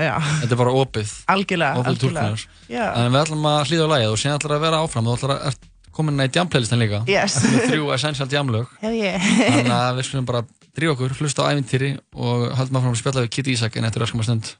já. 0.00 0.14
Þetta 0.40 0.54
er 0.54 0.60
bara 0.62 0.76
opið. 0.80 1.10
Algjörlega, 1.34 1.80
Opið 1.82 1.90
algjörlega. 1.92 2.84
En 2.94 3.10
við 3.12 3.20
ætlum 3.24 3.50
að 3.50 3.58
hlýða 3.68 3.84
á 3.84 3.92
lagið 3.94 4.14
og 4.14 4.20
síðan 4.22 4.38
ætlum 4.38 4.56
að 4.56 4.64
vera 4.64 4.80
áfram. 4.84 5.10
Þú 5.10 5.16
ætlum 5.18 5.34
að 5.36 5.58
komin 6.00 6.22
í 6.24 6.28
jam-playlistin 6.32 6.80
líka. 6.80 7.02
Yes. 7.10 7.36
Þrjú 7.68 7.90
essential 7.96 8.28
jamlög. 8.32 8.70
Hef 8.80 8.96
ég. 8.96 9.28
Þannig 9.42 9.74
að 9.76 9.98
við 9.98 10.08
skulum 10.08 10.28
bara 10.30 10.44
drífa 10.78 10.94
okkur, 10.94 11.16
hlusta 11.18 11.44
á 11.44 11.50
ævintýri 11.52 11.90
og 12.14 12.46
höldum 12.56 12.78
að 12.78 12.84
fram 12.86 12.94
að 12.94 13.00
spjalla 13.02 13.24
við 13.26 13.32
Kitty 13.36 13.56
Ísak 13.56 13.76
en 13.76 13.88
eftir 13.90 14.06
öskum 14.06 14.22
að 14.22 14.30
stund. 14.30 14.52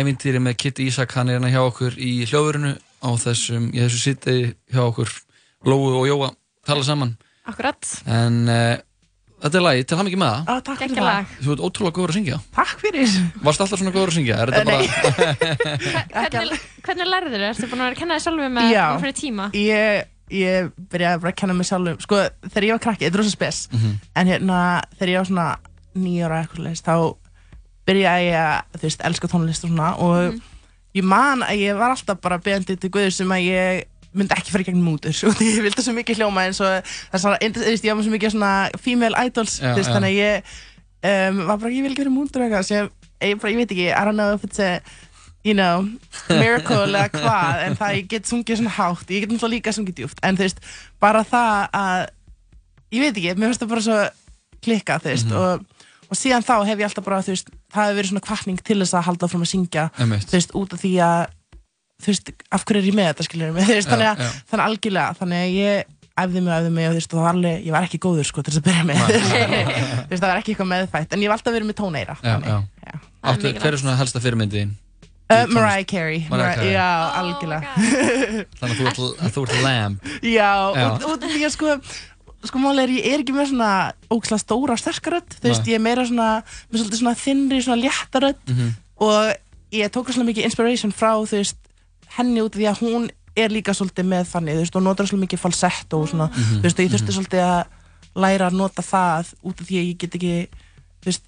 Lagið 0.00 0.08
Ævintýri 0.08 0.40
með 0.42 0.56
Kitty 0.56 0.86
Ísak, 0.88 1.12
hann 1.16 1.28
er 1.28 1.36
hérna 1.38 1.50
hjá 1.52 1.60
okkur 1.66 1.96
í 2.00 2.24
hljóðurinu 2.28 2.70
á 3.04 3.08
þessum, 3.20 3.70
í 3.74 3.80
þessu 3.82 3.98
sittegi 4.00 4.52
hjá 4.72 4.82
okkur 4.86 5.10
Lóu 5.68 5.90
og 6.00 6.06
Jóa 6.08 6.30
tala 6.66 6.84
saman 6.84 7.16
Akkurat. 7.48 7.84
en 8.06 8.48
uh, 8.48 8.76
þetta 9.42 9.58
er 9.58 9.64
lagið, 9.64 9.84
til 9.90 9.98
hann 9.98 10.08
ekki 10.10 10.20
með 10.20 10.32
það 10.36 10.52
ah, 10.54 10.60
Takk 10.64 10.82
fyrir 10.84 11.00
það 11.00 11.34
Þú 11.44 11.52
ert 11.54 11.64
ótrúlega 11.66 11.96
góður 11.98 12.12
að 12.12 12.18
syngja 12.18 12.38
Takk 12.56 12.80
fyrir 12.84 13.14
Varst 13.44 13.64
alltaf 13.64 13.80
svona 13.80 13.94
góður 13.94 14.12
að 14.12 14.16
syngja? 14.18 14.38
Er 14.40 14.52
þetta 14.52 14.64
bara 14.70 16.30
Hvernig, 16.30 16.64
hvernig 16.86 17.10
lærður 17.10 17.34
þér? 17.36 17.46
Ertu 17.50 17.68
búin 17.70 17.80
að 17.80 17.86
vera 17.88 17.94
að 17.96 18.00
kenna 18.00 18.16
þér 18.18 18.24
sjálfur 18.26 18.52
með 18.56 18.70
Já. 18.74 18.84
fyrir 19.04 19.16
tíma? 19.20 19.48
Ég, 19.56 20.10
ég 20.40 20.70
byrjaði 20.92 21.22
bara 21.24 21.32
að 21.34 21.38
kenna 21.42 21.56
mig 21.60 21.68
sjálfum 21.70 22.00
Sko, 22.04 22.20
þegar 22.48 22.68
ég 22.68 22.76
var 22.76 22.84
krakki, 22.86 23.04
þetta 23.08 23.16
er 23.18 23.24
rosa 23.24 23.34
spes 23.36 23.62
Mhm. 23.74 23.96
En 24.20 24.30
hérna, 24.32 24.60
þegar 24.96 25.12
ég 25.14 25.20
var 25.24 25.30
svona 25.32 25.48
nýjára 26.00 26.42
eitthvað 26.44 26.66
leist 26.68 26.86
Þá 26.86 26.96
byrjaði 27.90 28.26
ég 28.30 28.40
að, 28.40 28.78
þú 28.78 28.86
veist, 28.86 29.04
elska 29.10 29.30
tónlist 29.34 29.66
og 29.66 29.74
svona 29.74 29.90
Og 30.06 30.40
ég 30.96 31.06
man 31.06 31.42
að 31.46 31.60
ég 31.66 31.76
var 31.78 31.92
alltaf 31.94 32.18
bara 32.22 32.38
beðandi 32.42 32.78
til 32.80 32.90
Guður 32.94 33.12
sem 33.14 33.34
að 33.36 33.44
ég 33.50 33.84
myndi 34.10 34.34
ekki 34.34 34.50
fara 34.50 34.64
í 34.64 34.66
gegn 34.66 34.80
mútur 34.82 35.14
og 35.28 35.36
því 35.38 35.50
ég 35.52 35.62
vildi 35.68 35.84
svo 35.86 35.92
mikið 35.94 36.18
hljóma 36.18 36.42
eins 36.48 36.58
og 36.64 36.72
það 36.82 37.14
er 37.14 37.22
svona, 37.22 37.36
þú 37.54 37.66
veist, 37.68 37.84
ég 37.86 37.92
var 37.92 37.98
með 38.00 38.08
svo 38.08 38.14
mikið 38.16 38.32
svona 38.34 38.54
female 38.82 39.20
idols, 39.28 39.52
þú 39.62 39.76
veist, 39.76 39.92
þannig 39.94 40.10
að 40.10 40.18
ég 40.18 40.56
um, 41.12 41.44
var 41.46 41.60
bara, 41.62 41.70
ég 41.76 41.84
vil 41.86 41.92
ekki 41.92 42.02
vera 42.02 42.14
mútur 42.16 42.42
eitthvað 42.46 42.66
sem 42.66 42.88
ég, 43.22 43.38
bara, 43.38 43.52
ég 43.54 43.60
veit 43.60 43.70
ekki, 43.76 43.86
I 43.94 44.02
don't 44.08 44.18
know 44.18 44.34
if 44.34 44.42
it's 44.48 44.58
a 44.58 44.72
you 45.46 45.54
know, 45.56 45.86
miracle 46.28 46.82
eða 46.90 47.06
hvað, 47.14 47.62
en 47.68 47.76
það 47.78 47.94
ég 48.00 48.08
get 48.10 48.26
sungið 48.28 48.58
svona 48.60 48.74
hátt 48.76 49.14
ég 49.14 49.22
get 49.22 49.30
náttúrulega 49.32 49.54
líka 49.54 49.72
sungið 49.78 50.00
djúft, 50.02 50.18
en 50.26 50.36
þú 50.36 50.44
veist 50.48 50.58
bara 51.00 51.22
það 51.30 51.78
að 51.78 52.02
ég 52.98 53.04
veit 53.06 53.14
ekki, 53.22 53.36
mér 53.38 53.52
finnst 53.52 53.62
það 53.62 53.70
bara 53.76 53.86
svo 53.86 54.00
klikkað, 54.66 55.06
þú 55.06 55.14
veist, 55.14 55.30
Mhm. 55.30 55.38
og, 55.40 55.79
og 56.10 56.18
síðan 56.18 56.42
þá 56.46 56.54
hef 56.66 56.80
ég 56.82 56.88
alltaf 56.88 57.06
bara, 57.06 57.20
þú 57.22 57.34
veist, 57.34 57.52
það 57.70 57.86
hefur 57.86 57.98
verið 58.00 58.10
svona 58.10 58.24
kvartning 58.26 58.58
til 58.66 58.78
þess 58.82 58.96
að 58.98 59.06
halda 59.08 59.28
fram 59.30 59.44
að 59.46 59.50
syngja 59.52 59.84
þú 59.94 60.34
veist, 60.34 60.54
út 60.58 60.74
af 60.74 60.82
því 60.82 60.92
að 61.06 61.22
þú 62.00 62.10
veist, 62.12 62.32
af 62.56 62.66
hverju 62.66 62.80
er 62.82 62.90
ég 62.90 62.98
með 62.98 63.08
þetta, 63.12 63.26
skiljum 63.28 63.56
mig, 63.56 63.70
veist, 63.70 63.88
Já, 63.88 63.92
þannig 63.94 64.10
að, 64.10 64.20
já. 64.26 64.30
þannig 64.50 64.66
algjörlega, 64.66 65.16
þannig 65.20 65.46
að 65.46 65.56
ég 65.60 65.96
æfði 66.20 66.40
mig 66.44 66.50
og 66.50 66.58
æfði 66.58 66.70
mig 66.76 66.88
og 66.88 66.92
þú 66.92 67.00
veist, 67.00 67.12
og 67.14 67.18
það 67.20 67.24
var 67.26 67.34
alveg, 67.36 67.64
ég 67.64 67.74
var 67.76 67.86
ekki 67.88 68.00
góður, 68.04 68.26
sko, 68.28 68.42
til 68.44 68.52
þess 68.52 68.60
að 68.60 68.68
byrja 68.68 68.84
með, 68.90 69.00
þú 69.06 70.10
veist, 70.10 70.20
það 70.20 70.28
var 70.28 70.40
ekki 70.42 70.54
eitthvað 70.54 70.70
meðfætt, 70.74 71.14
en 71.16 71.22
ég 71.24 71.30
hef 71.30 71.36
alltaf 71.38 71.56
verið 71.56 71.68
með. 71.94 72.14
Áttu, 73.20 73.52
hver 73.60 73.74
er 73.76 73.80
svona 73.80 73.98
helsta 74.00 74.20
fyrirmyndin? 74.24 74.70
Uh, 75.30 75.44
Mariah 75.46 75.84
Carey, 75.86 76.24
Mariah 76.26 76.56
Carey. 76.56 76.72
já, 76.74 76.86
algjörlega. 77.20 77.68
Þannig 78.58 78.80
að 78.90 79.34
þú 79.36 79.42
ert, 79.44 79.52
lamb. 79.62 80.08
Já, 80.26 80.48
út 81.06 81.22
af 81.22 81.28
því 81.30 81.44
að 81.46 81.52
sko 81.54 81.76
sko 82.44 82.58
máli 82.58 82.82
er 82.82 82.88
ég 82.88 83.06
er 83.12 83.20
ekki 83.22 83.34
með 83.36 83.50
svona 83.52 83.70
ógslag 84.10 84.40
stóra 84.40 84.72
og 84.72 84.80
sterkar 84.80 85.18
rödd, 85.18 85.34
þú 85.40 85.48
veist, 85.50 85.66
ég 85.68 85.74
er 85.76 85.82
meira 85.84 86.04
svona 86.08 86.28
með 86.70 86.80
svolítið 86.80 87.00
svona 87.02 87.16
þinnri, 87.20 87.58
svona 87.64 87.82
létta 87.82 88.22
rödd 88.24 88.48
Mhm. 88.48 88.70
og 89.00 89.34
ég 89.72 89.90
tók 89.92 90.08
svona 90.12 90.28
mikið 90.30 90.44
inspiration 90.48 90.92
frá, 90.92 91.12
þú 91.20 91.36
veist, 91.36 91.56
henni 92.16 92.40
út 92.40 92.52
því 92.56 92.66
að 92.70 92.80
hún 92.80 93.10
er 93.36 93.48
líka 93.48 93.72
svolítið 93.76 94.06
með 94.08 94.24
þannig, 94.32 94.54
þú 94.56 94.62
veist, 94.64 94.76
og 94.76 94.82
notar 94.82 95.06
svolítið 95.06 95.26
mikið 95.28 95.38
falsett 95.44 95.92
og 95.94 96.08
svona, 96.08 96.30
Mhm. 96.30 96.60
þú 96.60 96.62
veist, 96.62 96.78
og 96.78 96.84
ég 96.84 96.90
þurfti 96.90 97.10
Mhm. 97.12 97.18
svolítið 97.18 97.42
að 97.44 97.64
læra 98.16 98.50
að 98.50 98.56
nota 98.56 98.82
það 98.82 99.34
út 99.44 99.60
af 99.60 99.66
því 99.68 99.76
að 99.78 99.88
ég 99.90 99.98
get 99.98 100.10
ekki, 100.14 100.48
þú 101.02 101.06
veist, 101.06 101.22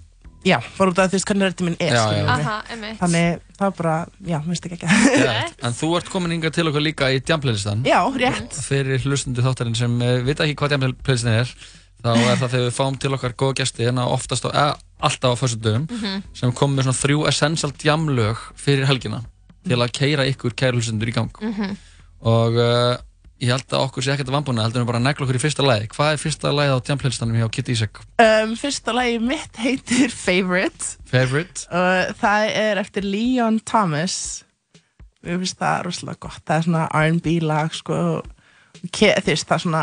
já, 0.45 0.59
bara 0.79 0.91
út 0.91 0.99
af 0.99 1.07
því, 1.07 1.13
þú 1.13 1.19
veist, 1.19 1.29
hvernig 1.31 1.47
röddin 1.51 1.69
minn 1.69 1.77
er, 1.81 1.93
Já, 1.95 2.03
skilurðu 2.03 2.23
já. 2.23 2.37
mig. 2.37 2.47
Aha, 2.47 2.57
einmitt. 2.73 2.97
þannig, 3.01 3.41
það 3.59 3.67
var 3.69 3.77
bara, 3.79 3.97
já, 4.27 4.39
mér 4.39 4.49
finnst 4.53 4.67
ekki 4.67 4.79
ekki 4.79 5.21
Rétt. 5.27 5.61
En 5.69 5.77
þú 5.79 5.91
ert 5.99 6.09
komin 6.13 6.35
yngar 6.39 6.51
til 6.57 6.67
okkur 6.71 6.83
líka 6.87 7.11
í 7.15 7.21
djamplaylistan 7.23 7.85
Já, 7.87 8.01
rétt. 8.17 8.59
Fyrir 8.67 9.05
hlustundu 9.07 9.45
þáttarinn 9.45 9.77
sem 9.79 9.95
uh, 10.03 10.19
vita 10.27 10.45
ekki 10.47 10.57
hvað 10.63 10.75
djamplaylistin 10.75 11.33
er 11.37 11.53
þá 12.03 12.09
er 12.19 12.37
það 12.41 12.49
þegar 12.51 12.65
við 12.67 12.75
fáum 12.81 12.97
til 12.99 13.13
okkar 13.15 13.35
góða 13.39 13.55
gesti 13.61 13.85
hérna 13.87 14.09
oftast 14.11 14.45
á, 14.47 14.51
eða 14.51 14.73
alltaf 15.07 15.35
á 15.35 15.41
föstu 15.43 15.61
dögum 15.63 15.85
Mhm. 15.87 16.23
sem 16.35 16.51
komum 16.53 16.75
með 16.79 16.89
svona 16.89 16.99
þrjú 16.99 17.29
essential 17.31 17.71
djamlög 17.79 18.37
fyrir 18.59 18.87
helgina 18.91 19.21
til 19.69 19.79
að 19.79 19.93
keira 19.95 20.27
ykkur 20.27 20.57
kæru 20.59 20.81
hlustundur 20.83 21.07
í 21.07 21.15
gang 21.15 21.31
Mhm. 21.41 21.77
og 22.27 22.59
uh, 22.59 22.97
ég 23.43 23.51
held 23.51 23.67
að 23.75 23.85
okkur 23.89 24.05
sé 24.07 24.13
ekkert 24.15 24.31
að 24.31 24.37
vambuna 24.37 24.65
heldur 24.67 24.85
við 24.85 24.89
bara 24.93 25.01
að 25.01 25.07
negla 25.09 25.27
okkur 25.27 25.39
í 25.39 25.43
fyrsta 25.43 25.65
lagi. 25.67 25.89
Hvað 25.93 26.13
er 26.15 26.21
fyrsta 26.23 26.53
lagið 26.55 26.77
á 26.77 26.85
djamplilistanum 26.87 27.39
hjá 27.41 27.49
Kitty 27.57 27.75
Ísak? 27.75 28.03
um, 28.23 28.53
Fyrsta 28.61 28.95
lagi 28.95 29.19
mitt 29.23 29.59
heitir 29.63 30.13
Favorite. 30.15 30.93
Favorite? 31.11 31.67
og 31.75 32.15
það 32.23 32.53
er 32.63 32.81
eftir 32.85 33.07
Leon 33.09 33.59
Thomas. 33.67 34.17
Mér 35.23 35.43
finnst 35.43 35.59
það 35.61 35.83
rosalega 35.89 36.23
gott. 36.27 36.41
Það 36.47 36.57
er 36.61 36.65
svona 36.69 36.87
R&B 37.03 37.35
lag 37.47 37.75
sko. 37.75 37.99
Veist, 38.83 39.47
það 39.47 39.57
er 39.59 39.63
svona 39.67 39.83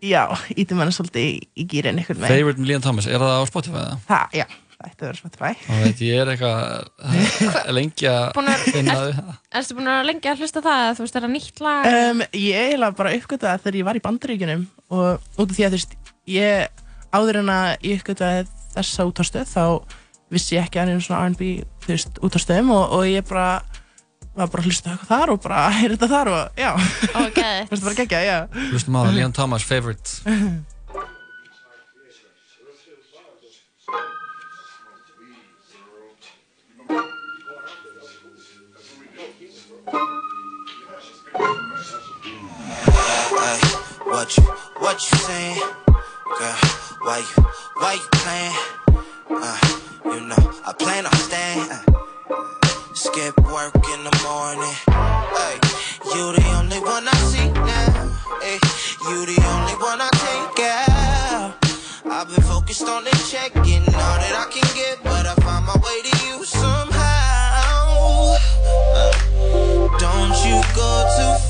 já, 0.00 0.22
ítum 0.56 0.78
hann 0.80 0.92
svolítið 0.94 1.24
í, 1.26 1.32
í 1.60 1.64
gýrin 1.70 1.98
einhvern 2.00 2.20
veginn. 2.22 2.36
Favorite 2.36 2.62
með 2.62 2.70
Leon 2.70 2.84
Thomas, 2.84 3.08
er 3.10 3.18
það 3.22 3.38
á 3.38 3.44
Spotify 3.50 3.80
eða? 3.82 3.96
Það, 4.08 4.36
já, 4.38 4.46
ætti 4.86 5.04
að 5.04 5.06
vera 5.06 5.18
Spotify 5.20 5.52
Þá 5.66 5.78
veit 5.84 6.02
ég 6.06 6.20
er 6.22 6.30
eitthvað 6.32 7.72
lengi 7.76 8.08
að 8.10 8.26
Búin 8.36 8.50
að- 8.52 8.64
finna 8.74 8.94
er- 8.96 9.18
þau 9.20 9.34
Erstu 9.60 9.76
búin 9.78 9.90
að 9.92 10.04
lengja 10.08 10.32
að 10.34 10.42
hlusta 10.44 10.62
það 10.64 10.82
eða 10.84 10.94
þú 10.98 11.04
veist, 11.06 11.16
er 11.20 11.24
það 11.26 11.34
nýtt 11.36 11.62
lag? 11.66 11.88
um, 12.10 12.22
Ég 12.32 12.60
eiginlega 12.66 12.96
bara 13.00 13.14
uppgötaði 13.18 13.50
það 13.50 13.64
þegar 13.66 13.80
ég 13.80 13.88
var 13.90 14.00
í 14.00 14.04
bandaríkjunum 14.06 14.66
og 14.90 15.34
út 15.38 15.50
af 15.50 15.56
því 15.56 15.66
að 15.66 15.74
þú 15.74 15.78
veist 15.80 15.96
ég, 16.26 16.86
áður 17.12 17.40
en 17.42 17.52
að 17.56 17.68
ég 17.90 18.00
uppgötaði 18.00 18.46
þessa 18.76 19.08
útastöð 19.10 19.50
þá 19.50 19.64
vissi 20.30 20.54
ég 20.56 20.64
ekki 20.68 20.78
að 20.80 20.92
hann 20.94 21.02
svona 21.02 21.26
R&B 21.26 21.50
þú 21.82 21.90
veist, 21.90 22.20
útastöðum 22.22 22.70
og, 22.76 22.84
og 23.00 23.04
ég 23.10 23.24
bara 23.26 23.48
var 24.38 24.46
bara 24.46 24.62
að 24.62 24.68
hlusta 24.70 24.92
eitthvað 24.92 25.08
þar 25.10 25.30
og 25.34 25.40
bara 25.42 25.62
heyrði 25.74 25.96
þetta 25.98 26.08
þar 26.12 26.28
og 26.30 26.60
já. 26.60 26.68
Ok 27.18 27.40
Fyrst 27.72 27.82
bara 27.88 27.96
geggja, 27.98 28.20
já. 28.22 28.36
Hlustum 28.70 28.94
á 28.94 29.00
það, 29.02 29.16
Leon 29.18 29.32
Thomas, 29.34 29.64
Favorite 29.66 30.06
what 44.20 44.36
you, 44.36 44.42
what 44.78 45.10
you 45.10 45.18
saying? 45.18 45.60
Girl, 46.38 46.56
why 47.02 47.18
you, 47.18 47.42
why 47.76 47.92
you 47.94 48.08
playing? 48.12 48.56
Uh, 49.30 49.58
you 50.04 50.20
know, 50.26 50.52
I 50.66 50.72
plan 50.78 51.06
on 51.06 51.12
staying. 51.12 51.70
Uh, 51.70 51.82
skip 52.94 53.36
work 53.40 53.74
in 53.74 54.04
the 54.04 54.12
morning. 54.22 54.76
Ay, 54.88 55.58
you 56.14 56.32
the 56.32 56.44
only 56.58 56.78
one 56.80 57.08
I 57.08 57.16
see 57.30 57.50
now. 57.50 58.10
Ay, 58.42 58.58
you 59.08 59.26
the 59.26 59.40
only 59.54 59.74
one 59.80 60.00
I 60.00 60.10
take 60.12 60.60
out. 60.68 61.54
I've 62.12 62.28
been 62.28 62.42
focused 62.42 62.86
on 62.88 63.04
the 63.04 63.10
check, 63.30 63.54
getting 63.54 63.94
all 63.94 64.18
that 64.20 64.34
I 64.36 64.50
can 64.50 64.68
get, 64.74 65.02
but 65.02 65.26
I 65.26 65.39
you 70.50 70.60
go 70.74 70.90
too 71.16 71.34
far 71.44 71.49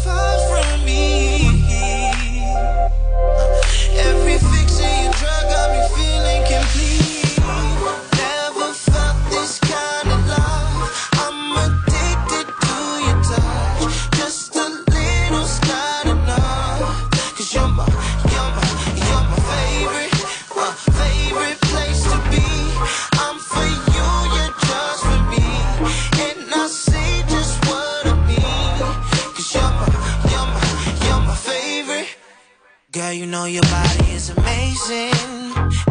Girl, 32.92 33.12
you 33.12 33.24
know 33.24 33.44
your 33.44 33.62
body 33.62 34.10
is 34.10 34.30
amazing. 34.30 35.14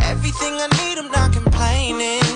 Everything 0.02 0.54
I 0.60 0.68
need, 0.84 0.98
I'm 0.98 1.10
not 1.10 1.32
complaining. 1.32 2.29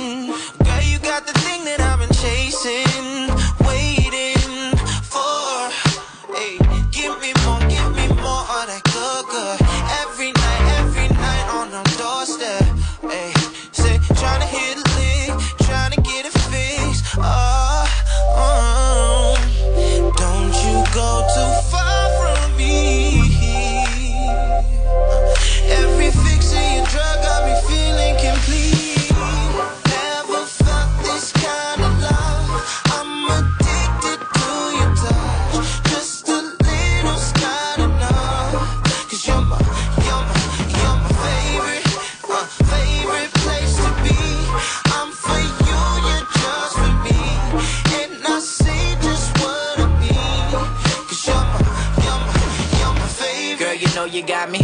You 54.14 54.22
got 54.26 54.52
me. 54.52 54.60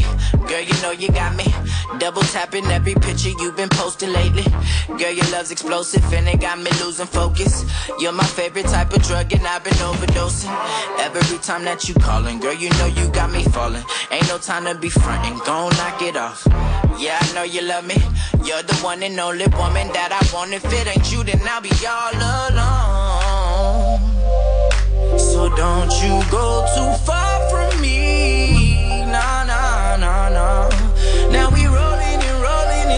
Girl, 0.48 0.62
you 0.62 0.82
know 0.82 0.92
you 0.92 1.10
got 1.10 1.36
me. 1.36 1.46
Double 1.98 2.22
tapping 2.22 2.66
every 2.66 2.94
picture 2.94 3.30
you've 3.40 3.56
been 3.56 3.70
posting 3.70 4.14
lately. 4.14 4.44
Girl, 4.88 5.12
your 5.12 5.26
love's 5.32 5.52
explosive 5.52 6.04
and 6.14 6.28
it 6.28 6.40
got 6.40 6.60
me 6.60 6.70
losing 6.84 7.08
focus. 7.08 7.66
You're 8.00 8.12
my 8.12 8.26
favorite 8.26 8.68
type 8.68 8.94
of 8.94 9.02
drug 9.02 9.34
and 9.34 9.46
I've 9.48 9.64
been 9.64 9.74
overdosing. 9.74 10.54
Every 11.00 11.40
time 11.40 11.64
that 11.66 11.90
you 11.90 11.96
calling, 11.96 12.40
girl, 12.40 12.54
you 12.54 12.70
know 12.72 12.86
you 12.86 13.10
got 13.10 13.32
me 13.32 13.44
falling. 13.46 13.84
Ain't 14.12 14.28
no 14.28 14.38
time 14.38 14.66
to 14.66 14.76
be 14.76 14.90
fronting, 14.90 15.40
gon' 15.46 15.72
knock 15.78 16.02
it 16.04 16.16
off. 16.16 16.46
Yeah, 17.00 17.18
I 17.20 17.34
know 17.34 17.44
you 17.44 17.62
love 17.64 17.86
me. 17.86 17.98
You're 18.46 18.62
the 18.62 18.76
one 18.84 19.02
and 19.02 19.20
only 19.20 19.48
woman 19.48 19.88
that 19.94 20.12
I 20.14 20.22
want. 20.36 20.54
If 20.54 20.66
it 20.66 20.88
ain't 20.88 21.12
you, 21.12 21.24
then 21.24 21.42
I'll 21.44 21.62
be 21.62 21.72
all 21.88 22.14
alone. 22.52 24.00
So 25.18 25.50
don't 25.56 25.92
you 26.04 26.22
go 26.30 26.66
too 26.76 26.94
far 27.04 27.50
from 27.50 27.82
me. 27.82 28.59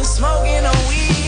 Rolling 0.01 0.55
and 0.55 0.65
smoking 0.65 0.65
on 0.65 0.89
weed. 0.89 1.20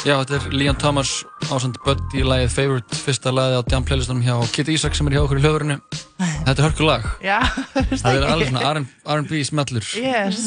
Já, 0.00 0.14
þetta 0.22 0.36
er 0.38 0.54
Leon 0.56 0.78
Thomas 0.80 1.10
ásand 1.52 1.76
Buddy 1.84 2.22
lagið 2.24 2.52
Favorite, 2.54 2.96
fyrsta 3.04 3.32
lagið 3.36 3.58
á 3.60 3.62
Jam 3.74 3.84
playlistunum 3.84 4.22
hjá 4.24 4.34
Kit 4.54 4.70
Isaac 4.72 4.96
sem 4.96 5.10
er 5.10 5.18
hjá 5.18 5.22
okkur 5.26 5.40
í 5.40 5.44
hljóðurinu. 5.44 5.76
Þetta 6.46 6.54
er 6.56 6.64
hörku 6.70 6.86
lag. 6.88 7.04
Já, 7.24 7.38
veist 7.76 8.00
Það 8.06 8.16
er 8.16 8.22
ekki. 8.24 8.32
alveg 8.32 8.52
svona 8.54 8.84
R&B 9.18 9.42
smellur. 9.50 9.90
Yes. 10.00 10.46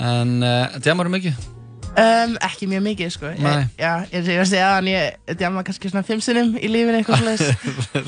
En 0.00 0.38
uh, 0.40 0.78
djamarum 0.80 1.18
ekki? 1.20 1.34
Um, 1.92 2.38
ekki 2.40 2.64
mjög 2.70 2.80
mikið, 2.86 3.10
sko. 3.12 3.28
Ég, 3.36 3.42
Nei. 3.44 3.66
já, 3.76 3.90
ég 4.08 4.28
er 4.32 4.38
að 4.40 4.48
segja 4.48 4.68
að 4.78 4.86
ég 4.88 5.34
djama 5.42 5.60
kannski 5.68 5.90
svona 5.92 6.06
fimm 6.08 6.22
sinnum 6.24 6.54
í 6.56 6.70
lífinu 6.72 7.02
eitthvað 7.02 7.20
slags. 7.20 7.42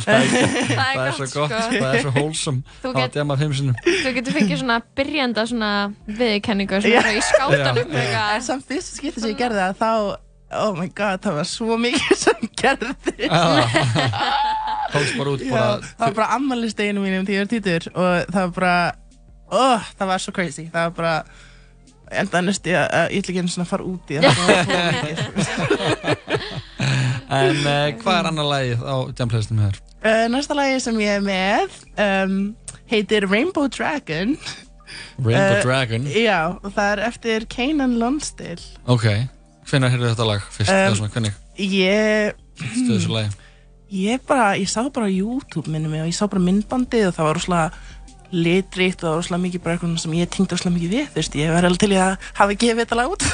það, 0.07 0.31
það 0.79 1.03
er 1.03 1.13
svo 1.19 1.27
gott, 1.35 1.53
sko. 1.53 1.75
það 1.75 1.89
er 1.91 2.01
svo 2.07 2.13
wholesome 2.17 2.63
Þú 2.81 2.95
að 2.95 3.01
get- 3.03 3.19
djama 3.19 3.37
fimm 3.43 3.53
sinnum. 3.61 3.77
Þú 3.85 4.15
getur 4.17 4.39
fengið 4.39 4.63
svona 4.63 4.79
byrjanda 4.97 5.45
svona 5.53 5.73
viðkenningu 6.09 6.81
svona 6.87 7.13
í 7.13 7.25
skátanum. 7.29 7.93
En 8.01 8.47
samt 8.49 8.65
fyrst 8.73 8.97
skipti 9.03 9.21
sem 9.21 9.35
ég 9.35 9.43
gerði 9.45 9.61
það, 9.61 9.77
þá, 9.85 9.93
oh 10.61 10.73
my 10.79 10.89
god, 10.97 11.21
það 11.25 11.39
var 11.41 11.49
svo 11.51 11.79
mikið 11.81 12.19
sem 12.21 12.45
gerði. 12.61 13.31
Hóls 14.95 15.15
bara 15.19 15.33
út 15.35 15.43
Já, 15.45 15.51
bara 15.51 15.67
það 15.83 16.05
var 16.07 16.15
bara 16.21 16.29
ammælisteginu 16.39 17.03
mínum 17.05 17.27
því 17.29 17.39
ég 17.39 17.43
var 17.45 17.51
títur 17.55 17.89
og 17.95 18.31
það 18.31 18.41
var 18.47 18.55
bara, 18.61 18.77
oh, 19.51 19.91
það 19.99 20.13
var 20.15 20.25
svo 20.27 20.37
crazy. 20.37 20.67
Það 20.75 20.89
var 20.89 20.95
bara, 21.01 21.15
enda 22.25 22.45
næst 22.47 22.69
ég 22.71 22.79
að 22.85 23.15
ég 23.17 23.25
ætla 23.25 23.35
ekki 23.35 23.55
svona 23.55 23.67
að 23.67 23.73
fara 23.73 23.89
út 23.91 24.13
í 24.15 24.21
það. 24.21 24.29
var 24.29 24.37
svo 25.51 25.65
mikið. 25.75 26.53
En 27.35 27.57
uh, 27.65 27.89
hvað 27.99 28.19
er 28.21 28.27
annar 28.29 28.47
lagið 28.47 28.83
á 28.85 28.95
Jam 29.17 29.31
playlistunum 29.33 29.63
hér? 29.65 29.79
Uh, 30.05 30.27
næsta 30.31 30.55
lagi 30.55 30.77
sem 30.85 30.99
ég 31.01 31.17
er 31.17 31.23
með 31.25 31.79
um, 32.05 32.35
heitir 32.93 33.25
Rainbow 33.31 33.67
Dragon. 33.73 34.37
Rainbow 35.17 35.57
Uh, 35.57 35.63
Dragon? 35.65 36.05
Já, 36.13 36.41
og 36.61 36.69
það 36.77 36.91
er 36.93 37.03
eftir 37.09 37.47
Kanan 37.51 37.97
Lonsdale. 37.99 38.61
Ok, 38.93 39.07
hvenær 39.71 39.93
heyrðu 39.95 40.13
þetta 40.13 40.29
lag 40.29 40.47
fyrst? 40.55 40.75
Um, 40.75 40.99
svona, 41.01 41.13
hvernig 41.15 41.41
Ég, 41.59 42.39
stuðu 42.61 42.97
þessu 42.99 43.13
lagi? 43.15 43.35
ég 43.95 44.23
bara, 44.27 44.55
ég 44.59 44.71
sá 44.71 44.81
bara 44.91 45.11
YouTube 45.11 45.71
minni 45.71 45.91
mig 45.91 46.03
og 46.03 46.09
ég 46.11 46.17
sá 46.17 46.27
bara 46.27 46.43
myndbandið 46.43 47.11
og 47.11 47.15
það 47.15 47.29
var 47.29 47.39
rosalega 47.39 47.93
litrikt 48.35 49.05
og 49.05 49.07
það 49.07 49.13
var 49.13 49.21
rosalega 49.21 49.43
mikið 49.45 49.63
bara 49.63 49.77
eitthvað 49.77 49.99
sem 50.03 50.17
ég 50.19 50.31
tengdi 50.35 50.57
rosalega 50.57 50.75
mikið 50.79 50.95
við, 50.97 51.05
þú 51.13 51.21
veist, 51.21 51.37
ég 51.39 51.53
var 51.55 51.69
alveg 51.69 51.83
til 51.85 51.93
í 51.95 52.01
að 52.03 52.15
hafa 52.41 52.57
gefið 52.65 52.81
þetta 52.83 52.99
lag 52.99 53.13
út. 53.15 53.27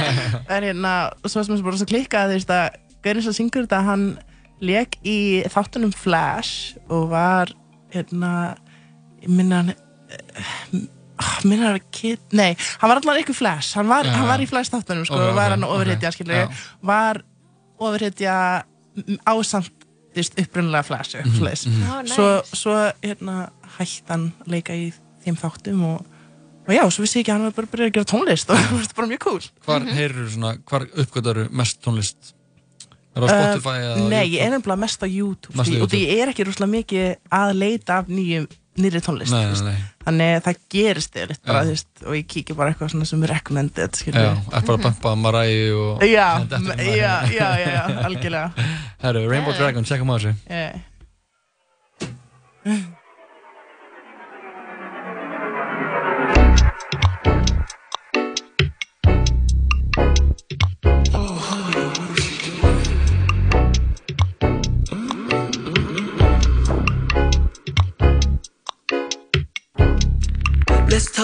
en 0.54 0.68
hérna, 0.68 0.92
og 1.18 1.32
svo 1.32 1.42
sem 1.42 1.56
ég 1.56 1.66
bara 1.66 1.80
svo 1.80 1.88
klikkað, 1.90 2.30
þú 2.30 2.38
veist, 2.38 2.54
að 2.54 2.80
Gaurin 3.04 3.26
sem 3.26 3.36
syngur 3.36 3.66
þetta, 3.66 3.80
hann 3.88 4.04
leik 4.64 4.94
í 5.02 5.18
þáttunum 5.52 5.90
Flash 5.96 6.78
og 6.86 7.08
var, 7.10 7.50
hérna, 7.92 8.30
ég 9.24 9.34
minna 9.34 9.64
hann, 9.64 9.74
uh, 11.20 11.36
minna 11.44 11.70
hann 11.74 11.80
kid, 11.94 12.20
nei, 12.32 12.52
hann 12.80 12.90
var 12.90 13.00
allavega 13.00 13.22
eitthvað 13.24 13.38
Flash, 13.42 13.74
hann 13.78 13.88
var, 13.90 14.04
Já, 14.08 14.12
hann 14.18 14.28
var 14.28 14.40
í 14.42 14.48
Flash 14.50 14.70
þáttunum, 14.74 15.04
sko, 15.06 15.14
Ok, 15.20 15.28
og 15.30 15.36
var 15.38 15.54
hann 15.54 15.64
ofurhetja, 15.68 16.10
skilur 16.16 16.40
Já. 16.42 16.48
var 16.82 17.22
ofurhetja 17.78 18.34
m- 19.06 19.18
ásamt 19.26 19.70
þú 20.14 20.20
veist, 20.22 20.36
upprunnilega 20.38 20.86
Flash 20.86 21.16
Mhm, 21.16 21.28
mm 21.28 21.34
mhm. 21.34 21.90
Ó, 21.90 22.02
nice. 22.02 22.14
svo, 22.14 22.42
svo 22.54 22.74
hérna, 23.02 23.50
hætti 23.78 24.04
hann 24.08 24.32
leika 24.46 24.72
í 24.74 24.92
þeim 25.24 25.36
þáttum 25.40 25.82
og, 25.88 26.04
og 26.68 26.72
já, 26.74 26.84
svo 26.90 27.02
vissi 27.02 27.18
ég 27.18 27.24
ekki 27.24 27.32
að 27.32 27.38
hann 27.38 27.48
var 27.48 27.56
bara 27.58 27.66
byrjað 27.72 27.90
að 27.90 27.94
gera 27.98 28.10
tónlist 28.12 28.50
og 28.50 28.56
það 28.62 28.72
var 28.78 28.94
bara 28.96 29.10
mjög 29.10 29.22
cool 29.26 29.42
Hvar 29.66 29.86
heyrður 29.98 30.30
svona, 30.30 30.52
hvar 30.70 30.86
uppgötaru 31.02 31.48
mest 31.50 31.82
tónlist? 31.84 32.34
Er 33.14 33.22
það 33.22 33.30
á 33.30 33.34
Uh, 33.34 33.42
Spotify 33.54 33.76
eða 33.78 33.94
á 33.94 33.98
Nei, 34.10 34.24
YouTube? 34.24 34.34
ég 34.34 34.40
er 34.42 34.50
nefnilega 34.50 34.80
mest 34.82 35.02
á 35.02 35.06
YouTube, 35.06 35.54
Mest 35.58 35.70
því, 35.70 35.76
og 35.82 35.88
því 35.90 35.98
YouTube. 35.98 36.14
ég 36.14 36.22
er 36.24 36.30
ekki 36.32 36.46
rosalega 36.48 36.72
mikið 36.74 37.10
að 37.38 37.52
leita 37.60 37.98
af 38.02 38.08
nýjum 38.10 38.46
nýri 38.80 39.00
tónlist 39.04 39.32
Nei, 39.34 39.44
nei, 39.50 39.60
nei. 39.68 39.76
þannig 40.06 40.40
það 40.46 40.58
gerist 40.74 41.16
eða 41.20 41.36
bara, 41.46 41.60
þú 41.66 41.74
veist, 41.74 41.92
og 42.04 42.16
ég 42.18 42.26
kíkja 42.32 42.56
bara 42.58 42.72
eitthvað 42.72 43.06
sem 43.10 43.22
er 43.26 43.32
recommended 43.34 44.00
Já, 44.08 44.32
er 44.34 44.66
bara 44.66 44.78
að 44.78 44.82
bumpa 44.88 45.14
Mariah 45.20 45.78
og 45.78 46.02
Já, 46.08 46.26
já, 46.80 47.14
já, 47.30 47.48
já, 47.62 47.84
algjörlega. 48.08 48.66
Herru, 49.04 49.24
Rainbow 49.30 49.54
Já. 49.54 49.58
Dragon, 49.62 49.84
tjekkum 49.86 50.10
á 50.10 50.16
þessu 50.18 50.34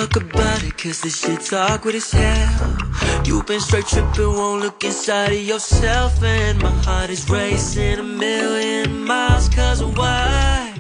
talk 0.06 0.16
about 0.16 0.62
it, 0.64 0.76
cause 0.78 1.00
this 1.02 1.20
shit's 1.20 1.52
awkward 1.52 1.94
as 1.94 2.10
hell. 2.10 2.76
You've 3.24 3.46
been 3.46 3.60
straight 3.60 3.86
tripping, 3.86 4.32
won't 4.34 4.62
look 4.62 4.82
inside 4.82 5.32
of 5.32 5.40
yourself. 5.40 6.22
And 6.22 6.62
my 6.62 6.70
heart 6.84 7.10
is 7.10 7.28
racing 7.28 7.98
a 7.98 8.02
million 8.02 9.04
miles, 9.04 9.48
cause 9.50 9.82
why? 9.84 10.74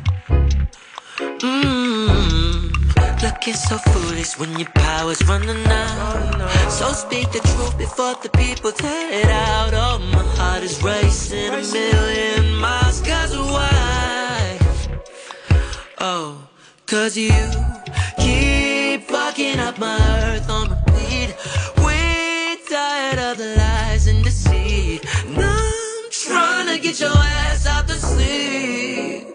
Mmm, 1.18 2.72
looking 3.22 3.54
so 3.54 3.76
foolish 3.92 4.38
when 4.38 4.58
your 4.58 4.70
power's 4.74 5.22
running 5.28 5.66
out. 5.66 6.70
So 6.70 6.92
speak 6.92 7.30
the 7.32 7.40
truth 7.40 7.76
before 7.76 8.14
the 8.22 8.30
people 8.30 8.72
tear 8.72 9.12
it 9.20 9.30
out. 9.30 9.72
Oh, 9.74 9.98
my 10.12 10.24
heart 10.38 10.62
is 10.62 10.82
racing 10.82 11.52
a 11.52 11.62
million 11.72 12.54
miles, 12.56 13.00
cause 13.02 13.36
why? 13.36 14.58
Oh, 15.98 16.48
cause 16.86 17.18
you 17.18 17.32
keep 19.40 19.58
up 19.58 19.78
my 19.78 19.98
earth 20.24 20.50
on 20.50 20.68
repeat. 20.68 21.34
We're 21.78 22.56
tired 22.68 23.18
of 23.18 23.38
the 23.38 23.54
lies 23.56 24.06
and 24.06 24.22
deceit. 24.22 25.02
Now 25.28 25.56
I'm 25.56 26.10
trying 26.10 26.68
to 26.72 26.82
get 26.82 27.00
your 27.00 27.18
ass 27.44 27.66
out 27.66 27.86
the 27.86 27.94
sleep. 27.94 29.28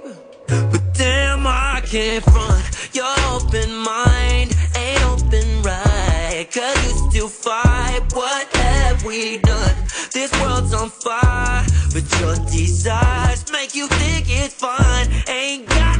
But 0.48 0.84
damn, 0.94 1.48
I 1.48 1.82
can't 1.84 2.24
front. 2.24 2.66
Your 2.94 3.16
open 3.34 3.70
mind 3.94 4.50
ain't 4.76 5.04
open 5.12 5.48
right. 5.64 6.48
Cause 6.54 6.78
you 6.86 6.94
still 7.10 7.28
fight. 7.28 8.02
What 8.14 8.46
have 8.58 9.04
we 9.04 9.40
done? 9.40 9.76
This 10.14 10.32
world's 10.42 10.74
on 10.74 10.90
fire. 10.90 11.66
But 11.94 12.06
your 12.20 12.36
desires 12.52 13.52
make 13.52 13.74
you 13.74 13.88
think 13.88 14.26
it's 14.30 14.54
fine. 14.54 15.08
Ain't 15.28 15.68
got 15.68 15.95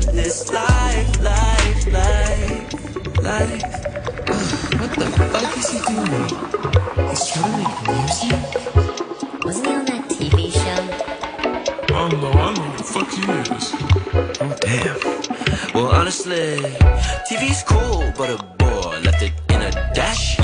live 0.00 0.14
this 0.14 0.52
life, 0.52 1.20
life, 1.22 1.86
life, 1.92 3.22
life. 3.22 3.62
What 4.80 4.92
the 4.96 5.06
fuck 5.32 5.56
is 5.56 5.70
he 5.70 5.78
doing? 5.86 6.28
He's 7.08 7.24
trying 7.30 7.52
to 7.52 7.58
make 7.58 7.78
music? 7.88 8.40
Wasn't 9.44 9.66
he 9.66 9.72
on 9.74 9.84
that 9.86 10.04
TV 10.08 10.52
show? 10.52 10.82
I 11.94 12.08
don't 12.08 12.20
know, 12.20 12.30
I 12.30 12.54
know 12.54 12.62
who 12.62 12.76
the 12.76 12.84
fuck 12.84 13.10
he 13.10 13.22
is. 13.54 13.66
Oh, 14.40 14.56
damn. 14.60 15.74
Well, 15.74 15.88
honestly, 15.88 16.58
TV's 17.28 17.62
cool, 17.62 18.12
but 18.16 18.30
a 18.30 18.42
boy 18.56 18.98
left 19.00 19.22
it 19.22 19.32
in 19.50 19.62
a 19.62 19.70
dash. 19.94 20.39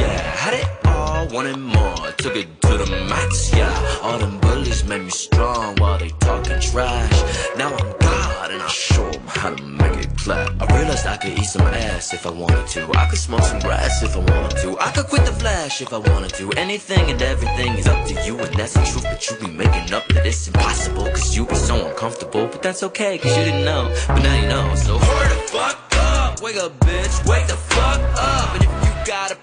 Yeah, 1.26 1.32
had 1.32 1.32
it 1.32 1.34
wanted 1.34 1.58
more. 1.58 2.12
Took 2.18 2.36
it 2.36 2.62
to 2.62 2.78
the 2.78 2.86
max, 3.08 3.52
yeah. 3.54 3.98
All 4.02 4.18
them 4.18 4.38
bullies 4.40 4.84
made 4.84 5.02
me 5.02 5.10
strong 5.10 5.76
while 5.76 5.98
they 5.98 6.10
talking 6.20 6.60
trash. 6.60 7.56
Now 7.56 7.74
I'm 7.74 7.98
God 7.98 8.50
and 8.50 8.62
I 8.62 8.68
show 8.68 9.08
'em 9.08 9.26
how 9.26 9.54
to 9.54 9.62
make 9.62 9.96
it 10.04 10.16
clap. 10.18 10.50
I 10.60 10.76
realized 10.76 11.06
I 11.06 11.16
could 11.16 11.38
eat 11.38 11.44
some 11.44 11.62
ass 11.62 12.12
if 12.12 12.26
I 12.26 12.30
wanted 12.30 12.66
to. 12.68 12.90
I 12.96 13.06
could 13.06 13.18
smoke 13.18 13.42
some 13.42 13.60
grass 13.60 14.02
if 14.02 14.16
I 14.16 14.20
wanted 14.20 14.56
to. 14.62 14.78
I 14.80 14.90
could 14.92 15.06
quit 15.06 15.24
the 15.24 15.32
flash 15.32 15.80
if 15.80 15.92
I 15.92 15.98
wanted 15.98 16.34
to. 16.34 16.50
Anything 16.52 17.10
and 17.10 17.20
everything 17.22 17.74
is 17.78 17.86
up 17.86 18.06
to 18.06 18.14
you, 18.24 18.38
and 18.38 18.54
that's 18.54 18.74
the 18.74 18.84
truth. 18.84 19.04
But 19.04 19.28
you 19.28 19.36
be 19.36 19.48
making 19.52 19.92
up 19.92 20.06
that 20.08 20.26
it's 20.26 20.46
impossible, 20.46 21.06
cause 21.10 21.36
you 21.36 21.46
be 21.46 21.54
so 21.54 21.88
uncomfortable. 21.88 22.46
But 22.46 22.62
that's 22.62 22.82
okay, 22.82 23.18
cause 23.18 23.36
you 23.36 23.44
didn't 23.44 23.64
know. 23.64 23.92
But 24.08 24.22
now 24.22 24.36
you 24.40 24.48
know, 24.48 24.74
so 24.74 24.98
hurry 24.98 25.28
the 25.28 25.40
fuck 25.52 25.78
up. 25.96 26.40
Wake 26.42 26.56
up, 26.56 26.78
bitch. 26.80 27.26
Wake 27.26 27.46
the 27.46 27.56
fuck 27.56 28.00
up. 28.16 28.54
And 28.54 28.62
if 28.64 28.70
you 28.84 28.92
got 29.06 29.30
a 29.32 29.36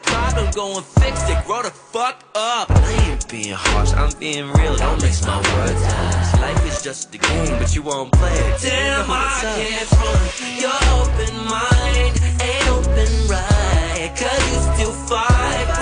go 0.54 0.78
and 0.78 0.86
fix 0.86 1.30
it. 1.30 1.46
Grow 1.46 1.62
the 1.62 1.72
fuck 1.72 2.24
up. 2.36 2.70
I 2.70 3.10
ain't 3.10 3.28
being 3.30 3.54
harsh, 3.54 3.94
I'm 3.94 4.12
being 4.20 4.52
real. 4.54 4.76
Don't 4.76 5.02
mix 5.02 5.26
my 5.26 5.38
words 5.38 5.84
up. 5.84 6.42
Life 6.42 6.66
is 6.68 6.82
just 6.82 7.14
a 7.14 7.18
game, 7.18 7.58
but 7.60 7.76
you 7.76 7.82
won't 7.82 8.12
play 8.12 8.34
it. 8.34 8.62
Damn, 8.62 9.06
I 9.10 9.40
can't 9.42 9.88
front. 9.88 10.62
Your 10.62 10.80
open 11.00 11.34
mind 11.46 12.14
ain't 12.42 12.68
open 12.70 13.12
right. 13.28 14.12
Cause 14.16 14.44
you 14.52 14.60
still 14.76 14.92
fight. 15.08 15.73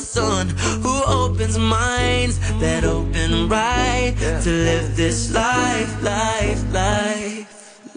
Sun 0.00 0.48
who 0.82 0.94
opens 1.06 1.58
minds 1.58 2.38
that 2.60 2.84
open 2.84 3.48
right 3.48 4.14
to 4.44 4.50
live 4.50 4.96
this 4.96 5.30
life, 5.34 5.92
life, 6.02 6.62
life. 6.72 7.46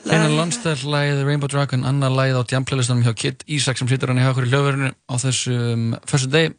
Eina 0.03 0.27
landstæðarlægið 0.35 1.21
Rainbow 1.23 1.47
Dragon, 1.47 1.85
annar 1.87 2.11
lægið 2.11 2.39
á 2.39 2.43
djamplaylistanum 2.51 3.05
hjá 3.07 3.13
Kid 3.15 3.45
Ísak 3.47 3.79
sem 3.79 3.87
situr 3.87 4.11
hann 4.11 4.19
í 4.19 4.25
hakur 4.25 4.43
í 4.43 4.51
hljóðverðinu 4.51 4.91
á 5.07 5.13
þessum 5.23 5.85
fyrstu 6.09 6.29
degi. 6.33 6.51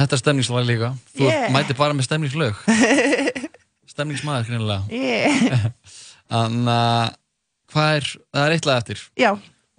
Þetta 0.00 0.16
er 0.16 0.22
stemningslag 0.24 0.66
líka. 0.66 0.90
Þú 1.14 1.28
Yeah. 1.30 1.50
mæti 1.54 1.76
bara 1.78 1.94
með 1.94 2.08
stemningslög. 2.08 2.58
Stemningsmaður, 3.92 4.48
greinilega. 4.48 4.82
Yeah. 4.90 5.66
Þannig 6.32 6.70
að 6.74 7.14
hvað 7.72 7.96
er, 7.98 8.06
það 8.32 8.46
er 8.48 8.54
eitt 8.56 8.66
lag 8.68 8.80
eftir. 8.82 9.02
Já. 9.20 9.30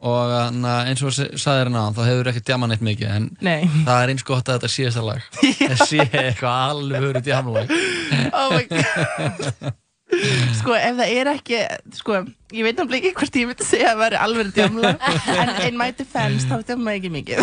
Og 0.04 0.34
þannig 0.34 0.68
að 0.68 0.90
eins 0.92 1.04
og 1.08 1.14
sagði 1.16 1.60
hérna 1.62 1.86
á, 1.88 1.96
þá 1.96 2.02
hefur 2.10 2.30
ekki 2.34 2.42
djama 2.50 2.68
neitt 2.68 2.84
mikið, 2.84 3.14
en 3.16 3.30
Nei. 3.40 3.70
það 3.86 4.02
er 4.02 4.12
eins 4.12 4.26
gott 4.28 4.50
að 4.50 4.58
þetta 4.58 4.72
sé 4.74 4.88
þessa 4.90 5.06
lag. 5.08 5.30
Það 5.62 5.86
sé 5.88 6.08
eitthvað 6.10 6.58
alveg 6.74 7.06
verið 7.08 7.30
djamlag. 7.30 7.72
Oh 8.34 8.52
my 8.52 8.66
god 8.68 9.74
Sko 10.60 10.76
ef 10.78 10.98
það 11.00 11.12
er 11.16 11.30
ekki 11.32 11.60
Sko 11.98 12.18
ég 12.54 12.66
veit 12.66 12.78
náttúrulega 12.78 13.10
ekki 13.10 13.14
hvort 13.18 13.38
ég 13.40 13.48
myndi 13.50 13.66
segja 13.66 13.88
að 13.88 13.94
það 13.94 14.02
væri 14.04 14.20
alveg 14.26 14.52
djamla 14.58 14.92
En 15.34 15.52
in 15.68 15.80
my 15.80 15.88
defense 15.98 16.50
þá 16.50 16.68
djama 16.68 16.94
ekki 16.98 17.12
mikið 17.14 17.42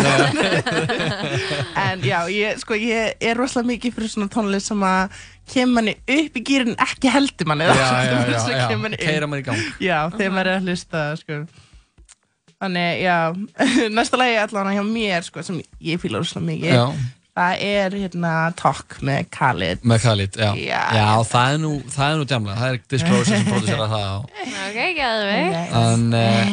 En 1.81 2.05
já 2.05 2.17
ég, 2.31 2.61
sko, 2.61 2.77
ég 2.79 3.17
er 3.19 3.39
rosalega 3.39 3.73
mikið 3.73 3.97
fyrir 3.97 4.13
svona 4.13 4.31
tónlist 4.31 4.71
sem 4.71 4.85
að 4.87 5.17
kemur 5.51 5.79
manni 5.79 5.97
upp 5.99 6.39
í 6.39 6.45
gýrin 6.47 6.77
ekki 6.79 7.11
heldur 7.11 7.51
manni 7.51 7.67
Já, 7.67 7.75
já, 7.81 7.89
já, 8.07 8.39
já, 8.55 8.95
keyra 9.01 9.27
manni 9.27 9.43
í 9.43 9.49
gang. 9.49 9.67
Já 9.83 9.97
þegar 10.15 10.33
maður 10.37 10.53
er 10.53 10.61
að 10.61 10.69
hlusta 10.71 11.03
sko 11.19 11.41
Þannig 12.61 13.01
já 13.01 13.15
Næsta 13.97 14.19
lagi 14.21 14.35
allavega 14.41 14.77
hjá 14.77 14.85
mér 14.85 15.25
sko 15.25 15.41
sem 15.45 15.57
ég 15.81 16.01
fíla 16.03 16.21
rosalega 16.21 16.47
mikið 16.51 16.75
Já. 16.77 16.85
Það 17.31 17.61
er 17.63 17.93
hérna 17.95 18.31
Talk 18.59 18.97
með 19.07 19.29
Khalid 19.31 19.85
Með 19.87 20.01
Khalid, 20.03 20.35
já. 20.35 20.49
Já. 20.59 20.81
Já, 20.99 21.05
það 21.31 21.53
er 21.55 21.61
nú, 21.63 21.69
það 21.93 22.07
er 22.11 22.17
nú 22.19 22.25
djamla. 22.27 22.55
Það 22.59 22.73
er 22.75 22.79
Disclosure 22.91 23.37
sem 23.39 23.45
produsera 23.47 23.87
það 23.93 24.03
á. 24.03 24.17
Ok, 24.67 24.79
gæðvegt. 24.97 25.71
En 25.79 26.03
uh, 26.11 26.51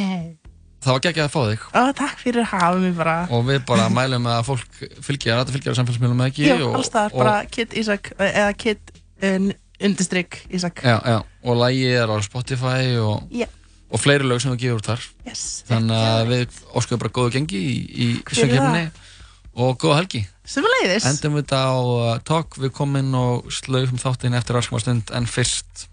það 0.87 0.93
var 0.95 1.03
geggjað 1.09 1.27
að 1.27 1.33
fá 1.35 1.41
þig. 1.51 1.67
Ó, 1.75 1.81
takk 1.99 2.23
fyrir 2.23 2.45
að 2.45 2.51
hafa 2.53 2.79
mig 2.87 2.95
bara 3.03 3.17
Og 3.35 3.43
við 3.51 3.61
bara 3.73 3.89
mælum 3.91 4.31
að 4.31 4.45
fólk 4.53 4.81
fylgja, 5.09 5.41
rætta 5.41 5.57
fylgja 5.59 5.75
á 5.75 5.79
samfélagsmiðlum 5.81 6.23
eða 6.23 6.31
ekki. 6.33 6.47
Já, 6.47 6.57
og, 6.63 6.79
alls 6.79 6.93
það, 6.95 7.11
og- 7.11 7.21
bara 7.25 7.37
Kid 7.59 7.75
Ísak 7.83 8.13
eða 8.17 8.49
Kid 8.63 8.95
uh, 8.95 9.51
undirstrykk 9.91 10.39
Ísak 10.55 10.85
Já, 10.87 10.97
já, 11.03 11.19
og 11.43 11.59
lægið 11.67 11.99
er 12.05 12.15
á 12.15 12.17
Spotify 12.23 12.87
og, 13.03 13.27
Já. 13.35 13.51
Og 13.89 14.03
fleiri 14.03 14.27
lög 14.29 14.43
sem 14.43 14.53
við 14.55 14.65
gefum 14.65 14.81
út 14.81 14.89
þar. 14.91 15.05
Yes. 15.29 15.45
Þannig 15.69 16.09
að 16.09 16.33
við 16.33 16.59
óskuðum 16.77 17.03
bara 17.05 17.15
góðu 17.19 17.35
gengi 17.39 17.61
í, 17.61 18.09
söngkefni 18.29 18.85
og 19.59 19.79
góða 19.81 20.01
helgi. 20.03 20.25
Endum 21.09 21.39
við 21.39 21.47
þetta 21.47 21.63
á 21.65 21.77
uh, 21.77 22.11
talk, 22.29 22.59
við 22.61 22.75
komum 22.77 23.15
og 23.19 23.49
slögum 23.53 24.01
þáttinn 24.01 24.37
eftir 24.39 24.59
raskamar 24.59 24.85
stund 24.85 25.13
en 25.17 25.29
fyrst 25.29 25.89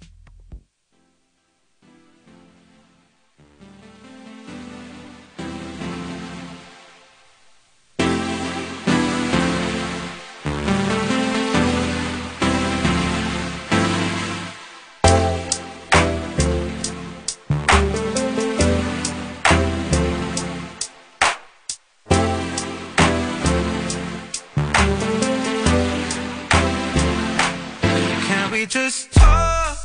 we 28.65 28.69
just 28.69 29.11
talk? 29.13 29.77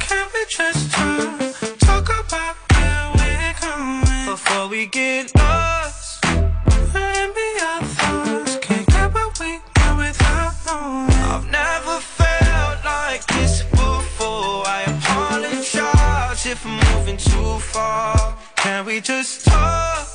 Can 0.00 0.26
we 0.34 0.44
just 0.48 0.90
talk? 0.90 1.78
Talk 1.78 2.08
about 2.26 2.56
where 2.72 3.12
we're 3.14 3.54
going 3.60 4.26
before 4.26 4.66
we 4.66 4.86
get 4.86 5.32
lost. 5.36 6.24
And 6.24 7.34
be 7.36 7.48
our 7.62 7.82
thoughts. 7.82 8.56
Can't 8.62 8.86
get 8.88 9.14
what 9.14 9.38
we 9.38 9.60
want 9.76 9.98
without 9.98 10.54
knowing. 10.66 11.22
I've 11.32 11.48
never 11.52 12.00
felt 12.00 12.84
like 12.84 13.24
this 13.26 13.62
before. 13.62 14.66
I 14.66 14.82
apologize 14.94 16.46
if 16.46 16.66
I'm 16.66 16.80
moving 16.90 17.16
too 17.16 17.60
far. 17.60 18.36
Can 18.56 18.86
we 18.86 19.00
just 19.00 19.46
talk? 19.46 20.08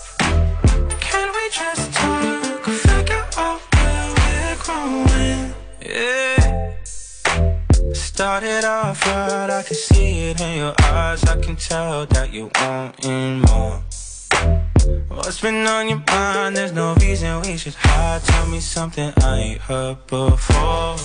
Can 0.99 1.27
we 1.37 1.49
just 1.49 1.93
talk? 1.93 2.65
Figure 2.65 3.25
out 3.37 3.61
where 3.73 4.07
we're 4.17 4.55
growing. 4.65 5.53
Yeah. 5.81 6.32
Started 8.23 8.63
off 8.63 9.05
right, 9.05 9.49
I 9.49 9.63
can 9.63 9.75
see 9.75 10.29
it 10.29 10.39
in 10.39 10.57
your 10.59 10.73
eyes. 10.81 11.25
I 11.25 11.37
can 11.41 11.57
tell 11.57 12.05
that 12.05 12.31
you 12.31 12.49
wanting 12.55 13.41
more. 13.41 13.83
What's 15.09 15.41
been 15.41 15.67
on 15.67 15.89
your 15.89 16.01
mind? 16.07 16.55
There's 16.55 16.71
no 16.71 16.95
reason 17.01 17.41
we 17.41 17.57
should 17.57 17.73
hide. 17.73 18.23
Tell 18.23 18.47
me 18.47 18.61
something 18.61 19.11
I 19.17 19.39
ain't 19.39 19.59
heard 19.59 20.07
before. 20.07 20.95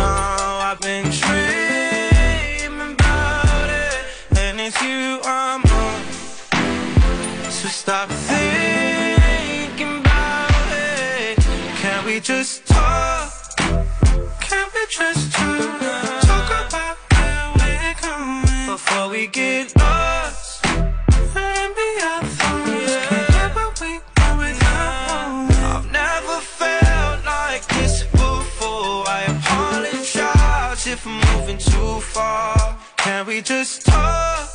Oh, 0.00 0.58
I've 0.70 0.80
been 0.80 1.04
dreaming 1.10 2.94
about 2.94 3.68
it, 3.68 3.98
and 4.38 4.58
it's 4.58 4.80
you 4.80 5.20
I'm 5.24 5.60
on. 5.60 6.00
So 7.50 7.68
stop 7.68 8.08
thinking 8.08 9.98
about 10.00 10.50
it. 10.72 11.36
Can 11.76 12.06
we 12.06 12.20
just 12.20 12.66
talk? 12.66 13.30
Can 14.40 14.66
we 14.74 14.86
just 14.88 15.30
talk? 15.30 16.21
We 19.12 19.26
get 19.26 19.76
lost. 19.76 20.64
And 20.64 21.74
be 21.76 21.88
our 22.02 22.24
thoughts. 22.38 22.94
Can't 23.36 24.38
we. 24.40 24.50
I've 25.68 25.92
never 25.92 26.38
felt 26.40 27.18
like 27.26 27.64
this 27.76 28.04
before. 28.04 29.04
I 29.06 29.20
apologize 29.36 30.86
if 30.86 31.06
I'm 31.06 31.20
moving 31.28 31.58
too 31.58 32.00
far. 32.00 32.78
Can 32.96 33.26
we 33.26 33.42
just 33.42 33.84
talk? 33.84 34.48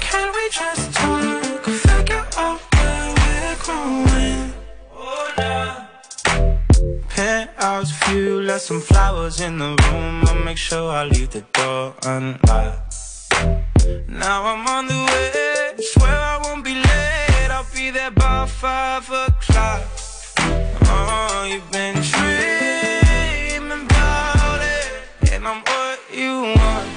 Can 0.00 0.28
we 0.36 0.44
just 0.50 0.92
talk? 0.92 1.42
Figure 1.64 2.26
out 2.36 2.60
where 2.74 3.14
we're 3.20 3.56
growing. 3.64 4.52
Oh, 4.92 5.32
nah. 5.38 5.86
Penthouse 7.08 7.90
view, 8.02 8.42
left 8.42 8.64
some 8.64 8.82
flowers 8.82 9.40
in 9.40 9.58
the 9.58 9.70
room. 9.84 10.24
I'll 10.28 10.44
make 10.44 10.58
sure 10.58 10.90
I 10.90 11.04
leave 11.04 11.30
the 11.30 11.40
door 11.54 11.94
unlocked. 12.02 13.05
Now 14.08 14.44
I'm 14.44 14.66
on 14.66 14.86
the 14.88 14.94
way, 14.94 15.74
swear 15.78 16.10
I 16.10 16.40
won't 16.42 16.64
be 16.64 16.74
late. 16.74 17.50
I'll 17.50 17.66
be 17.74 17.90
there 17.90 18.10
by 18.10 18.46
five 18.46 19.08
o'clock. 19.08 19.82
Oh, 20.38 21.46
you've 21.48 21.70
been 21.70 21.94
dreaming 21.94 23.84
about 23.86 24.60
it, 24.60 25.32
and 25.32 25.46
I'm 25.46 25.62
what 25.62 26.00
you 26.12 26.54
want. 26.56 26.88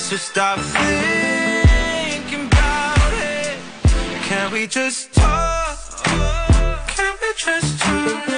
So 0.00 0.16
stop 0.16 0.58
thinking 0.60 2.46
about 2.46 3.12
it. 3.14 3.58
Can 4.28 4.52
we 4.52 4.66
just 4.66 5.12
talk? 5.14 5.78
Can 6.96 7.14
we 7.20 7.32
just 7.36 7.80
talk? 7.80 8.31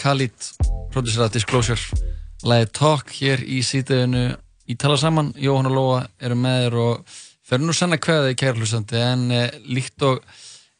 Khalid, 0.00 0.48
producer 0.92 1.26
af 1.26 1.34
Disclosure. 1.34 2.00
Læði 2.44 2.70
Talk 2.76 3.12
hér 3.16 3.44
í 3.44 3.60
síðdeginu. 3.64 4.24
Í 4.68 4.76
tala 4.80 4.96
saman, 5.00 5.32
Jóhann 5.40 5.68
og 5.68 5.74
Lóa 5.76 6.00
eru 6.24 6.36
með 6.40 6.60
þér 6.64 6.76
og 6.80 7.16
fer 7.44 7.60
nú 7.60 7.74
senna 7.76 7.98
kveðið 8.00 8.32
í 8.32 8.38
kærlusandi 8.40 9.00
en 9.04 9.24
eh, 9.34 9.56
líkt 9.68 10.04
og 10.06 10.22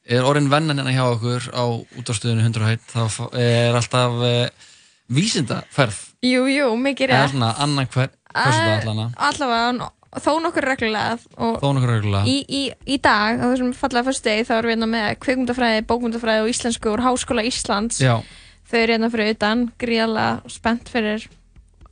er 0.04 0.24
orðin 0.24 0.50
vennan 0.52 0.80
hérna 0.80 0.94
hjá 0.94 1.04
okkur 1.06 1.50
á 1.52 1.64
útástöðinu 2.00 2.44
100 2.44 2.68
hætt 2.68 2.86
þá 2.92 3.28
er 3.40 3.76
alltaf 3.76 4.22
eh, 4.28 4.70
vísindaferð. 5.12 6.00
Jú, 6.24 6.46
jú, 6.48 6.70
mikið 6.80 7.12
rétt. 7.12 7.34
svona 7.34 7.52
annan 7.60 7.88
hver, 7.92 8.12
hversu 8.32 8.60
það 8.60 8.78
allana 8.78 9.10
Allavega, 9.28 9.90
þó 10.24 10.30
nokkur 10.44 10.68
reglulega. 10.70 11.18
Þó 11.36 11.68
nokkur 11.76 11.92
reglulega. 11.96 12.24
í, 12.30 12.38
í, 12.48 12.62
í 12.88 13.00
dag, 13.04 13.40
á 13.40 13.44
þessum 13.50 13.74
fallega 13.76 14.08
fyrst 14.08 14.24
degi, 14.24 14.46
þá 14.48 14.54
erum 14.56 14.70
við 14.70 14.76
hérna 14.76 14.90
með 14.94 15.10
kvikmyndafræði, 15.24 15.84
bókmyndafræði 15.90 16.46
og 16.46 16.52
íslensku 16.54 16.94
úr 16.94 17.04
Háskóla 17.04 17.44
Íslands. 17.44 18.00
Já, 18.00 18.16
Þau 18.64 18.78
eru 18.80 18.96
hérna 18.96 19.10
fyrir 19.12 19.34
utan, 19.34 19.64
gríðalega 19.80 20.52
spennt 20.52 20.90
fyrir 20.92 21.26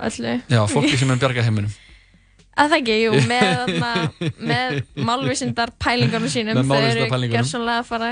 öllu. 0.03 0.37
Já, 0.51 0.61
fólki 0.71 0.99
sem 0.99 1.11
er 1.13 1.21
bjarga 1.21 1.45
heiminum. 1.47 1.73
Að 2.61 2.73
það 2.75 2.79
ekki, 2.79 2.97
jú, 3.01 3.13
með, 3.31 3.75
með 4.51 4.79
málvísindar 5.09 5.73
pælingunum 5.81 6.33
sínum 6.33 6.65
Þau 6.69 6.81
eru 6.81 7.07
gerðsannlega 7.33 7.81
að 7.81 7.89
fara 7.89 8.11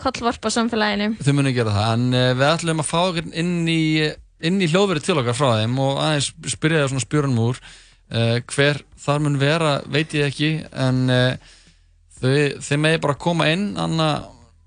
kollvarpa 0.00 0.52
samfélaginu. 0.52 1.14
Þau 1.20 1.32
munu 1.36 1.52
gera 1.56 1.76
það, 1.76 1.92
en 1.94 2.16
uh, 2.16 2.26
við 2.36 2.48
ætlum 2.50 2.82
að 2.82 2.90
fá 2.90 3.00
inn 3.20 3.54
í, 3.68 3.84
inn 4.48 4.60
í 4.60 4.68
hljóðverið 4.72 5.06
til 5.06 5.16
okkar 5.20 5.36
frá 5.36 5.48
þeim 5.60 5.78
og 5.84 6.00
aðeins 6.00 6.30
spyrja 6.54 6.82
það 6.82 6.92
svona 6.92 7.06
spjörunum 7.06 7.42
úr 7.46 7.60
uh, 7.60 8.36
hver 8.52 8.82
þar 9.00 9.24
mun 9.24 9.40
vera, 9.40 9.74
veit 9.88 10.16
ég 10.16 10.28
ekki 10.28 10.52
en 10.72 11.02
uh, 11.12 11.56
þau, 12.20 12.36
þeim 12.64 12.86
megi 12.86 13.02
bara 13.04 13.18
koma 13.20 13.48
inn 13.52 13.66
Anna, 13.80 14.10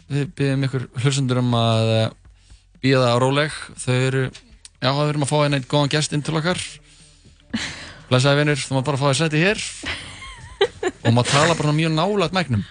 við 0.10 0.30
byggjum 0.38 0.68
ykkur 0.70 0.90
hlustendur 1.02 1.42
um 1.42 1.58
að 1.58 1.94
býða 2.84 3.04
það 3.06 3.16
á 3.16 3.18
róleg 3.24 3.58
þau 3.84 3.98
eru, 3.98 4.24
já, 4.84 4.90
við 4.92 5.12
erum 5.14 5.26
að 5.26 5.34
fá 5.34 5.38
einn 5.44 5.68
góðan 5.72 5.94
gest 5.96 6.16
inn 6.16 6.26
til 6.26 6.38
okkar 6.40 6.62
Blessaði 8.10 8.42
vinur, 8.44 8.60
þú 8.60 8.76
maður 8.76 8.88
bara 8.92 9.02
fá 9.02 9.06
að 9.10 9.20
setja 9.22 9.44
hér 9.48 9.68
og 11.04 11.12
maður 11.14 11.30
tala 11.32 11.60
bara 11.60 11.76
mjög 11.76 11.94
nálægt 11.96 12.36
mæknum 12.36 12.66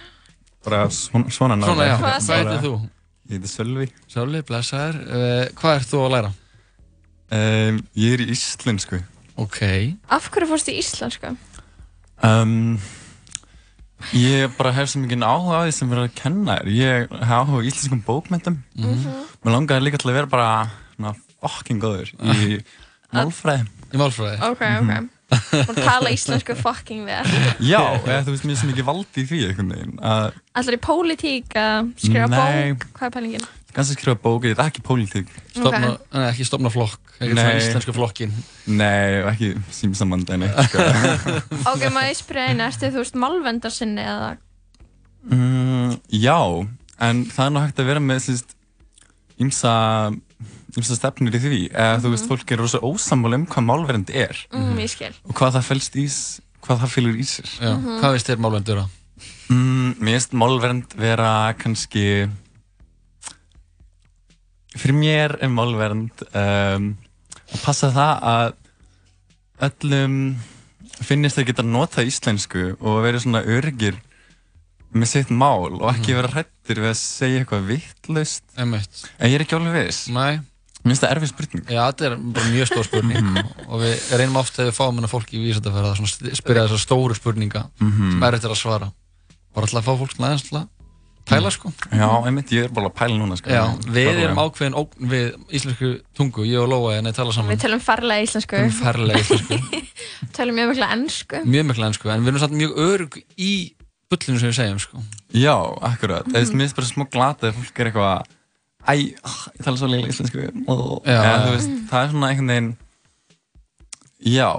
Bara 0.63 0.85
svona, 0.95 1.33
svona 1.33 1.57
já, 1.59 1.97
Hvað 1.99 2.35
heitir 2.37 2.61
þú? 2.63 2.75
Ég 3.33 3.39
heiti 3.39 3.49
Sölvi. 3.49 3.87
Sölvi, 4.11 4.43
blessaður. 4.45 4.99
Uh, 5.09 5.45
hvað 5.57 5.77
ert 5.79 5.89
þú 5.89 6.01
að 6.05 6.11
læra? 6.13 6.31
Um, 7.33 7.79
ég 7.97 8.17
er 8.17 8.23
í 8.25 8.27
íslensku. 8.35 8.99
Ok. 9.41 9.61
Af 10.13 10.27
hverju 10.35 10.49
fórst 10.51 10.69
í 10.69 10.75
íslensku? 10.77 11.31
Um, 12.29 12.77
ég 14.17 14.53
bara 14.59 14.73
hef 14.77 14.91
svo 14.93 15.03
mikið 15.03 15.25
áhuga 15.27 15.61
á 15.61 15.63
því 15.67 15.75
sem 15.79 15.91
verður 15.93 16.09
að 16.11 16.17
kenna 16.19 16.59
þér. 16.59 16.71
Ég 16.77 17.17
hef 17.23 17.35
áhuga 17.39 17.63
á 17.63 17.67
íslenskum 17.71 18.05
bókmyndum. 18.07 18.59
Mhm. 18.77 19.17
Mér 19.43 19.57
langaði 19.57 19.87
líka 19.89 20.03
til 20.03 20.11
að 20.13 20.19
vera 20.21 20.33
bara 20.33 20.51
na, 20.99 21.15
fucking 21.43 21.83
góður 21.83 22.13
í 22.23 22.61
málfræði. 23.17 23.67
Í 23.93 24.01
málfræði? 24.01 24.39
Ok, 24.51 24.63
ok 24.83 25.11
Og 25.33 25.79
tala 25.81 26.11
íslensku 26.13 26.55
fucking 26.61 27.07
vel 27.09 27.25
Já, 27.73 27.81
eða, 28.05 28.21
þú 28.27 28.35
veist 28.35 28.45
mér 28.45 28.53
er 28.53 28.61
svo 28.61 28.69
mikið 28.69 28.89
valdi 28.89 29.23
í 29.23 29.29
því 29.31 29.41
einhvern 29.49 29.73
veginn. 29.73 29.95
Að 30.05 30.27
Ætlar 30.61 30.77
í 30.77 30.81
pólitík 30.85 31.57
að 31.57 31.91
skrifa 32.03 32.29
bók? 32.33 32.87
Hvað 32.99 33.07
er 33.09 33.15
pælingin? 33.17 33.47
Kannski 33.73 33.97
skrifa 33.97 34.19
bók, 34.21 34.43
þetta 34.45 34.63
er 34.67 34.71
ekki 34.71 34.83
pólitík. 34.85 35.29
Stofna, 35.55 35.93
nei, 36.13 36.27
ekki 36.31 36.45
stopna 36.49 36.71
flokk, 36.73 37.01
ekki 37.19 37.33
svona 37.37 37.57
íslensku 37.59 37.95
flokkin. 37.97 38.33
Nei, 38.67 39.23
ekki 39.33 39.53
símsamband 39.73 40.31
en 40.35 40.43
eitt. 40.49 40.63
Sko. 40.69 40.79
Ok, 41.73 41.87
maður 41.95 42.11
ég 42.13 42.19
spyrja 42.21 42.47
einu, 42.53 42.67
ertu 42.69 42.91
þú 42.93 43.03
veist 43.05 43.15
málvendarsinni 43.27 44.05
eða 44.07 44.33
Mm, 45.23 46.01
já, 46.11 46.35
en 46.99 47.21
það 47.31 47.45
er 47.47 47.53
nú 47.55 47.61
hægt 47.63 47.79
að 47.79 47.87
vera 47.93 48.01
með 48.03 48.23
sýst, 48.25 48.57
ymsa, 49.39 49.75
ymsa 50.75 50.97
stefnir 50.99 51.37
í 51.39 51.41
því 51.45 51.61
eða 51.71 52.01
þú 52.03 52.11
veist, 52.17 52.27
fólk 52.27 52.51
er 52.51 52.59
rosa 52.59 52.81
ósammála 52.83 53.39
um 53.39 53.45
hvað 53.47 53.69
málverend 53.69 54.11
er 54.11 54.35
Mm, 54.51 54.75
ég 54.83 54.91
skil. 54.91 55.13
og 55.23 55.37
hvað 55.39 55.55
það 55.61 55.69
felst 55.69 55.95
í, 56.03 56.07
hvað 56.67 56.83
það 56.83 56.91
fylgur 56.97 57.21
í 57.23 57.29
sér 57.29 57.47
Já, 57.55 57.71
Mhm. 57.77 58.01
hvað 58.03 58.13
veist 58.17 58.27
þér 58.33 58.43
málvendur 58.43 58.83
að? 58.83 58.89
Mm, 59.49 59.95
mér 60.03 60.19
finnst 60.19 60.33
málverend 60.35 60.95
vera 60.99 61.55
kannski 61.55 62.29
fyrir 64.77 64.97
mér 64.97 65.35
er 65.43 65.51
málverend 65.53 66.23
um, 66.33 66.87
að 67.53 67.61
passa 67.65 67.91
það 67.93 68.23
að 68.33 68.55
öllum 69.69 70.17
finnist 71.03 71.39
þeir 71.39 71.49
geta 71.51 71.65
notað 71.67 72.09
íslensku 72.11 72.65
og 72.81 73.03
verið 73.05 73.25
svona 73.27 73.43
örgir 73.45 73.99
með 74.93 75.09
sitt 75.09 75.31
mál 75.33 75.73
og 75.79 75.87
ekki 75.95 76.15
vera 76.19 76.29
hrættir 76.35 76.81
við 76.83 76.91
að 76.93 76.99
segja 77.01 77.41
eitthvað 77.43 77.69
vittlust 77.71 78.45
en 78.61 78.75
ég 78.77 79.37
er 79.39 79.45
ekki 79.47 79.57
alveg 79.57 79.87
viss. 79.87 80.03
Nei. 80.13 80.41
Mér 80.83 80.91
finnst 80.97 81.05
það 81.05 81.13
erfið 81.15 81.31
spurning. 81.31 81.65
Já, 81.71 81.83
þetta 81.93 82.07
er 82.09 82.15
bara 82.35 82.49
mjög 82.51 82.69
stór 82.73 82.87
spurning. 82.89 83.27
Og 83.71 83.77
við 83.85 84.07
reynum 84.19 84.39
oft 84.41 84.57
þegar 84.57 84.69
við 84.73 84.79
fáum 84.81 84.97
hennar 84.99 85.13
fólk 85.13 85.31
í 85.31 85.39
vísendafæra 85.45 85.93
að 85.95 86.33
spyrja 86.41 86.65
þessar 86.67 86.83
stóru 86.83 87.15
spurninga 87.15 87.63
Mhm. 87.79 88.09
sem 88.17 88.25
er 88.27 88.35
eftir 88.35 88.51
að 88.51 88.59
svara. 88.59 88.89
Bara 89.55 89.67
alltaf 89.69 89.79
að 89.79 89.87
fá 89.87 90.01
fólk 90.03 90.17
aðeins 90.19 90.43
til 90.49 90.59
að 90.59 90.67
pæla 91.29 91.53
sko 91.55 91.71
Já, 91.91 92.07
einmitt, 92.27 92.53
ég 92.55 92.67
er 92.67 92.75
bara 92.75 92.91
að 92.91 92.97
pæla 92.99 93.19
núna 93.19 93.39
sko. 93.39 93.53
Já, 93.53 93.63
við 93.95 94.21
erum 94.25 94.41
ákveðin 94.43 94.77
ógn 94.81 95.09
við 95.13 95.29
íslensku 95.59 95.93
tungu, 96.19 96.47
ég 96.49 96.63
og 96.63 96.71
Lóa 96.73 96.99
en 96.99 97.11
ég 97.11 97.17
tala 97.17 97.35
saman 97.35 97.55
Við 97.55 97.65
tölum 97.67 97.83
farlega 97.85 98.27
íslensku 98.27 98.59
Tölum 98.59 98.77
ferlega 98.81 99.23
íslensku 99.23 99.81
Tölum 100.37 100.59
mjög 100.59 100.73
mikla 100.75 100.91
ennsku 100.97 101.43
mjög 101.47 101.67
mikla 101.71 101.91
ennsku, 101.91 102.13
en 102.13 102.27
við 102.27 102.33
erum 102.33 102.45
samt 102.45 102.59
mjög 102.59 102.77
örug 102.89 103.19
í 103.37 103.53
bullinu 104.13 104.43
sem 104.43 104.53
við 104.53 104.59
segjum 104.61 104.83
sko 104.83 105.03
Já, 105.33 105.57
akkurat. 105.89 106.29
Mm. 106.29 106.37
Mér 106.37 106.67
finnst 106.67 106.79
bara 106.79 106.91
smá 106.91 107.07
glata 107.09 107.51
að 107.51 107.59
fólk 107.61 107.83
er 107.83 107.93
eitthvað 107.93 108.39
Æ, 108.83 109.15
ah, 109.23 109.43
ég 109.55 109.63
tala 109.63 109.79
svo 109.79 109.89
leilig 109.89 110.11
íslensku 110.11 110.49
þú 110.67 111.03
veist, 111.07 111.75
það 111.91 112.01
er 112.01 112.09
svona 112.11 112.33
einhvern 112.33 112.51
veginn 112.51 112.73
Já, 114.23 114.51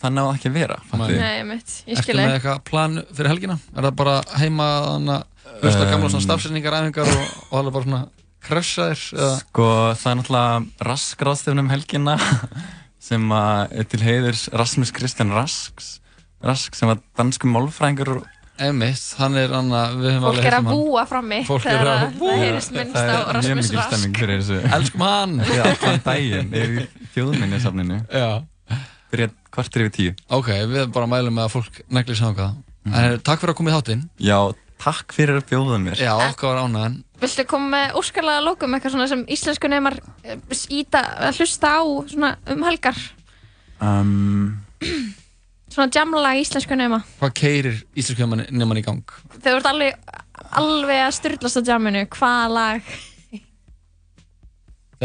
það 0.00 0.20
ekki 0.30 0.50
að 0.50 0.56
vera. 0.56 0.76
Nei, 0.94 1.08
ég 1.10 1.50
Ertu 1.50 2.02
skil 2.04 2.14
með 2.16 2.28
þig. 2.28 2.34
eitthvað 2.36 2.60
plan 2.68 3.00
fyrir 3.10 3.30
helgina? 3.32 3.56
Er 3.74 3.86
það 3.88 3.96
bara 3.98 4.14
heima 4.38 4.68
þannig 4.86 5.14
að 5.16 5.24
hlusta 5.62 5.84
Um, 5.86 5.90
gamla 5.92 6.10
svona 6.12 6.24
stafsendingar, 6.26 6.76
æfingar 6.80 7.08
og, 7.10 7.30
og 7.50 7.54
það 7.54 7.66
er 7.66 7.74
bara 7.76 7.84
svona? 7.88 8.02
Eða? 9.12 9.30
Sko, 9.44 9.64
það 10.00 10.10
er 10.10 10.18
náttúrulega 10.20 10.86
Rask 10.88 11.22
ráðstefnum 11.28 11.66
um 11.66 11.72
helgina 11.74 12.14
sem 13.10 13.32
að 13.36 13.74
er 13.80 13.88
til 13.92 14.00
heiðurs 14.04 14.46
Rasmus 14.56 14.92
Kristján 14.96 15.32
Rasks 15.36 15.96
Rask 16.44 16.74
sem 16.78 16.88
var 16.88 17.00
dansku 17.20 17.48
málfræðingur 17.52 18.14
og 18.18 18.28
Einmitt, 18.60 19.00
hann 19.16 19.36
er 19.40 19.52
hann 19.56 19.70
að 19.72 19.94
við 20.02 20.10
höfum 20.18 20.24
Fólk 20.26 20.34
alveg 20.34 20.44
er 20.44 20.50
heyrt 20.50 20.56
að 20.56 20.60
um 20.60 20.66
hann. 20.68 20.80
búa 20.84 21.04
frammi 21.08 21.38
Fólk 21.48 21.62
er 21.64 21.70
þegar 21.70 21.88
að 21.90 22.00
að 22.04 22.16
búa. 22.20 22.30
það 22.32 22.42
heyrist 22.44 22.72
minnst 22.76 22.96
á 23.00 23.04
er 23.08 23.30
Rasmus 23.38 23.70
Rask. 23.76 23.86
stemming 23.92 24.18
fyrir 24.20 24.40
þessu 24.42 24.72
Elskum 24.76 25.04
hann! 25.06 25.36
Já, 25.56 25.62
allan 25.70 26.02
daginn 26.04 26.50
er 26.60 26.74
í 26.74 26.84
þjóðminnisafninu 27.14 28.00
Já 28.12 28.28
Byrja 29.10 29.28
kvartir 29.50 29.86
yfir 29.86 29.94
tíu 29.96 30.12
Ok, 30.36 30.50
við 30.74 30.90
bara 30.94 31.08
mælum 31.10 31.38
með 31.40 31.48
að 31.48 31.54
fólk 31.58 31.80
negli 31.92 32.16
sanga 32.20 32.50
Mhm. 32.80 32.94
En 32.96 33.18
takk 33.20 33.42
fyrir 33.42 33.52
að 33.52 33.56
koma 33.58 33.68
í 33.68 33.74
þáttinn 33.76 34.02
Já, 34.24 34.36
takk 34.80 35.12
fyrir 35.16 35.38
að 35.40 35.46
bjóða 35.50 35.78
mér 35.82 36.00
Já, 36.00 36.12
okkar 36.30 36.54
var 36.54 36.62
ánæðan 36.66 36.98
Viltu 37.20 37.44
koma 37.50 37.68
með 37.74 37.96
óskarlega 38.00 38.44
lókum 38.46 38.74
eitthvað 38.76 38.94
svona 38.96 39.08
sem 39.10 39.24
íslensku 39.36 39.68
neymar 39.68 39.98
íta 40.72 41.02
að 41.28 41.40
hlusta 41.42 41.74
á 41.76 41.82
svona 42.08 42.30
um 42.48 42.62
helgar? 42.64 43.00
um, 43.84 44.62
Svona 45.70 45.86
jamla 45.94 46.32
íslensku 46.40 46.74
neyma. 46.74 46.98
Hvað 47.20 47.34
keirir 47.38 47.76
íslensku 47.94 48.26
nefnman 48.26 48.80
í 48.80 48.82
gang? 48.82 49.12
Þú 49.36 49.52
ert 49.52 49.68
alveg, 49.70 50.00
alveg 50.58 51.02
að 51.04 51.12
styrlast 51.14 51.60
á 51.60 51.62
jaminu, 51.68 52.02
hvaða 52.16 52.48
lag? 52.56 52.88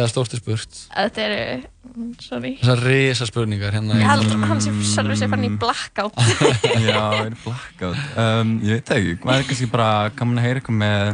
Stórt 0.10 0.34
er 0.36 0.42
spurt 0.42 0.80
Þetta 0.90 1.22
eru, 1.24 1.44
sorry. 2.24 2.54
Þessar 2.62 2.82
risa 2.86 3.28
spurningar 3.30 3.76
hérna 3.76 4.00
Ég 4.00 4.08
held 4.10 4.32
að 4.32 4.48
hann 4.52 4.64
sé 4.64 4.74
sjálfur 4.94 5.20
sér 5.20 5.32
fann 5.34 5.46
í 5.48 5.52
blackout. 5.62 6.18
Já, 6.88 7.04
er 7.26 7.38
blackout 7.44 8.02
um, 8.22 8.56
Ég 8.66 8.80
veit 8.80 8.90
það 8.90 8.98
ekki, 9.02 9.20
hvað 9.26 9.40
er 9.42 9.48
kannski 9.52 9.70
bara 9.74 9.92
að 10.40 10.44
heyra 10.46 10.62
eitthvað 10.62 10.82
með 10.82 11.14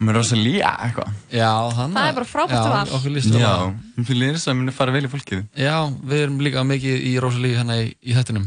með 0.00 0.16
Rosalía 0.16 0.70
eitthvað 0.86 1.10
Já, 1.36 1.50
hann 1.76 1.92
Það 1.96 2.06
er 2.08 2.14
bara 2.16 2.28
frábært 2.30 2.56
Já, 2.56 2.70
val. 2.72 2.92
okkur 2.96 3.12
líst 3.12 3.34
vel 3.34 3.36
á 3.36 3.40
Já, 3.40 3.50
það. 3.52 3.74
þú 4.08 4.16
lýðir 4.16 4.38
þess 4.38 4.48
að 4.50 4.56
muni 4.60 4.74
fara 4.76 4.94
vel 4.96 5.02
í 5.04 5.10
fólkið 5.12 5.42
Já, 5.60 5.74
við 6.12 6.22
erum 6.24 6.38
líka 6.46 6.62
mikið 6.64 7.04
í 7.10 7.12
Rosalí 7.20 7.50
hérna 7.58 7.76
í, 7.82 7.90
í 8.00 8.16
þettinum 8.16 8.46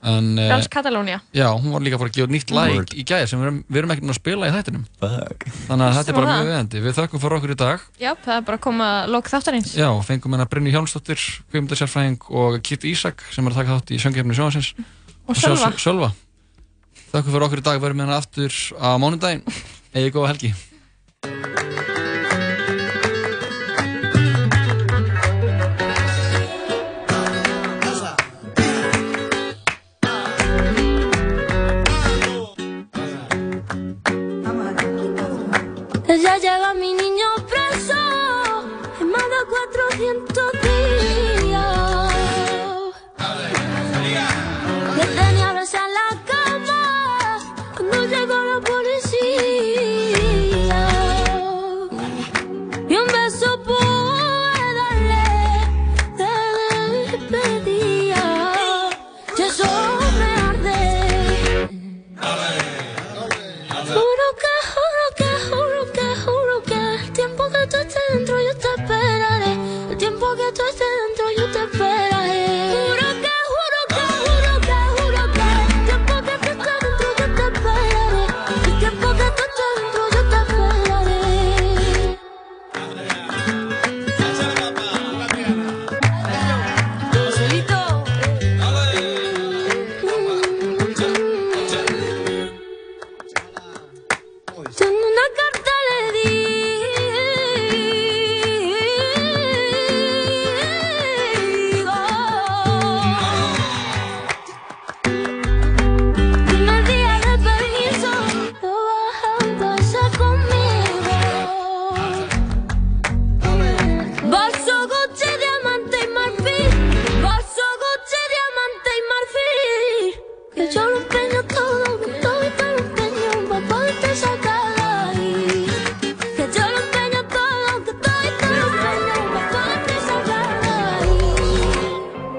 Frans 0.00 0.68
Katalónia. 0.72 1.18
Já, 1.36 1.50
hún 1.52 1.74
var 1.74 1.82
líka 1.84 1.98
bara 2.00 2.08
að 2.08 2.16
gefa 2.16 2.32
nýtt 2.32 2.52
lag 2.56 2.94
í 2.96 3.02
gæðir 3.04 3.28
sem 3.28 3.40
við 3.40 3.46
erum, 3.46 3.58
við 3.68 3.80
erum 3.82 3.90
ekkert 3.92 4.12
að 4.14 4.16
spila 4.16 4.48
í 4.48 4.54
þættinum. 4.54 4.86
Fuck. 5.02 5.44
Þannig 5.66 5.84
að 5.84 5.98
þetta 5.98 6.12
er 6.12 6.16
bara 6.16 6.30
mjög 6.30 6.40
það. 6.40 6.48
veðandi 6.50 6.82
Við 6.86 6.96
þökkum 6.96 7.22
fyrir 7.24 7.36
okkur 7.36 7.52
í 7.52 7.58
dag. 7.60 7.84
Já, 8.00 8.10
það 8.24 8.32
er 8.38 8.46
bara 8.48 8.60
að 8.60 8.64
koma 8.64 8.88
lók 9.12 9.28
þáttarins. 9.28 9.74
Já, 9.76 9.88
fengum 10.08 10.36
hérna 10.36 10.48
Brynni 10.48 10.72
Hjálmsdóttir, 10.72 11.26
Guðmundarsjárfræðing 11.52 12.30
og 12.32 12.56
Kitt 12.64 12.88
Ísak 12.88 13.26
sem 13.28 13.44
er 13.44 13.52
að 13.52 13.60
taka 13.60 13.76
þátt 13.76 13.92
í 13.92 14.00
söngjefni 14.00 14.38
sjónasins 14.40 14.72
Og 15.28 15.36
Sölva. 15.36 15.70
Sölva. 15.78 16.10
Þökkum 17.12 17.36
fyrir 17.36 17.46
okkur 17.46 17.60
í 17.60 17.68
dag, 17.68 17.84
verðum 17.84 18.02
hérna 18.06 18.18
aftur 18.22 18.56
á 18.80 18.96
mánudaginn. 18.98 19.44
Egið 19.94 20.12
góða 20.16 20.32
helgi 20.32 20.54